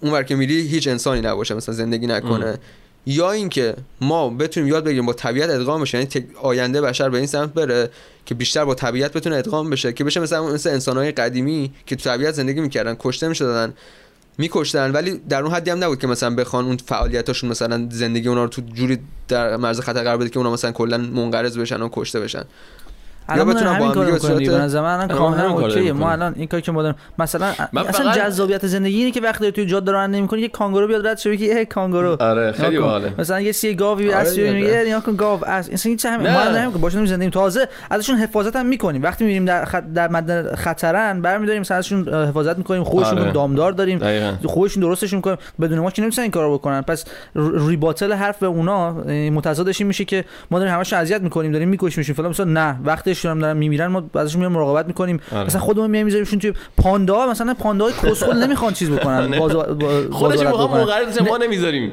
اون 0.02 0.14
ور 0.14 0.24
که 0.24 0.36
میری 0.36 0.68
هیچ 0.68 0.88
انسانی 0.88 1.22
نباشه 1.22 1.54
مثلا 1.56 1.76
زندگی 1.76 2.08
نکنه. 2.08 2.46
ام. 2.46 2.58
یا 3.06 3.32
اینکه 3.32 3.76
ما 4.02 4.30
بتونیم 4.30 4.70
یاد 4.70 4.84
بگیریم 4.84 5.06
با 5.06 5.14
طبیعت 5.14 5.50
ادغام 5.50 5.82
بشه 5.82 5.98
یعنی 5.98 6.28
آینده 6.42 6.82
بشر 6.82 7.10
به 7.10 7.18
این 7.18 7.28
سمت 7.28 7.54
بره 7.54 7.90
که 8.26 8.36
بیشتر 8.36 8.66
با 8.66 8.76
طبیعت 8.76 9.14
بتونه 9.14 9.36
ادغام 9.36 9.70
بشه. 9.70 9.94
که 9.94 10.04
بشه 10.04 10.20
مثلا 10.20 10.48
مثل 10.48 10.70
انسانهای 10.70 11.12
قدیمی 11.12 11.72
که 11.86 11.96
تو 11.96 12.10
طبیعت 12.10 12.34
زندگی 12.34 12.62
می‌کردن 12.62 12.96
کشته 13.00 13.28
می‌شدن. 13.28 13.74
میکشتن. 14.39 14.91
ولی 14.91 15.21
در 15.30 15.43
اون 15.43 15.52
حدی 15.52 15.71
هم 15.71 15.84
نبود 15.84 15.99
که 15.99 16.08
مثلا 16.08 16.36
بخوان 16.36 16.65
اون 16.65 16.78
فعالیتاشون 16.78 17.49
مثلا 17.49 17.88
زندگی 17.91 18.28
اونا 18.28 18.43
رو 18.43 18.49
تو 18.49 18.62
جوری 18.62 18.99
در 19.28 19.58
مرز 19.58 19.80
خطر 19.80 20.04
قرار 20.04 20.17
بده 20.17 20.30
که 20.30 20.38
اونا 20.38 20.52
مثلا 20.52 20.71
کلا 20.71 20.97
منقرض 20.97 21.58
بشن 21.58 21.82
و 21.82 21.89
کشته 21.91 22.19
بشن. 22.19 22.43
الان 23.30 23.54
داریم 23.54 23.80
با 23.80 23.86
هم 23.86 24.06
دیگه. 24.06 24.20
صورت- 24.20 24.50
به 24.50 24.58
نظر 24.58 24.82
من 24.82 25.08
کاملا 25.08 25.50
اوکیه 25.50 25.94
ما. 25.94 26.12
الان 26.12 26.34
این 26.36 26.48
کاری 26.48 26.62
که 26.63 26.72
ما 26.72 26.82
داریم 26.82 26.98
مثلا 27.20 27.54
اصلا 27.88 28.12
جذابیت 28.12 28.68
زندگی 28.68 28.98
اینه 28.98 29.12
که 29.12 29.22
وقتی 29.22 29.52
توی 29.52 29.65
جاده 29.65 29.92
رانندگی 29.92 30.20
نمی‌کنی 30.20 30.42
یه 30.42 30.48
کانگورو 30.48 30.88
بیاد 30.88 31.08
رد 31.08 31.18
شه 31.18 31.30
ای 31.30 31.65
کانگورو 31.65 32.18
آره 32.20 32.52
خیلی. 32.52 32.80
باحاله 32.80 33.13
مثلا 33.18 33.42
یه 33.42 33.52
سی 33.52 33.76
گاوی 33.76 34.04
دیگه. 34.04 34.52
میگه 34.52 34.84
نیا 34.86 35.00
کن 35.00 35.15
گاو 35.15 35.46
اس 35.46 35.70
اصلا 35.70 35.89
هیچ 35.92 36.06
همین. 36.06 36.32
ما 36.32 36.72
که 36.72 36.78
باشون 36.78 37.06
زندگی 37.06 37.30
تازه 37.30 37.68
ازشون 37.89 38.15
حفاظت 38.15 38.56
هم 38.56 38.65
می‌کنیم 38.65 39.04
وقتی 39.04 39.26
میریم 39.26 39.46
در 39.46 39.65
خط... 39.65 39.84
در 39.96 40.08
مد 40.08 40.56
خطرن 40.56 41.22
برمیداریم 41.22 41.62
مثلا 41.62 41.78
ازشون 41.78 42.13
حفاظت 42.13 42.58
می‌کنیم 42.58 42.84
خودشون 42.84 43.20
آره. 43.20 43.32
دامدار 43.32 43.72
داریم 43.72 44.00
خودشون 44.46 44.84
درستشون 44.84 45.18
می‌کنیم 45.18 45.38
بدون 45.62 45.80
ما 45.80 45.92
که 45.92 46.02
نمی‌تونن 46.02 46.24
این 46.24 46.32
کارو 46.32 46.58
بکنن 46.58 46.82
پس 46.82 47.06
ریباتل 47.36 48.13
حرف 48.13 48.39
به 48.39 48.48
اونا 48.48 48.92
متضادش 49.30 49.82
این 49.82 49.88
میشه 49.88 50.06
که 50.06 50.26
ما 50.52 50.60
داریم 50.60 50.74
همشون 50.74 51.00
اذیت 51.00 51.22
می‌کنیم 51.22 51.52
داریم 51.52 51.70
میکشیمشون 51.70 52.15
فلان 52.15 52.30
مثلا 52.30 52.46
نه 52.46 52.80
وقتشون 53.20 53.32
هم 53.32 53.40
دارن 53.40 53.58
میمیرن 53.58 53.88
ما 53.88 54.04
ازشون 54.16 54.40
میایم 54.40 54.52
مراقبت 54.54 54.88
می‌کنیم. 54.88 55.20
آره. 55.32 55.46
مثلا 55.46 55.62
خودمون 55.62 55.92
میایم 55.92 56.06
میذاریمشون 56.06 56.40
توی 56.40 56.54
پاندا 56.78 57.28
مثلا 57.28 57.54
پانداهای 57.54 57.94
کسخل 58.04 58.44
نمی‌خوان 58.44 58.74
چیز 58.74 58.90
بکنن 58.90 59.28
نه. 59.30 59.40
باز 59.40 59.54
با- 59.54 59.64
خودش 60.12 60.38
بازارت 60.38 60.48
می‌خوام 60.48 60.68
بکنن. 60.70 60.80
منقرض 60.80 61.22
ما 61.22 61.38
نمی‌ذاریم. 61.38 61.92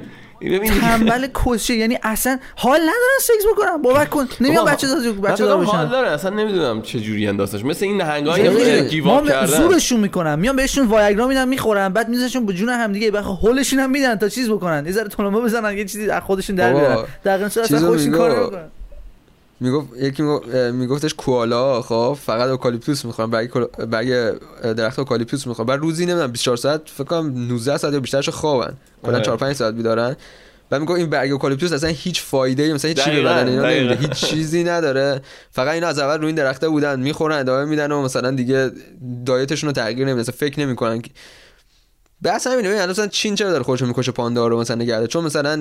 تنبل 0.81 1.27
کسشه 1.27 1.75
یعنی 1.75 1.99
اصلا 2.03 2.39
حال 2.57 2.81
ندارن 2.81 3.19
سکس 3.21 3.45
بکنن. 3.53 3.83
باور 3.83 4.05
کن. 4.05 4.27
نمیان 4.41 4.65
بچه 4.65 4.87
دار 4.87 5.13
بچه 5.13 5.45
دار 5.45 5.57
کنم 5.57 5.67
حال 5.67 5.85
بشن. 5.85 5.91
داره. 5.91 6.09
اصلا 6.09 6.31
نمی‌دونم 6.31 6.83
چه 6.83 7.01
جوری 7.01 7.29
انداختش. 7.29 7.65
مثل 7.65 7.85
این 7.85 8.03
ما 8.25 8.89
گیواب 8.89 9.29
کردن. 9.29 9.47
زورشون 9.47 10.01
می‌کنن 10.01 10.35
میان 10.35 10.57
بهشون 10.57 10.87
وایگرا 10.87 11.27
میدن 11.27 11.49
می‌خورن. 11.49 11.89
بعد 11.89 12.09
میذاشون 12.09 12.47
به 12.47 12.53
جون 12.53 12.69
هم 12.69 12.93
دیگه 12.93 13.11
بعد 13.11 13.25
هولشون 13.25 13.79
هم 13.79 13.91
میدن 13.91 14.17
تا 14.17 14.29
چیز 14.29 14.51
بکنن. 14.51 14.87
یه 14.87 14.93
ذره 14.93 15.09
تلمبه 15.09 15.41
بزنن 15.41 15.79
یه 15.79 15.85
چیزی 15.85 16.11
از 16.11 16.23
خودشون 16.23 16.57
در 16.57 16.73
بیارن. 16.73 17.05
در 17.25 17.45
اصلا 17.45 17.79
خودشون 17.79 18.07
میگو. 18.07 18.17
کار 18.19 18.69
می‌گفت 19.61 19.89
یکی 19.97 20.23
میگفتش 20.73 21.15
کوالا 21.15 21.83
خب 21.83 22.19
فقط 22.23 22.49
اوکالیپتوس 22.49 23.07
برگ 23.07 23.51
کل- 23.51 23.85
برگ 23.87 24.11
اه، 24.63 24.75
درخت 24.75 24.99
اوکالیپتوس 24.99 25.47
می‌خورن 25.47 25.67
بعد 25.67 25.81
روزی 25.81 26.07
نمی‌دونم 26.07 26.33
24 26.33 26.57
ساعت 26.57 26.81
فکر 26.87 27.05
کنم 27.05 27.27
19 27.49 27.77
ساعت 27.79 27.95
یا 27.95 28.01
بیشترش 28.01 28.29
خوابن. 28.29 28.75
کلا 29.03 29.15
آره. 29.15 29.25
4 29.25 29.37
5 29.37 29.57
ساعت 29.57 29.75
بیدارن. 29.75 30.17
بعد 30.71 30.81
می‌گفت 30.81 30.99
این 30.99 31.11
برگ 31.11 31.33
اوکالیپتوس 31.33 31.73
اصلا 31.73 31.91
هیچ 31.91 32.23
فایده 32.23 32.63
ای 32.63 32.73
مثلا 32.73 32.89
هیچ 32.89 33.01
چی 33.01 33.11
به 33.11 33.23
بدن 33.23 33.49
اینا. 33.49 33.63
نمیده. 33.71 33.95
هیچ 33.97 34.11
چیزی 34.11 34.65
نداره. 34.65 35.21
فقط 35.51 35.75
اینا 35.75 35.87
از 35.87 35.99
اول 35.99 36.17
روی 36.17 36.27
این 36.27 36.35
درخته 36.37 36.69
بودن 36.69 37.01
می‌خورن 37.01 37.37
ادامه 37.39 37.65
میدن 37.65 37.93
و 37.93 38.03
مثلا 38.03 38.31
دیگه 38.31 38.71
diet 39.27 39.47
شون 39.47 39.67
رو 39.69 39.73
تغییر 39.73 40.15
مثلا 40.15 40.35
فکر 40.39 40.61
نمی‌کنن 40.61 41.01
که 41.01 41.11
بس 42.25 42.47
همینه. 42.47 42.69
ببین 42.69 42.87
مثلا 42.87 43.07
چین 43.07 43.35
چرا 43.35 43.51
داره 43.51 43.63
خودشو 43.63 43.87
می‌کشه 43.87 44.13
پاندا 44.13 44.49
رو 44.49 44.61
مثلا 44.61 44.77
نگه 44.77 44.92
داره 44.92 45.07
چون 45.07 45.25
مثلا 45.25 45.57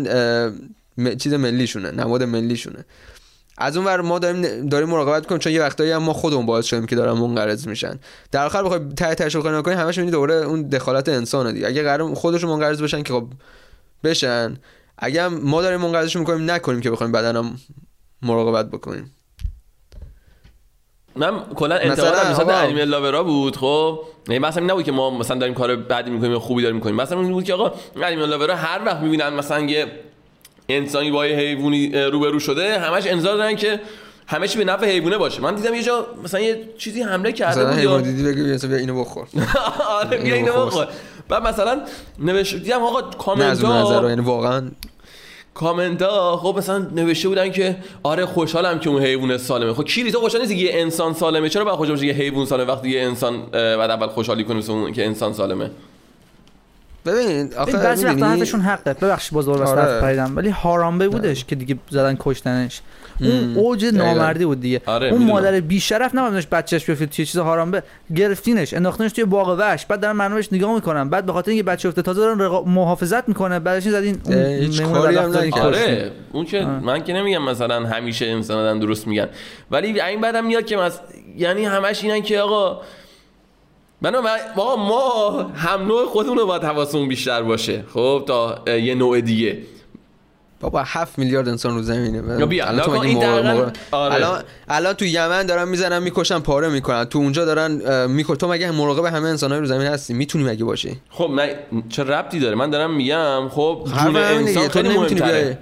م- 0.97 1.15
چیز 1.15 1.33
ملیشونه 1.33 1.91
نماد 1.91 2.23
ملیشونه. 2.23 2.85
از 3.57 3.77
اون 3.77 3.85
ور 3.85 4.01
ما 4.01 4.19
داریم 4.19 4.69
داریم 4.69 4.89
مراقبت 4.89 5.25
کنیم 5.25 5.39
چون 5.39 5.53
یه 5.53 5.61
وقتایی 5.61 5.91
هم 5.91 6.03
ما 6.03 6.13
خودمون 6.13 6.45
باعث 6.45 6.65
شدیم 6.65 6.85
که 6.85 6.95
دارن 6.95 7.11
منقرض 7.11 7.67
میشن. 7.67 7.99
در 8.31 8.45
آخر 8.45 8.63
بخوای 8.63 8.79
ته 8.97 9.15
تهش 9.15 9.35
بخوای 9.35 9.51
نگاه 9.51 9.63
کنی 9.63 9.73
همش 9.73 9.97
می‌بینی 9.97 10.11
دوباره 10.11 10.33
اون 10.33 10.69
دخالت 10.69 11.09
انسانه 11.09 11.51
دیگه. 11.51 11.67
اگه 11.67 11.83
قرار 11.83 12.13
خودشون 12.13 12.49
منقرض 12.49 12.81
بشن 12.81 13.03
که 13.03 13.13
خب 13.13 13.27
بشن. 14.03 14.57
اگه 14.97 15.27
ما 15.27 15.61
داریم 15.61 15.81
منقرضشون 15.81 16.19
می‌کنیم 16.19 16.51
نکنیم 16.51 16.81
که 16.81 16.91
بخوایم 16.91 17.11
بدنم 17.11 17.57
مراقبت 18.21 18.71
بکنیم. 18.71 19.11
من 21.15 21.39
کلا 21.39 21.75
انتقادم 21.75 22.31
نسبت 22.31 22.47
به 22.47 22.53
انیمه 22.53 22.85
لاورا 22.85 23.23
بود 23.23 23.57
خب؟ 23.57 23.99
یعنی 24.27 24.39
مثلا 24.39 24.61
این 24.61 24.71
نبود 24.71 24.83
که 24.83 24.91
ما 24.91 25.09
مثلا 25.09 25.37
داریم 25.37 25.55
کار 25.55 25.75
بدی 25.75 26.11
می‌کنیم 26.11 26.31
یا 26.31 26.39
خوبی 26.39 26.61
داریم 26.61 26.75
می‌کنیم. 26.75 26.95
مثلا 26.95 27.21
این 27.21 27.31
بود 27.31 27.43
که 27.43 27.53
آقا 27.53 27.73
انیمه 27.95 28.25
لاورا 28.25 28.55
هر 28.55 28.81
وقت 28.85 28.97
می‌بینن 28.97 29.29
مثلا 29.29 29.59
یه 29.59 29.99
انسانی 30.69 31.11
با 31.11 31.23
حیوانی 31.23 31.91
روبرو 31.91 32.39
شده 32.39 32.79
همش 32.79 33.07
انتظار 33.07 33.37
دارن 33.37 33.55
که 33.55 33.79
همه 34.27 34.47
چی 34.47 34.57
به 34.57 34.63
نفع 34.63 34.85
حیوانه 34.85 35.17
باشه. 35.17 35.41
من 35.41 35.55
دیدم 35.55 35.73
یه 35.73 35.83
جا 35.83 36.07
مثلا 36.23 36.39
یه 36.39 36.69
چیزی 36.77 37.01
حمله 37.01 37.31
کرده 37.31 37.65
بود 37.65 37.73
حیوان 37.73 38.05
یا 38.05 38.11
دیدی 38.11 38.23
بگی 38.23 38.67
بیا 38.67 38.77
اینو 38.77 38.99
بخور. 38.99 39.27
آره 40.01 40.17
بیا 40.17 40.35
اینو 40.35 40.65
بخور. 40.65 40.87
بعد 41.29 41.47
مثلا 41.47 41.81
نوشت 42.19 42.55
دیدم 42.55 42.83
آقا 42.83 43.01
کامنت 43.01 43.63
ها 43.63 44.09
یعنی 44.09 44.21
واقعا 44.21 44.71
کامنت 45.53 46.01
ها 46.01 46.37
خب 46.37 46.57
مثلا 46.57 46.77
نوشته 46.77 47.27
بودن 47.27 47.51
که 47.51 47.75
آره 48.03 48.25
خوشحالم 48.25 48.79
که 48.79 48.89
اون 48.89 49.03
حیوان 49.03 49.37
سالمه. 49.37 49.73
خب 49.73 49.83
کی 49.83 50.11
تو 50.11 50.19
خوشحال 50.19 50.41
نیستی 50.41 50.57
که 50.57 50.63
یه 50.63 50.81
انسان 50.81 51.13
سالمه؟ 51.13 51.49
چرا 51.49 51.65
باید 51.65 51.77
خوشحال 51.77 51.95
باشی 51.95 52.07
یه 52.07 52.13
حیوان 52.13 52.45
سالمه 52.45 52.71
وقتی 52.71 52.89
یه 52.89 53.01
انسان 53.01 53.45
بعد 53.51 53.91
اول 53.91 54.07
خوشحالی 54.07 54.43
مثل 54.43 54.71
اون 54.71 54.93
که 54.93 55.05
انسان 55.05 55.33
سالمه؟ 55.33 55.71
ببین 57.05 57.27
ببین 57.27 57.57
آخه 57.57 57.71
بعضی 57.77 58.05
وقتا 58.05 58.25
حرفشون 58.25 58.61
حقه. 58.61 58.93
ببخشید 58.93 59.33
باز 59.33 59.45
دوباره 59.45 59.65
آره. 59.69 59.81
آره. 59.81 60.01
پریدم. 60.01 60.35
ولی 60.35 60.49
هارامبه 60.49 61.07
بودش 61.07 61.45
که 61.45 61.55
دیگه 61.55 61.75
زدن 61.89 62.17
کشتنش. 62.19 62.81
اون 63.21 63.53
اوج 63.57 63.85
نامردی 63.85 64.45
بود 64.45 64.59
دیگه. 64.61 64.81
آره، 64.85 65.07
اون. 65.09 65.23
مادر 65.23 65.59
بیشرف 65.59 66.15
نباید 66.15 66.33
داشت 66.33 66.49
بچهش 66.49 66.85
بیفته 66.85 67.05
توی 67.05 67.25
چیز 67.25 67.37
هارامبه. 67.37 67.83
گرفتینش 68.15 68.73
انداختنش 68.73 69.11
توی 69.11 69.25
باغ 69.25 69.55
وحش. 69.59 69.85
بعد 69.85 69.99
دارن 69.99 70.15
مردمش 70.15 70.53
نگاه 70.53 70.75
می‌کنن. 70.75 71.09
بعد 71.09 71.25
به 71.25 71.33
خاطر 71.33 71.51
اینکه 71.51 71.63
بچه 71.63 71.87
افته 71.89 72.01
تازه 72.01 72.21
دارن 72.21 72.39
رقا- 72.39 72.67
محافظت 72.67 73.27
می‌کنه 73.27 73.59
بعدش 73.59 73.83
زدین 73.83 74.17
اون. 74.25 74.35
آره 75.61 76.11
اون 76.33 76.45
که 76.45 76.65
من 76.65 77.03
که 77.03 77.13
نمیگم 77.13 77.43
مثلا 77.43 77.85
همیشه 77.87 78.25
انسان 78.25 78.79
درست 78.79 79.07
میگن. 79.07 79.27
ولی 79.71 80.01
این 80.01 80.21
بعدم 80.21 80.45
میاد 80.45 80.65
که. 80.65 80.77
یعنی 81.37 81.65
همش 81.65 82.03
اینن 82.03 82.21
که 82.21 82.39
آقا 82.39 82.81
من 84.01 84.15
آقا 84.15 84.75
ما 84.75 85.29
هم 85.55 85.87
نوع 85.87 86.05
خودمون 86.05 86.37
رو 86.37 86.45
باید 86.45 86.63
حواسمون 86.63 87.07
بیشتر 87.07 87.41
باشه. 87.43 87.83
خب 87.93 88.23
تا 88.27 88.63
یه 88.77 88.95
نوع 88.95 89.21
دیگه. 89.21 89.57
بابا 90.61 90.83
7 90.85 91.19
میلیارد 91.19 91.47
انسان 91.47 91.75
رو 91.75 91.81
زمینه. 91.81 92.45
بیا، 92.45 92.65
الان 92.67 92.85
تو 92.85 92.91
این 92.91 93.19
دقیقاً- 93.19 93.75
آره. 93.91 94.15
الان 94.15 94.43
الان 94.69 94.93
تو 94.93 95.05
یمن 95.05 95.45
دارن 95.45 95.67
می‌زنن 95.67 96.03
می‌کشن 96.03 96.39
پاره 96.39 96.69
می‌کنن. 96.69 97.05
تو 97.05 97.19
اونجا 97.19 97.45
دارن 97.45 98.05
میکن 98.11 98.35
تو 98.35 98.47
مگه 98.47 98.71
مراقب 98.71 99.05
همه 99.05 99.27
انسانای 99.27 99.59
رو 99.59 99.65
زمین 99.65 99.87
هستی؟ 99.87 100.13
می‌تونی 100.13 100.43
مگه 100.43 100.63
باشی؟ 100.65 101.01
خب 101.09 101.29
من 101.29 101.49
چه 101.89 102.03
ربطی 102.03 102.39
داره؟ 102.39 102.55
من 102.55 102.69
دارم 102.69 102.93
میگم 102.95 103.49
خب 103.49 103.87
جون 104.03 104.15
انسان 104.15 104.69
خیلی 104.69 104.89
مهمتره. 104.89 105.57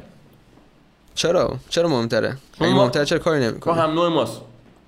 چرا؟ 1.15 1.55
چرا 1.69 1.89
مهمتره؟ 1.89 2.37
ما- 2.59 2.73
مهمتره 2.73 3.05
چرا 3.05 3.19
کاری 3.19 3.39
ما 3.39 3.45
نمی‌کنی 3.45 3.79
هم 3.79 3.91
نوع 3.93 4.07
ماست. 4.09 4.41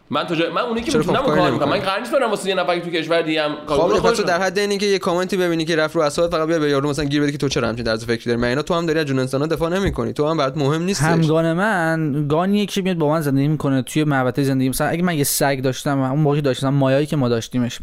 من 0.09 0.23
تو 0.23 0.35
جای... 0.35 0.49
من 0.49 0.61
اونی 0.61 0.81
که 0.81 0.97
می‌تونم 0.97 1.21
خب 1.21 1.35
کار 1.35 1.51
می‌کنم 1.51 1.69
من؟ 1.69 1.79
قرار 1.79 1.99
نیست 1.99 2.11
برم 2.11 2.29
واسه 2.29 2.49
یه 2.49 2.55
نفر 2.55 2.79
تو 2.79 2.89
کشور 2.89 3.21
دیگه 3.21 3.43
هم 3.43 3.55
کار 3.67 3.79
خب 3.79 3.95
تو 3.95 4.01
خودشون. 4.01 4.25
در 4.25 4.41
حد 4.41 4.59
اینی 4.59 4.77
که 4.77 4.85
یه 4.85 4.99
کامنتی 4.99 5.37
ببینی 5.37 5.65
که 5.65 5.75
رفت 5.75 5.95
رو 5.95 6.01
اساد 6.01 6.31
فقط 6.31 6.47
بیا 6.47 6.59
به 6.59 6.69
یارو 6.69 6.89
مثلا 6.89 7.05
گیر 7.05 7.21
بدی 7.21 7.31
که 7.31 7.37
تو 7.37 7.49
چرا 7.49 7.67
همچین 7.67 7.85
طرز 7.85 8.05
فکری 8.05 8.25
داری؟ 8.25 8.37
من 8.37 8.47
اینا 8.47 8.61
تو 8.61 8.73
هم 8.73 8.85
داری 8.85 8.99
از 8.99 9.05
جون 9.05 9.19
انسانا 9.19 9.47
دفاع 9.47 9.69
نمی‌کنی. 9.69 10.13
تو 10.13 10.27
هم 10.27 10.37
برات 10.37 10.57
مهم 10.57 10.83
نیستش. 10.83 11.03
همگان 11.03 11.53
من 11.53 12.27
گانیه 12.27 12.65
که 12.65 12.81
میاد 12.81 12.97
با 12.97 13.09
من 13.09 13.21
زندگی 13.21 13.47
می‌کنه 13.47 13.81
توی 13.81 14.03
محوطه 14.03 14.43
زندگی 14.43 14.69
مثلا 14.69 14.87
اگه 14.87 15.03
من 15.03 15.17
یه 15.17 15.23
سگ 15.23 15.61
داشتم 15.61 15.99
اون 15.99 16.19
موقعی 16.19 16.41
داشتم 16.41 16.69
مایایی 16.69 17.05
که 17.05 17.15
ما 17.15 17.29
داشتیمش. 17.29 17.79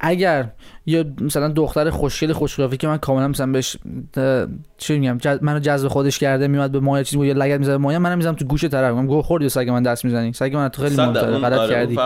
اگر 0.00 0.48
یا 0.86 1.04
مثلا 1.20 1.48
دختر 1.48 1.90
خوشگل 1.90 2.32
خوشقیافه 2.32 2.76
که 2.76 2.88
من 2.88 2.96
کاملا 2.96 3.28
مثلا 3.28 3.46
بهش 3.46 3.76
چی 4.78 4.98
میگم 4.98 5.18
جز... 5.18 5.38
منو 5.42 5.58
جذب 5.58 5.88
خودش 5.88 6.18
کرده 6.18 6.48
میاد 6.48 6.70
به 6.70 6.80
مایا 6.80 7.02
چیزی 7.02 7.26
یا 7.26 7.34
لگد 7.34 7.58
می‌زنه 7.58 7.76
مایا 7.76 7.98
منم 7.98 8.18
می‌زنم 8.18 8.34
تو 8.34 8.44
گوش 8.44 8.64
طرف. 8.64 8.94
میگم 8.94 9.06
گو 9.06 9.22
خوردی 9.22 9.48
سگ 9.48 9.68
من 9.68 9.82
دست 9.82 10.04
می‌زنی؟ 10.04 10.32
سگ 10.32 10.50
من 10.54 10.68
تو 10.68 10.82
خیلی 10.82 11.00
اون- 11.00 11.12
غلط 11.12 11.58
آره، 11.58 11.70
کردی. 11.74 11.96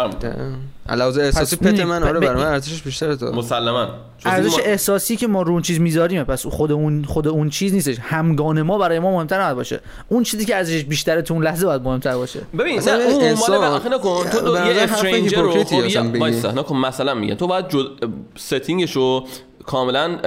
علاوه 0.88 1.22
احساسی 1.22 1.56
پت 1.56 1.62
می‌بینی، 1.66 1.84
من 1.84 2.02
آره 2.02 2.12
ب- 2.12 2.22
ب- 2.22 2.26
برای 2.26 2.42
من 2.42 2.48
ارزشش 2.50 2.82
بیشتره 2.82 3.16
تو. 3.16 3.32
مسلما. 3.32 3.88
ارزش 4.24 4.50
ما- 4.52 4.58
احساسی 4.64 5.16
که 5.16 5.26
ما 5.26 5.42
رو 5.42 5.52
اون 5.52 5.62
چیز 5.62 5.80
می‌ذاریم 5.80 6.24
پس 6.24 6.46
خود 6.46 6.72
اون 6.72 7.04
خود 7.04 7.28
اون 7.28 7.50
چیز 7.50 7.74
نیستش. 7.74 7.96
همگان 8.00 8.62
ما 8.62 8.78
برای 8.78 8.98
ما 8.98 9.10
مهمتر 9.10 9.40
نباید 9.40 9.56
باشه. 9.56 9.80
اون 10.08 10.22
چیزی 10.22 10.44
که 10.44 10.56
ارزشش 10.56 10.84
بیشتره 10.84 11.22
تو 11.22 11.34
اون 11.34 11.42
لحظه 11.42 11.66
باید 11.66 11.82
مهمتر 11.82 12.14
باشه. 12.16 12.40
ببین 12.58 12.80
نه 12.80 12.92
اون 12.92 13.32
مال 13.32 13.74
نکن. 13.94 14.24
تو 14.24 14.66
یه 14.66 14.82
استرنجر 14.82 15.42
رو 15.42 16.62
خب 16.62 16.74
مثلا 16.74 17.14
میگم. 17.14 17.34
تو 17.34 17.46
باید 17.46 17.68
جد... 17.68 17.76
ستینگش 18.70 18.92
رو 18.92 19.26
کاملا 19.66 20.18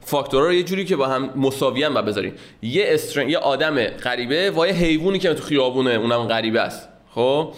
فاکتورها 0.00 0.46
رو 0.46 0.54
یه 0.54 0.62
جوری 0.62 0.84
که 0.84 0.96
با 0.96 1.06
هم 1.06 1.30
مساوی 1.36 1.82
هم 1.82 1.94
بذاری 1.94 2.32
یه 2.62 2.84
استرن 2.88 3.28
یه 3.28 3.38
آدم 3.38 3.84
غریبه 3.84 4.50
و 4.50 4.66
یه 4.66 4.72
حیوانی 4.72 5.18
که 5.18 5.34
تو 5.34 5.42
خیابونه 5.42 5.90
اونم 5.90 6.26
غریبه 6.26 6.60
است. 6.60 6.88
خب؟ 7.14 7.52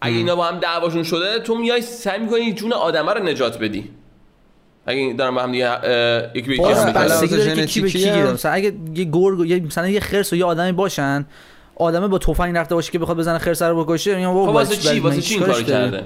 اگه 0.00 0.16
اینا 0.16 0.36
با 0.36 0.44
هم 0.44 0.58
دعواشون 0.58 1.02
شده 1.02 1.38
تو 1.38 1.54
میای 1.54 1.82
سعی 1.82 2.20
می‌کنی 2.20 2.52
جون 2.52 2.72
آدمه 2.72 3.12
رو 3.12 3.24
نجات 3.24 3.58
بدی. 3.58 3.90
اگه 4.86 5.14
دارم 5.18 5.34
با 5.34 5.42
هم 5.42 5.52
دیگه 5.52 5.70
یکی 6.34 6.48
به 6.48 6.54
یکی 6.54 6.62
هم 6.62 7.66
کی 7.66 7.80
به 8.10 8.32
مثلا 8.32 8.52
اگه 8.52 8.72
یه 8.94 9.04
گرگ 9.04 9.50
یه 9.50 9.60
مثلا 9.60 9.88
یه 9.88 10.00
خرس 10.00 10.32
و 10.32 10.36
یه 10.36 10.44
آدمی 10.44 10.72
باشن 10.72 11.26
آدمه 11.76 12.08
با 12.08 12.18
تفنگ 12.18 12.56
رفته 12.56 12.74
باشه 12.74 12.92
که 12.92 12.98
بخواد 12.98 13.16
بزنه 13.16 13.38
خرس 13.38 13.62
رو 13.62 13.84
بکشه 13.84 14.16
میگم 14.16 14.32
خب 14.32 14.36
واسه 14.36 14.76
چی 14.76 15.00
واسه 15.00 15.20
چی 15.20 15.34
این 15.34 15.46
کارو؟ 15.46 15.62
کرده؟ 15.62 16.04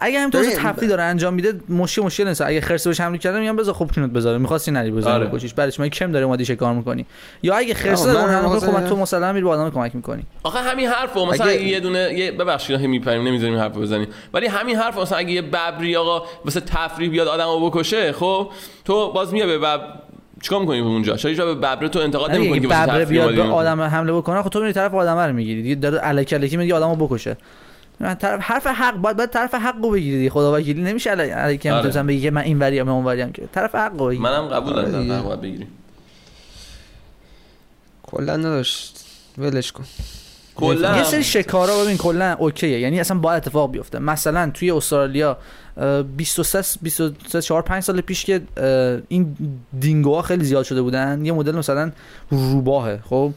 اگه 0.00 0.20
هم 0.20 0.30
تو 0.30 0.42
تفریح 0.42 0.90
داره 0.90 1.02
انجام 1.02 1.34
میده 1.34 1.60
مشکل 1.68 2.02
مشکل 2.02 2.28
نیست. 2.28 2.40
اگه 2.40 2.60
خرس 2.60 2.86
بهش 2.86 3.00
حمله 3.00 3.18
کرده 3.18 3.40
میگم 3.40 3.56
بذار 3.56 3.74
خوب 3.74 3.92
کونت 3.92 4.10
بذاره. 4.10 4.38
می‌خواستی 4.38 4.70
نری 4.70 4.90
بزنی 4.90 5.12
آره. 5.12 5.26
بکشیش 5.26 5.54
بعدش 5.54 5.80
من 5.80 5.88
کم 5.88 6.12
داره 6.12 6.24
اومدی 6.24 6.44
شکار 6.44 6.72
می‌کنی. 6.72 7.06
یا 7.42 7.54
اگه 7.54 7.74
خرس 7.74 8.04
داره 8.04 8.48
خب 8.58 8.88
تو 8.88 8.96
مسلما 8.96 9.32
میری 9.32 9.44
به 9.44 9.50
آدم 9.50 9.70
کمک 9.70 9.94
می‌کنی. 9.96 10.22
آخه 10.42 10.58
همین 10.58 10.88
حرف 10.88 11.16
مثلا 11.16 11.46
اگه- 11.46 11.62
یه 11.62 11.80
دونه 11.80 12.14
یه 12.14 12.32
ببخشید 12.32 12.80
هی 12.80 12.86
میپریم 12.86 13.28
نمی‌ذاریم 13.28 13.58
حرف 13.58 13.76
بزنیم. 13.76 14.08
ولی 14.34 14.46
همین 14.46 14.76
حرف 14.76 14.98
مثلا 14.98 15.18
اگه 15.18 15.30
یه 15.30 15.42
ببری 15.42 15.96
آقا 15.96 16.26
واسه 16.44 16.60
تفریح 16.60 17.10
بیاد 17.10 17.28
آدمو 17.28 17.70
بکشه 17.70 18.12
خب 18.12 18.50
تو 18.84 19.12
باز 19.12 19.32
میای 19.32 19.46
به 19.46 19.58
بب 19.58 19.80
چیکار 20.42 20.60
می‌کنی 20.60 20.80
اونجا؟ 20.80 21.12
وقت 21.12 21.36
به 21.36 21.54
ببره 21.54 21.88
تو 21.88 21.98
انتقاد 21.98 22.30
نمی‌کنی 22.30 22.60
که 22.60 22.66
ببره 22.66 22.86
تفریح 22.86 23.04
بیاد 23.04 23.34
به؟ 23.34 23.42
آدم 23.42 23.80
حمله 23.80 24.12
بکنه 24.12 24.42
خب 24.42 24.50
تو 24.50 24.60
میری 24.60 24.72
طرف 24.72 24.94
آدم 24.94 25.18
رو 25.18 25.32
می‌گیری. 25.32 25.62
دیگه 25.62 25.74
داره 25.74 26.00
الکی 26.02 26.34
الکی 26.34 26.56
میگه 26.56 26.74
آدمو 26.74 27.06
بکشه. 27.06 27.36
من 28.00 28.14
طرف 28.14 28.40
حرف 28.42 28.66
حق 28.66 28.96
باید 28.96 29.16
باید 29.16 29.30
طرف 29.30 29.54
حق 29.54 29.76
رو 29.82 29.90
بگیری 29.90 30.30
خدا 30.30 30.54
وکیلی 30.56 30.82
نمیشه 30.82 31.10
هم 31.10 31.20
آره. 31.20 31.88
مثلا 31.88 32.02
بگی 32.02 32.20
که 32.20 32.30
من 32.30 32.42
این 32.42 32.58
وریم 32.58 32.82
من 32.82 32.92
اون 32.92 33.04
وریم 33.04 33.32
که. 33.32 33.48
طرف 33.52 33.74
حق 33.74 33.92
رو 33.98 34.06
بگیری. 34.06 34.22
منم 34.22 34.48
قبول 34.48 34.72
آره 34.72 34.90
دارم 34.90 35.02
دیگه. 35.02 35.14
طرف 35.14 35.24
باید 35.24 35.40
بگیری. 35.40 35.66
کلا 38.02 38.36
نداشت. 38.36 39.04
ولش 39.38 39.72
کن. 39.72 39.84
کلا. 40.56 40.96
یه 40.96 41.04
سری 41.04 41.24
شکارا 41.24 41.84
ببین 41.84 41.96
کلا 41.96 42.36
اوکیه. 42.38 42.80
یعنی 42.80 43.00
اصلا 43.00 43.18
باید 43.18 43.36
اتفاق 43.42 43.70
بیفته. 43.70 43.98
مثلا 43.98 44.50
توی 44.54 44.70
استرالیا 44.70 45.36
اه، 45.76 46.02
23 46.02 46.62
23 46.82 47.42
4 47.42 47.62
5 47.62 47.82
سال 47.82 48.00
پیش 48.00 48.24
که 48.24 48.40
این 49.08 49.36
دینگوها 49.80 50.22
خیلی 50.22 50.44
زیاد 50.44 50.64
شده 50.64 50.82
بودن 50.82 51.24
یه 51.24 51.32
مدل 51.32 51.56
مثلا 51.56 51.92
روباهه 52.30 53.00
خب؟ 53.10 53.32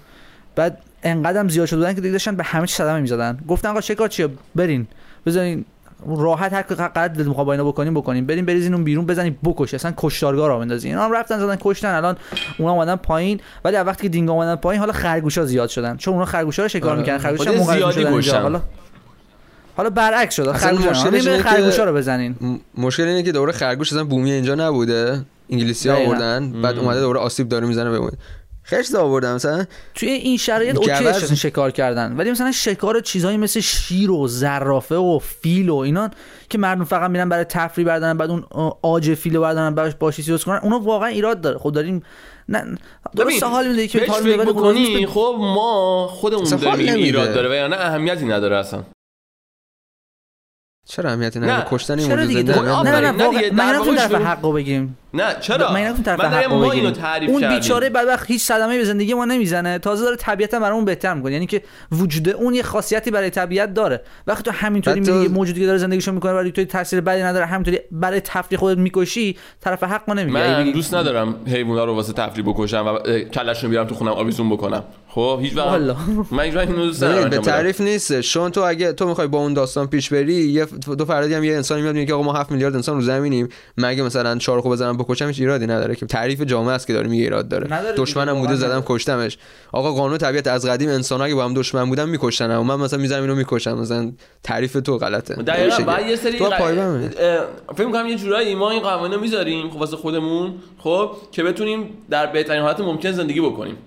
بعد 0.56 0.78
انقدرم 1.04 1.50
زیاد 1.50 1.66
شده 1.66 1.78
بودن 1.78 1.94
که 1.94 2.02
دیگه 2.02 2.12
داشتن 2.12 2.36
به 2.36 2.44
همه 2.44 2.68
چی 2.68 2.76
صدمه 2.76 3.00
می‌زدن. 3.00 3.40
گفتن 3.48 3.70
آقا 3.70 3.82
شکار 3.82 4.08
چیه؟ 4.08 4.30
برین. 4.56 4.88
بزنین. 5.26 5.66
راحت 6.08 6.54
هر 6.54 6.62
قد 6.62 7.10
دل 7.10 7.24
می‌خواد 7.24 7.46
با 7.46 7.52
اینا 7.52 7.64
بکنیم 7.64 7.94
بکنیم. 7.94 8.26
بریم 8.26 8.46
بریزین 8.46 8.74
اون 8.74 8.84
بیرون 8.84 9.06
بزنین 9.06 9.38
بکش 9.44 9.74
اصلا 9.74 9.94
کشتارگاه 9.98 10.48
را 10.48 10.60
بندازین 10.60 10.92
اینا 10.92 11.06
هم 11.06 11.12
رفتن 11.12 11.40
زدن 11.40 11.58
کشتن. 11.62 11.96
الان 11.96 12.18
اونا 12.58 12.72
اومدن 12.72 12.96
پایین. 12.96 13.40
ولی 13.66 13.76
از 13.76 13.88
وقتی 13.88 14.02
که 14.02 14.10
دینگا 14.10 14.34
اومدن 14.34 14.56
پایین 14.56 14.80
حالا 14.80 14.94
خرگوشا 14.94 15.46
زیاد 15.46 15.70
شدن. 15.70 15.98
چون 15.98 16.14
اونا 16.14 16.26
خرگوشا 16.26 16.62
رو 16.62 16.68
شکار 16.68 16.92
آره. 16.92 17.00
می‌کنن 17.00 17.18
خرگوشا 17.18 17.58
زیادی 17.58 18.24
شدن. 18.24 18.42
حالا 18.42 18.62
حالا 19.78 19.90
برعکس 19.90 20.36
شد. 20.36 20.48
اصلا 20.48 20.78
خرگوشا 21.42 21.84
رو 21.84 21.94
بزنین. 21.94 22.60
مشکل 22.78 23.04
اینه 23.04 23.24
که 23.24 23.32
دوره 23.32 23.52
خرگوش 23.52 23.92
اصلا 23.94 24.04
بومی 24.04 24.32
اینجا 24.32 24.56
نبوده. 24.56 25.22
انگلیسی 25.50 25.90
ها. 25.90 25.96
آوردن. 25.96 26.62
بعد. 26.62 26.78
اومده 26.78 27.00
دوره 27.00 27.20
آسیب 27.20 27.50
داره 27.50 27.68
می‌زنه 27.68 27.90
به 27.90 28.12
خرس 28.66 28.96
آوردن 28.96 29.36
مثلا 29.36 29.66
توی 29.96 30.10
این 30.10 30.38
شرایط. 30.38 30.78
اوکی 30.78 31.36
شکار 31.36 31.72
کردن 31.72 32.18
ولی 32.18 32.32
مثلا 32.32 32.52
شکار 32.52 33.00
چیزایی 33.00 33.38
مثل 33.38 33.60
شیر 33.60 34.12
و 34.12 34.28
زرافه 34.28 34.96
و 34.96 35.20
فیل 35.20 35.70
و 35.70 35.76
اینا 35.76 36.10
که 36.50 36.58
مردم 36.58 36.84
فقط 36.84 37.10
میرن 37.10 37.30
برای 37.30 37.44
تفریح 37.44 37.88
بردارن 37.88 38.18
بعد 38.18 38.30
اون 38.30 38.44
آج 38.82 39.14
فیل 39.14 39.36
رو 39.36 39.42
بردارن 39.42 39.76
بعدش 39.76 39.96
باشی 39.96 40.22
سیوز 40.22 40.44
کنن 40.44 40.60
اونا 40.64 40.80
واقعا 40.80 41.08
ایراد 41.10 41.42
داره 41.42 41.58
خب 41.58 41.72
داریم 41.72 42.04
نه 42.50 42.78
درست 43.16 43.44
حال 43.44 43.68
میده 43.68 43.88
که 43.88 44.00
فکر 44.00 44.12
خب 44.12 44.44
بکنی 44.46 45.06
خب 45.06 45.36
ما 45.40 46.08
خودمون 46.12 46.44
داریم. 46.50 46.94
ایراد 46.96 47.34
داره 47.34 47.50
و 47.50 47.54
یا 47.54 47.68
نه 47.68 47.76
اهمیتی 47.76 48.26
نداره 48.26 48.58
اصلا 48.58 48.84
چرا 50.88 51.10
اهمیتی 51.10 51.40
نه، 51.40 51.46
نداره 51.46 51.68
کشتن 51.72 52.00
این 52.00 52.10
موجود 52.10 52.26
زنده 52.34 52.54
در- 52.54 52.60
اهمیت 52.60 52.94
نه 52.94 53.00
نداره. 53.00 53.12
نه 53.12 53.12
نه 53.12 53.18
نه 53.18 53.24
واقعا 53.26 53.42
دیگه، 53.42 53.52
من 53.56 53.58
در 53.58 53.74
نمی‌تونم 53.74 53.88
واقعش 53.88 54.00
طرف 54.02 54.12
بریم. 54.12 54.28
حق 54.28 54.46
رو 54.46 54.52
بگیم 54.52 54.84
نه 54.84 55.03
چرا 55.42 55.74
من 55.74 56.04
طرف 56.04 56.20
من 56.20 56.46
ما. 56.46 56.72
اینو 56.72 56.92
تعریف 56.92 57.30
اون. 57.30 57.48
بیچاره 57.50 57.90
بدبخت 57.90 58.28
هیچ 58.32 58.42
صدمه 58.42 58.78
به 58.78 58.84
زندگی 58.84 59.14
ما 59.14 59.26
نمی‌زنه 59.26 59.80
تازه 59.80 60.04
داره 60.04 60.16
طبیعتا 60.16 60.60
برامون 60.60 60.86
بهتر 60.86 61.14
می‌کنه 61.14 61.32
یعنی 61.34 61.46
که 61.46 61.62
وجود 61.92 62.30
اون 62.30 62.54
یه 62.54 62.64
خاصیتی 62.64 63.12
برای 63.12 63.30
طبیعت 63.30 63.74
داره 63.74 64.02
وقتی 64.28 64.44
تو 64.44 64.52
همینطوری 64.52 65.00
بعد 65.02 65.10
تو- 65.28 65.34
موجودی 65.34 65.60
که 65.60 65.66
داره 65.66 65.78
زندگیشو 65.78 66.12
می‌کنه 66.12 66.34
ولی 66.34 66.52
تو 66.52 66.66
تاثیر 66.66 67.02
بدی 67.02 67.22
نداره 67.24 67.46
همینطوری 67.46 67.80
برای 67.92 68.20
تفریح 68.20 68.60
خودت 68.60 68.78
می‌کشی 68.78 69.38
طرف 69.62 69.84
حق 69.84 70.02
ما 70.08 70.14
نمیگه 70.14 70.34
من 70.40 70.64
بگی- 70.64 70.72
دوست 70.74 70.94
ندارم 70.94 71.36
حیونا 71.48 71.86
رو 71.86 71.96
واسه 71.96 72.14
تفریح 72.14 72.46
بکشم 72.48 72.86
و 72.86 73.10
کلشون 73.24 73.70
بیارم 73.70 73.88
تو 73.88 73.96
خونم 73.96 74.12
آویزون 74.12 74.50
بکنم 74.50 74.84
خب 75.08 75.40
هیچ 75.42 75.58
وقت 75.58 75.68
والا. 75.68 75.96
من 76.32 76.44
هیچ 76.44 76.56
وقت 76.56 76.68
اینو 76.68 76.86
دوست 76.86 77.04
ندارم 77.04 77.30
به. 77.30 77.38
تعریف 77.38 77.82
نیست 77.82 78.20
چون 78.22 78.52
تو 78.52 78.62
اگه 78.62 78.94
تو 78.94 79.08
می‌خوای 79.08 79.28
با 79.28 79.38
اون 79.40 79.54
داستان 79.54 79.88
پیش 79.88 80.10
بری 80.10 80.34
یه 80.34 80.66
دو 80.98 81.06
فردی 81.06 81.34
هم 81.34 81.44
یه 81.44 81.56
انسانی 81.56 81.82
میاد 81.82 81.96
میگه 81.96 82.14
آقا 82.14 82.24
ما 82.24 82.34
7 82.34 82.52
میلیارد 82.52 82.76
انسان 82.76 82.96
رو 82.96 83.02
زمینیم 83.02 83.50
مگه 83.78 84.04
مثلا 84.04 84.38
چهار 84.38 84.62
خوب 84.62 84.72
بزنم 84.72 84.98
بکشم 85.04 85.28
هیچ 85.28 85.40
ایرادی 85.40 85.68
نداره 85.68 85.96
که 85.96 86.06
تعریف 86.06 86.42
جامعه 86.42 86.74
است 86.74 86.88
که 86.88 86.94
داره 86.94 87.08
میگه 87.08 87.24
ایراد 87.24 87.48
داره. 87.48 87.74
نداره 87.74 87.98
دشمنم 87.98 88.40
بوده 88.40 88.56
زدم. 88.56 88.84
کشتمش. 88.86 89.38
آقا 89.72 89.92
قانون 89.92 90.18
طبیعت 90.18 90.48
از 90.48 90.66
قدیم 90.66 90.90
انسان 90.90 91.22
اگه 91.22 91.36
با 91.36 91.46
هم 91.46 91.54
دشمن 91.54 91.90
بودن 91.90 92.10
میکشتن 92.10 92.56
و 92.56 92.64
من 92.64 92.76
مثلا 92.76 93.00
می‌زنم 93.00 93.22
اینو 93.22 93.36
می‌کشم. 93.36 93.78
مثلا 93.78 94.12
تعریف 94.44 94.74
تو 94.74 94.98
غلطه. 94.98 95.36
دقیقاً 95.36 95.84
بعد 95.84 96.04
که. 96.04 96.10
یه 96.10 96.16
سری 96.16 96.38
تو 96.38 96.50
ق- 96.50 97.74
فکر 97.76 97.86
می‌کنم 97.86 98.08
یه 98.08 98.16
جورایی 98.16 98.56
ما 98.56 98.72
این 98.72 98.82
قوانینو 98.82 99.22
می‌ذاریم 99.22 99.70
خب 99.70 99.76
واسه 99.76 99.98
خودمون 99.98 100.54
خب 100.78 101.12
که 101.32 101.44
بتونیم 101.44 101.90
در 102.10 102.26
بهترین 102.26 102.62
حالت 102.62 102.80
ممکن 102.80 103.12
زندگی 103.12 103.42
بکنیم. 103.42 103.78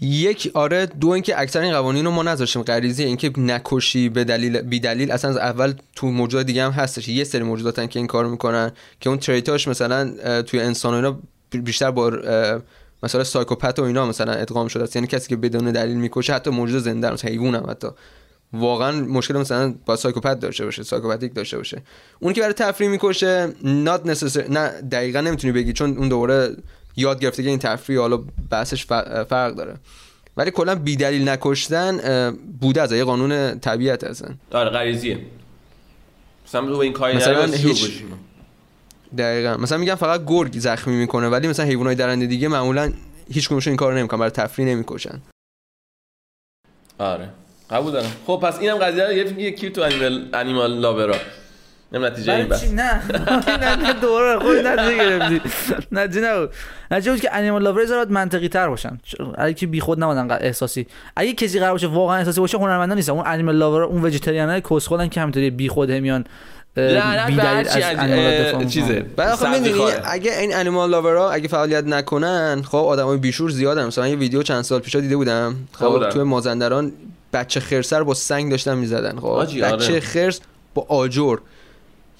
یک 0.00 0.50
آره 0.54 0.86
دو 0.86 1.08
اینکه 1.08 1.40
اکثر 1.40 1.60
این 1.60 1.72
قوانین 1.72 2.04
رو 2.04 2.10
ما 2.10 2.22
نذاشتیم 2.22 2.62
غریزی 2.62 3.04
اینکه 3.04 3.32
نکشی 3.36 4.08
به 4.08 4.24
دلیل 4.24 4.60
بی 4.60 4.80
دلیل 4.80 5.12
اصلا 5.12 5.30
از 5.30 5.36
اول 5.36 5.72
تو 5.96 6.06
موجودات 6.06 6.46
دیگه 6.46 6.64
هم 6.64 6.70
هستش. 6.70 7.08
یه 7.08 7.24
سری 7.24 7.42
موجوداتن 7.42 7.86
که 7.86 7.98
این 7.98 8.06
کار 8.06 8.26
می‌کنن 8.26 8.72
که 9.00 9.10
اون 9.10 9.18
trait 9.18 9.49
هاش 9.49 9.68
مثلا 9.68 10.42
توی 10.42 10.60
انسان 10.60 10.92
و 10.92 10.96
اینا 10.96 11.18
بیشتر 11.50 11.90
با 11.90 12.10
مثلا 13.02 13.24
psychopath 13.24 13.78
و 13.78 13.82
اینا 13.82 14.06
مثلا 14.06 14.32
ادغام 14.32 14.68
شده 14.68 14.82
است. 14.82 14.96
یعنی 14.96 15.08
کسی 15.08 15.28
که 15.28 15.36
بدون 15.36 15.72
دلیل 15.72 15.96
می‌کشه 15.96 16.32
حتی 16.34 16.50
موجود 16.50 16.82
زنده 16.82 17.08
است 17.08 17.24
حیوان 17.24 17.54
هم 17.54 17.70
حتی. 17.70 17.88
واقعا 18.52 18.92
مشکل 18.92 19.36
مثلا 19.36 19.74
با 19.86 19.96
psychopath 19.96 20.40
داشته 20.40 20.64
باشه 20.64 20.82
psychopathic 20.82 21.34
داشته 21.34 21.56
باشه. 21.56 21.82
اون 22.20 22.32
که 22.32 22.40
برای 22.40 22.54
تفریح 22.54 22.90
می‌کشه 22.90 23.52
necessary 24.04 24.50
نه 24.50 24.68
دقیقا 24.68 25.20
نمی‌تونی 25.20 25.52
بگی 25.52 25.72
چون 25.72 25.98
اون 25.98 26.08
دوباره 26.08 26.56
یاد 26.96 27.20
گرفته 27.20 27.42
که 27.42 27.48
این 27.48 27.58
تفریح 27.58 27.98
حالا 27.98 28.18
بحثش 28.50 28.86
فرق 28.86 29.54
داره. 29.54 29.74
ولی 30.36 30.50
کلا 30.50 30.74
بی 30.74 30.96
دلیل 30.96 31.28
نکشتن 31.28 32.30
بوده 32.60 32.82
از 32.82 32.92
یه 32.92 33.04
قانون 33.04 33.58
طبیعت 33.60 34.04
هستن. 34.04 34.38
آره 34.52 34.70
غریزیه. 34.70 35.18
مثلا 36.46 36.80
این 36.80 36.92
کاری 36.92 37.16
مثلا 37.16 37.44
هیچ 37.44 38.02
دقیقا. 39.18 39.56
مثلا 39.56 39.78
میگم 39.78 39.94
فقط 39.94 40.24
گرگ 40.26 40.58
زخمی 40.58 40.94
می‌کنه 40.94 41.28
ولی 41.28 41.48
مثلا 41.48 41.66
حیوانات 41.66 41.96
درنده 41.96 42.26
دیگه 42.26 42.48
معمولا 42.48 42.92
هیچ 43.30 43.48
کدومشون 43.48 43.70
این 43.70 43.76
کارو 43.76 43.96
نمی‌کنن 43.96 44.20
برای 44.20 44.30
تفریح 44.30 44.68
نمی‌کشن. 44.68 45.22
آره. 46.98 47.28
قبول 47.70 47.92
دارم. 47.92 48.12
خب 48.26 48.40
پس 48.42 48.58
اینم 48.58 48.78
قضیه 48.78 49.04
رو 49.04 49.40
یه 49.40 49.50
کی 49.50 49.70
تو 49.70 49.82
انیمال 49.82 50.28
انیمال 50.32 50.78
لاورا. 50.78 51.16
نم 51.94 52.04
نتیجه 52.04 52.32
این 52.32 52.48
بس 52.48 52.70
نه. 52.70 53.02
نه 53.60 53.92
دوره 53.92 54.38
خود 54.38 54.56
نتیجه 54.56 54.96
گرفتی. 54.96 55.40
نتیجه 55.92 56.20
نه 56.26 56.48
نتیجه 56.90 57.12
بود 57.12 57.20
که 57.20 57.34
انیمال 57.34 57.62
لاور 57.62 57.84
زراد 57.84 58.10
منطقی 58.10 58.48
تر 58.48 58.68
باشن. 58.68 58.98
اگه 59.38 59.54
که 59.54 59.66
بیخود 59.66 60.00
نمادن 60.00 60.30
احساسی. 60.30 60.86
اگه 61.16 61.32
کسی 61.32 61.60
قرار 61.60 61.72
باشه 61.72 61.86
واقعا 61.86 62.18
احساسی 62.18 62.40
باشه 62.40 62.58
هنرمندا 62.58 62.94
نیستن. 62.94 63.12
اون 63.12 63.26
انیمال 63.26 63.56
لاور 63.56 63.82
اون 63.82 64.04
وجیتریان 64.04 64.48
های 64.50 64.60
کس 64.60 64.86
خودن 64.86 65.08
که 65.08 65.20
همینطوری 65.20 65.50
بیخود 65.50 65.90
همیان 65.90 66.24
نه 66.76 67.36
نه 68.56 68.66
چیزه. 68.66 69.06
بعد 69.16 69.34
خب 69.34 69.46
می‌دونی 69.46 69.92
اگه 70.04 70.38
این 70.38 70.54
انیمال 70.54 70.90
لاورا 70.90 71.30
اگه 71.30 71.48
فعالیت 71.48 71.84
نکنن 71.84 72.62
خب 72.62 72.76
آدمای 72.76 73.16
بیشور 73.16 73.50
زیادن. 73.50 73.86
مثلا 73.86 74.08
یه 74.08 74.16
ویدیو 74.16 74.42
چند 74.42 74.62
سال 74.62 74.80
پیش 74.80 74.94
دیده 74.96 75.16
بودم. 75.16 75.56
خب 75.72 76.08
توی 76.08 76.22
مازندران 76.22 76.92
بچه 77.32 77.60
خرسر 77.60 78.02
با 78.02 78.14
سنگ 78.14 78.50
داشتن 78.50 78.74
می‌زدن. 78.74 79.18
خب 79.20 79.40
بچه 79.40 79.66
آره. 79.66 80.00
خرس 80.00 80.40
با 80.74 80.86
آجر. 80.88 81.36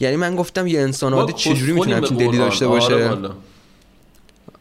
یعنی 0.00 0.16
من 0.16 0.36
گفتم 0.36 0.66
یه 0.66 0.80
انسان 0.80 1.14
عادی 1.14 1.32
چجوری 1.32 1.72
می‌تونه 1.72 1.96
همچین 1.96 2.16
دلی 2.16 2.38
داشته 2.38 2.68
باشه؟ 2.68 2.94
آره, 2.94 3.30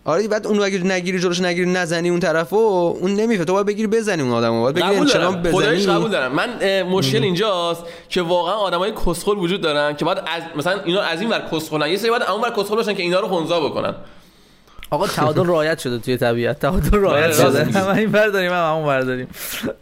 آره 0.06 0.28
بعد 0.28 0.48
اون 0.48 0.60
اگه 0.60 0.78
نگیری 0.78 1.20
جلوش 1.20 1.42
نگیری 1.42 1.72
نزنی 1.72 2.10
اون 2.10 2.20
طرفو 2.20 2.56
اون 3.02 3.14
نمیفته. 3.14 3.46
تو 3.46 3.54
باید 3.54 3.66
بگیری 3.66 3.88
بزنی 3.88 4.22
اون 4.22 4.32
آدمو 4.32 4.62
باید 4.62 4.76
بگیری 4.76 4.96
انشلام 4.96 5.42
بزنی. 5.42 5.86
قبول 5.86 6.12
دارم. 6.12 6.32
من 6.32 6.82
مشکل 6.84 7.24
اینجاست 7.24 7.84
که 8.10 8.22
واقعا 8.22 8.54
آدمای 8.54 8.92
کسخل 9.06 9.38
وجود 9.38 9.62
دارن 9.62 9.96
که 9.96 10.06
بعد 10.06 10.18
از 10.18 10.44
مثلا 10.56 10.80
اینا 10.86 11.02
از 11.02 11.22
این 11.22 11.30
ور 11.30 11.50
کسخلن 11.52 11.90
یه 11.90 11.98
سری 11.98 12.12
بعد 12.12 12.22
اون 12.22 12.42
ور 12.42 12.50
کسخل 12.50 12.76
باشن 12.76 12.94
که 12.94 13.04
اینا 13.04 13.20
رو 13.20 13.28
خونزا 13.28 13.60
بکنن. 13.70 13.96
آقا 14.94 15.08
تعادل 15.08 15.44
رعایت 15.44 15.80
شده 15.80 16.00
توی 16.00 16.18
طبیعت. 16.18 16.60
تعادل 16.60 16.98
رعایت 16.98 17.34
شده. 17.34 17.64
همه 17.64 17.98
این 17.98 18.12
برداریم 18.12 18.52
هم 18.52 18.72
همون 18.72 18.86
برداریم 18.86 19.28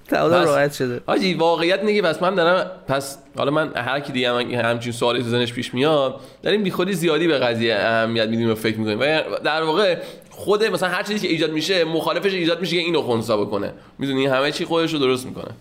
تعادل 0.09 0.37
رعایت 0.37 0.73
شده. 0.73 1.01
آجی 1.05 1.33
واقعیت 1.33 1.83
نگی 1.83 2.01
پس 2.01 2.21
من 2.21 2.35
دارم 2.35 2.71
پس 2.87 3.17
حالا 3.37 3.51
من 3.51 3.71
هر 3.75 3.99
کی 3.99 4.11
دیگه 4.11 4.29
هم 4.29 4.51
همچین 4.51 4.91
سوالی 4.91 5.23
تو 5.23 5.29
ذهنش 5.29 5.53
پیش 5.53 5.73
میاد 5.73 6.19
داریم 6.43 6.63
بیخودی 6.63 6.93
زیادی 6.93 7.27
به 7.27 7.37
قضیه 7.37 7.75
اهمیت 7.75 8.27
میدیم 8.27 8.51
و 8.51 8.55
فکر 8.55 8.77
می‌کنیم. 8.77 8.99
و 8.99 9.21
در 9.43 9.63
واقع 9.63 9.97
خود 10.29 10.63
مثلا 10.63 10.89
هر 10.89 11.03
چیزی 11.03 11.27
که 11.27 11.33
ایجاد 11.33 11.51
میشه 11.51 11.83
مخالفش 11.83 12.33
ایجاد 12.33 12.61
میشه 12.61 12.75
که 12.75 12.81
اینو 12.81 13.01
خونسا 13.01 13.37
بکنه. 13.37 13.73
می‌دونی؟ 13.99 14.25
همه 14.25 14.51
چی 14.51 14.65
خودش 14.65 14.93
رو 14.93 14.99
درست 14.99 15.25
می‌کنه. 15.25 15.51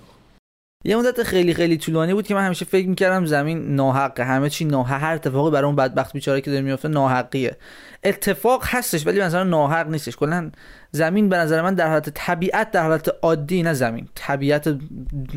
یه 0.85 0.97
مدت 0.97 1.23
خیلی 1.23 1.55
خیلی 1.55 1.77
طولانی 1.77 2.15
بود 2.15 2.27
که 2.27 2.35
من 2.35 2.47
همیشه 2.47 2.65
فکر 2.65 2.89
می‌کردم 2.89 3.27
زمین 3.27 3.75
ناحقه. 3.75 4.25
همه 4.25 4.51
چی 4.51 4.65
ناحق 4.65 5.03
هر 5.03 5.15
اتفاقی 5.15 5.51
برای 5.51 5.67
اون 5.67 5.77
بدبخت 5.77 6.13
بیچاره 6.13 6.41
که 6.41 6.51
داره 6.51 6.63
میفته 6.63 6.89
ناحقیه. 6.89 7.57
اتفاق 8.05 8.63
هستش 8.67 9.07
ولی 9.07 9.21
مثلا 9.21 9.45
ناحق 9.45 9.89
نیستش. 9.89 10.17
کلا 10.17 10.51
زمین 10.93 11.29
به 11.29 11.37
نظر 11.37 11.63
من 11.63 11.75
در 11.75 11.89
حالت 11.89 12.11
طبیعت 12.11 12.71
در 12.71 12.83
حالت 12.83 13.11
عادی 13.23 13.63
نه 13.63 13.73
زمین. 13.73 14.09
طبیعت 14.15 14.79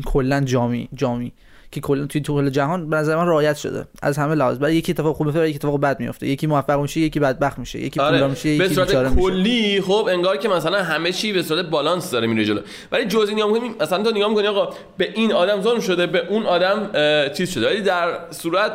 کلا 0.04 0.40
جامی 0.40 0.88
جامی. 0.94 1.32
که 1.74 1.80
کلا 1.80 2.06
توی 2.06 2.20
طول 2.20 2.50
جهان 2.50 2.90
به 2.90 2.96
نظر 2.96 3.16
من 3.16 3.26
رعایت 3.26 3.56
شده. 3.56 3.86
از 4.02 4.18
همه 4.18 4.34
لحاظ. 4.34 4.58
برای 4.58 4.76
یکی 4.76 4.92
اتفاق 4.92 5.16
خوب 5.16 5.26
میفته 5.26 5.48
یکی 5.48 5.56
اتفاق 5.56 5.80
بد 5.80 6.00
میفته 6.00 6.26
یکی 6.26 6.46
موفق 6.46 6.80
میشه 6.80 7.00
یکی 7.00 7.20
بدبخت 7.20 7.58
میشه. 7.58 7.78
یکی 7.80 8.00
آره. 8.00 8.10
پولدار 8.10 8.30
میشه 8.30 8.48
یکی 8.48 8.58
به 8.58 8.68
صورت 8.68 9.14
کلی 9.14 9.80
خب 9.80 10.08
انگار 10.10 10.36
که 10.36 10.48
مثلا 10.48 10.82
همه 10.82 11.12
چی 11.12 11.32
به 11.32 11.42
صورت 11.42 11.66
بالانس 11.66 12.10
داره 12.10 12.26
میره 12.26 12.44
جلو. 12.44 12.60
ولی 12.92 13.04
جزئی 13.04 13.34
نگاه 13.34 13.50
کنیم 13.50 13.74
مثلا 13.80 14.02
تو 14.02 14.10
نگاه 14.10 14.28
می‌کنی 14.28 14.46
آقا 14.46 14.74
به 14.96 15.12
این 15.14 15.32
آدم 15.32 15.62
ظلم 15.62 15.80
شده 15.80 16.06
به 16.06 16.26
اون 16.28 16.46
آدم 16.46 16.90
چیز 17.32 17.50
شده. 17.50 17.66
ولی 17.66 17.82
در 17.82 18.18
صورت 18.30 18.72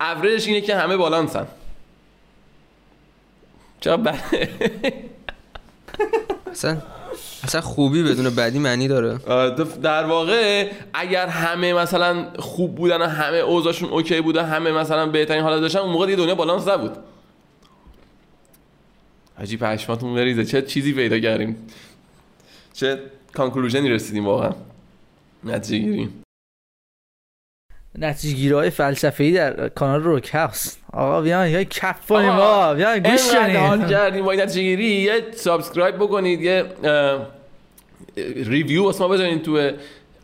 اوریج 0.00 0.46
اینه 0.48 0.60
که 0.60 0.76
همه 0.76 0.96
بالانسن. 0.96 1.46
چرا 3.80 4.00
اصلا 6.50 6.76
اصلا 7.42 7.60
خوبی 7.60 8.02
بدون 8.02 8.30
بدی 8.30 8.58
معنی 8.58 8.88
داره. 8.88 9.18
در 9.82 10.04
واقع 10.04 10.70
اگر 10.94 11.26
همه 11.26 11.72
مثلا 11.72 12.26
خوب 12.38 12.74
بودن 12.74 13.02
و 13.02 13.04
همه 13.04 13.36
اوضاعشون 13.36 13.88
اوکی 13.88 14.20
بوده 14.20 14.42
همه 14.42 14.72
مثلا 14.72 15.06
بهترین 15.06 15.42
حالت 15.42 15.60
داشتن 15.60 15.78
اون 15.78 15.92
موقع 15.92 16.06
دیگه 16.06 16.18
دنیا 16.18 16.34
بالانس 16.34 16.68
نبود. 16.68 16.96
عجیب 19.38 19.60
پشماتون 19.60 20.14
بریزه. 20.14 20.44
چه 20.44 20.62
چیزی 20.62 20.92
پیدا 20.92 21.18
کردیم؟ 21.18 21.56
چه 22.72 23.00
conclusion 23.34 23.85
ی 23.85 23.90
رسیدیم 23.90 24.26
واقعا؟ 24.26 24.52
نتیجه 25.44 25.84
گیریم. 25.84 26.22
نتیجه 27.98 28.36
گیری‌های 28.36 28.70
فلسفه‌ای 28.70 29.32
در 29.32 29.68
کانال 29.68 30.02
روک 30.02 30.34
هاوس 30.34 30.76
آقا 30.92 31.20
بیان 31.20 31.48
یا 31.48 31.64
کف 31.64 32.10
ما 32.10 32.74
بیان 32.74 32.98
گوش 32.98 33.34
کنید 33.34 33.56
حال 33.56 33.88
کردیم 33.88 34.24
با 34.24 34.34
نتیجه 34.34 34.62
گیری 34.62 34.84
یه 34.84 35.22
subscribe 35.34 35.96
بکنید 35.96 36.40
یه 36.40 36.64
review 38.46 38.84
واسه 38.84 39.04
ما 39.04 39.08
بذارین 39.08 39.42
تو 39.42 39.70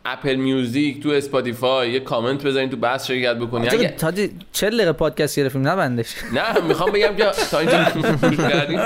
اپل 0.05 0.35
میوزیک 0.35 1.03
تو 1.03 1.09
اسپاتیفای 1.09 1.91
یه 1.91 1.99
کامنت 1.99 2.43
بذارین 2.43 2.69
تو 2.69 2.77
بحث 2.77 3.07
شرکت 3.07 3.35
بکنید 3.35 3.73
اگه 3.73 3.87
تا 3.89 4.11
40 4.51 4.75
دقیقه 4.77 4.91
پادکست 4.91 5.39
گرفتیم؟ 5.39 5.67
نبندش 5.67 6.15
نه 6.33 6.61
می‌خوام 6.67 6.91
بگم 6.91 7.15
که 7.15 7.25
تا 7.51 7.59
اینجا 7.59 7.83
کردیم. 8.49 8.79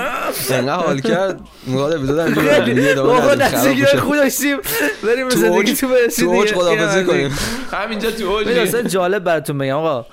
انقدر 0.50 0.72
حال 0.74 1.00
کرد 1.00 1.40
انجام 1.68 3.06
واقعا 3.06 3.34
نتیجه 3.34 3.86
خوب 4.00 4.16
داشتیم 4.16 4.56
بریم 5.04 5.28
دیگه 5.28 5.74
تو 5.74 5.88
برسید 5.88 6.24
تو 6.24 6.30
اوج 6.30 6.52
خدافظی 6.54 7.04
کنیم. 7.04 7.38
همینجا 7.72 8.10
تو 8.10 8.24
اوج 8.26 8.46
جالب 8.86 9.24
براتون 9.24 9.58
بگم. 9.58 9.74
آقا 9.76 10.06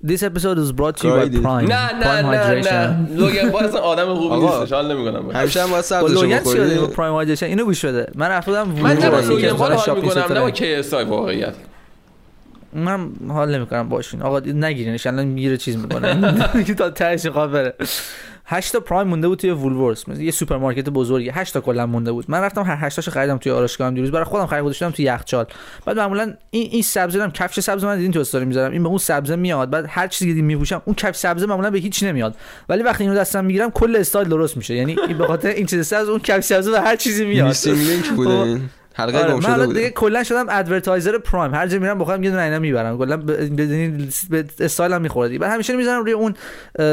This 0.00 0.22
episode 0.22 0.58
is 0.58 0.70
brought 0.70 0.96
to 0.98 1.08
you 1.08 1.14
by 1.14 1.28
Prime. 1.42 1.68
نه 1.68 1.92
نه 1.92 2.22
نه 2.22 2.60
نه 2.60 3.08
لوگن 3.16 3.50
با 3.50 3.60
اصلا 3.60 3.80
آدم 3.80 4.14
خوبی 4.14 4.36
نیست. 4.36 4.72
حال 4.72 4.94
نمی‌کنم. 4.94 5.30
همیشه 5.30 5.62
هم 5.62 5.72
واسه 5.72 6.00
لوگن 6.00 6.38
پرایم 6.86 7.14
هایدریشن 7.14 7.46
اینو 7.46 7.64
گوش 7.64 7.84
بده. 7.84 8.12
من 8.14 8.28
رفتم 8.28 8.68
من 8.68 8.96
نه 8.98 9.10
با 9.10 9.20
لوگن 9.20 9.48
حال 9.50 9.72
می‌کنم 10.02 10.24
نه 10.32 10.40
با 10.40 10.50
کی 10.50 10.74
اس 10.74 10.94
آی 10.94 11.04
واقعیت. 11.04 11.54
من 12.72 13.10
حال 13.28 13.54
نمی‌کنم 13.54 13.88
باشین. 13.88 14.22
آقا 14.22 14.38
نگیرینش. 14.38 15.06
الان 15.06 15.26
می‌گیره 15.26 15.56
چیز 15.56 15.76
می‌کنه. 15.76 16.34
که 16.66 16.74
تا 16.80 16.90
تهش 16.90 17.26
بره. 17.26 17.74
8 18.50 18.72
تا 18.72 18.80
پرایم 18.80 19.08
مونده 19.08 19.28
بود 19.28 19.38
توی 19.38 19.50
وولورس. 19.50 20.04
یه 20.18 20.30
سوپرمارکت 20.30 20.88
بزرگی. 20.88 21.30
8 21.30 21.54
تا 21.54 21.60
کلا 21.60 21.86
مونده 21.86 22.12
بود. 22.12 22.24
من 22.28 22.40
رفتم 22.40 22.62
هر 22.62 22.76
8 22.76 22.96
تاشو 22.96 23.10
خریدم 23.10 23.38
توی 23.38 23.52
آرایشگاهم 23.52 23.94
دیروز. 23.94 24.10
برای 24.10 24.24
خودم 24.24 24.46
خرید 24.46 24.64
گذاشتم 24.64 24.90
توی 24.90 25.04
یخچال. 25.04 25.46
بعد 25.86 25.98
معمولا 25.98 26.34
این 26.50 26.68
این 26.72 26.82
سبزه 26.82 27.22
هم 27.22 27.30
کفش 27.30 27.60
سبز 27.60 27.84
من 27.84 27.96
دیدین 27.96 28.12
تو 28.12 28.20
استوری 28.20 28.44
می‌ذارم. 28.44 28.72
این 28.72 28.82
به 28.82 28.88
اون 28.88 28.98
سبزه 28.98 29.36
میاد. 29.36 29.70
بعد 29.70 29.86
هر 29.88 30.06
چیزی 30.06 30.36
که 30.36 30.42
میپوشم 30.42 30.82
اون 30.84 30.94
کفش 30.94 31.16
سبزه 31.16 31.46
معمولا 31.46 31.70
به 31.70 31.78
هیچ 31.78 32.02
نمیاد. 32.02 32.34
ولی 32.68 32.82
وقتی 32.82 33.04
اینو 33.04 33.16
دستم 33.16 33.44
می‌گیرم 33.44 33.70
کل 33.70 33.96
استایل 33.96 34.28
درست 34.28 34.56
میشه. 34.56 34.74
یعنی 34.74 34.96
به 35.18 35.26
خاطر 35.26 35.48
این 35.48 35.66
چیز 35.66 35.86
سبز 35.86 36.08
اون 36.08 36.20
کفش 36.20 36.44
سبزه 36.44 36.72
و 36.72 36.74
هر 36.74 36.96
چیزی 36.96 37.24
میاد. 37.24 37.56
حلقه 38.98 39.18
آره. 39.18 39.32
گم 39.32 39.40
شده 39.40 39.56
من 39.56 39.66
دیگه 39.66 39.90
کلا 39.90 40.24
شدم 40.24 40.46
advertiser 40.48 41.18
پرایم 41.18 41.54
هر 41.54 41.66
جا 41.66 41.78
میرم 41.78 41.98
بخوام 41.98 42.22
یه 42.22 42.30
دونه 42.30 42.42
اینا 42.42 42.58
می‌برم. 42.58 42.98
کلا 42.98 43.16
بدین 43.16 44.08
به 44.30 44.44
استایلم 44.60 45.02
می‌خوره 45.02 45.38
بعد 45.38 45.50
همیشه 45.50 45.76
می‌ذارم 45.76 46.02
روی 46.04 46.12
اون 46.12 46.34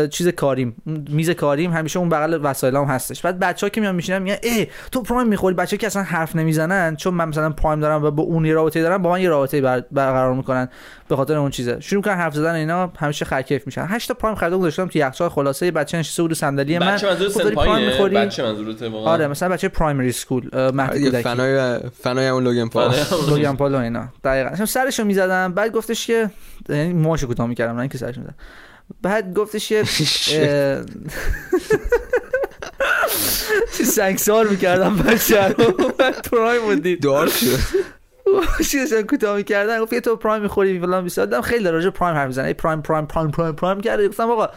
چیز 0.07 0.27
کاریم. 0.27 0.75
میز 1.09 1.29
کاریم. 1.29 1.71
همیشه 1.71 1.99
اون 1.99 2.09
بغل 2.09 2.39
وسایلام 2.43 2.87
هستش. 2.87 3.21
بعد 3.21 3.39
بچه‌ها 3.39 3.69
که 3.69 3.81
میان 3.81 3.95
میشینن 3.95 4.19
میگن 4.19 4.37
ای 4.43 4.67
تو 4.91 5.01
پرایم 5.01 5.27
می‌خوری. 5.27 5.55
بچه‌ها 5.55 5.79
که 5.79 5.87
اصلا 5.87 6.03
حرف 6.03 6.35
نمی‌زنن 6.35 6.95
چون 6.95 7.13
من 7.13 7.29
مثلا 7.29 7.49
پرایم 7.49 7.79
دارم 7.79 8.03
و 8.03 8.11
با 8.11 8.23
اون 8.23 8.51
رابطه 8.51 8.81
دارم 8.81 9.01
با 9.01 9.09
من 9.09 9.21
یه 9.21 9.29
رابطه 9.29 9.61
برقرار 9.91 10.33
می‌کنن 10.33 10.69
به 11.09 11.15
خاطر 11.15 11.37
اون 11.37 11.51
چیزه. 11.51 11.77
شروع 11.79 12.03
کردن 12.03 12.17
حرف 12.17 12.35
زدن 12.35 12.55
اینا 12.55 12.91
همیشه 12.99 13.25
خرکیف 13.25 13.65
میشن. 13.65 13.85
8 13.89 14.07
تا 14.07 14.13
پرایم 14.13 14.35
خریدم 14.35 14.57
گذاشتم 14.57 14.87
تو 14.87 14.99
یخچال 14.99 15.29
خلاصه 15.29 15.71
بچه 15.71 15.97
نشسته 15.97 16.23
بود 16.23 16.33
صندلی 16.33 16.79
من. 16.79 16.95
بچه 16.95 17.07
منظور 17.07 17.53
پرایم 17.53 17.85
می‌خوری؟ 17.85 18.15
بچه 18.15 18.43
منظورته 18.43 18.89
آره 18.89 19.27
مثلا 19.27 19.49
بچه 19.49 19.67
primary 19.67 20.09
school 20.09 20.49
مهدی 20.73 21.03
کودکی. 21.03 21.23
fan 21.23 21.79
های 22.03 22.10
fan 22.10 22.20
های 22.20 22.27
اون 22.27 22.43
لوگان 22.43 22.67
پال. 22.67 22.95
لوگن 23.29 23.55
پال 23.55 23.75
اینا. 23.75 24.07
دقیقاً. 24.23 24.65
سرشو 24.65 25.03
می‌زدم 25.03 25.53
بعد 25.53 25.71
گفتش 25.71 26.07
که 26.07 26.29
یعنی 26.69 26.93
موهاشو 26.93 27.27
کوتاه 27.27 27.47
می‌کردم 27.47 27.73
نه 27.73 27.79
اینکه 27.79 27.97
سرش 27.97 28.17
می‌زدم. 28.17 28.35
بعد 29.01 29.33
گفتش 29.33 29.69
که 29.69 29.83
سنگسار 33.95 34.47
می‌کردم 34.47 34.97
بچه 34.97 35.47
رو 35.47 35.71
بعد 35.99 36.29
پرایم 36.31 36.61
بودید 36.61 37.01
دار 37.03 37.27
شد. 37.27 37.85
چی 38.71 38.79
داشتن 38.79 39.01
کوتاه 39.01 39.37
می‌کردن 39.37 39.79
گفت 39.79 39.93
یه 39.93 40.01
تو 40.01 40.15
پرایم 40.15 40.41
می‌خوری 40.41 40.79
فلان 40.79 41.03
بیسار 41.03 41.25
دادم 41.25 41.41
خیلی 41.41 41.69
راجع 41.69 41.85
به 41.85 41.91
پرایم 41.91 42.15
حرف 42.15 42.27
می‌زنه. 42.27 42.47
ای 42.47 42.53
پرایم 42.53 42.81
پرایم 42.81 43.05
پرایم 43.05 43.31
پرایم 43.31 43.55
پرایم 43.55 43.81
کرده. 43.81 44.07
گفتم 44.07 44.31
آقا 44.31 44.49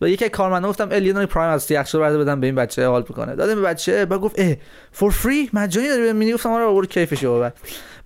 و 0.00 0.08
یکی 0.08 0.28
کارمندا 0.28 0.68
گفتم 0.68 0.88
الیون 0.90 1.26
پرایم 1.26 1.50
از 1.50 1.70
یخچال 1.70 2.00
برده 2.00 2.18
بدم 2.18 2.40
به 2.40 2.46
این 2.46 2.54
بچه 2.54 2.86
حال 2.86 3.02
بکنه 3.02 3.34
دادم 3.34 3.54
به 3.54 3.60
بچه 3.60 4.04
بعد 4.04 4.20
گفت 4.20 4.38
اه 4.38 4.56
for 4.92 5.10
free 5.10 5.50
مجانی 5.52 5.88
داری 5.88 6.02
بهم 6.02 6.16
میدی 6.16 6.32
گفتم 6.32 6.50
آره 6.50 6.64
آورد 6.64 6.88
کیفش 6.88 7.24
رو 7.24 7.50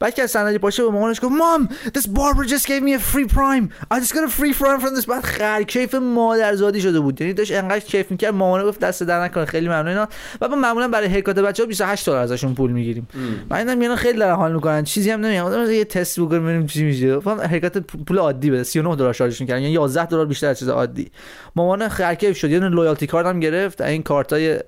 بعد 0.04 0.14
که 0.14 0.22
از 0.22 0.30
صندلی 0.30 0.58
پاشه 0.58 0.82
به 0.82 0.90
مامانش 0.90 1.20
گفت 1.22 1.32
mum 1.32 1.68
this 1.98 2.02
barber 2.02 2.48
just 2.48 2.64
gave 2.64 2.82
me 2.82 2.98
a 2.98 3.14
free 3.14 3.34
prime. 3.34 3.94
I 3.94 4.00
just 4.00 4.12
got 4.12 4.24
a 4.24 4.40
free 4.40 4.52
prime 4.52 4.80
from 4.80 5.00
this. 5.00 5.06
بعد 5.08 5.24
خر 5.24 5.62
کیف 5.62 5.94
مادرزادی 5.94 6.80
شده 6.80 7.00
بود. 7.00 7.20
یعنی 7.20 7.32
داشت 7.32 7.52
انقدر 7.52 7.80
کیف 7.80 8.10
می‌کرد 8.10 8.34
مامان 8.34 8.64
گفت 8.64 8.80
دست 8.80 9.02
در 9.02 9.24
نکنه. 9.24 9.44
خیلی 9.44 9.68
ممنون 9.68 9.88
اینا. 9.88 10.08
و 10.40 10.48
ما 10.48 10.56
معمولا 10.56 10.88
برای 10.88 11.08
haircut 11.08 11.38
بچه‌ها 11.38 11.66
28 11.66 12.06
دلار 12.06 12.18
ازشون 12.18 12.54
پول 12.54 12.70
می‌گیریم. 12.70 13.08
من 13.50 13.80
اینا 13.80 13.96
خیلی 13.96 14.18
دارن 14.18 14.34
حال 14.34 14.52
می‌کنن. 14.52 14.84
چیزی 14.84 15.10
هم 15.10 15.20
نمیگم. 15.20 15.70
یه 15.70 15.84
تست 15.84 16.20
بکنیم 16.20 16.42
ببینیم 16.44 16.66
چی 16.66 16.84
میشه. 16.84 17.16
گفتم 17.16 17.40
haircut 17.40 17.78
پول 17.78 18.18
عادی 18.18 18.50
بده. 18.50 18.62
39 18.62 18.96
دلار 18.96 19.12
charge 19.12 19.40
می‌کردن. 19.40 19.62
یعنی 19.62 19.74
11 19.74 20.06
دلار 20.06 20.26
بیشتر 20.26 20.46
از 20.46 20.58
چیز 20.58 20.68
عادی. 20.68 21.10
مامان 21.56 21.88
خرکیف 21.88 22.36
شد. 22.36 22.50
یه 22.50 22.58
دونه 22.60 22.76
loyalty 22.76 23.06
card 23.06 23.26
هم 23.26 23.40
گرفت. 23.40 23.80
این 23.80 24.02
کارتای 24.02 24.58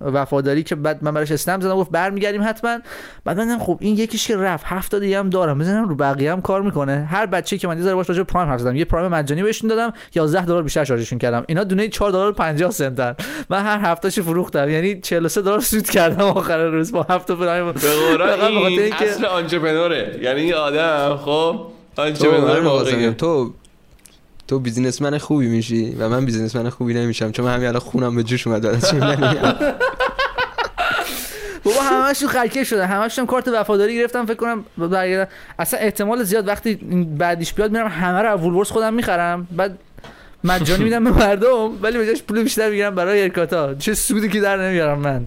وفاداری 0.00 0.62
که 0.62 0.74
بعد 0.74 1.04
من 1.04 1.14
براش 1.14 1.32
اسنپ 1.32 1.62
زدم 1.62 1.74
گفت 1.74 1.90
برمیگردیم 1.90 2.42
حتما. 2.44 2.78
بعد 3.24 3.40
من 3.40 3.58
خب 3.58 3.78
این 3.80 3.96
یکیش 3.96 4.26
که 4.26 4.36
رفت 4.36 4.64
هفت 4.68 4.94
دیگه 4.94 5.18
هم 5.18 5.30
دارم. 5.30 5.58
بزنم 5.58 5.88
رو 5.88 5.94
بقیه 5.94 6.32
هم 6.32 6.40
کار 6.40 6.62
می‌کنه. 6.62 7.08
هر 7.10 7.26
بچه‌ای 7.26 7.60
که 7.60 7.68
من 7.68 7.84
یه 7.84 7.94
باش 7.94 8.08
راجع 8.08 8.22
پرایم 8.22 8.48
حرف 8.48 8.60
زدم. 8.60 8.76
یه 8.76 8.84
پرایم 8.84 9.08
مجانی 9.08 9.42
بهشون 9.42 9.70
دادم 9.70 9.92
11 10.14 10.44
دلار 10.44 10.62
بیشتر 10.62 10.84
شارژشون 10.84 11.18
کردم. 11.18 11.44
اینا 11.48 11.64
دونه 11.64 11.88
4 11.88 12.10
دلار 12.10 12.32
50 12.32 12.70
سنتن. 12.70 13.14
من 13.50 13.62
هر 13.62 13.78
هفتهش 13.82 14.18
فروختم. 14.18 14.70
یعنی 14.70 15.00
43 15.00 15.42
دلار 15.42 15.60
سود 15.60 15.90
کردم 15.90 16.24
آخر 16.24 16.64
روز 16.64 16.92
با 16.92 17.02
هفت 17.02 17.32
پرایم. 17.32 17.72
به 17.72 17.80
قرآن 17.80 18.40
این 18.40 18.92
اصل 18.92 19.24
آنترپرنوره 19.24 20.18
یعنی 20.22 20.40
این 20.40 20.54
آدم 20.54 21.16
خب 21.16 21.66
آنترپرنور 21.96 23.12
تو 23.12 23.54
تو 24.48 24.58
بیزینسمن 24.58 25.18
خوبی 25.18 25.46
میشی 25.46 25.90
و 25.98 26.08
من 26.08 26.24
بیزینسمن 26.24 26.70
خوبی 26.70 26.94
نمیشم 26.94 27.32
چون 27.32 27.44
من 27.44 27.54
همین 27.54 27.68
الان 27.68 27.80
خونم 27.80 28.16
به 28.16 28.22
جوش 28.22 28.46
اومد 28.46 28.66
از 28.66 28.94
بابا 31.64 31.80
همشون 31.80 32.28
خرکه 32.28 32.64
شده 32.64 32.86
همشون 32.86 33.26
کارت 33.26 33.48
وفاداری 33.48 33.96
گرفتم 33.96 34.26
فکر 34.26 34.36
کنم 34.36 34.64
برگردن 34.78 35.30
اصلا 35.58 35.80
احتمال 35.80 36.22
زیاد 36.22 36.48
وقتی 36.48 36.74
بعدیش 37.18 37.52
بیاد 37.54 37.72
میرم 37.72 37.88
همه 37.88 38.22
رو 38.22 38.28
وولورس 38.28 38.70
خودم 38.70 38.94
می‌خرم. 38.94 39.48
بعد 39.50 39.78
مجانی 40.44 40.84
میدم 40.88 41.04
به 41.04 41.10
مردم 41.10 41.82
ولی 41.82 41.98
به 41.98 42.06
جاش 42.06 42.22
پول 42.22 42.42
بیشتر 42.42 42.70
می‌گیرم 42.70 42.94
برای 42.94 43.22
هرکاتا 43.22 43.74
چه 43.74 43.94
سودی 43.94 44.28
که 44.28 44.40
در 44.40 44.68
نمیارم 44.68 44.98
من. 44.98 45.26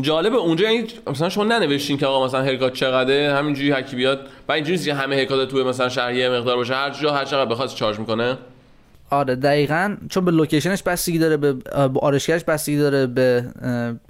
جالبه 0.00 0.36
اونجا 0.36 0.70
یعنی 0.70 0.86
مثلا 1.06 1.28
شما 1.28 1.44
ننوشتین 1.44 1.98
که 1.98 2.06
آقا 2.06 2.26
مثلا 2.26 2.42
هرکات 2.42 2.72
چقدره 2.72 3.34
همینجوری 3.34 3.72
هکی 3.72 3.96
بیاد. 3.96 4.26
و 4.48 4.52
اینجوری 4.52 4.90
همه 4.90 5.16
هرکات 5.16 5.48
تو 5.48 5.64
مثلا 5.64 5.88
شهریه 5.88 6.28
مقدار 6.28 6.56
باشه 6.56 6.74
هر 6.74 6.90
جا 6.90 7.12
هر 7.12 7.24
چقدر 7.24 7.50
بخواد 7.50 7.68
چارج 7.68 7.98
می‌کنه. 7.98 8.38
آره 9.10 9.34
دقیقا. 9.34 9.96
چون 10.10 10.24
به 10.24 10.30
لوکیشنش 10.30 10.82
بستگی 10.82 11.18
داره 11.18 11.36
به 11.36 11.54
آرایشگرش 12.00 12.44
بستگی 12.44 12.78
داره 12.78 13.06
به 13.06 13.44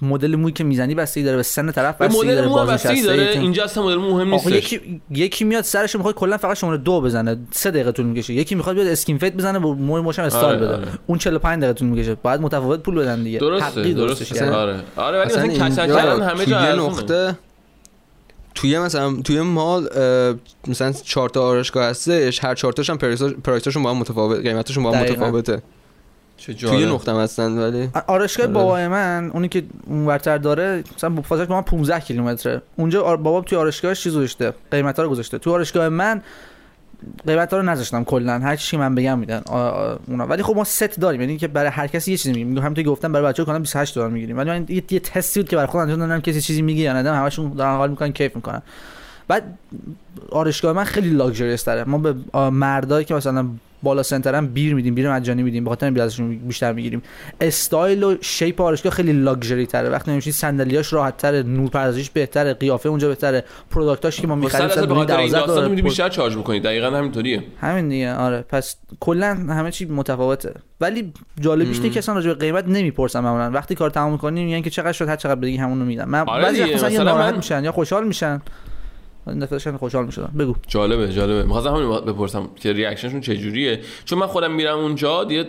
مدل 0.03 0.36
موی 0.36 0.53
که 0.53 0.64
می‌زنی 0.64 0.94
بستگی 0.94 1.24
داره 1.24 1.36
به 1.36 1.42
سن 1.42 1.72
طرف 1.72 2.01
بستگی 2.01 2.34
داره 2.34 2.49
بازنشسته. 2.49 2.88
بستگی 2.88 3.03
داره. 3.03 3.22
اینجا 3.22 3.64
اصلا 3.64 3.84
مدل 3.84 3.97
مو 3.97 4.11
مهم 4.11 4.30
نیست 4.30 4.47
یکی 4.47 5.01
یکی 5.11 5.44
میاد 5.44 5.64
سرش 5.64 5.97
می‌خواد 5.97 6.14
کلا 6.14 6.36
فقط 6.36 6.57
شماره 6.57 6.78
دو 6.78 7.01
بزنه. 7.01 7.36
سه 7.51 7.70
دقیقه 7.70 7.92
طول 7.92 8.07
می‌کشه. 8.07 8.34
یکی 8.34 8.55
می‌خواد 8.55 8.76
بیاد 8.76 8.88
skin 8.88 9.18
fade 9.18 9.32
بزنه 9.32 9.59
و 9.59 9.74
موی 9.74 10.01
موشم 10.01 10.22
استایل 10.22 10.57
آره، 10.57 10.66
بده. 10.66 10.74
آره. 10.74 10.86
اون 11.07 11.18
45 11.18 11.62
دقیقه 11.62 11.78
طول 11.78 11.88
می‌کشه. 11.88 12.14
بعد 12.14 12.40
متفاوت 12.40 12.80
پول 12.80 12.94
بدن 12.94 13.22
دیگه. 13.22 13.38
درسته 13.38 13.92
درسته. 13.92 14.51
آره. 14.51 14.76
آره 14.97 15.18
ولی 15.18 15.26
مثلا 15.26 15.68
کچل 15.68 16.22
همه 16.22 16.47
جا 16.47 16.76
نقطه 16.76 17.38
توی 18.57 18.78
مثلا 18.78 19.12
توی 19.24 19.40
mall 19.40 19.88
مثلا 20.68 20.92
چهار 20.92 21.28
تا 21.28 21.42
آرایشگاه 21.42 21.84
هستش 21.84 22.44
هر 22.44 22.54
چهار 22.54 22.72
تاشون 22.72 22.96
پرایسشون 23.44 23.82
با 23.82 23.90
هم 23.90 23.96
متفاوت 23.96 24.40
قیمتشون 24.40 24.84
با 24.84 24.92
هم 24.92 25.02
متفاوته. 25.02 25.62
توی 26.59 26.86
نقطه 26.86 27.16
هستن 27.16 27.59
ولی 27.59 27.88
آرایشگاه 28.07 28.46
بله. 28.46 28.54
بابای 28.54 28.88
من 28.88 29.30
اونی 29.34 29.48
که 29.48 29.62
اونورتر 29.86 30.38
داره 30.38 30.84
مثلا 30.96 31.22
فاصله 31.22 31.46
با 31.46 31.54
من 31.54 31.62
15 31.62 32.00
کیلومتره. 32.00 32.62
اونجا 32.76 33.16
بابا 33.16 33.40
توی 33.40 33.59
آرایشگاهش 33.59 34.02
چیز 34.02 34.14
گذاشته 34.14 34.52
قیمتا 34.70 35.02
رو 35.02 35.09
گذاشته. 35.09 35.38
تو 35.38 35.52
آرایشگاه 35.52 35.88
من 35.88 36.22
قیمت 37.26 37.55
رو 37.55 37.62
نذاشتم 37.62 38.05
کلا. 38.05 38.38
هر 38.38 38.57
چی 38.57 38.76
من 38.76 38.94
بگم 38.94 39.18
میدن. 39.18 39.42
اونا. 40.09 40.26
ولی 40.26 40.42
خب 40.42 40.57
ما 40.57 40.64
ست 40.64 41.01
داریم. 41.01 41.20
یعنی 41.20 41.36
که 41.36 41.49
برای 41.49 41.70
هر 41.70 41.86
کسی 41.86 42.11
یه 42.11 42.16
چیزی 42.16 42.32
میگیم. 42.32 42.59
همونطور 42.59 42.84
که 42.84 42.90
گفتم 42.90 43.12
برای 43.12 43.26
بچه‌ها 43.26 43.47
کلا 43.47 43.59
28 43.59 43.94
دلار 43.94 44.11
می‌گیریم. 44.11 44.38
ولی 44.38 44.51
من 44.51 44.66
یه, 44.68 44.82
یه 44.90 45.01
تستی 45.01 45.40
بود 45.40 45.49
که 45.49 45.57
برای 45.57 45.66
خودم 45.66 45.82
انجام 45.82 45.99
دادم. 45.99 46.20
کسی 46.20 46.40
چیزی 46.40 46.62
میگه 46.62 46.82
یا 46.82 47.03
نه 47.03 47.11
همشون 47.11 47.53
دارن 47.53 47.76
حال 47.76 47.90
می‌کنن 47.90 48.12
کیف 48.12 48.36
می‌کنن. 48.36 48.62
بعد 49.28 49.59
آرشگاه 50.30 50.72
من 50.72 50.84
خیلی 50.84 51.11
لاکچری 51.11 51.57
تره. 51.57 51.84
ما 51.84 51.99
به 51.99 52.14
مردایی 52.51 53.05
که 53.05 53.14
مثلا 53.14 53.47
بالا 53.87 54.03
سنترم 54.03 54.47
بیر 54.47 54.74
میدیم 54.74 54.95
بیر 54.95 55.12
مجانی 55.12 55.43
میدیم 55.43 55.64
به 55.64 55.70
خاطر 55.70 56.03
ازشون 56.03 56.39
بیشتر 56.39 56.72
می‌گیریم. 56.72 57.03
استایل 57.41 58.03
و 58.03 58.16
شیپ 58.20 58.61
آرشگاه 58.61 58.93
خیلی 58.93 59.12
لاکچری 59.12 59.66
تره 59.66 59.89
وقتی 59.89 60.11
نمیشین 60.11 60.32
صندلیاش 60.32 60.93
راحت 60.93 61.16
تره 61.16 61.43
نور 61.43 61.70
پردازیش 61.70 62.11
بهتره 62.11 62.55
قیافه 62.55 62.89
اونجا 62.89 63.09
بهتره. 63.09 63.45
پروداکتاش 63.70 64.20
که 64.20 64.26
ما 64.26 64.34
می‌خریم 64.34 64.66
مثلا 64.66 64.87
به 64.87 64.95
خاطر 64.95 65.16
این 65.16 65.32
داستان 65.32 65.70
میدی 65.70 65.82
بیشتر 65.82 66.09
چارج 66.09 66.37
می‌کنید 66.37 66.62
دقیقاً 66.62 66.91
همینطوریه. 66.91 67.43
همین 67.61 67.89
دیگه 67.89 68.14
آره. 68.14 68.45
پس 68.49 68.76
کلا 69.01 69.34
همه 69.34 69.70
چی 69.70 69.84
متفاوته. 69.84 70.55
ولی 70.80 71.12
جالبیش 71.41 71.76
اینه 71.76 71.91
که 71.91 71.99
اصلا 71.99 72.14
راجع 72.14 72.28
به 72.28 72.34
قیمت 72.34 72.64
نمی‌پرسن 72.68 73.20
معمولا. 73.20 73.51
وقتی 73.51 73.74
کار 73.74 73.91
تمام 73.91 74.12
می‌کنیم 74.12 74.47
میگن 74.47 74.62
که 74.62 74.70
چقدر 74.70 74.93
شد 74.93 75.09
هر 75.09 75.16
چقدر 75.16 75.41
بگی 75.41 75.57
همون 75.57 75.80
رو 75.80 75.84
میدم. 75.84 76.09
من 76.09 76.28
آره 76.28 76.43
بعضی 76.43 76.74
مثلا, 76.74 76.89
مثلا 76.89 77.18
من... 77.18 77.37
میشن 77.37 77.64
یا 77.64 77.72
خوشحال 77.72 78.07
میشن. 78.07 78.43
این 79.28 79.38
دفعه 79.38 79.76
خوشحال 79.76 80.06
می‌شدم. 80.06 80.32
بگو. 80.38 80.54
جالبه 80.68 81.08
جالبه. 81.08 81.42
می‌خواستم 81.42 81.74
همین 81.74 82.00
بپرسم 82.00 82.48
که 82.56 82.72
reaction 82.72 83.04
شون 83.04 83.20
چه 83.20 83.36
جوریه 83.36 83.80
چون 84.04 84.18
من 84.18 84.26
خودم 84.26 84.52
میرم 84.52 84.78
اونجا 84.78 85.26
یه 85.30 85.46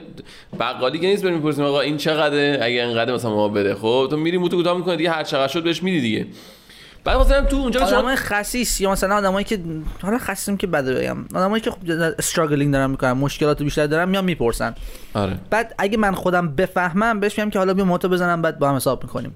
بقالی 0.59 0.99
که 0.99 1.07
نیست 1.07 1.23
بریم 1.23 1.39
بپرسیم 1.39 1.65
آقا 1.65 1.82
این 1.82 1.97
چقدره؟ 1.97 2.59
اگه 2.61 2.86
اینقدر 2.86 3.13
مثلا 3.13 3.32
ما 3.32 3.47
بده. 3.49 3.75
خب 3.75 4.07
تو 4.09 4.17
میری 4.17 4.38
موتو 4.38 4.57
کوتاه 4.57 4.78
می‌کنه 4.78 4.95
دیگه 4.95 5.11
هر 5.11 5.23
چقدر 5.23 5.47
شد 5.47 5.63
بهش 5.63 5.84
میدی 5.84 6.01
دیگه. 6.01 6.25
بعد 7.03 7.17
مثلا 7.17 7.45
تو 7.45 7.57
اونجا 7.57 7.86
آدمای 7.86 8.15
خسیس 8.15 8.82
یا 8.82 8.91
مثلا 8.91 9.15
آدمایی 9.15 9.45
که 9.45 9.59
حالا 10.01 10.17
خسیسم 10.17 10.57
که 10.57 10.67
بده 10.67 10.93
بگم. 10.93 11.17
آدمایی 11.36 11.61
که 11.61 11.71
خب 11.71 11.78
struggling 12.20 12.74
دارن 12.73 12.89
می‌کنن 12.89 13.11
مشکلات 13.11 13.63
بیشتر 13.63 13.88
دارن 13.88 14.09
میان 14.09 14.25
می‌پرسن. 14.25 14.75
آره. 15.13 15.39
بعد 15.49 15.75
اگه 15.78 15.97
من 15.97 16.15
خودم 16.15 16.55
بفهمم 16.55 17.19
بهش 17.19 17.39
میگم 17.39 17.51
که 17.51 17.59
حالا 17.59 17.73
بیا 17.73 17.86
موتو 17.86 18.09
بزنم 18.09 18.41
بعد 18.41 18.59
با 18.59 18.69
هم 18.69 18.75
حساب 18.75 19.03
می‌کنیم. 19.03 19.36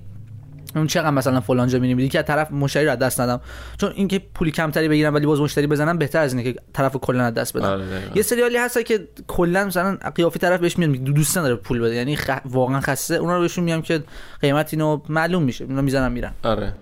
اون 0.76 0.88
چقدر 0.88 1.10
مثلا 1.10 1.42
فلان 1.42 1.68
جا 1.68 1.80
می‌بینی 1.80 2.10
که 2.10 2.22
طرف 2.22 2.52
مشتری 2.52 2.86
رو 2.86 2.96
دست 2.96 3.22
ندم. 3.22 3.42
چون 3.78 3.92
اینکه 3.96 4.20
پولی 4.20 4.52
کمتری 4.52 4.88
بگیرم 4.88 5.14
ولی 5.14 5.26
باز 5.26 5.42
مشتری 5.42 5.68
بزنم 5.68 5.98
بهتر 5.98 6.20
از 6.20 6.34
اینه 6.34 6.54
که 6.54 6.60
طرف 6.74 6.96
کلا 6.96 7.30
دست 7.30 7.58
بدم. 7.58 7.66
آره 7.66 7.84
یه 8.16 8.22
سریالی 8.22 8.58
هست 8.58 8.86
که 8.86 9.08
کلا 9.28 9.66
مثلا 9.66 9.98
قیافی 10.16 10.40
طرف 10.40 10.60
بهش 10.60 10.78
میاد 10.78 10.92
دوست 10.92 11.38
نداره 11.38 11.56
پول 11.56 11.80
بده. 11.80 11.96
یعنی 11.96 12.16
خ... 12.16 12.30
واقعا 12.46 12.80
خسته 12.80 13.16
اونا 13.16 13.36
رو 13.36 13.42
بهشون 13.42 13.64
میگم 13.64 13.82
که 13.82 14.04
قیمت 14.42 14.74
اینو 14.74 15.02
معلوم 15.10 15.44
میشه. 15.44 15.66
اینا 15.66 15.82
می‌زنم 15.82 16.12
میرن. 16.12 16.34
آره. 16.44 16.74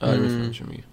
آره 0.00 0.18
میگی. 0.18 0.84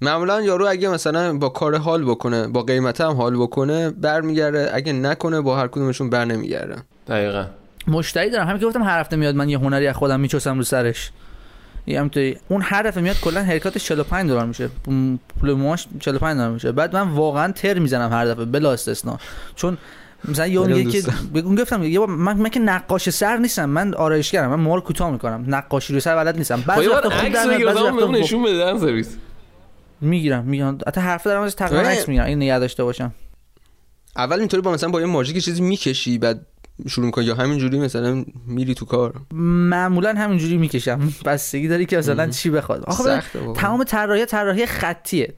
معمولا 0.00 0.42
یارو 0.42 0.66
اگه 0.68 0.88
مثلا 0.88 1.38
با 1.38 1.48
کار 1.48 1.78
حال 1.78 2.04
بکنه 2.04 2.48
با 2.48 2.62
قیمت 2.62 3.00
هم 3.00 3.12
حال 3.12 3.36
بکنه 3.36 3.90
برمیگرده. 3.90 4.70
اگه 4.72 4.92
نکنه 4.92 5.40
با 5.40 5.56
هر 5.56 5.68
کدومشون 5.68 6.10
بر 6.10 6.24
نمیگرده 6.24 6.76
دقیقاً. 7.06 7.46
مشتری 7.86 8.30
دارم. 8.30 8.46
همین 8.46 8.60
که 8.60 8.66
گفتم 8.66 8.82
هر 8.82 9.00
هفته 9.00 9.16
میاد 9.16 9.34
من 9.34 9.48
یه 9.48 9.58
هنری 9.58 9.86
از 9.86 9.96
خودم 9.96 10.20
میچوسم 10.20 10.56
رو 10.56 10.62
سرش. 10.62 11.10
همینطوری 11.88 12.38
اون 12.48 12.62
هر 12.62 12.82
دفعه 12.82 13.02
میاد 13.02 13.20
کلا 13.20 13.42
هرکاتش 13.42 13.84
45 13.84 14.30
دلار 14.30 14.46
میشه. 14.46 14.68
پول 15.40 15.52
موهاش 15.52 15.86
45 16.00 16.36
دلار 16.36 16.50
میشه. 16.50 16.72
بعد 16.72 16.96
من 16.96 17.08
واقعا 17.08 17.52
تر 17.52 17.78
می‌زنم 17.78 18.12
هر 18.12 18.26
دفعه 18.26 18.44
بلا 18.44 18.72
استثنا 18.72 19.18
چون 19.56 19.78
مثلا 20.28 20.46
یه 20.46 20.60
میگه 20.60 20.90
که 20.90 21.08
بگم 21.34 21.54
گفتم 21.54 21.82
یه 21.82 22.06
من, 22.06 22.36
من 22.36 22.50
که 22.50 22.60
نقاش 22.60 23.10
سر 23.10 23.36
نیستم 23.36 23.64
من 23.64 23.94
آرایشگرم 23.94 24.50
من 24.50 24.60
مار 24.60 24.80
کوتاه 24.80 25.10
می‌کنم. 25.10 25.44
نقاشی 25.46 25.94
رو 25.94 26.00
سر 26.00 26.16
بلد 26.16 26.38
نیستم. 26.38 26.60
بعضی 26.66 26.86
وقتا 26.86 27.10
خوب 27.10 27.32
در 27.32 27.46
بعضی 27.46 27.64
وقتا 27.64 28.06
نشون 28.06 28.42
بده 28.42 28.78
سرویس. 28.78 29.16
می‌گیرم 30.00 30.44
میگم 30.44 30.78
حتی 30.86 31.00
حرف 31.00 31.24
دارم 31.24 31.42
از 31.42 31.56
تقریبا 31.56 31.88
عکس 31.88 32.08
می‌گیرم. 32.08 32.26
این 32.26 32.38
نگه 32.38 32.58
داشته 32.58 32.84
باشم 32.84 33.14
اول 34.16 34.38
اینطوری 34.38 34.62
با 34.62 34.72
مثلا 34.72 34.90
با 34.90 35.00
یه 35.00 35.06
ماژیک 35.06 35.44
چیزی 35.44 35.62
می‌کشی 35.62 36.18
بعد 36.18 36.46
شروع 36.88 37.06
می‌کنی 37.06 37.24
یا 37.24 37.34
همینجوری 37.34 37.78
مثلا 37.78 38.24
میری 38.46 38.74
تو 38.74 38.84
کار؟ 38.84 39.14
معمولا 39.34 40.14
همینجوری 40.14 40.56
می‌کشم. 40.56 41.12
بستگی 41.24 41.68
داری 41.68 41.86
که 41.86 41.98
مثلا 41.98 42.26
چی 42.26 42.50
بخواد. 42.50 42.84
آخه 42.84 43.22
تمام 43.56 43.84
طراحی 43.84 44.26
طراحی 44.26 44.66
خطیه. 44.66 45.34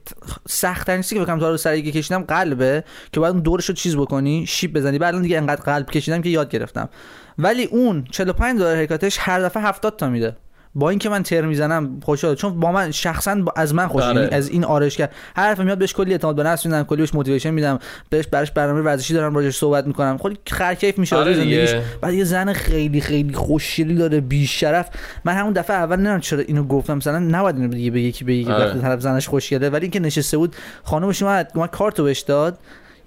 سخت 0.47 0.87
ترین 0.87 1.01
چیزی 1.01 1.15
که 1.15 1.21
بکنم 1.21 1.39
تا 1.39 1.49
رو 1.49 1.57
سری 1.57 1.91
کشیدم 1.91 2.23
قلبه 2.23 2.83
که 3.11 3.19
بعد 3.19 3.35
دورش 3.35 3.65
رو 3.65 3.75
چیز 3.75 3.95
بکنی 3.95 4.45
شیپ 4.47 4.73
بزنی. 4.73 4.97
بعد 4.97 5.21
دیگه 5.21 5.37
انقدر 5.37 5.61
قلب 5.61 5.91
کشیدم 5.91 6.21
که 6.21 6.29
یاد 6.29 6.49
گرفتم. 6.49 6.89
ولی 7.37 7.63
اون 7.63 8.03
45 8.11 8.59
دلار 8.59 8.75
حرکاتش 8.75 9.17
هر 9.19 9.41
دفعه 9.41 9.63
70 9.63 9.97
تا 9.97 10.09
میده. 10.09 10.37
با 10.75 10.89
اینکه 10.89 11.09
من 11.09 11.23
تر 11.23 11.41
می‌زنم 11.41 11.99
خوشحال 12.03 12.35
چون 12.35 12.59
با 12.59 12.71
من 12.71 12.91
شخصا 12.91 13.35
با- 13.35 13.53
از 13.55 13.73
من 13.73 13.87
خوش 13.87 14.03
آره. 14.03 14.21
یعنی 14.21 14.35
از 14.35 14.49
این 14.49 14.63
آرش 14.63 14.97
کرد 14.97 15.11
هر 15.35 15.43
حرف 15.43 15.59
میاد 15.59 15.77
بهش 15.77 15.93
کلی 15.93 16.11
اعتماد 16.11 16.35
به 16.35 16.43
نفس 16.43 16.65
میدم 16.65 16.83
کلی 16.83 16.97
بهش 17.01 17.13
موتیویشن 17.13 17.49
میدم 17.51 17.79
بهش 18.09 18.27
براش 18.27 18.51
برنامه 18.51 18.81
ورزشی 18.81 19.13
دارم 19.13 19.35
راجعش 19.35 19.57
صحبت 19.57 19.87
می‌کنم. 19.87 20.17
خیلی 20.17 20.37
خرکیف 20.47 20.97
میشه 20.97 21.15
آره 21.15 21.25
آره. 21.25 21.33
زندگیش. 21.33 21.75
بعد 22.01 22.13
یه 22.13 22.23
زن 22.23 22.53
خیلی 22.53 23.01
خیلی 23.01 23.33
خوشگلی 23.33 23.95
داره 23.95 24.19
بی 24.21 24.47
شرف 24.47 24.89
من 25.25 25.33
همون 25.33 25.53
دفعه 25.53 25.75
اول 25.75 25.95
نمی‌دونم 25.95 26.19
چرا 26.19 26.39
اینو 26.39 26.63
گفتم 26.63 26.97
مثلا 26.97 27.19
نباید 27.19 27.55
اینو 27.55 27.67
دیگه 27.67 27.91
به 27.91 28.01
یکی 28.01 28.23
به 28.23 28.35
یکی 28.35 28.51
آره. 28.51 28.65
وقتی 28.65 28.79
طرف 28.79 28.99
زنش 28.99 29.27
خوشگله 29.27 29.69
ولی 29.69 29.81
اینکه 29.81 29.99
نشسته 29.99 30.37
بود 30.37 30.55
خانومش 30.83 31.23
اومد 31.23 31.51
من 31.55 31.67
کارتو 31.67 32.03
بهش 32.03 32.19
داد. 32.19 32.57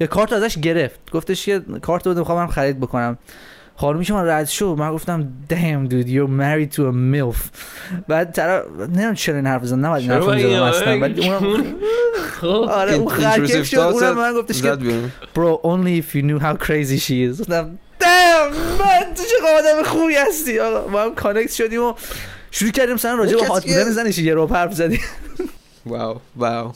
یا 0.01 0.07
کارت 0.07 0.33
ازش 0.33 0.59
گرفت. 0.59 1.01
گفتش 1.13 1.45
که 1.47 1.61
کارت 1.83 2.09
بده 2.09 2.19
می‌خوام 2.21 2.47
خرید 2.47 2.81
بکنم. 2.81 3.19
خانومش 3.81 4.11
من 4.11 4.27
رد 4.27 4.47
شد 4.47 4.75
من 4.79 4.93
گفتم 4.93 5.29
damn 5.51 5.91
dude 5.91 6.09
you're 6.09 6.29
married 6.29 6.77
to 6.77 6.81
a 6.81 6.93
milf. 6.93 7.37
بعد 8.09 8.33
طرف 8.33 8.65
نمی‌دونم 8.79 9.15
چرا 9.15 9.37
این 9.37 9.47
حرف 9.47 9.65
زدم 9.65 9.87
نباید 9.87 10.03
این 10.03 10.13
حرف 10.13 10.29
این 10.29 10.59
اصلا 10.59 10.89
آره؟ 10.91 11.01
ولی 11.01 11.29
اونم 11.29 11.65
خب. 12.41 12.47
آره 12.47 12.95
اون 12.95 13.09
خرکیف 13.09 13.67
شد 13.69 13.79
اونم 13.79 14.17
من 14.17 14.35
گفتش 14.35 14.63
که 14.63 14.77
bro 15.35 15.63
only 15.63 16.03
if 16.03 16.17
you 16.17 16.23
knew 16.23 16.43
how 16.43 16.67
crazy 16.67 16.99
she 16.99 17.35
is. 17.35 17.41
گفتم 17.41 17.79
damn 18.01 18.55
من 18.81 19.15
تو 19.15 19.23
چه 19.23 19.37
آدم 19.59 19.83
خوبی 19.83 20.15
هستی. 20.15 20.59
آقا 20.59 20.91
ما 20.91 21.03
هم 21.03 21.15
connect 21.15 21.53
شدیم 21.53 21.83
و 21.83 21.95
شروع 22.51 22.71
کردیم 22.71 22.95
مثلا 22.95 23.15
راجع 23.15 23.37
به 23.37 23.47
hot 23.47 23.67
بودن 23.67 23.91
زنش 23.91 24.19
یه 24.19 24.35
رو 24.35 24.47
حرف 24.47 24.75
زدیم. 24.75 25.01
wow 25.87 26.17
wow. 26.37 26.73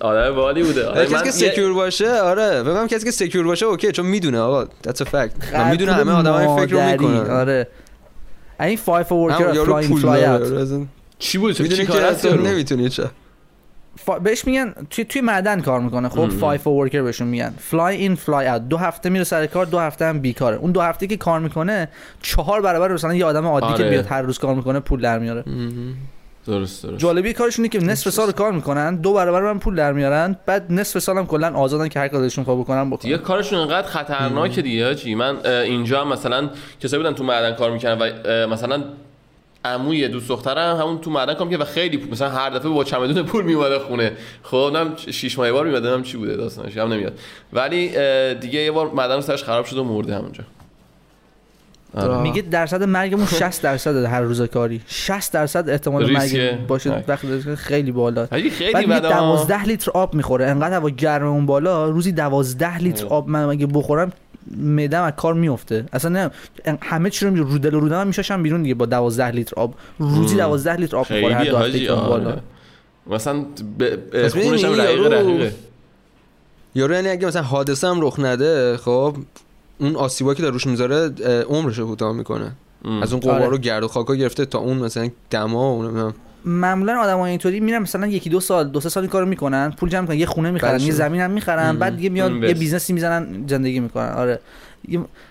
آدم 0.00 0.34
بالی 0.34 0.62
بوده. 0.62 0.86
آره 0.86 1.04
کسی 1.04 1.14
من 1.14 1.22
که 1.22 1.30
secure 1.30 1.72
باشه 1.72 2.20
آره 2.20 2.62
بگم 2.62 2.86
کسی 2.86 3.04
که 3.04 3.10
secure 3.10 3.46
باشه 3.46 3.66
اوکی 3.66 3.92
چون 3.92 4.06
می‌دونه 4.06 4.38
آقا 4.38 4.64
that's 4.64 5.00
a 5.00 5.04
fact. 5.04 5.54
من 5.54 5.70
می‌دونه 5.70 5.92
همه 5.92 6.12
آدم 6.12 6.32
این 6.32 6.56
فکر 6.56 6.74
رو. 6.74 6.90
می‌کنن. 6.90 7.30
آره. 7.30 7.68
این 8.60 8.76
FIFO 8.76 9.12
worker 9.12 9.52
fly 9.52 9.74
in 9.74 9.88
پول 9.88 10.00
fly 10.00 10.24
out. 10.24 10.86
چی 11.18 11.38
بود؟ 11.38 11.54
چی 11.54 11.62
می‌دونه 11.62 11.84
کار 11.84 12.00
که 12.00 12.06
هست؟ 12.06 12.26
نمی‌تونی 12.26 12.88
چه؟ 12.88 13.04
فا... 14.04 14.18
بهش 14.18 14.44
میگن 14.44 14.74
توی 14.90 15.04
توی 15.04 15.20
معدن 15.20 15.60
کار 15.60 15.80
می‌کنه 15.80 16.08
خب. 16.08 16.28
FIFO 16.28 16.66
worker 16.66 17.02
بهشون 17.02 17.28
میگن. 17.28 17.54
fly 17.58 17.96
in 17.96 18.14
fly 18.14 18.48
out 18.48 18.68
دو 18.68 18.76
هفته 18.76 19.10
میره 19.10 19.24
سر 19.24 19.46
کار 19.46 19.66
دو 19.66 19.78
هفته 19.78 20.04
هم 20.04 20.20
بیکاره. 20.20 20.56
اون 20.56 20.72
دو 20.72 20.80
هفته 20.80 21.06
که 21.06 21.16
کار 21.16 21.40
می‌کنه 21.40 21.88
چهار 22.22 22.60
برابر 22.60 22.92
مثلا 22.92 23.14
یه 23.14 23.24
آدم 23.24 23.46
عادی 23.46 23.66
که 23.66 23.72
آره. 23.72 23.90
بیاد 23.90 24.06
هر 24.06 24.22
روز 24.22 24.38
کار 24.38 24.54
می‌کنه 24.54 24.80
پول 24.80 25.00
در 25.00 25.18
میاره. 25.18 25.44
درست 26.46 26.86
درست. 26.86 26.98
جالبی 26.98 27.32
کارشونه 27.32 27.68
که 27.68 27.78
نصف 27.78 28.10
سال 28.10 28.32
کار 28.32 28.52
می‌کنن 28.52 28.96
دو 28.96 29.12
برابر 29.12 29.52
من 29.52 29.58
پول 29.58 29.74
در 29.74 29.92
میارن 29.92 30.36
بعد 30.46 30.72
نصف 30.72 30.98
سالم 30.98 31.26
کلا 31.26 31.54
آزادن 31.54 31.88
که 31.88 32.00
هر 32.00 32.08
کارشون 32.08 32.44
خواه 32.44 32.58
بکنن 32.58 32.90
بکنن 32.90 33.00
دیگه 33.00 33.18
کارشون 33.18 33.58
انقدر 33.58 33.88
خطرناکه 33.88 34.62
دیگه 34.62 34.86
حاجی. 34.86 35.14
من 35.14 35.46
اینجا 35.46 36.00
هم 36.00 36.08
مثلا 36.08 36.50
کسایی 36.80 37.02
بودن 37.02 37.14
تو 37.14 37.24
معدن 37.24 37.54
کار 37.54 37.70
می‌کردن 37.70 38.12
و 38.24 38.46
مثلا 38.46 38.84
عموی 39.64 40.08
دوست 40.08 40.28
دخترم 40.28 40.76
همون 40.76 40.98
تو 40.98 41.10
معدن 41.10 41.34
کار 41.34 41.46
می‌کرد 41.46 41.60
و 41.60 41.64
خیلی 41.64 41.96
پول- 41.98 42.10
مثلا 42.10 42.28
هر 42.28 42.50
دفعه 42.50 42.70
با 42.70 42.84
چمدون 42.84 43.22
پول 43.22 43.44
میومده 43.44 43.78
خونه. 43.78 44.12
خب 44.42 44.70
نم 44.74 44.92
شش 44.96 45.38
ماه 45.38 45.46
یه 45.46 45.52
بار 45.52 45.66
میومده 45.66 45.90
نم 45.90 46.02
چی 46.02 46.16
بوده 46.16 46.36
داستانش 46.36 46.76
هم 46.76 46.92
نمیاد. 46.92 47.18
ولی 47.52 47.88
دیگه 48.34 48.60
یه 48.60 48.70
بار 48.70 48.90
معدن 48.90 49.20
سرش 49.20 49.44
خراب 49.44 49.64
شد 49.64 49.76
و 49.78 49.84
مرده 49.84 50.14
همونجا. 50.14 50.44
آره. 51.94 52.22
میگه 52.22 52.42
درصد 52.42 52.82
مرگمون 52.82 53.26
60 53.26 53.62
درصد 53.62 54.04
هر 54.04 54.20
روز 54.20 54.42
کاری 54.42 54.80
60 54.86 55.32
درصد 55.32 55.68
احتمال. 55.70 56.10
مرگ 56.12 56.66
باشه. 56.66 57.04
وقتی 57.08 57.56
خیلی 57.56 57.92
بالا 57.92 58.26
خیلی 58.26 58.72
بعد 58.72 58.86
میگه 58.86 59.00
بده 59.00 59.14
ها. 59.14 59.36
12 59.36 59.64
لیتر 59.64 59.90
آب 59.90 60.14
می‌خوره 60.14 60.46
انقدر 60.46 60.74
هوا 60.76 60.90
گرم 60.90 61.26
اون 61.26 61.46
بالا 61.46 61.88
روزی 61.90 62.12
12 62.12 62.78
لیتر 62.78 63.04
آره. 63.04 63.14
آب 63.14 63.28
من 63.28 63.44
اگه 63.44 63.66
بخورم 63.66 64.12
معده‌م 64.56 65.02
از 65.02 65.12
کار 65.16 65.34
میفته 65.34 65.84
اصلا 65.92 66.10
نه 66.10 66.30
همه 66.82 67.10
چی 67.10 67.24
رو 67.26 67.30
می- 67.30 67.40
رو 67.40 67.58
دل 67.58 67.74
و 67.74 67.80
رودم 67.80 68.06
میشاشم 68.06 68.42
بیرون 68.42 68.62
دیگه 68.62 68.74
با 68.74 68.86
12 68.86 69.26
لیتر 69.28 69.52
آب 69.56 69.74
روزی 69.98 70.34
مم. 70.34 70.40
12 70.40 70.74
لیتر 70.74 70.96
آب 70.96 71.10
می‌خوره 71.10 71.34
هر 71.34 71.38
خیلی 71.38 71.50
دو 71.50 71.56
هفته 71.56 71.70
حاجی 71.72 71.86
که 71.86 71.92
اون 71.92 72.08
بالا 72.08 72.30
آره. 72.30 72.40
مثلا 73.06 73.44
ببین 73.78 74.28
خونش 74.28 74.64
هم 74.64 74.80
رقیقه 74.80 75.08
رقیقه 75.08 75.52
یارو 76.74 76.94
یعنی 76.94 77.08
اگه 77.08 77.26
مثلا 77.26 77.42
حادثه 77.42 77.86
هم 77.88 78.00
رخ 78.00 78.20
نده 78.20 78.76
خب 78.76 79.16
اون 79.78 79.96
آسیبا 79.96 80.34
که 80.34 80.42
در 80.42 80.50
روز 80.50 80.66
می‌ذاره 80.66 81.10
عمرش 81.48 81.78
رو 81.78 81.86
کوتاه 81.86 82.12
می‌کنه 82.12 82.52
ام. 82.84 83.02
از 83.02 83.12
اون 83.12 83.20
غبار 83.20 83.42
آره. 83.42 83.56
و 83.56 83.58
گرد 83.58 83.82
و 83.84 83.88
خاکا 83.88 84.14
گرفته 84.14 84.44
تا 84.44 84.58
اون 84.58 84.76
مثلا 84.76 85.08
دما 85.30 85.82
نمی‌دونم 85.82 86.14
معمولا 86.44 87.00
آدم 87.00 87.18
اینطوری 87.18 87.60
میرن 87.60 87.78
مثلا 87.78 88.06
یکی 88.06 88.30
دو 88.30 88.40
سال 88.40 88.68
دو 88.68 88.80
سه 88.80 88.88
سال 88.88 89.02
این 89.02 89.10
کارو 89.10 89.26
می‌کنن 89.26 89.70
پول 89.70 89.88
جمع 89.88 90.00
می‌کنن 90.00 90.18
یه 90.18 90.26
خونه 90.26 90.50
می‌خرن 90.50 90.80
یه 90.80 90.86
رو- 90.86 90.92
زمین 90.92 91.20
هم 91.20 91.30
می‌خرن. 91.30 91.78
بعد 91.78 91.96
دیگه 91.96 92.08
میان 92.08 92.32
ام، 92.32 92.44
یه. 92.44 92.54
بیزنسی 92.54 92.92
می‌زنن 92.92 93.44
زندگی 93.48 93.80
می‌کنن 93.80 94.08
آره 94.12 94.40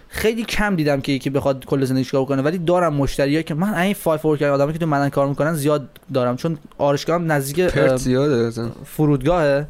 خیلی 0.07 0.43
کم 0.43 0.75
دیدم 0.75 1.01
که 1.01 1.11
یکی 1.11 1.29
بخواد 1.29 1.65
کل 1.65 1.85
زندگیش 1.85 2.11
کار 2.11 2.25
کنه 2.25 2.41
ولی 2.41 2.57
دارم 2.57 2.93
مشتریایی 2.93 3.43
که 3.43 3.53
من 3.53 3.73
این 3.73 3.93
فایف 3.93 4.25
ورکر 4.25 4.49
آدمی 4.49 4.73
که 4.73 4.79
تو 4.79 4.85
مدن 4.85 5.09
کار 5.09 5.27
می‌کنن 5.27 5.53
زیاد 5.53 5.89
دارم 6.13 6.35
چون 6.35 6.57
آرشگاهم 6.77 7.31
نزدیک 7.31 7.95
زیاده 7.95 8.51
فرودگاهه 8.85 9.67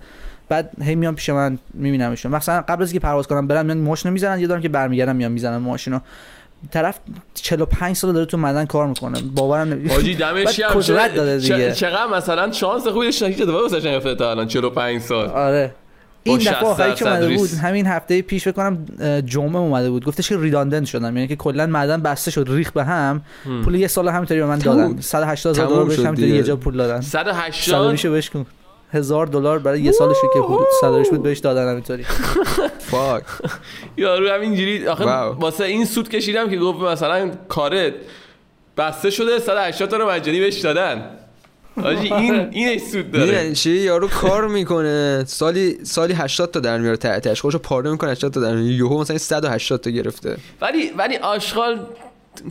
بعد 0.50 0.70
هی 0.82 0.96
میان 0.96 1.16
پیش 1.16 1.30
من 1.30 1.60
میبینمشون. 1.74 2.32
مثلا 2.32 2.62
قبل 2.62 2.84
از 2.84 2.92
اینکه 2.92 3.06
پرواز 3.08 3.28
کنم 3.28 3.48
برم 3.48 3.66
میان 3.66 3.78
ماشینو 3.78 4.14
می‌زنن 4.14 4.40
یه 4.40 4.48
دارم 4.48 4.62
که 4.62 4.70
برمیگردم 4.70 5.16
میان 5.16 5.32
می‌زنن 5.32 5.58
ماشینو. 5.58 6.00
طرف 6.72 7.00
45 7.34 7.96
سال 7.96 8.14
داره 8.14 8.26
تو 8.26 8.38
مدن 8.38 8.66
کار 8.66 8.88
می‌کنه. 8.88 9.22
باورم 9.36 9.68
نمی- 9.70 9.90
حاجی 9.90 10.16
دمش 10.16 10.58
گرم. 10.58 10.82
داده 11.16 11.38
دیگه. 11.38 11.72
چقدر 11.72 12.08
مثلا 12.18 12.52
شانس 12.52 12.88
خوبی 12.88 13.06
داشتن 13.06 13.32
که 13.34 13.44
اتفاقی 13.44 13.62
واسش 13.62 13.86
نیفتاده 13.86 14.16
تا 14.16 14.32
الان 14.32 14.48
45 14.48 15.02
سال. 15.02 15.26
آره. 15.28 15.72
این 16.24 16.38
دفعه 16.38 16.54
60 16.54 16.64
آخری 16.64 16.94
که 16.94 17.08
اومده 17.08 17.36
بود. 17.36 17.50
همین 17.50 17.88
هفته 17.88 18.22
پیش 18.22 18.48
بکنم 18.48 18.86
جمعه 19.26 19.58
اومده 19.58 19.90
بود. 19.90 20.06
گفتش 20.06 20.30
که 20.30 20.38
ریداندنت 20.40 20.86
شدم. 20.86 21.16
یعنی 21.16 21.28
که 21.28 21.36
کلا 21.36 21.66
معدن 21.66 22.02
بسته 22.02 22.32
شد 22.32 22.46
ریخ 22.50 22.72
به 22.72 22.84
هم. 22.84 23.22
پول 23.66 23.76
یه 23.76 23.88
سال 23.88 24.08
همینطوری 24.08 24.40
به 24.40 24.46
من. 24.46 24.58
دادن. 24.58 25.02
180 25.02 25.56
هزار 25.56 25.68
دلار 25.68 25.86
بهش 25.86 26.00
همینطوری. 26.00 26.30
یه 26.30 26.44
جا 26.44 26.56
پول 26.56 26.78
دادن. 26.78 27.02
180 27.02 27.78
سالاریشو 27.78 28.12
بهش 28.12 28.30
کن 28.30 28.46
هزار 28.94 29.28
دلار 29.28 29.60
برای 29.60 29.82
یه 29.82 29.92
سالش 29.92 30.16
که 30.34 30.40
پول 30.48 30.58
سالاریش 30.82 31.10
بود 31.10 31.24
بهش 31.24 31.40
دادن 31.40 31.70
همینطوری. 31.72 32.04
فاک 32.92 33.24
یارو 33.98 34.30
همینجوری 34.30 34.88
آخه. 34.88 35.04
واسه 35.06 35.64
این 35.64 35.86
سود 35.86 36.10
کشیدم 36.10 36.50
که 36.50 36.58
گفت 36.58 36.80
مثلا 36.80 37.32
کارت 37.50 37.94
بسته 38.78 39.10
شده 39.10 39.40
180 39.40 39.90
تا 39.90 39.98
رو 39.98 40.10
مجانی 40.10 40.40
بهش 40.40 40.60
دادن. 40.60 41.10
حاجی 41.82 42.14
این 42.14 42.48
اینش 42.52 42.82
سود 42.82 43.12
داره. 43.12 43.26
می‌دونی 43.26 43.56
چی؟ 43.56 43.72
یارو 43.72 44.08
کار 44.08 44.48
می‌کنه. 44.48 45.24
سالی 45.28 45.78
سالی 45.86 46.14
80 46.14 46.52
تا 46.52 46.60
در 46.60 46.78
میاره 46.78 46.98
تحتش 46.98 47.42
خودشو 47.42 47.58
پاره 47.60 47.92
می‌کنه 47.92 48.12
80 48.12 48.32
تا 48.34 48.40
در 48.42 48.56
میاره. 48.56 48.74
یهو 48.74 49.00
مثلا 49.02 49.18
180 49.18 49.82
تا 49.82 49.90
گرفته. 49.90 50.38
ولی 50.62 50.92
ولی 50.98 51.18
آشغال 51.18 51.80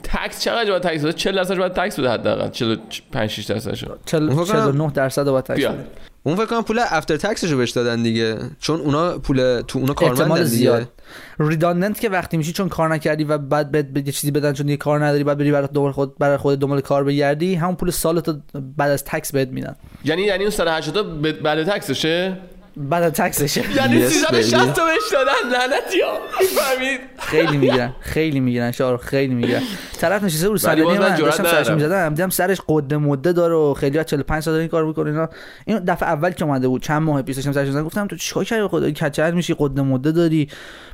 تکس 0.03 0.41
چقدر 0.45 0.71
باید 0.71 0.83
تکس 0.83 1.01
بده؟ 1.03 1.13
40 1.13 1.37
درصدش 1.37 1.59
باید 1.59 1.73
تکس 1.73 1.99
بده 2.01 2.11
حداقل. 2.11 2.51
45 2.51 3.31
6 3.31 3.45
درصدش 3.45 3.85
چل- 4.07 4.23
اون 4.23 4.45
فکر 4.45 4.53
کنم- 4.53 4.63
49 4.63 4.93
درصد 4.95 5.25
باید 5.25 5.45
تکس. 5.45 5.65
بده. 5.65 5.85
اون 6.27 6.37
فکر 6.37 6.47
کنم 6.47 6.63
پول 6.63 6.79
افتر 6.91 7.17
تکسش 7.17 7.51
رو 7.51 7.59
بهش 7.59 7.71
دادن 7.71 8.03
دیگه. 8.03 8.39
چون 8.61 8.81
اونا 8.81 9.19
پول 9.19 9.61
تو 9.61 9.79
اونا 9.79 9.95
کارمندن 9.95 10.45
زیاد 10.45 10.79
دیگه. 10.79 10.91
ریداندنت 11.39 12.01
که 12.01 12.09
وقتی 12.09 12.37
میشی 12.37 12.53
چون 12.53 12.69
کار 12.69 12.89
نکردی 12.89 13.25
و 13.25 13.39
بعد 13.39 13.71
بهت 13.71 13.87
به 13.89 14.01
یه 14.07 14.13
چیزی 14.13 14.31
بدن 14.31 14.53
چون 14.53 14.67
دیگه 14.67 14.77
کار 14.77 15.05
نداری 15.05 15.25
بعد 15.25 15.39
بری 15.39 15.53
برای 15.53 15.69
دنبال 15.75 15.93
خود 15.93 16.19
برای 16.19 16.37
خود 16.37 16.59
دنبال 16.59 16.81
کار 16.81 17.05
بگردی 17.05 17.55
همون 17.55 17.75
پول 17.77 17.91
سالتو 17.91 18.35
بعد 18.77 18.91
از 18.91 19.05
تکس 19.05 19.33
بهت 19.33 19.49
میدن. 19.49 19.77
یعنی 20.05 20.23
یعنی 20.23 20.43
اون 20.43 20.51
180 20.51 20.95
تا 20.95 21.03
ب- 21.03 21.33
بعد 21.43 21.65
تکسشه 21.65 22.37
بعد 22.77 23.03
از 23.03 23.13
تکسشه. 23.13 23.77
یعنی 23.77 24.09
Yes, 24.09 24.13
360 24.13 24.55
baby. 24.55 24.73
تا 24.73 24.85
بهش 24.85 25.13
دادن 25.13 25.51
لعنتی 25.53 26.01
ها. 26.01 26.19
فهمید؟ 26.57 27.01
خیلی 27.19 27.57
می‌گیرن 27.57 27.93
خیلی 28.01 28.41
می‌گیرن 28.41 28.73
شار 28.73 28.97
خیلی 28.97 29.35
می‌گیرن. 29.35 29.63
طرف 30.01 30.23
نشسته 30.23 30.47
رو 30.49 30.59
صندلی 30.59 30.83
باز 30.83 30.99
من 30.99 31.17
داشتم 31.17 31.45
سرش. 31.45 31.71
می‌زدم 31.71 32.09
دیدم 32.09 32.29
سرش 32.29 32.61
قده 32.69 32.97
مده 32.97 33.33
داره 33.33 33.55
و 33.55 33.75
خیلی 33.75 34.05
45 34.05 34.43
سال 34.43 34.55
این 34.55 34.69
کار 34.69 34.85
می‌کنه 34.85 35.11
اینا. 35.11 35.29
این 35.65 35.79
دفعه 35.79 36.09
اول 36.09 36.31
که 36.31 36.45
اومده 36.45 36.69
بود 36.69 36.83
چند 36.83 37.03
ماه 37.03 37.23
پیش 37.23 37.37
داشتم 37.37 37.53
سرش 37.53 37.67
می‌زدم 37.67 37.85
گفتم 37.85 38.07
تو 38.07 38.17
چیکار 38.17 38.45
کردی 38.45 38.69
خدا؟ 38.69 38.91
کچل 38.91 39.31
میشی 39.31 39.57
قده 39.59 39.83
مده 39.83 40.13
داری؟ 40.13 40.49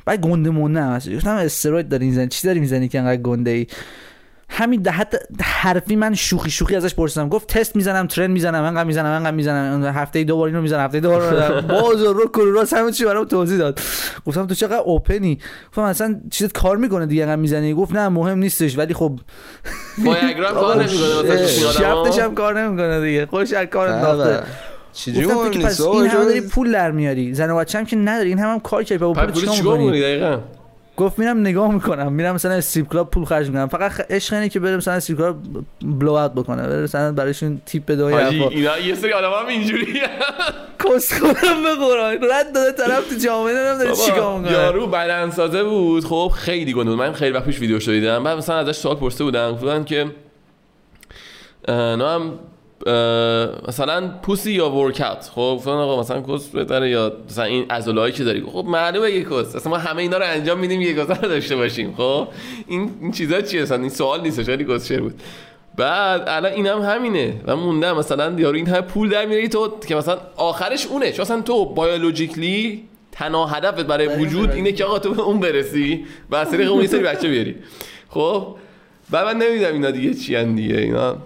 بعد 0.05 0.21
گنده 0.21 0.49
مونده 0.49 0.81
هم 0.81 0.91
هستی 0.91 1.15
گفتم 1.15 1.35
استروید 1.35 1.89
داری 1.89 2.05
می‌زنی 2.05 2.27
چی 2.27 2.47
داری 2.47 2.59
می‌زنی 2.59 2.87
که 2.87 2.99
انقدر 2.99 3.21
گنده 3.21 3.51
ای 3.51 3.67
همین 4.53 4.81
ده 4.81 4.91
حتی 4.91 5.17
حرفی 5.41 5.95
من 5.95 6.15
شوخی 6.15 6.51
شوخی 6.51 6.75
ازش 6.75 6.95
پرسیدم. 6.95 7.29
گفت 7.29 7.47
تست 7.47 7.75
می‌زنم 7.75 8.07
ترن 8.07 8.31
می‌زنم 8.31 8.63
انقدر 8.63 8.83
می‌زنم 8.83 9.05
انقدر 9.05 9.31
می‌زنم. 9.31 9.83
هفته 9.85 10.19
ای 10.19 10.25
دو 10.25 10.37
بار 10.37 10.47
اینو 10.47 10.61
می‌زنم 10.61 10.79
هفته 10.79 10.97
ای 10.97 11.01
دو 11.01 11.09
بار 11.09 11.61
باز 11.81 12.01
و 12.01 12.13
رو 12.13 12.27
کرو 12.27 12.51
راست 12.51 12.73
همه 12.73 12.91
چی 12.91 13.05
برام 13.05 13.25
توضیح 13.25 13.57
داد. 13.57 13.79
گفتم 14.25 14.47
تو 14.47 14.55
چقدر 14.55 14.77
اوپنی 14.77 15.39
گفتم 15.69 15.81
اصلا 15.81 16.21
چیزت 16.31 16.51
کار 16.51 16.77
می‌کنه 16.77 17.05
دیگه 17.05 17.23
انقدر 17.23 17.41
می‌زنی؟ 17.41 17.73
گفت 17.73 17.95
نه 17.95 18.09
مهم 18.09 18.37
نیستش 18.37 18.77
ولی 18.77 18.93
خب 18.93 19.19
وایاگرا 20.03 20.49
هم 20.49 20.55
کار 20.55 20.75
نمی‌کنه 20.83 21.47
شفتش 21.47 22.19
هم 22.19 22.35
کار 22.35 22.61
نمی‌کنه 22.61 23.01
دیگه. 23.01 23.25
خودش 23.25 23.53
از 23.53 23.65
کار 23.65 23.87
انداخته. 23.87 24.43
چجوری 24.93 25.27
پس 25.63 25.81
این 25.81 26.07
همه 26.07 26.25
داری 26.25 26.41
پول 26.41 26.71
در 26.71 26.91
میاری. 26.91 27.33
زن 27.33 27.51
و 27.51 27.57
بچه 27.57 27.77
هم 27.77 27.85
که 27.85 27.95
نداری. 27.95 28.29
این 28.29 28.39
هم, 28.39 28.49
هم 28.49 28.59
کار 28.59 28.83
کردی. 28.83 28.99
با 28.99 29.13
پول 29.13 29.31
چیکار 29.31 29.77
می‌کنی؟ 29.77 30.01
دقیقاً؟ 30.01 30.37
گفت 30.97 31.19
میرم 31.19 31.39
نگاه 31.39 31.73
می‌کنم. 31.73 32.13
میرم 32.13 32.35
مثلا 32.35 32.51
strip 32.51 32.91
club 32.91 33.09
پول 33.09 33.25
خرج 33.25 33.47
می‌کنم. 33.47 33.67
فقط 33.67 34.11
عشق 34.11 34.33
اینه 34.33 34.49
که 34.49 34.59
بره 34.59 34.77
مثلا 34.77 34.93
strip 34.93 35.19
club 35.19 35.37
blow 35.81 36.11
out 36.11 36.31
بکنه. 36.31 36.67
بره 36.67 36.83
مثلا 36.83 37.11
برایشون 37.11 37.61
tip 37.65 37.85
بده 37.85 38.03
و 38.03 38.05
اینا 38.05 38.79
یه 38.79 38.95
سری 38.95 39.13
آدم 39.13 39.31
هم 39.41 39.47
اینجوری 39.47 40.01
کس 40.79 41.13
خودم 41.13 41.63
به 41.63 41.75
قرآن 41.75 42.13
رد 42.13 42.53
داده 42.55 42.71
طرف 42.71 43.09
تو 43.09 43.15
جامعه 43.15 43.53
نمی‌دونم 43.53 43.77
داره 43.77 43.95
چیکار 43.95 44.39
می‌کنه. 44.39 44.53
یارو 44.53 44.87
بدنسازه 44.87 45.63
بود. 45.63 46.05
خب 46.05 46.31
خیلی 46.35 46.73
گنده 46.73 46.89
بود. 46.89 46.99
من 46.99 47.13
خیلی 47.13 47.31
وقت 47.31 47.45
پیش 47.45 47.59
ویدیوش 47.59 47.87
رو 47.87 47.93
دیدم. 47.93 48.23
بعد 48.23 48.37
مثلا 48.37 48.57
ازش 48.57 48.75
سوال 48.75 48.95
پرسیده 48.95 49.23
بودن 49.23 49.51
گفتن 49.51 49.83
که 49.83 50.11
نه 51.67 52.09
هم 52.09 52.39
مثلا 53.67 54.11
pussy 54.21 54.51
یا 54.51 54.69
workout 54.69 55.31
خب 55.35 55.53
گفتن 55.57 55.71
آقا 55.71 55.99
مثلا 55.99 56.21
کس 56.21 56.47
بهتره 56.47 56.89
یا 56.89 57.13
مثلا 57.29 57.43
این 57.43 57.65
عضله‌ای 57.69 58.11
که 58.11 58.23
داری. 58.23 58.43
خب 58.51 58.65
معلومه 58.67 59.11
یه 59.11 59.23
کس. 59.23 59.55
اصلا 59.55 59.71
ما 59.71 59.77
همه 59.77 60.01
اینا 60.01 60.17
رو 60.17 60.23
انجام 60.25 60.59
میدیم 60.59 60.81
یه 60.81 60.93
کس 60.93 61.09
رو 61.09 61.29
داشته 61.29 61.55
باشیم. 61.55 61.93
خب 61.97 62.27
این 62.67 62.91
این 63.01 63.11
چیزا 63.11 63.41
چیه؟ 63.41 63.61
اصلا 63.61 63.77
این 63.77 63.89
سوال 63.89 64.21
نیست 64.21 64.43
خیلی 64.43 64.65
کس 64.65 64.87
شعر 64.87 65.01
بود؟ 65.01 65.21
بعد 65.77 66.23
الان 66.27 66.51
اینم 66.51 66.81
همینه. 66.81 67.33
و 67.45 67.55
موندم 67.55 67.97
مثلا 67.97 68.39
یارو 68.39 68.55
این 68.55 68.67
همه 68.67 68.81
پول 68.81 69.09
در 69.09 69.25
میاری 69.25 69.49
تو 69.49 69.73
که 69.87 69.95
مثلا 69.95 70.17
آخرش 70.35 70.87
اونه. 70.87 71.11
چون 71.11 71.21
مثلا 71.21 71.41
تو 71.41 71.65
بیولوژیکلی 71.65 72.83
تنها 73.11 73.45
هدفت 73.45 73.83
برای 73.83 74.07
وجود 74.07 74.51
اینه 74.51 74.71
که 74.71 74.85
آقا 74.85 74.99
تو 74.99 75.13
به 75.13 75.21
اون 75.21 75.39
برسی 75.39 76.05
و 76.29 76.35
از 76.35 76.51
طریق 76.51 76.71
اون 76.71 76.81
یه 76.81 76.87
سری 76.87 77.03
بچه 77.03 77.29
بیاری. 77.29 77.55
خب 78.09 78.55
و 79.11 79.25
من 79.25 79.37
نمی‌دونم 79.37 79.73
اینا 79.73 79.91
دیگه 79.91 80.13
چی 80.13 80.35
ان 80.35 80.55
دیگه. 80.55 80.77
اینا 80.77 81.17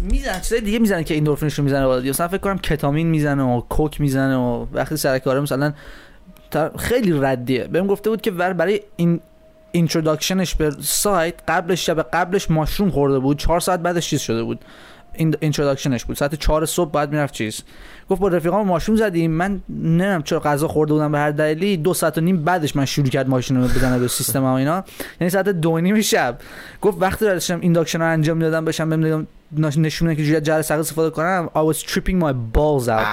می‌زنن 0.00 0.40
چیزای 0.40 0.60
دیگه 0.60 0.78
می‌زنن 0.78 1.02
که 1.02 1.16
اندورفینش 1.16 1.54
رو 1.54 1.64
می‌زنه 1.64 1.86
بالا. 1.86 2.10
مثلا 2.10 2.28
فکر 2.28 2.38
کنم 2.38 2.58
کتامین 2.58 3.06
می‌زنه 3.06 3.42
و 3.42 3.60
کوک 3.60 4.00
می‌زنه 4.00 4.36
و 4.36 4.66
وقتی 4.72 4.96
سر 4.96 5.18
کاره 5.18 5.40
مثلا 5.40 5.72
خیلی 6.78 7.12
ردیه. 7.20 7.64
بهم 7.64 7.86
گفته 7.86 8.10
بود 8.10 8.20
که 8.20 8.30
بر- 8.30 8.52
برای 8.52 8.80
این 8.96 9.20
introduction 9.72 10.42
ش 10.42 10.54
به 10.54 10.70
سایت 10.80 11.34
قبلش 11.48 11.86
شب 11.86 12.02
قبلش 12.02 12.50
mushroom 12.50 12.90
خورده 12.90 13.18
بود 13.18 13.38
چهار 13.38 13.60
ساعت 13.60 13.80
بعدش 13.80 14.08
چیز 14.08 14.20
شده 14.20 14.42
بود. 14.42 14.60
این 15.14 15.34
introduction 15.40 15.95
ش 15.95 16.04
بود. 16.04 16.16
ساعت 16.16 16.34
چهار 16.34 16.66
صبح 16.66 16.90
بعد 16.90 17.12
می‌رفت 17.12 17.34
چیز. 17.34 17.62
گفت 18.10 18.20
با 18.20 18.28
رفیقام 18.28 18.66
mushroom 18.66 18.96
زدیم. 18.96 19.30
من 19.30 19.60
نمی‌دونم 19.68 20.22
چرا 20.22 20.40
غذا 20.40 20.68
خورده 20.68 20.92
بودم 20.92 21.12
به 21.12 21.18
هر 21.18 21.30
دلیلی. 21.30 21.76
دو 21.76 21.94
ساعت 21.94 22.18
و 22.18 22.20
نیم 22.20 22.44
بعدش 22.44 22.76
من 22.76 22.84
شروع 22.84 23.08
کرد 23.08 23.28
ماشین 23.28 23.56
رو 23.56 23.62
بزنه 23.62 23.98
به 23.98 24.08
سیستم 24.08 24.44
و 24.44 24.46
اینا. 24.46 24.84
یعنی 25.20 25.30
ساعت 25.30 25.48
دو 25.48 25.78
نیم 25.78 26.00
شب. 26.00 26.38
گفت 26.80 26.98
وقتی 27.00 27.24
داشتم 27.24 27.60
induction 27.60 27.98
رو 27.98 28.06
انجام 28.06 28.36
می‌دادم 28.36 28.64
بشم 28.64 28.90
بهم 28.90 29.26
نگم- 29.52 29.66
نش- 29.66 29.78
نشونه 29.78 30.16
که 30.16 30.40
سقز 30.44 30.70
استفاده 30.70 31.10
کنم 31.10 31.50
I 31.54 31.74
was 31.74 31.78
tripping 31.78 32.22
my 32.22 32.32
balls 32.56 32.88
out. 32.88 33.06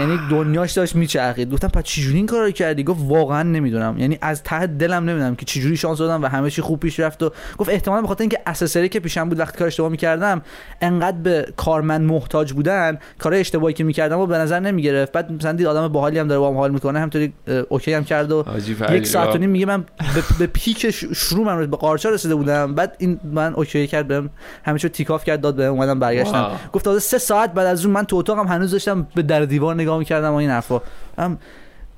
یعنی 0.00 0.18
دنیاش 0.30 0.72
داشت 0.72 0.96
میچرخید. 0.96 1.50
گفتم 1.50 1.68
پس 1.68 1.82
چجوری 1.82 2.16
این 2.16 2.26
کارو 2.26 2.50
کردی؟ 2.50 2.84
گفت 2.84 3.00
واقعا 3.02 3.42
نمی‌دونم. 3.42 3.98
یعنی 3.98 4.18
از 4.22 4.42
ته 4.42 4.66
دلم 4.66 5.10
نمی‌دونم 5.10 5.36
که 5.36 5.44
چجوری 5.44 5.76
شانس 5.76 5.98
دادم 5.98 6.22
و 6.22 6.26
همه 6.26 6.50
چی 6.50 6.62
خوب 6.62 6.80
پیش 6.80 7.00
رفت 7.00 7.22
و 7.22 7.30
گفت 7.58 7.70
احتمالا 7.70 8.02
به 8.02 8.08
خاطر 8.08 8.22
اینکه 8.22 8.40
اسسری 8.46 8.88
که 8.88 9.00
پیشم 9.00 9.28
بود 9.28 9.38
وقتی 9.38 9.58
کار 9.58 9.66
اشتباه 9.66 9.90
می‌کردم 9.90 10.42
انقدر 10.80 11.16
به 11.16 11.46
کارمند 11.56 12.00
محتاج 12.00 12.52
بودن 12.52 12.98
کار 13.18 13.34
اشتباهی 13.34 13.74
که 13.74 13.84
می‌کردم 13.84 14.18
و 14.18 14.26
به 14.26 14.38
نظر 14.38 14.60
نمی‌گرفت. 14.60 15.12
بعد 15.12 15.32
مثلا 15.32 15.52
دید 15.52 15.66
آدم 15.66 15.88
باحالی 15.88 16.18
هم 16.18 16.28
داره 16.28 16.38
با 16.38 16.50
هم 16.50 16.56
حال 16.56 16.70
می‌کنه 16.70 16.98
همطوری 17.00 17.32
اوکی 17.68 17.92
هم 17.92 18.04
کرد 18.04 18.32
و 18.32 18.44
یک 18.90 19.06
ساعت 19.06 19.34
و 19.34 19.38
نیم 19.38 19.50
میگه 19.50 19.66
من 19.66 19.80
به, 19.80 20.22
به 20.38 20.46
پیک 20.46 20.90
شروع 21.14 21.46
من 21.46 21.66
به 21.66 21.76
قارچا 21.76 22.10
رسیده 22.10 22.34
بودم. 22.34 22.74
بعد 22.74 22.96
این 22.98 23.20
من 23.24 23.54
اوکی 23.54 23.86
کرد 23.86 24.08
بهم 24.08 24.30
همه 24.64 24.78
چیو 24.78 24.90
تیکاف 24.90 25.24
کرد 25.24 25.40
داد 25.40 25.56
بهم 25.56 25.67
اومدم 25.68 25.98
برگشتم. 25.98 26.38
واو. 26.38 26.52
گفت 26.72 26.84
تازه 26.84 27.00
سه 27.00 27.18
ساعت 27.18 27.52
بعد 27.52 27.66
از 27.66 27.84
اون 27.84 27.94
من 27.94 28.04
تو 28.04 28.16
اتاقم 28.16 28.46
هنوز 28.46 28.70
داشتم 28.70 29.06
به 29.14 29.22
در 29.22 29.44
دیوار 29.44 29.74
نگاه 29.74 29.98
می‌کردم 29.98 30.32
و 30.32 30.34
این 30.34 30.50
حرفا. 30.50 30.80
هم 31.18 31.38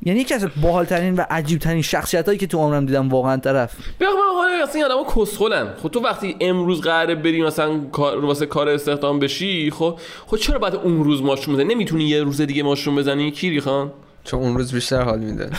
یعنی 0.02 0.20
یکی 0.20 0.34
از 0.34 0.46
باحال 0.62 0.84
ترین 0.84 1.14
و 1.14 1.24
عجیب 1.30 1.58
ترین 1.58 1.82
شخصیت 1.82 2.26
هایی 2.26 2.38
که 2.38 2.46
تو 2.46 2.58
عمرم 2.58 2.86
دیدم 2.86 3.08
واقعا 3.08 3.36
طرف. 3.36 3.76
بیا 3.98 4.08
من 4.10 4.16
حالا 4.36 4.62
اصلا 4.62 4.74
این 4.74 4.84
آدم‌ها 4.84 5.24
کسخلن. 5.24 5.68
خب 5.82 5.88
تو 5.88 6.00
وقتی 6.00 6.36
امروز 6.40 6.80
قراره 6.80 7.14
بری 7.14 7.42
مثلا 7.42 7.80
کار 7.92 8.24
واسه 8.24 8.46
کار 8.46 8.68
استخدام 8.68 9.18
بشی 9.18 9.70
خب 9.70 9.98
خب 10.26 10.36
چرا 10.36 10.58
بعد 10.58 10.74
اون 10.74 11.04
روز 11.04 11.22
ماشروم 11.22 11.56
بزنی؟ 11.56 11.74
نمی‌تونی 11.74 12.04
یه 12.04 12.22
روز 12.22 12.40
دیگه 12.40 12.62
ماشروم 12.62 12.96
بزنی؟ 12.96 13.30
کیری 13.30 13.60
خان؟ 13.60 13.92
چون 14.24 14.40
اون 14.40 14.56
روز 14.56 14.72
بیشتر 14.72 15.02
حال 15.02 15.18
میده. 15.18 15.50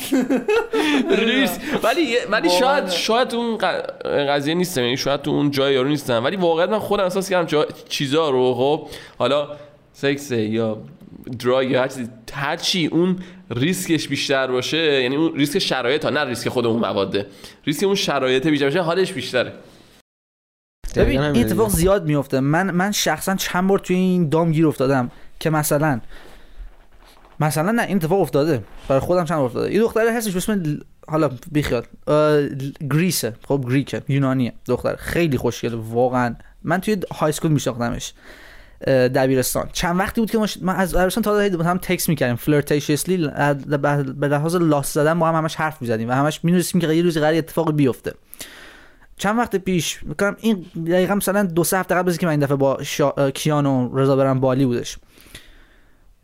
ریس 1.26 1.58
ولی 1.82 2.16
ولی 2.30 2.50
شاید 2.50 2.88
شاید 2.90 3.34
اون 3.34 3.58
قضیه 4.04 4.54
نیستم. 4.54 4.80
یعنی 4.82 4.96
شاید 4.96 5.22
تو 5.22 5.30
اون 5.30 5.50
جای 5.50 5.74
یارو 5.74 5.88
نیستم. 5.88 6.24
ولی 6.24 6.36
واقعا 6.36 6.66
من 6.66 6.78
خودم 6.78 7.04
احساس 7.04 7.30
کردم. 7.30 7.64
چیزا 7.88 8.30
رو 8.30 8.54
خب. 8.54 8.88
حالا 9.18 9.48
سکس 9.92 10.30
یا 10.30 10.78
دراگ 11.38 11.70
یا 11.70 11.82
هر 11.82 11.88
چیزی 11.88 12.08
هر 12.32 12.56
چی 12.56 12.86
اون 12.86 13.18
ریسکش 13.50 14.08
بیشتر 14.08 14.46
باشه 14.46 15.02
یعنی 15.02 15.16
اون 15.16 15.34
ریسک 15.34 15.58
شرایط 15.58 16.04
ها 16.04 16.10
نه 16.10 16.24
ریسک 16.24 16.48
خود 16.48 16.66
اون 16.66 16.78
مواده 16.80 17.26
ریسک 17.64 17.84
اون 17.84 17.94
شرایط 17.94 18.46
بیشتر 18.46 18.66
باشه 18.66 18.80
حالش 18.80 19.12
بیشتره. 19.12 19.52
ببین 20.96 21.20
این 21.20 21.44
اتفاق. 21.44 21.68
زیاد 21.68 22.06
میفته 22.06 22.40
من 22.40 22.70
من 22.70 22.92
شخصا 22.92 23.36
چند 23.36 23.68
بار 23.68 23.78
توی 23.78 23.96
این 23.96 24.28
دام 24.28 24.52
گیر 24.52 24.66
افتادم 24.66 25.10
که 25.40 25.50
مثلا 25.50 26.00
مثلا 27.40 27.70
نه 27.70 27.82
این 27.82 27.96
اتفاق 27.96 28.20
افتاده. 28.20 28.62
برای 28.88 29.00
خودم 29.00 29.24
چند 29.24 29.38
افتاده. 29.38 29.74
یه 29.74 29.80
دختری 29.80 30.08
هستش 30.08 30.36
اسم 30.36 30.80
حالا 31.08 31.30
بیخیال 31.52 31.82
گریسه. 32.90 33.34
خب 33.48 33.64
گریکه. 33.68 34.02
یونانیه. 34.08 34.52
دختر. 34.66 34.96
خیلی 34.96 35.38
خوشگله 35.38 35.76
واقعا. 35.76 36.34
من 36.62 36.80
توی 36.80 36.96
high 37.12 37.28
school 37.28 37.50
میشناختمش. 37.50 38.12
دبیرستان. 38.86 39.68
چند 39.72 39.98
وقتی 39.98 40.20
بود 40.20 40.30
که 40.30 40.38
ماش... 40.38 40.58
من 40.62 40.76
از 40.76 40.94
دبیرستان 40.94 41.24
تا 41.24 41.48
با 41.48 41.64
هم 41.64 41.78
تکس 41.78 42.08
می‌کردیم. 42.08 42.36
flirtatiously 42.36 43.16
به 44.16 44.28
لحاظ 44.28 44.56
لاس 44.56 44.94
زدن 44.94 45.18
با 45.18 45.28
هم 45.28 45.34
همش 45.34 45.54
حرف 45.54 45.82
می‌زدیم 45.82 46.08
و 46.08 46.12
همش 46.12 46.44
می‌دونستیم 46.44 46.80
که 46.80 46.92
یه 46.92 47.02
روز 47.02 47.18
قرار 47.18 47.34
اتفاق 47.34 47.72
بیفته. 47.72 48.14
چند 49.16 49.38
وقت 49.38 49.56
پیش 49.56 50.02
می‌کنم 50.02 50.36
این 50.40 50.66
دقیقا 50.86 51.14
مثلا 51.14 51.42
دو 51.42 51.64
سه 51.64 51.78
هفته 51.78 51.94
قبل 51.94 52.12
که 52.12 52.26
من 52.26 52.30
این 52.30 52.40
دفعه 52.40 52.56
با 52.56 52.82
شا... 52.82 53.30
کیان 53.30 53.66
و 53.66 53.98
رضا 53.98 54.16
برم 54.16 54.40
بالی 54.40 54.64
بودش. 54.64 54.98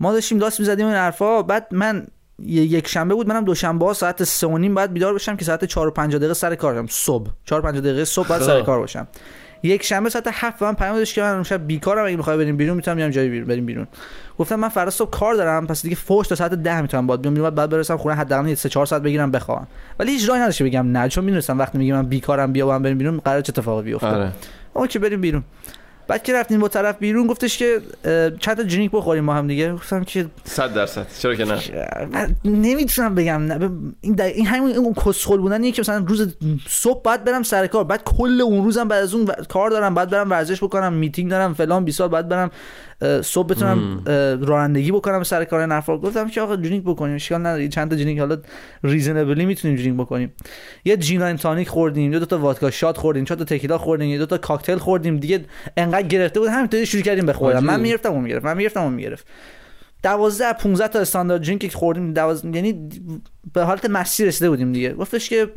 ما 0.01 0.13
داشتیم 0.13 0.39
لاس 0.39 0.61
می‌زدیم 0.61 0.87
این 0.87 0.95
حرفا 0.95 1.43
بعد 1.43 1.67
من 1.71 2.07
یک 2.43 2.89
شنبه 2.89 3.15
بود 3.15 3.29
منم 3.29 3.45
دوشنبه 3.45 3.87
ها 3.87 3.93
ساعت 3.93 4.25
سه 4.25 4.47
و 4.47 4.59
نیم 4.59 4.75
بعد 4.75 4.93
بیدار 4.93 5.13
باشم 5.13 5.37
که 5.37 5.45
ساعت 5.45 5.65
4 5.65 5.89
و 5.89 5.91
50 5.91 6.19
دقیقه 6.19 6.35
سر 6.35 6.55
کارم 6.55 6.87
صبح. 6.87 7.31
4 7.45 7.61
و 7.61 7.63
50 7.63 7.81
دقیقه 7.81 8.05
صبح 8.05 8.29
بعد 8.29 8.43
سر 8.43 8.61
خب. 8.61 8.67
کار 8.67 8.79
باشم 8.79 9.09
یک 9.63 9.83
شنبه 9.83 10.11
ساعت 10.11 10.29
7 10.31 10.63
من 10.63 10.75
پیام 10.75 10.95
دادش 10.95 11.15
که 11.15 11.23
من 11.23 11.37
امشب 11.37 11.67
بیکارم 11.67 12.07
اگه 12.07 12.17
می‌خوای 12.17 12.37
بریم 12.37 12.57
بیرون 12.57 12.77
می‌تونم 12.77 12.97
بیام 12.97 13.11
جایی 13.11 13.29
بیرون 13.29 13.49
بریم 13.49 13.67
بیرون. 13.67 13.87
گفتم 14.39 14.57
من 14.57 14.69
فردا 14.69 14.91
صبح 14.91 15.11
کار 15.11 15.35
دارم 15.35 15.67
پس 15.67 15.83
دیگه 15.83 15.97
فوش 15.97 16.29
تا 16.29 16.35
ساعت 16.35 16.55
10 16.55 16.81
می‌تونم 16.81 17.07
باید 17.07 17.23
بیام 17.23 17.35
بیرون 17.35 17.51
بعد 17.51 17.71
برسم 17.71 17.97
خونه 17.97 18.15
حداقل 18.15 18.55
3 18.55 18.69
4 18.69 18.87
ساعت 18.87 19.03
بگیرم 19.03 19.31
بخوام 19.31 19.67
ولی 19.99 20.13
هیچ 20.13 20.29
راهی 20.29 20.41
نداشته 20.41 20.65
بگم 20.65 20.87
نه 20.97 21.09
چون 21.09 21.25
می‌دونستم 21.25 21.59
وقتی 21.59 21.79
میگم 21.79 21.95
من 21.95 22.07
بیکارم 22.07 22.53
بیا 22.53 22.67
با 22.67 22.75
هم 22.75 22.83
بریم 22.83 22.99
بیرون 22.99 23.19
قرار 23.19 23.41
چه 23.41 23.51
اتفاقی 23.51 23.83
بیفته. 23.83 24.07
آره. 24.07 24.33
اوکی 24.73 24.99
بریم 24.99 25.21
بیرون. 25.21 25.45
بعد 26.09 26.23
که 26.23 26.35
رفتیم 26.35 26.61
با 26.61 26.69
طرف 26.69 26.99
بیرون 26.99 27.27
گفتش 27.27 27.59
که 27.59 27.81
چند 28.41 28.57
تا 28.57 28.63
جنیک 28.63 28.91
بخوریم 28.91 29.27
با 29.27 29.35
هم 29.35 29.47
دیگه. 29.47 29.73
گفتم 29.73 30.05
که 30.05 30.27
100 30.45 30.75
درصد. 30.75 31.07
چرا 31.19 31.35
که 31.35 31.45
نه؟ 31.45 31.61
من 32.13 32.37
نمی‌تونم 32.45 33.15
بگم. 33.15 33.43
نه 33.43 33.71
این 34.01 34.15
در- 34.15 34.25
این 34.25 34.47
همین 34.47 34.77
این 34.77 34.95
کسخل 34.95 35.37
بودن 35.37 35.71
که 35.71 35.81
مثلا 35.83 36.05
روز 36.09 36.35
صبح 36.69 37.03
بعد 37.03 37.25
برم 37.25 37.43
سر 37.43 37.67
کار. 37.67 37.85
بعد 37.85 38.05
کل 38.05 38.41
اون 38.41 38.65
روزم 38.65 38.89
بعد 38.89 39.03
از 39.03 39.15
اون 39.15 39.27
کار 39.49 39.71
دارم 39.71 39.95
بعد 39.95 40.11
برم 40.11 40.31
ورزش 40.31 40.63
بکنم 40.65 40.93
میتینگ 40.93 41.31
دارم 41.31 41.55
فلان 41.55 41.85
بیسار 41.85 42.09
بعد 42.09 42.29
برم 42.29 42.51
صبح 43.23 43.47
بتونم 43.47 44.05
رانندگی 44.47 44.93
بکنم 44.93 45.23
سر 45.23 45.45
کار 45.45 45.61
این 45.61 45.73
حرفا. 45.73 45.99
گفتم 45.99 46.29
که 46.29 46.41
آقا 46.41 46.57
drink 46.57 46.85
بکنیم. 46.85 47.15
اشکال 47.15 47.41
نداره. 47.41 47.69
چند 47.69 47.91
تا 47.91 47.97
drink 47.97 48.19
حالا 48.19 48.37
reasonably 48.83 49.47
می‌تونیم 49.47 49.77
drink 49.77 49.97
بکنیم. 50.01 50.33
یه 50.85 50.97
gin 50.97 51.37
tonic 51.37 51.69
خوردیم 51.69 52.13
یه 52.13 52.19
دو 52.19 52.27
تا 52.27 52.39
vodka 52.39 52.71
shot 52.71 52.99
خوردیم 52.99 53.25
چهار 53.25 53.39
تا 53.39 53.45
tequila 53.45 53.79
خوردیم 53.79 54.09
یه 54.09 54.19
دو 54.19 54.27
تا 54.27 54.39
کاکتل 54.39 54.79
خوردیم. 54.79 55.17
دیگه 55.17 55.45
انقدر 55.77 56.09
گرفته 56.09 56.41
بود. 56.41 56.49
همینطوری 56.49 56.87
شروع 56.87 57.03
کردیم 57.03 57.27
بخورم. 57.27 57.65
من 57.65 57.81
می‌گرفتم 57.81 58.13
اون 58.13 58.23
می‌گرفت. 58.23 58.45
من 58.45 58.57
می‌گرفتم 58.57 58.83
اون 58.83 58.93
می‌گرفت. 58.93 59.27
12 60.03 60.53
15 60.53 60.89
تا 60.89 60.99
standard 60.99 61.59
که 61.59 61.69
خوردیم 61.69 62.13
12 62.13 62.57
یعنی 62.57 62.89
به 63.53 63.63
حالت 63.63 63.91
مسیر 63.91 64.27
رسیده 64.27 64.51
بودیم 64.51 64.73
دیگه. 64.73 64.93
گفتش 64.93 65.29
که 65.29 65.49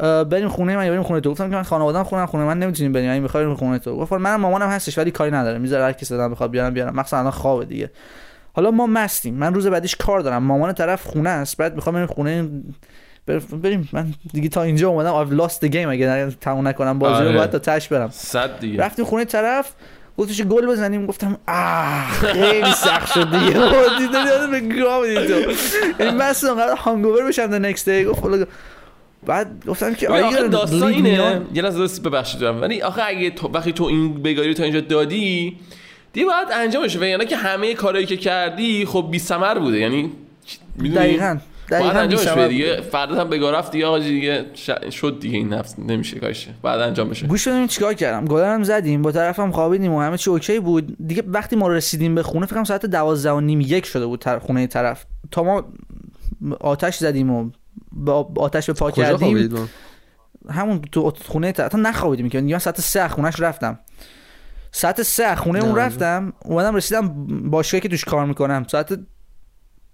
بریم 0.00 0.48
خونه 0.48 0.76
من 0.76 0.84
یا 0.84 0.90
بریم 0.90 1.02
خونه 1.02 1.20
تو؟ 1.20 1.30
گفتم 1.30 1.50
که 1.50 1.56
من 1.56 1.62
خانواده‌ام 1.62 2.04
خونه 2.04 2.26
خونه 2.26 2.44
من 2.44 2.58
نمی‌تونیم 2.58 2.92
بریم 2.92 3.10
اگه 3.10 3.20
می‌خوای 3.20 3.44
بریم 3.44 3.56
خونه 3.56 3.78
تو. 3.78 3.96
گفت 3.96 4.12
منم 4.12 4.40
مامانم 4.40 4.68
هستش 4.68 4.98
ولی 4.98 5.10
کاری 5.10 5.30
نداره 5.30 5.58
می‌ذاره 5.58 5.84
هر 5.84 5.92
کسی 5.92 6.14
دادم 6.14 6.32
بخواد 6.32 6.50
بیارم 6.50 6.74
بیارم. 6.74 6.94
مخصوصا 6.96 7.18
الان 7.18 7.30
خوابه 7.30 7.64
دیگه. 7.64 7.90
حالا 8.52 8.70
ما 8.70 8.86
مستیم. 8.86 9.34
من 9.34 9.54
روز 9.54 9.66
بعدیش 9.66 9.96
کار 9.96 10.20
دارم. 10.20 10.42
مامان 10.42 10.72
طرف 10.72 11.06
خونه 11.06 11.30
است. 11.30 11.56
بعد 11.56 11.74
می‌خوام 11.74 11.94
بریم 11.94 12.06
خونه 12.06 12.48
بر- 13.26 13.38
بریم. 13.38 13.88
من 13.92 14.14
دیگه 14.32 14.48
تا 14.48 14.62
اینجا 14.62 14.88
اومدم. 14.88 15.24
I've 15.24 15.40
lost 15.48 15.54
the 15.54 15.72
game. 15.72 15.76
اگه 15.86 16.30
تموم 16.40 16.68
نکنم 16.68 16.98
بازی 16.98 17.22
رو 17.22 17.28
آره. 17.28 17.36
باید 17.38 17.50
تا 17.50 17.58
تش 17.58 17.88
برم. 17.88 18.08
100 18.12 18.58
دیگه. 18.60 18.80
رفتیم 18.84 19.04
خونه 19.04 19.24
طرف. 19.24 19.72
گفتش 20.18 20.42
گل 20.42 20.66
بزنیم. 20.66 21.06
گفتم 21.06 21.36
آه 21.48 22.10
خیلی 22.10 22.72
سخت 22.72 23.12
شد 23.12 23.30
دیگه. 23.30 23.52
دیدی 23.98 24.12
دادم 24.12 24.50
به 24.50 24.60
گام 24.60 25.04
یعنی 26.00 26.16
من 26.16 26.24
اصلا 26.24 26.54
قرار 26.54 26.76
هانگوور 26.76 27.24
بشم 27.28 27.58
the 27.58 27.74
next 27.74 27.80
day. 27.82 27.88
گفت 28.08 28.22
حالا- 28.22 28.46
بعد 29.26 29.64
گفتم 29.66 29.94
که 29.94 30.08
آیا 30.08 30.26
آخه 30.26 30.48
داستان 30.48 30.92
اینه. 30.92 31.40
یه 31.54 31.62
لحظه 31.62 31.78
درست 31.78 32.02
ببخشید 32.02 32.42
ولی 32.42 32.82
آخه 32.82 33.02
اگه 33.06 33.30
تو 33.30 33.48
وقتی 33.48 33.72
تو 33.72 33.84
این 33.84 34.22
بگاری 34.22 34.54
تا 34.54 34.62
اینجا 34.62 34.80
دادی 34.80 35.56
دیگه 36.12 36.26
باید 36.26 36.48
انجامش 36.52 36.96
و 36.96 37.04
یعنی 37.04 37.26
که 37.26 37.36
همه 37.36 37.74
کارهایی 37.74 38.06
که 38.06 38.16
کردی 38.16 38.86
خب 38.86 39.08
بی 39.10 39.18
ثمر 39.18 39.58
بوده. 39.58 39.78
یعنی 39.78 40.12
می‌دونی؟ 40.76 40.94
دقیقاً 40.94 41.38
باید 41.70 41.82
دقیقاً 41.82 41.98
انجامش 41.98 42.28
بده 42.28 42.48
دیگه. 42.48 42.80
فردا 42.80 43.20
هم 43.20 43.30
بگاه 43.30 43.52
رفت 43.52 43.72
دیگه 43.72 43.86
آقا 43.86 43.98
دیگه 43.98 44.44
شد 44.90 45.18
دیگه 45.20 45.36
این 45.36 45.48
نفس 45.48 45.78
نمیشه 45.78 46.18
کارشه 46.20 46.50
بعد 46.62 46.80
انجام 46.80 47.08
بشه. 47.08 47.26
گوش 47.26 47.48
بدیم 47.48 47.66
چیکار 47.66 47.94
کردم. 47.94 48.24
گلرم 48.24 48.62
زدیم 48.62 49.02
با 49.02 49.12
طرفم 49.12 49.50
خوابیدیم 49.50 49.92
و 49.92 50.00
همه 50.00 50.18
چی 50.18 50.30
اوکی 50.30 50.60
بود. 50.60 50.96
دیگه 51.06 51.22
وقتی 51.26 51.56
ما 51.56 51.68
رسیدیم 51.68 52.14
به 52.14 52.22
خونه 52.22 52.46
فکر 52.46 52.54
کنم 52.54 52.64
ساعت 52.64 52.86
12 52.86 53.30
و 53.30 53.40
نیم 53.40 53.60
یک 53.60 53.86
شده 53.86 54.06
بود 54.06 54.20
تر 54.20 54.38
خونه 54.38 54.66
طرف. 54.66 55.04
تا 55.30 55.42
ما 55.42 55.64
آتش 56.60 56.96
زدیم 56.96 57.30
و 57.30 57.50
با 57.92 58.32
آتش 58.36 58.66
به 58.66 58.72
پا 58.72 58.90
کردیم؟ 58.90 59.68
همون 60.50 60.80
تو 60.92 61.12
خونه 61.26 61.52
تا 61.52 61.78
نخوابیدیم 61.78 62.28
که. 62.28 62.40
من 62.40 62.58
ساعت 62.58 62.80
3 62.80 63.08
خونش 63.08 63.40
رفتم. 63.40 63.78
ساعت 64.72 65.02
سه 65.02 65.34
خونه 65.34 65.58
اون. 65.58 65.76
رفتم 65.76 66.32
اومدم 66.44 66.74
رسیدم 66.74 67.26
باشگاهی 67.50 67.80
که 67.80 67.88
توش 67.88 68.04
کار 68.04 68.26
می‌کنم. 68.26 68.64
ساعت 68.68 68.98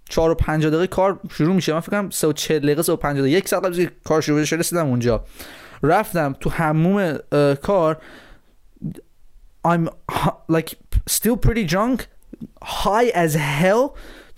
چهار 0.09 0.31
و 0.31 0.35
50 0.35 0.71
دقیقه 0.71 0.87
کار 0.87 1.21
شروع 1.31 1.55
میشه. 1.55 1.73
من 1.73 1.81
فکر 1.81 1.91
کنم 1.91 2.11
3 2.11 2.27
و 2.27 2.33
40 2.33 2.63
دقیقه 2.63 2.83
3 2.83 2.93
و 2.93 2.97
50 2.97 3.23
دقیقه 3.23 3.39
یک 3.39 3.49
ساعت 3.49 3.65
قبل 3.65 3.87
کار 4.05 4.21
شروع 4.21 4.41
بشه 4.41 4.57
رسیدم 4.57 4.87
اونجا. 4.87 5.25
رفتم 5.83 6.37
تو 6.41 6.51
حموم 6.51 7.19
اه، 7.33 7.55
کار. 7.55 8.03
I'm 9.69 9.89
like 10.57 10.71
still 11.11 11.37
pretty 11.47 11.65
drunk 11.75 11.99
high 12.65 13.11
as 13.15 13.35
hell. 13.35 13.85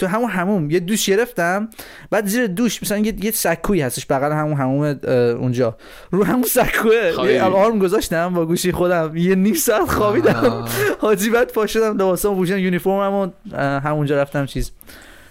تو 0.02 0.08
همون 0.08 0.30
هموم. 0.30 0.70
یه 0.70 0.80
دوش 0.80 1.06
گرفتم 1.06 1.68
بعد 2.10 2.26
زیر 2.26 2.46
دوش 2.46 2.82
مثلا 2.82 2.98
یه, 2.98 3.14
یه 3.24 3.30
سکویی 3.30 3.82
هستش 3.82 4.06
بغل 4.06 4.32
همون 4.32 4.56
هموم 4.56 5.00
اونجا. 5.40 5.76
رو 6.10 6.24
همون 6.24 6.42
سکوه. 6.42 7.40
آرم 7.40 7.78
گذاشتم 7.78 8.34
با 8.34 8.46
گوشی 8.46 8.72
خودم. 8.72 9.16
یه 9.16 9.34
نیم 9.34 9.54
ساعت 9.54 9.88
خوابیدم. 9.88 10.64
حاجی 11.00 11.30
بعد 11.30 11.52
پا 11.52 11.66
شدم 11.66 11.94
لباسام 11.94 12.36
پوشیدم 12.36 12.58
یونیفرمم 12.58 13.12
و 13.12 13.56
همونجا 13.58 14.22
رفتم 14.22 14.46
چیز. 14.46 14.70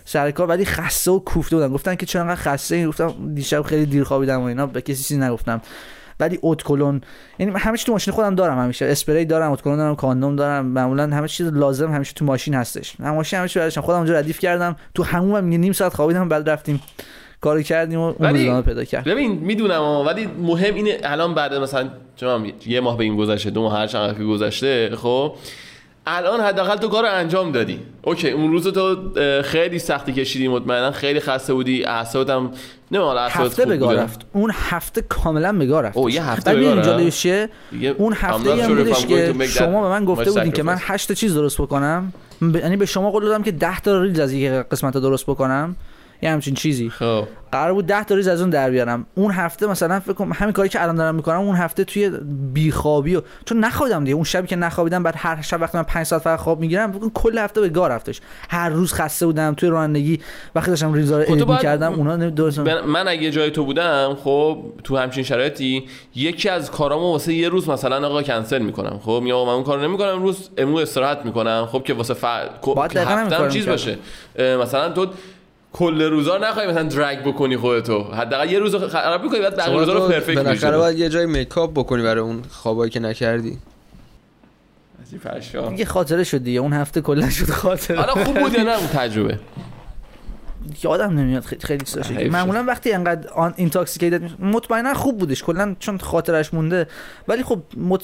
سر 0.05 0.31
کار. 0.31 0.47
ولی 0.47 0.65
خسته 0.65 1.11
و 1.11 1.19
کوفته 1.19 1.55
بودم. 1.55 1.73
گفتن 1.73 1.95
که 1.95 2.05
چرا 2.05 2.21
انقدر 2.21 2.41
خسته 2.41 2.75
ای 2.75 2.85
گفتم 2.85 3.33
دیشب 3.33 3.61
خیلی 3.61 3.85
دیر 3.85 4.03
خوابیدم 4.03 4.41
و 4.41 4.43
اینا. 4.43 4.67
به 4.67 4.81
کسی 4.81 5.03
چیزی 5.03 5.19
نگفتم. 5.19 5.61
ولی 6.21 6.39
اتکلون 6.41 7.01
یعنی 7.39 7.53
چی 7.77 7.85
تو 7.85 7.91
ماشین 7.91 8.13
خودم 8.13 8.35
دارم 8.35 8.59
همیشه. 8.59 8.85
اسپری 8.85 9.25
دارم 9.25 9.51
اتکلون 9.51 9.77
دارم 9.77 9.95
کاندوم 9.95 10.35
دارم. 10.35 10.65
معمولا 10.65 11.03
همه 11.03 11.27
چیز 11.27 11.47
لازم 11.47 11.91
همیشه 11.91 12.13
تو 12.13 12.25
ماشین 12.25 12.53
هستش. 12.53 12.99
من 12.99 13.09
ماشین 13.09 13.39
همیشه 13.39 13.59
برداشتم. 13.59 13.81
خودم 13.81 13.97
اونجا 13.97 14.19
ردیف 14.19 14.39
کردم. 14.39 14.75
تو 14.93 15.03
همون 15.03 15.51
یه 15.51 15.57
نیم 15.57 15.73
ساعت 15.73 15.93
خوابیدم 15.93 16.29
بعد 16.29 16.49
رفتیم 16.49 16.81
کاری 17.41 17.63
کردیم 17.63 17.99
و 17.99 18.13
اون 18.19 18.61
پیدا 18.61 18.83
کرد 18.83 19.03
ببین 19.03 19.31
می‌دونم 19.31 19.81
ولی 19.81 20.29
مهم 20.41 20.75
اینه 20.75 20.97
الان 21.03 21.33
بعد 21.33 21.53
مثلا 21.53 21.89
چون 22.15 22.51
یه 22.65 22.79
ماه 22.79 22.97
به 22.97 23.03
این 23.03 23.17
گذشته 23.17 23.49
دو 23.49 23.61
ماه 23.61 23.77
هر 23.77 23.87
چند 23.87 24.17
که 24.17 24.23
گذشته 24.23 24.95
خب؟ 24.95 25.33
الان 26.05 26.41
حداقل 26.41 26.75
تو 26.75 26.87
کار 26.87 27.03
رو 27.03 27.09
انجام 27.11 27.51
دادی. 27.51 27.79
اوکی 28.01 28.29
اون 28.29 28.51
روز 28.51 28.67
تو 28.67 29.11
خیلی 29.41 29.79
سختی 29.79 30.13
کشیدی 30.13 30.47
مطمئنا 30.47 30.91
خیلی 30.91 31.19
خسته 31.19 31.53
بودی 31.53 31.85
اعصابت 31.85 32.29
هم 32.29 32.51
نه 32.91 33.21
هفته 33.29 33.63
خوب 33.63 33.71
به 33.71 33.77
گاه 33.77 33.89
بوده. 33.89 34.03
رفت. 34.03 34.25
اون 34.33 34.51
هفته 34.53 35.01
کاملا 35.01 35.53
به 35.53 35.65
گاه 35.65 35.81
رفت. 35.81 35.97
اوه، 35.97 36.13
یه 36.13 36.23
هفته 36.23 36.51
اینجا 36.51 36.97
اون 37.97 38.13
هفته 38.13 38.63
هم 38.63 38.75
بودش 38.75 39.05
که 39.05 39.33
شما 39.47 39.81
به 39.81 39.89
من 39.89 40.05
گفته 40.05 40.31
بودین 40.31 40.51
که 40.51 40.63
من. 40.63 40.77
هشت 40.79 41.07
تا 41.07 41.13
چیز 41.13 41.33
درست 41.33 41.61
بکنم. 41.61 42.13
یعنی 42.41 42.77
به 42.77 42.85
شما 42.85 43.11
قول 43.11 43.23
دادم 43.23 43.43
که 43.43 43.51
10 43.51 43.79
تا 43.79 44.01
ریز 44.01 44.19
از 44.19 44.33
یک 44.33 44.51
قسمت 44.51 44.97
درست 44.97 45.25
بکنم. 45.25 45.75
یه 46.21 46.29
همچین 46.29 46.53
چیزی. 46.53 46.89
خب. 46.89 47.27
قرار 47.51 47.73
بود 47.73 47.85
10 47.85 48.03
تا 48.03 48.15
ریز 48.15 48.27
از 48.27 48.41
اون 48.41 48.49
در 48.49 48.69
بیارم. 48.69 49.05
اون 49.15 49.31
هفته 49.31 49.67
مثلا 49.67 49.99
فکر 49.99 50.13
کنم 50.13 50.31
همین 50.35 50.53
کاری 50.53 50.69
که 50.69 50.81
الان 50.81 50.95
دارم 50.95 51.15
می‌کنم 51.15 51.39
اون 51.39 51.55
هفته 51.55 51.83
توی 51.83 52.09
بیخوابی 52.53 53.15
و 53.15 53.21
چون 53.45 53.59
نخوابیدم 53.59 54.03
دیگه 54.03 54.15
اون 54.15 54.23
شبی 54.23 54.47
که 54.47 54.55
نخوابیدم 54.55 55.03
بعد 55.03 55.13
هر 55.17 55.41
شب 55.41 55.61
وقتی 55.61 55.77
من 55.77 55.83
5 55.83 56.05
ساعت 56.05 56.21
فقط 56.21 56.39
خواب 56.39 56.59
می‌گیرم 56.59 56.91
فکر 56.91 57.09
کل 57.13 57.37
هفته 57.37 57.61
به 57.61 57.69
گاه 57.69 57.89
رفتش. 57.89 58.21
هر 58.49 58.69
روز 58.69 58.93
خسته 58.93 59.25
بودم 59.25 59.53
توی 59.53 59.69
رانندگی 59.69 60.19
وقتی 60.55 60.69
داشتم 60.69 60.93
reel 60.93 61.12
زا 61.12 61.17
رو 61.17 61.25
خب 61.25 61.31
edit 61.31 61.47
می‌کردم 61.47 61.93
اونا 61.93 62.29
درست 62.29 62.59
من 62.59 63.07
اگه 63.07 63.31
جای 63.31 63.51
تو 63.51 63.65
بودم 63.65 64.17
خب 64.23 64.57
تو 64.83 64.97
همچین 64.97 65.23
شرایطی 65.23 65.85
یکی 66.15 66.49
از 66.49 66.71
کارامو 66.71 67.11
واسه 67.11 67.33
یه 67.33 67.49
روز 67.49 67.69
مثلا 67.69 68.07
آقا 68.07 68.23
کنسل 68.23 68.61
می‌کنم. 68.61 68.99
خب 69.03 69.21
میگم 69.23 69.35
من 69.35 69.49
اون 69.49 69.63
کارو 69.63 69.81
نمی‌کنم 69.81 70.09
امروز 70.09 70.49
امروز 70.57 70.81
استراحت 70.81 71.25
می‌کنم. 71.25 71.67
خب 71.71 71.83
که 71.83 71.93
واسه 71.93 72.13
ف... 72.13 72.25
کارو 72.61 73.49
چیز. 73.49 73.65
باشه. 73.65 73.97
مثلا 74.39 74.89
تو 74.89 75.07
کل 75.73 76.01
روزا 76.01 76.37
نخوای 76.37 76.67
مثلا 76.67 76.83
drag 76.83 77.23
بکنی 77.23 77.57
خودتو. 77.57 78.03
حداقل 78.03 78.51
یه 78.51 78.59
روز 78.59 78.75
رو 78.75 78.87
خراب 78.87 79.23
می‌کنی 79.23 79.39
بعد 79.39 79.55
بقیه 79.55 79.79
روزا 79.79 79.93
رو 79.93 80.07
perfect 80.07 80.43
بالاخره 80.43 80.77
باید 80.77 80.99
یه 80.99 81.09
جای 81.09 81.25
make 81.25 81.56
up 81.56 81.71
بکنی 81.73 82.03
برای 82.03 82.21
اون 82.21 82.41
خوابایی 82.51 82.91
که 82.91 82.99
نکردی. 82.99 83.57
یه 85.77 85.85
خاطره 85.85 86.23
شد 86.23 86.43
دیگه. 86.43 86.59
اون 86.59 86.73
هفته 86.73 87.01
کلا 87.01 87.29
شد 87.29 87.49
خاطره. 87.49 87.97
حالا 87.97 88.13
خوب 88.23 88.39
بود 88.39 88.53
یا 88.53 88.63
نه؟ 88.63 88.77
اون 88.77 88.87
تجربه. 88.87 89.39
یادم 90.83 91.19
نمیاد 91.19 91.43
خیلی 91.43 91.61
خیلی 91.61 91.85
چیزا 91.85 92.01
شد. 92.01 92.13
معمولا 92.13 92.63
وقتی 92.63 92.93
انقدر 92.93 93.29
آن 93.29 93.53
intoxicated 93.57 94.21
مطمئنا 94.41 94.93
خوب 94.93 95.17
بودش 95.17 95.43
کلا 95.43 95.75
چون 95.79 95.97
خاطرش 95.97 96.53
مونده 96.53 96.87
ولی 97.27 97.43
خب 97.43 97.59
مط... 97.77 98.03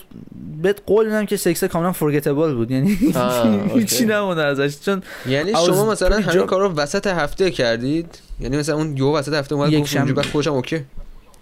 بهت 0.61 0.81
قول 0.85 1.05
میدم 1.05 1.25
که 1.25 1.37
سکس 1.37 1.63
کاملا 1.63 1.91
forgettable 1.91 2.53
بود 2.53 2.71
یعنی. 2.71 2.97
هیچی 3.75 4.05
نمونده 4.05 4.43
ازش 4.43 4.79
چون 4.79 5.03
یعنی 5.27 5.51
شما 5.51 5.91
مثلا 5.91 6.19
همین 6.19 6.43
drunk. 6.43 6.45
کار 6.45 6.61
رو 6.61 6.73
وسط 6.73 7.07
هفته 7.07 7.51
کردید 7.51 8.19
یعنی 8.39 8.57
مثلا 8.57 8.75
اون 8.75 8.97
یو 8.97 9.11
وسط 9.11 9.33
هفته 9.33 9.55
اومد 9.55 9.73
یک 9.73 9.81
گفت 9.81 9.89
شنبه. 9.89 10.13
بعد 10.13 10.25
خوشم 10.25 10.53
اوکی 10.53 10.81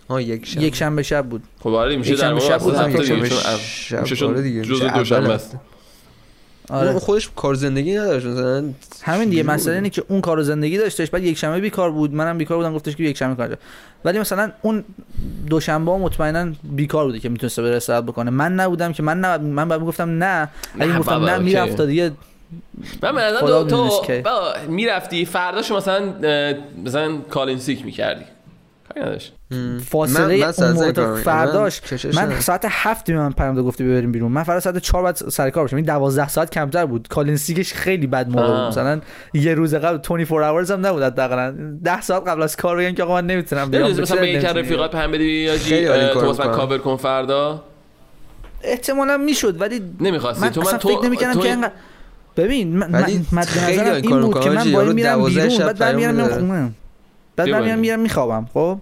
ها 0.09 0.21
یک 0.21 0.45
شنبه 0.45 0.65
یک 0.65 0.75
شنبه 0.75 1.03
شب 1.03 1.25
بود 1.25 1.43
خب 1.59 1.69
آره 1.69 1.95
میشه 1.95 2.15
در 2.15 2.33
واقع 2.33 2.47
شب 2.47 2.57
بود، 2.57 2.75
شب. 2.75 4.01
میشه 4.01 4.15
چون 4.15 4.29
آره 4.29 4.41
دیگه، 4.41 4.61
جزء 4.61 4.89
دوشنبه 4.89 5.33
است 5.33 5.57
آره. 6.69 6.89
اون 6.89 6.99
خودش 6.99 7.29
کار 7.35 7.55
زندگی 7.55 7.97
نداشت 7.97 8.25
مثلا 8.25 8.69
همین 9.03 9.29
دیگه 9.29 9.43
مسئله؟ 9.43 9.75
اینه 9.75 9.89
که 9.89 10.03
اون 10.07 10.21
کارو 10.21 10.43
زندگی 10.43 10.77
داشتش 10.77 11.09
بعد 11.09 11.23
یک 11.23 11.37
شنبه 11.37 11.59
بیکار 11.59 11.91
بود 11.91 12.13
منم 12.13 12.37
بیکار 12.37 12.57
بودم 12.57 12.73
گفتش 12.73 12.95
که 12.95 13.03
یک 13.03 13.17
شنبه 13.17 13.35
کار 13.35 13.57
ولی 14.05 14.19
مثلا 14.19 14.51
اون 14.61 14.83
دوشنبه 15.49 15.91
ها 15.91 15.97
مطمئنا 15.97 16.53
بیکار 16.63 17.05
بوده 17.05 17.19
که 17.19 17.29
می‌تونسته 17.29 17.61
بره 17.61 17.75
استراحت 17.75 18.03
بکنه. 18.03 18.31
من 18.31 18.53
نبودم 18.55 18.93
که 18.93 19.03
من 19.03 19.19
نه 19.19 19.37
من 19.37 19.69
بعد 19.69 19.79
می‌گفتم 19.79 20.23
نه. 20.23 20.49
اگه 20.79 20.99
گفتم 20.99 21.25
نه. 21.25 21.37
می‌رفت 21.37 21.81
دیگه 21.81 22.11
من 23.01 23.33
خدا 23.39 23.63
تو, 23.63 23.89
تو 23.89 24.23
می‌رفتی 24.67 25.25
فرداشو 25.25 25.75
مثلا 25.75 26.13
مثلا 26.85 27.17
کالین 27.17 27.59
سیک 27.59 27.85
می‌کردی. 27.85 28.25
نداشت 28.97 29.33
فاصله 29.89 30.37
من- 30.37 30.53
اون 30.65 30.71
موقع. 30.71 31.15
فرداش 31.21 31.81
من 32.13 32.25
من. 32.25 32.39
ساعت 32.39 32.65
هفت 32.69 33.09
من 33.09 33.31
پیام 33.31 33.61
گفتی 33.61 33.83
ببریم 33.83 34.11
بیرون 34.11 34.31
من 34.31 34.43
فردا 34.43 34.59
ساعت 34.59 34.77
چهار 34.77 35.03
بعد 35.03 35.15
سر 35.15 35.49
کار 35.49 35.63
باشم 35.63 35.75
این 35.75 35.85
دوازده 35.85 36.27
ساعت 36.27 36.49
کمتر 36.49 36.85
بود 36.85 37.07
call 37.07 37.29
in 37.29 37.40
sick 37.40 37.62
ش 37.62 37.73
خیلی 37.73 38.07
بد 38.07 38.29
موقع. 38.29 38.47
بود 38.47 38.67
مثلا 38.67 39.01
یه 39.33 39.53
روز 39.53 39.75
قبل 39.75 39.97
24 39.97 40.65
hours 40.65 40.71
هم 40.71 40.85
نبود 40.85 41.03
حداقل 41.03 41.51
10 41.83 42.01
ساعت 42.01 42.27
قبل 42.27 42.41
از 42.41 42.55
کار 42.57 42.77
بگم 42.77 42.91
که 42.95 43.03
آقا 43.03 43.13
من 43.13 43.25
نمی‌تونم 43.27 43.69
بیام 43.71 43.89
مثلا 43.91 44.15
به 44.15 44.21
بچه 44.21 44.27
یکی 44.29 44.37
از 44.37 44.43
نمی‌تونی 44.43 44.61
رفیقات 44.65 44.91
پیام 44.91 45.11
بدی 45.11 45.25
یا 45.25 46.13
تو 46.13 46.29
مثلا. 46.29 46.47
کاور 46.51 46.77
کن 46.77 46.95
فردا 46.95 47.63
احتمالا 48.63 49.17
می‌شد 49.17 49.61
ولی 49.61 49.81
نمی‌خواستی 50.01 50.41
من 50.41 50.49
تو 50.49 50.61
من 50.61 50.77
تو 50.77 50.89
فکر 50.89 51.05
نمی‌کردم 51.05 51.39
که 51.41 51.47
اینقدر 51.47 51.71
ببین 52.37 52.77
من 52.77 52.87
مد 53.31 53.47
نظرم 53.57 53.93
این 53.95 54.21
بود 54.21 54.39
که. 54.43 54.49
من 54.49 54.57
حاجی، 54.57 54.71
با 54.71 54.81
این 54.81 54.87
یارو 54.87 54.93
میرم 54.93 55.15
12 55.15 55.35
بیرون 55.41 55.49
شب 55.57 55.65
بعد 55.65 55.77
برمیگردم 55.77 56.15
پیام 56.27 56.29
میرم. 56.43 56.47
خونه 56.47 56.71
بعد 57.35 57.47
برمیگردم 57.47 57.65
بالا. 57.65 57.81
میرم 57.81 57.99
میخوابم 57.99 58.49
خب؟ 58.53 58.77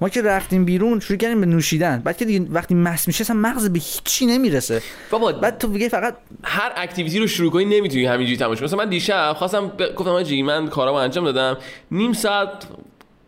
ما 0.00 0.08
که 0.08 0.22
رفتیم 0.22 0.64
بیرون 0.64 1.00
شروع 1.00 1.18
کردیم 1.18 1.40
به 1.40 1.46
نوشیدن. 1.46 2.02
بعد 2.04 2.16
که 2.16 2.24
دیگه 2.24 2.46
وقتی 2.50 2.74
مست 2.74 3.08
میشه 3.08 3.22
اصلا 3.22 3.36
مغز 3.36 3.68
به 3.68 3.78
هیچی 3.78 4.26
نمی‌رسه. 4.26 4.82
بابا 5.10 5.32
بعد 5.32 5.58
تو 5.58 5.68
دیگه 5.68 5.88
فقط 5.88 6.16
هر 6.44 6.72
اکتیویتی 6.76 7.18
رو 7.18 7.26
شروع 7.26 7.50
کنی 7.50 7.64
نمی‌تونی 7.64 8.06
همینجوری 8.06 8.38
کنی. 8.38 8.64
مثلا 8.64 8.78
من 8.78 8.88
دیشب 8.88 9.32
خواستم 9.38 9.68
ب... 9.68 9.94
گفتم 9.94 10.10
آجی 10.10 10.42
من 10.42 10.68
کارامو 10.68 10.98
انجام 10.98 11.24
دادم. 11.24 11.56
نیم 11.90 12.12
ساعت 12.12 12.66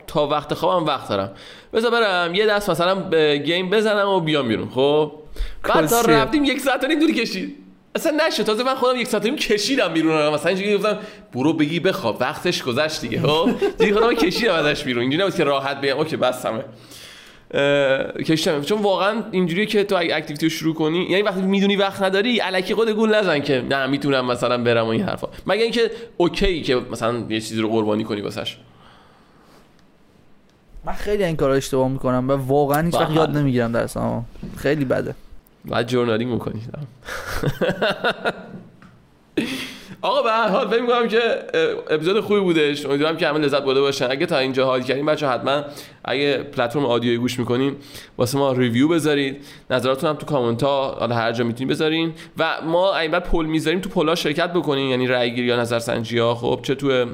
تا 0.06 0.26
وقت 0.26 0.54
خوابم 0.54 0.86
وقت 0.86 1.08
دارم. 1.08 1.32
بذار 1.72 1.90
برم 1.90 2.34
یه 2.34 2.46
دست 2.46 2.70
مثلا 2.70 2.94
به 2.94 3.36
گیم 3.36 3.70
بزنم 3.70 4.08
و 4.08 4.20
بیام 4.20 4.48
بیرون 4.48 4.68
خب؟ 4.68 5.12
بعد 5.62 5.86
تا. 5.86 6.00
رفتیم 6.00 6.44
یک 6.44 6.60
ساعت 6.60 6.84
و 6.84 6.86
نیم 6.86 6.98
دوری 6.98 7.14
کشید. 7.14 7.56
اصلا 7.94 8.26
نشد. 8.26 8.42
تازه 8.42 8.62
من 8.62 8.74
خودم 8.74 9.00
یک 9.00 9.06
ساعت 9.06 9.24
نیم 9.24 9.36
کشیدم 9.36 9.94
بیرون. 9.94 10.34
مثلا 10.34 10.48
اینجوری 10.48 10.76
گفتم 10.76 10.98
برو 11.34 11.52
بگی 11.52 11.80
بخواب 11.80 12.16
وقتش 12.20 12.62
گذشت 12.62 13.00
دیگه. 13.00 13.20
خب؟ 13.20 13.50
دیگه 13.78 13.94
خودم 13.94 14.14
کشیدم 14.14 14.54
ازش 14.54 14.84
بیرون. 14.84 15.02
اینجوری 15.02 15.22
نبود 15.22 15.34
که 15.34 15.44
راحت 15.44 15.80
بگم 15.80 15.96
okay 15.96 16.16
بسمه. 16.16 16.64
اه، 17.54 18.12
کشتم 18.12 18.62
چون 18.62 18.82
واقعا 18.82 19.22
اینجوریه 19.30 19.66
که 19.66 19.84
تو 19.84 19.96
اگه 19.96 20.16
activity 20.16 20.46
رو 20.46 20.50
شروع 20.50 20.74
کنی 20.74 21.06
یعنی 21.10 21.22
وقتی 21.22 21.40
می‌دونی 21.40 21.76
وقت 21.76 22.02
نداری 22.02 22.40
الکی 22.40 22.74
خودتو 22.74 22.90
گول 22.90 23.14
نزن 23.14 23.40
که 23.40 23.64
نه 23.70 23.86
می‌تونم 23.86 24.26
مثلا 24.26 24.58
برم 24.58 24.86
و 24.86 24.88
این 24.88 25.02
حرفا. 25.02 25.28
مگه 25.46 25.62
اینکه 25.62 25.90
okay 26.16 26.62
که 26.62 26.76
مثلا 26.76 27.24
یه 27.28 27.40
چیزی 27.40 27.60
رو 27.60 27.68
قربانی 27.68 28.04
کنی 28.04 28.20
واسش. 28.20 28.56
من 30.84 30.92
خیلی 30.92 31.24
این 31.24 31.36
کارا 31.36 31.54
اشتباه 31.54 31.88
می‌کنم 31.88 32.28
و 32.28 32.32
واقعا 32.32 32.82
هیچ 32.82 32.94
وقت 32.94 33.02
باحال. 33.02 33.16
یاد 33.16 33.36
نمی‌گیرم 33.36 33.72
درسام 33.72 34.24
خیلی 34.56 34.84
بده. 34.84 35.14
بعد 35.64 35.88
journaling 35.88 36.32
می‌کنی. 36.32 36.62
آقا 40.02 40.22
به 40.22 40.30
هر 40.30 40.48
حال 40.48 40.68
فکر 40.68 40.80
می‌کنم 40.82 41.08
که 41.08 41.18
اپیزود 41.90 42.20
خوبی 42.20 42.40
بودش. 42.40 42.86
امیدوارم 42.86 43.16
که 43.16 43.28
همه 43.28 43.38
لذت 43.38 43.62
برده 43.62 43.80
باشن. 43.80 44.10
اگه 44.10 44.26
تا 44.26 44.38
اینجا 44.38 44.66
حال 44.66 44.82
کردین 44.82 45.06
بچه 45.06 45.28
حتما 45.28 45.64
اگه 46.04 46.36
platform 46.36 46.86
audioیی 46.86 47.18
گوش 47.18 47.38
می‌کنین 47.38 47.76
واسه 48.18 48.38
ما 48.38 48.52
review 48.52 48.88
بذارید. 48.88 49.44
نظراتتون 49.70 50.10
هم 50.10 50.16
تو 50.16 50.26
کامنت 50.26 50.62
ها 50.62 50.96
حالا 51.00 51.14
هر 51.14 51.32
جا 51.32 51.44
می‌تونید 51.44 51.70
بذارین. 51.70 52.12
و 52.38 52.56
ما 52.64 52.96
این 52.96 53.10
بعد 53.10 53.24
poll 53.24 53.46
می‌ذاریم 53.46 53.80
تو 53.80 53.88
poll 53.88 54.09
ها 54.09 54.14
شرکت 54.14 54.52
بکنین. 54.52 54.90
یعنی 54.90 55.06
رای 55.06 55.34
گیری 55.34 55.46
یا 55.46 55.60
نظرسنجی 55.60 56.18
ها. 56.18 56.34
خب 56.34 56.60
چه 56.62 56.74
تو 56.74 57.06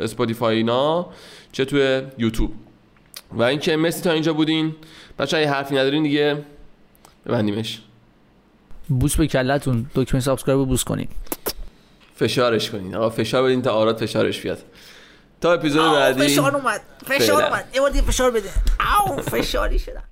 اسپاتیفای 0.00 0.56
اینا 0.56 1.06
چه 1.52 1.64
تو 1.64 1.76
یوتیوب. 2.18 2.50
و 3.32 3.42
اینکه 3.42 3.76
مرسی 3.76 4.02
تا 4.02 4.10
اینجا 4.10 4.32
بودین. 4.32 4.74
بچه 5.18 5.36
اگه 5.36 5.48
حرفی 5.48 5.74
ندارین 5.74 6.02
دیگه 6.02 6.38
ببندیمش. 7.26 7.80
بوس 8.88 9.16
به 9.16 9.26
کلتون 9.26 9.90
دکمه 9.94 10.20
subscribe 10.20 10.58
رو 10.58 10.66
بوس 10.66 10.84
کنین. 10.84 11.08
فشارش 12.16 12.70
کنین. 12.70 12.94
آقا 12.94 13.10
فشار 13.10 13.42
بدین 13.42 13.62
تا 13.62 13.70
آراد 13.70 13.98
فشارش 13.98 14.40
بیاد. 14.40 14.58
تا 15.40 15.52
اپیزود 15.52 15.92
بعدی. 15.92 16.28
فشار 16.28 16.56
اومد. 16.56 16.80
فشار 17.06 17.42
اومد. 17.42 17.64
یه 17.74 17.80
بار 17.80 17.90
دیگه 17.90 18.04
فشار 18.04 18.30
بده. 18.30 18.50
او 19.06 19.16
فشاری 19.16 19.78
شدم. 19.78 20.02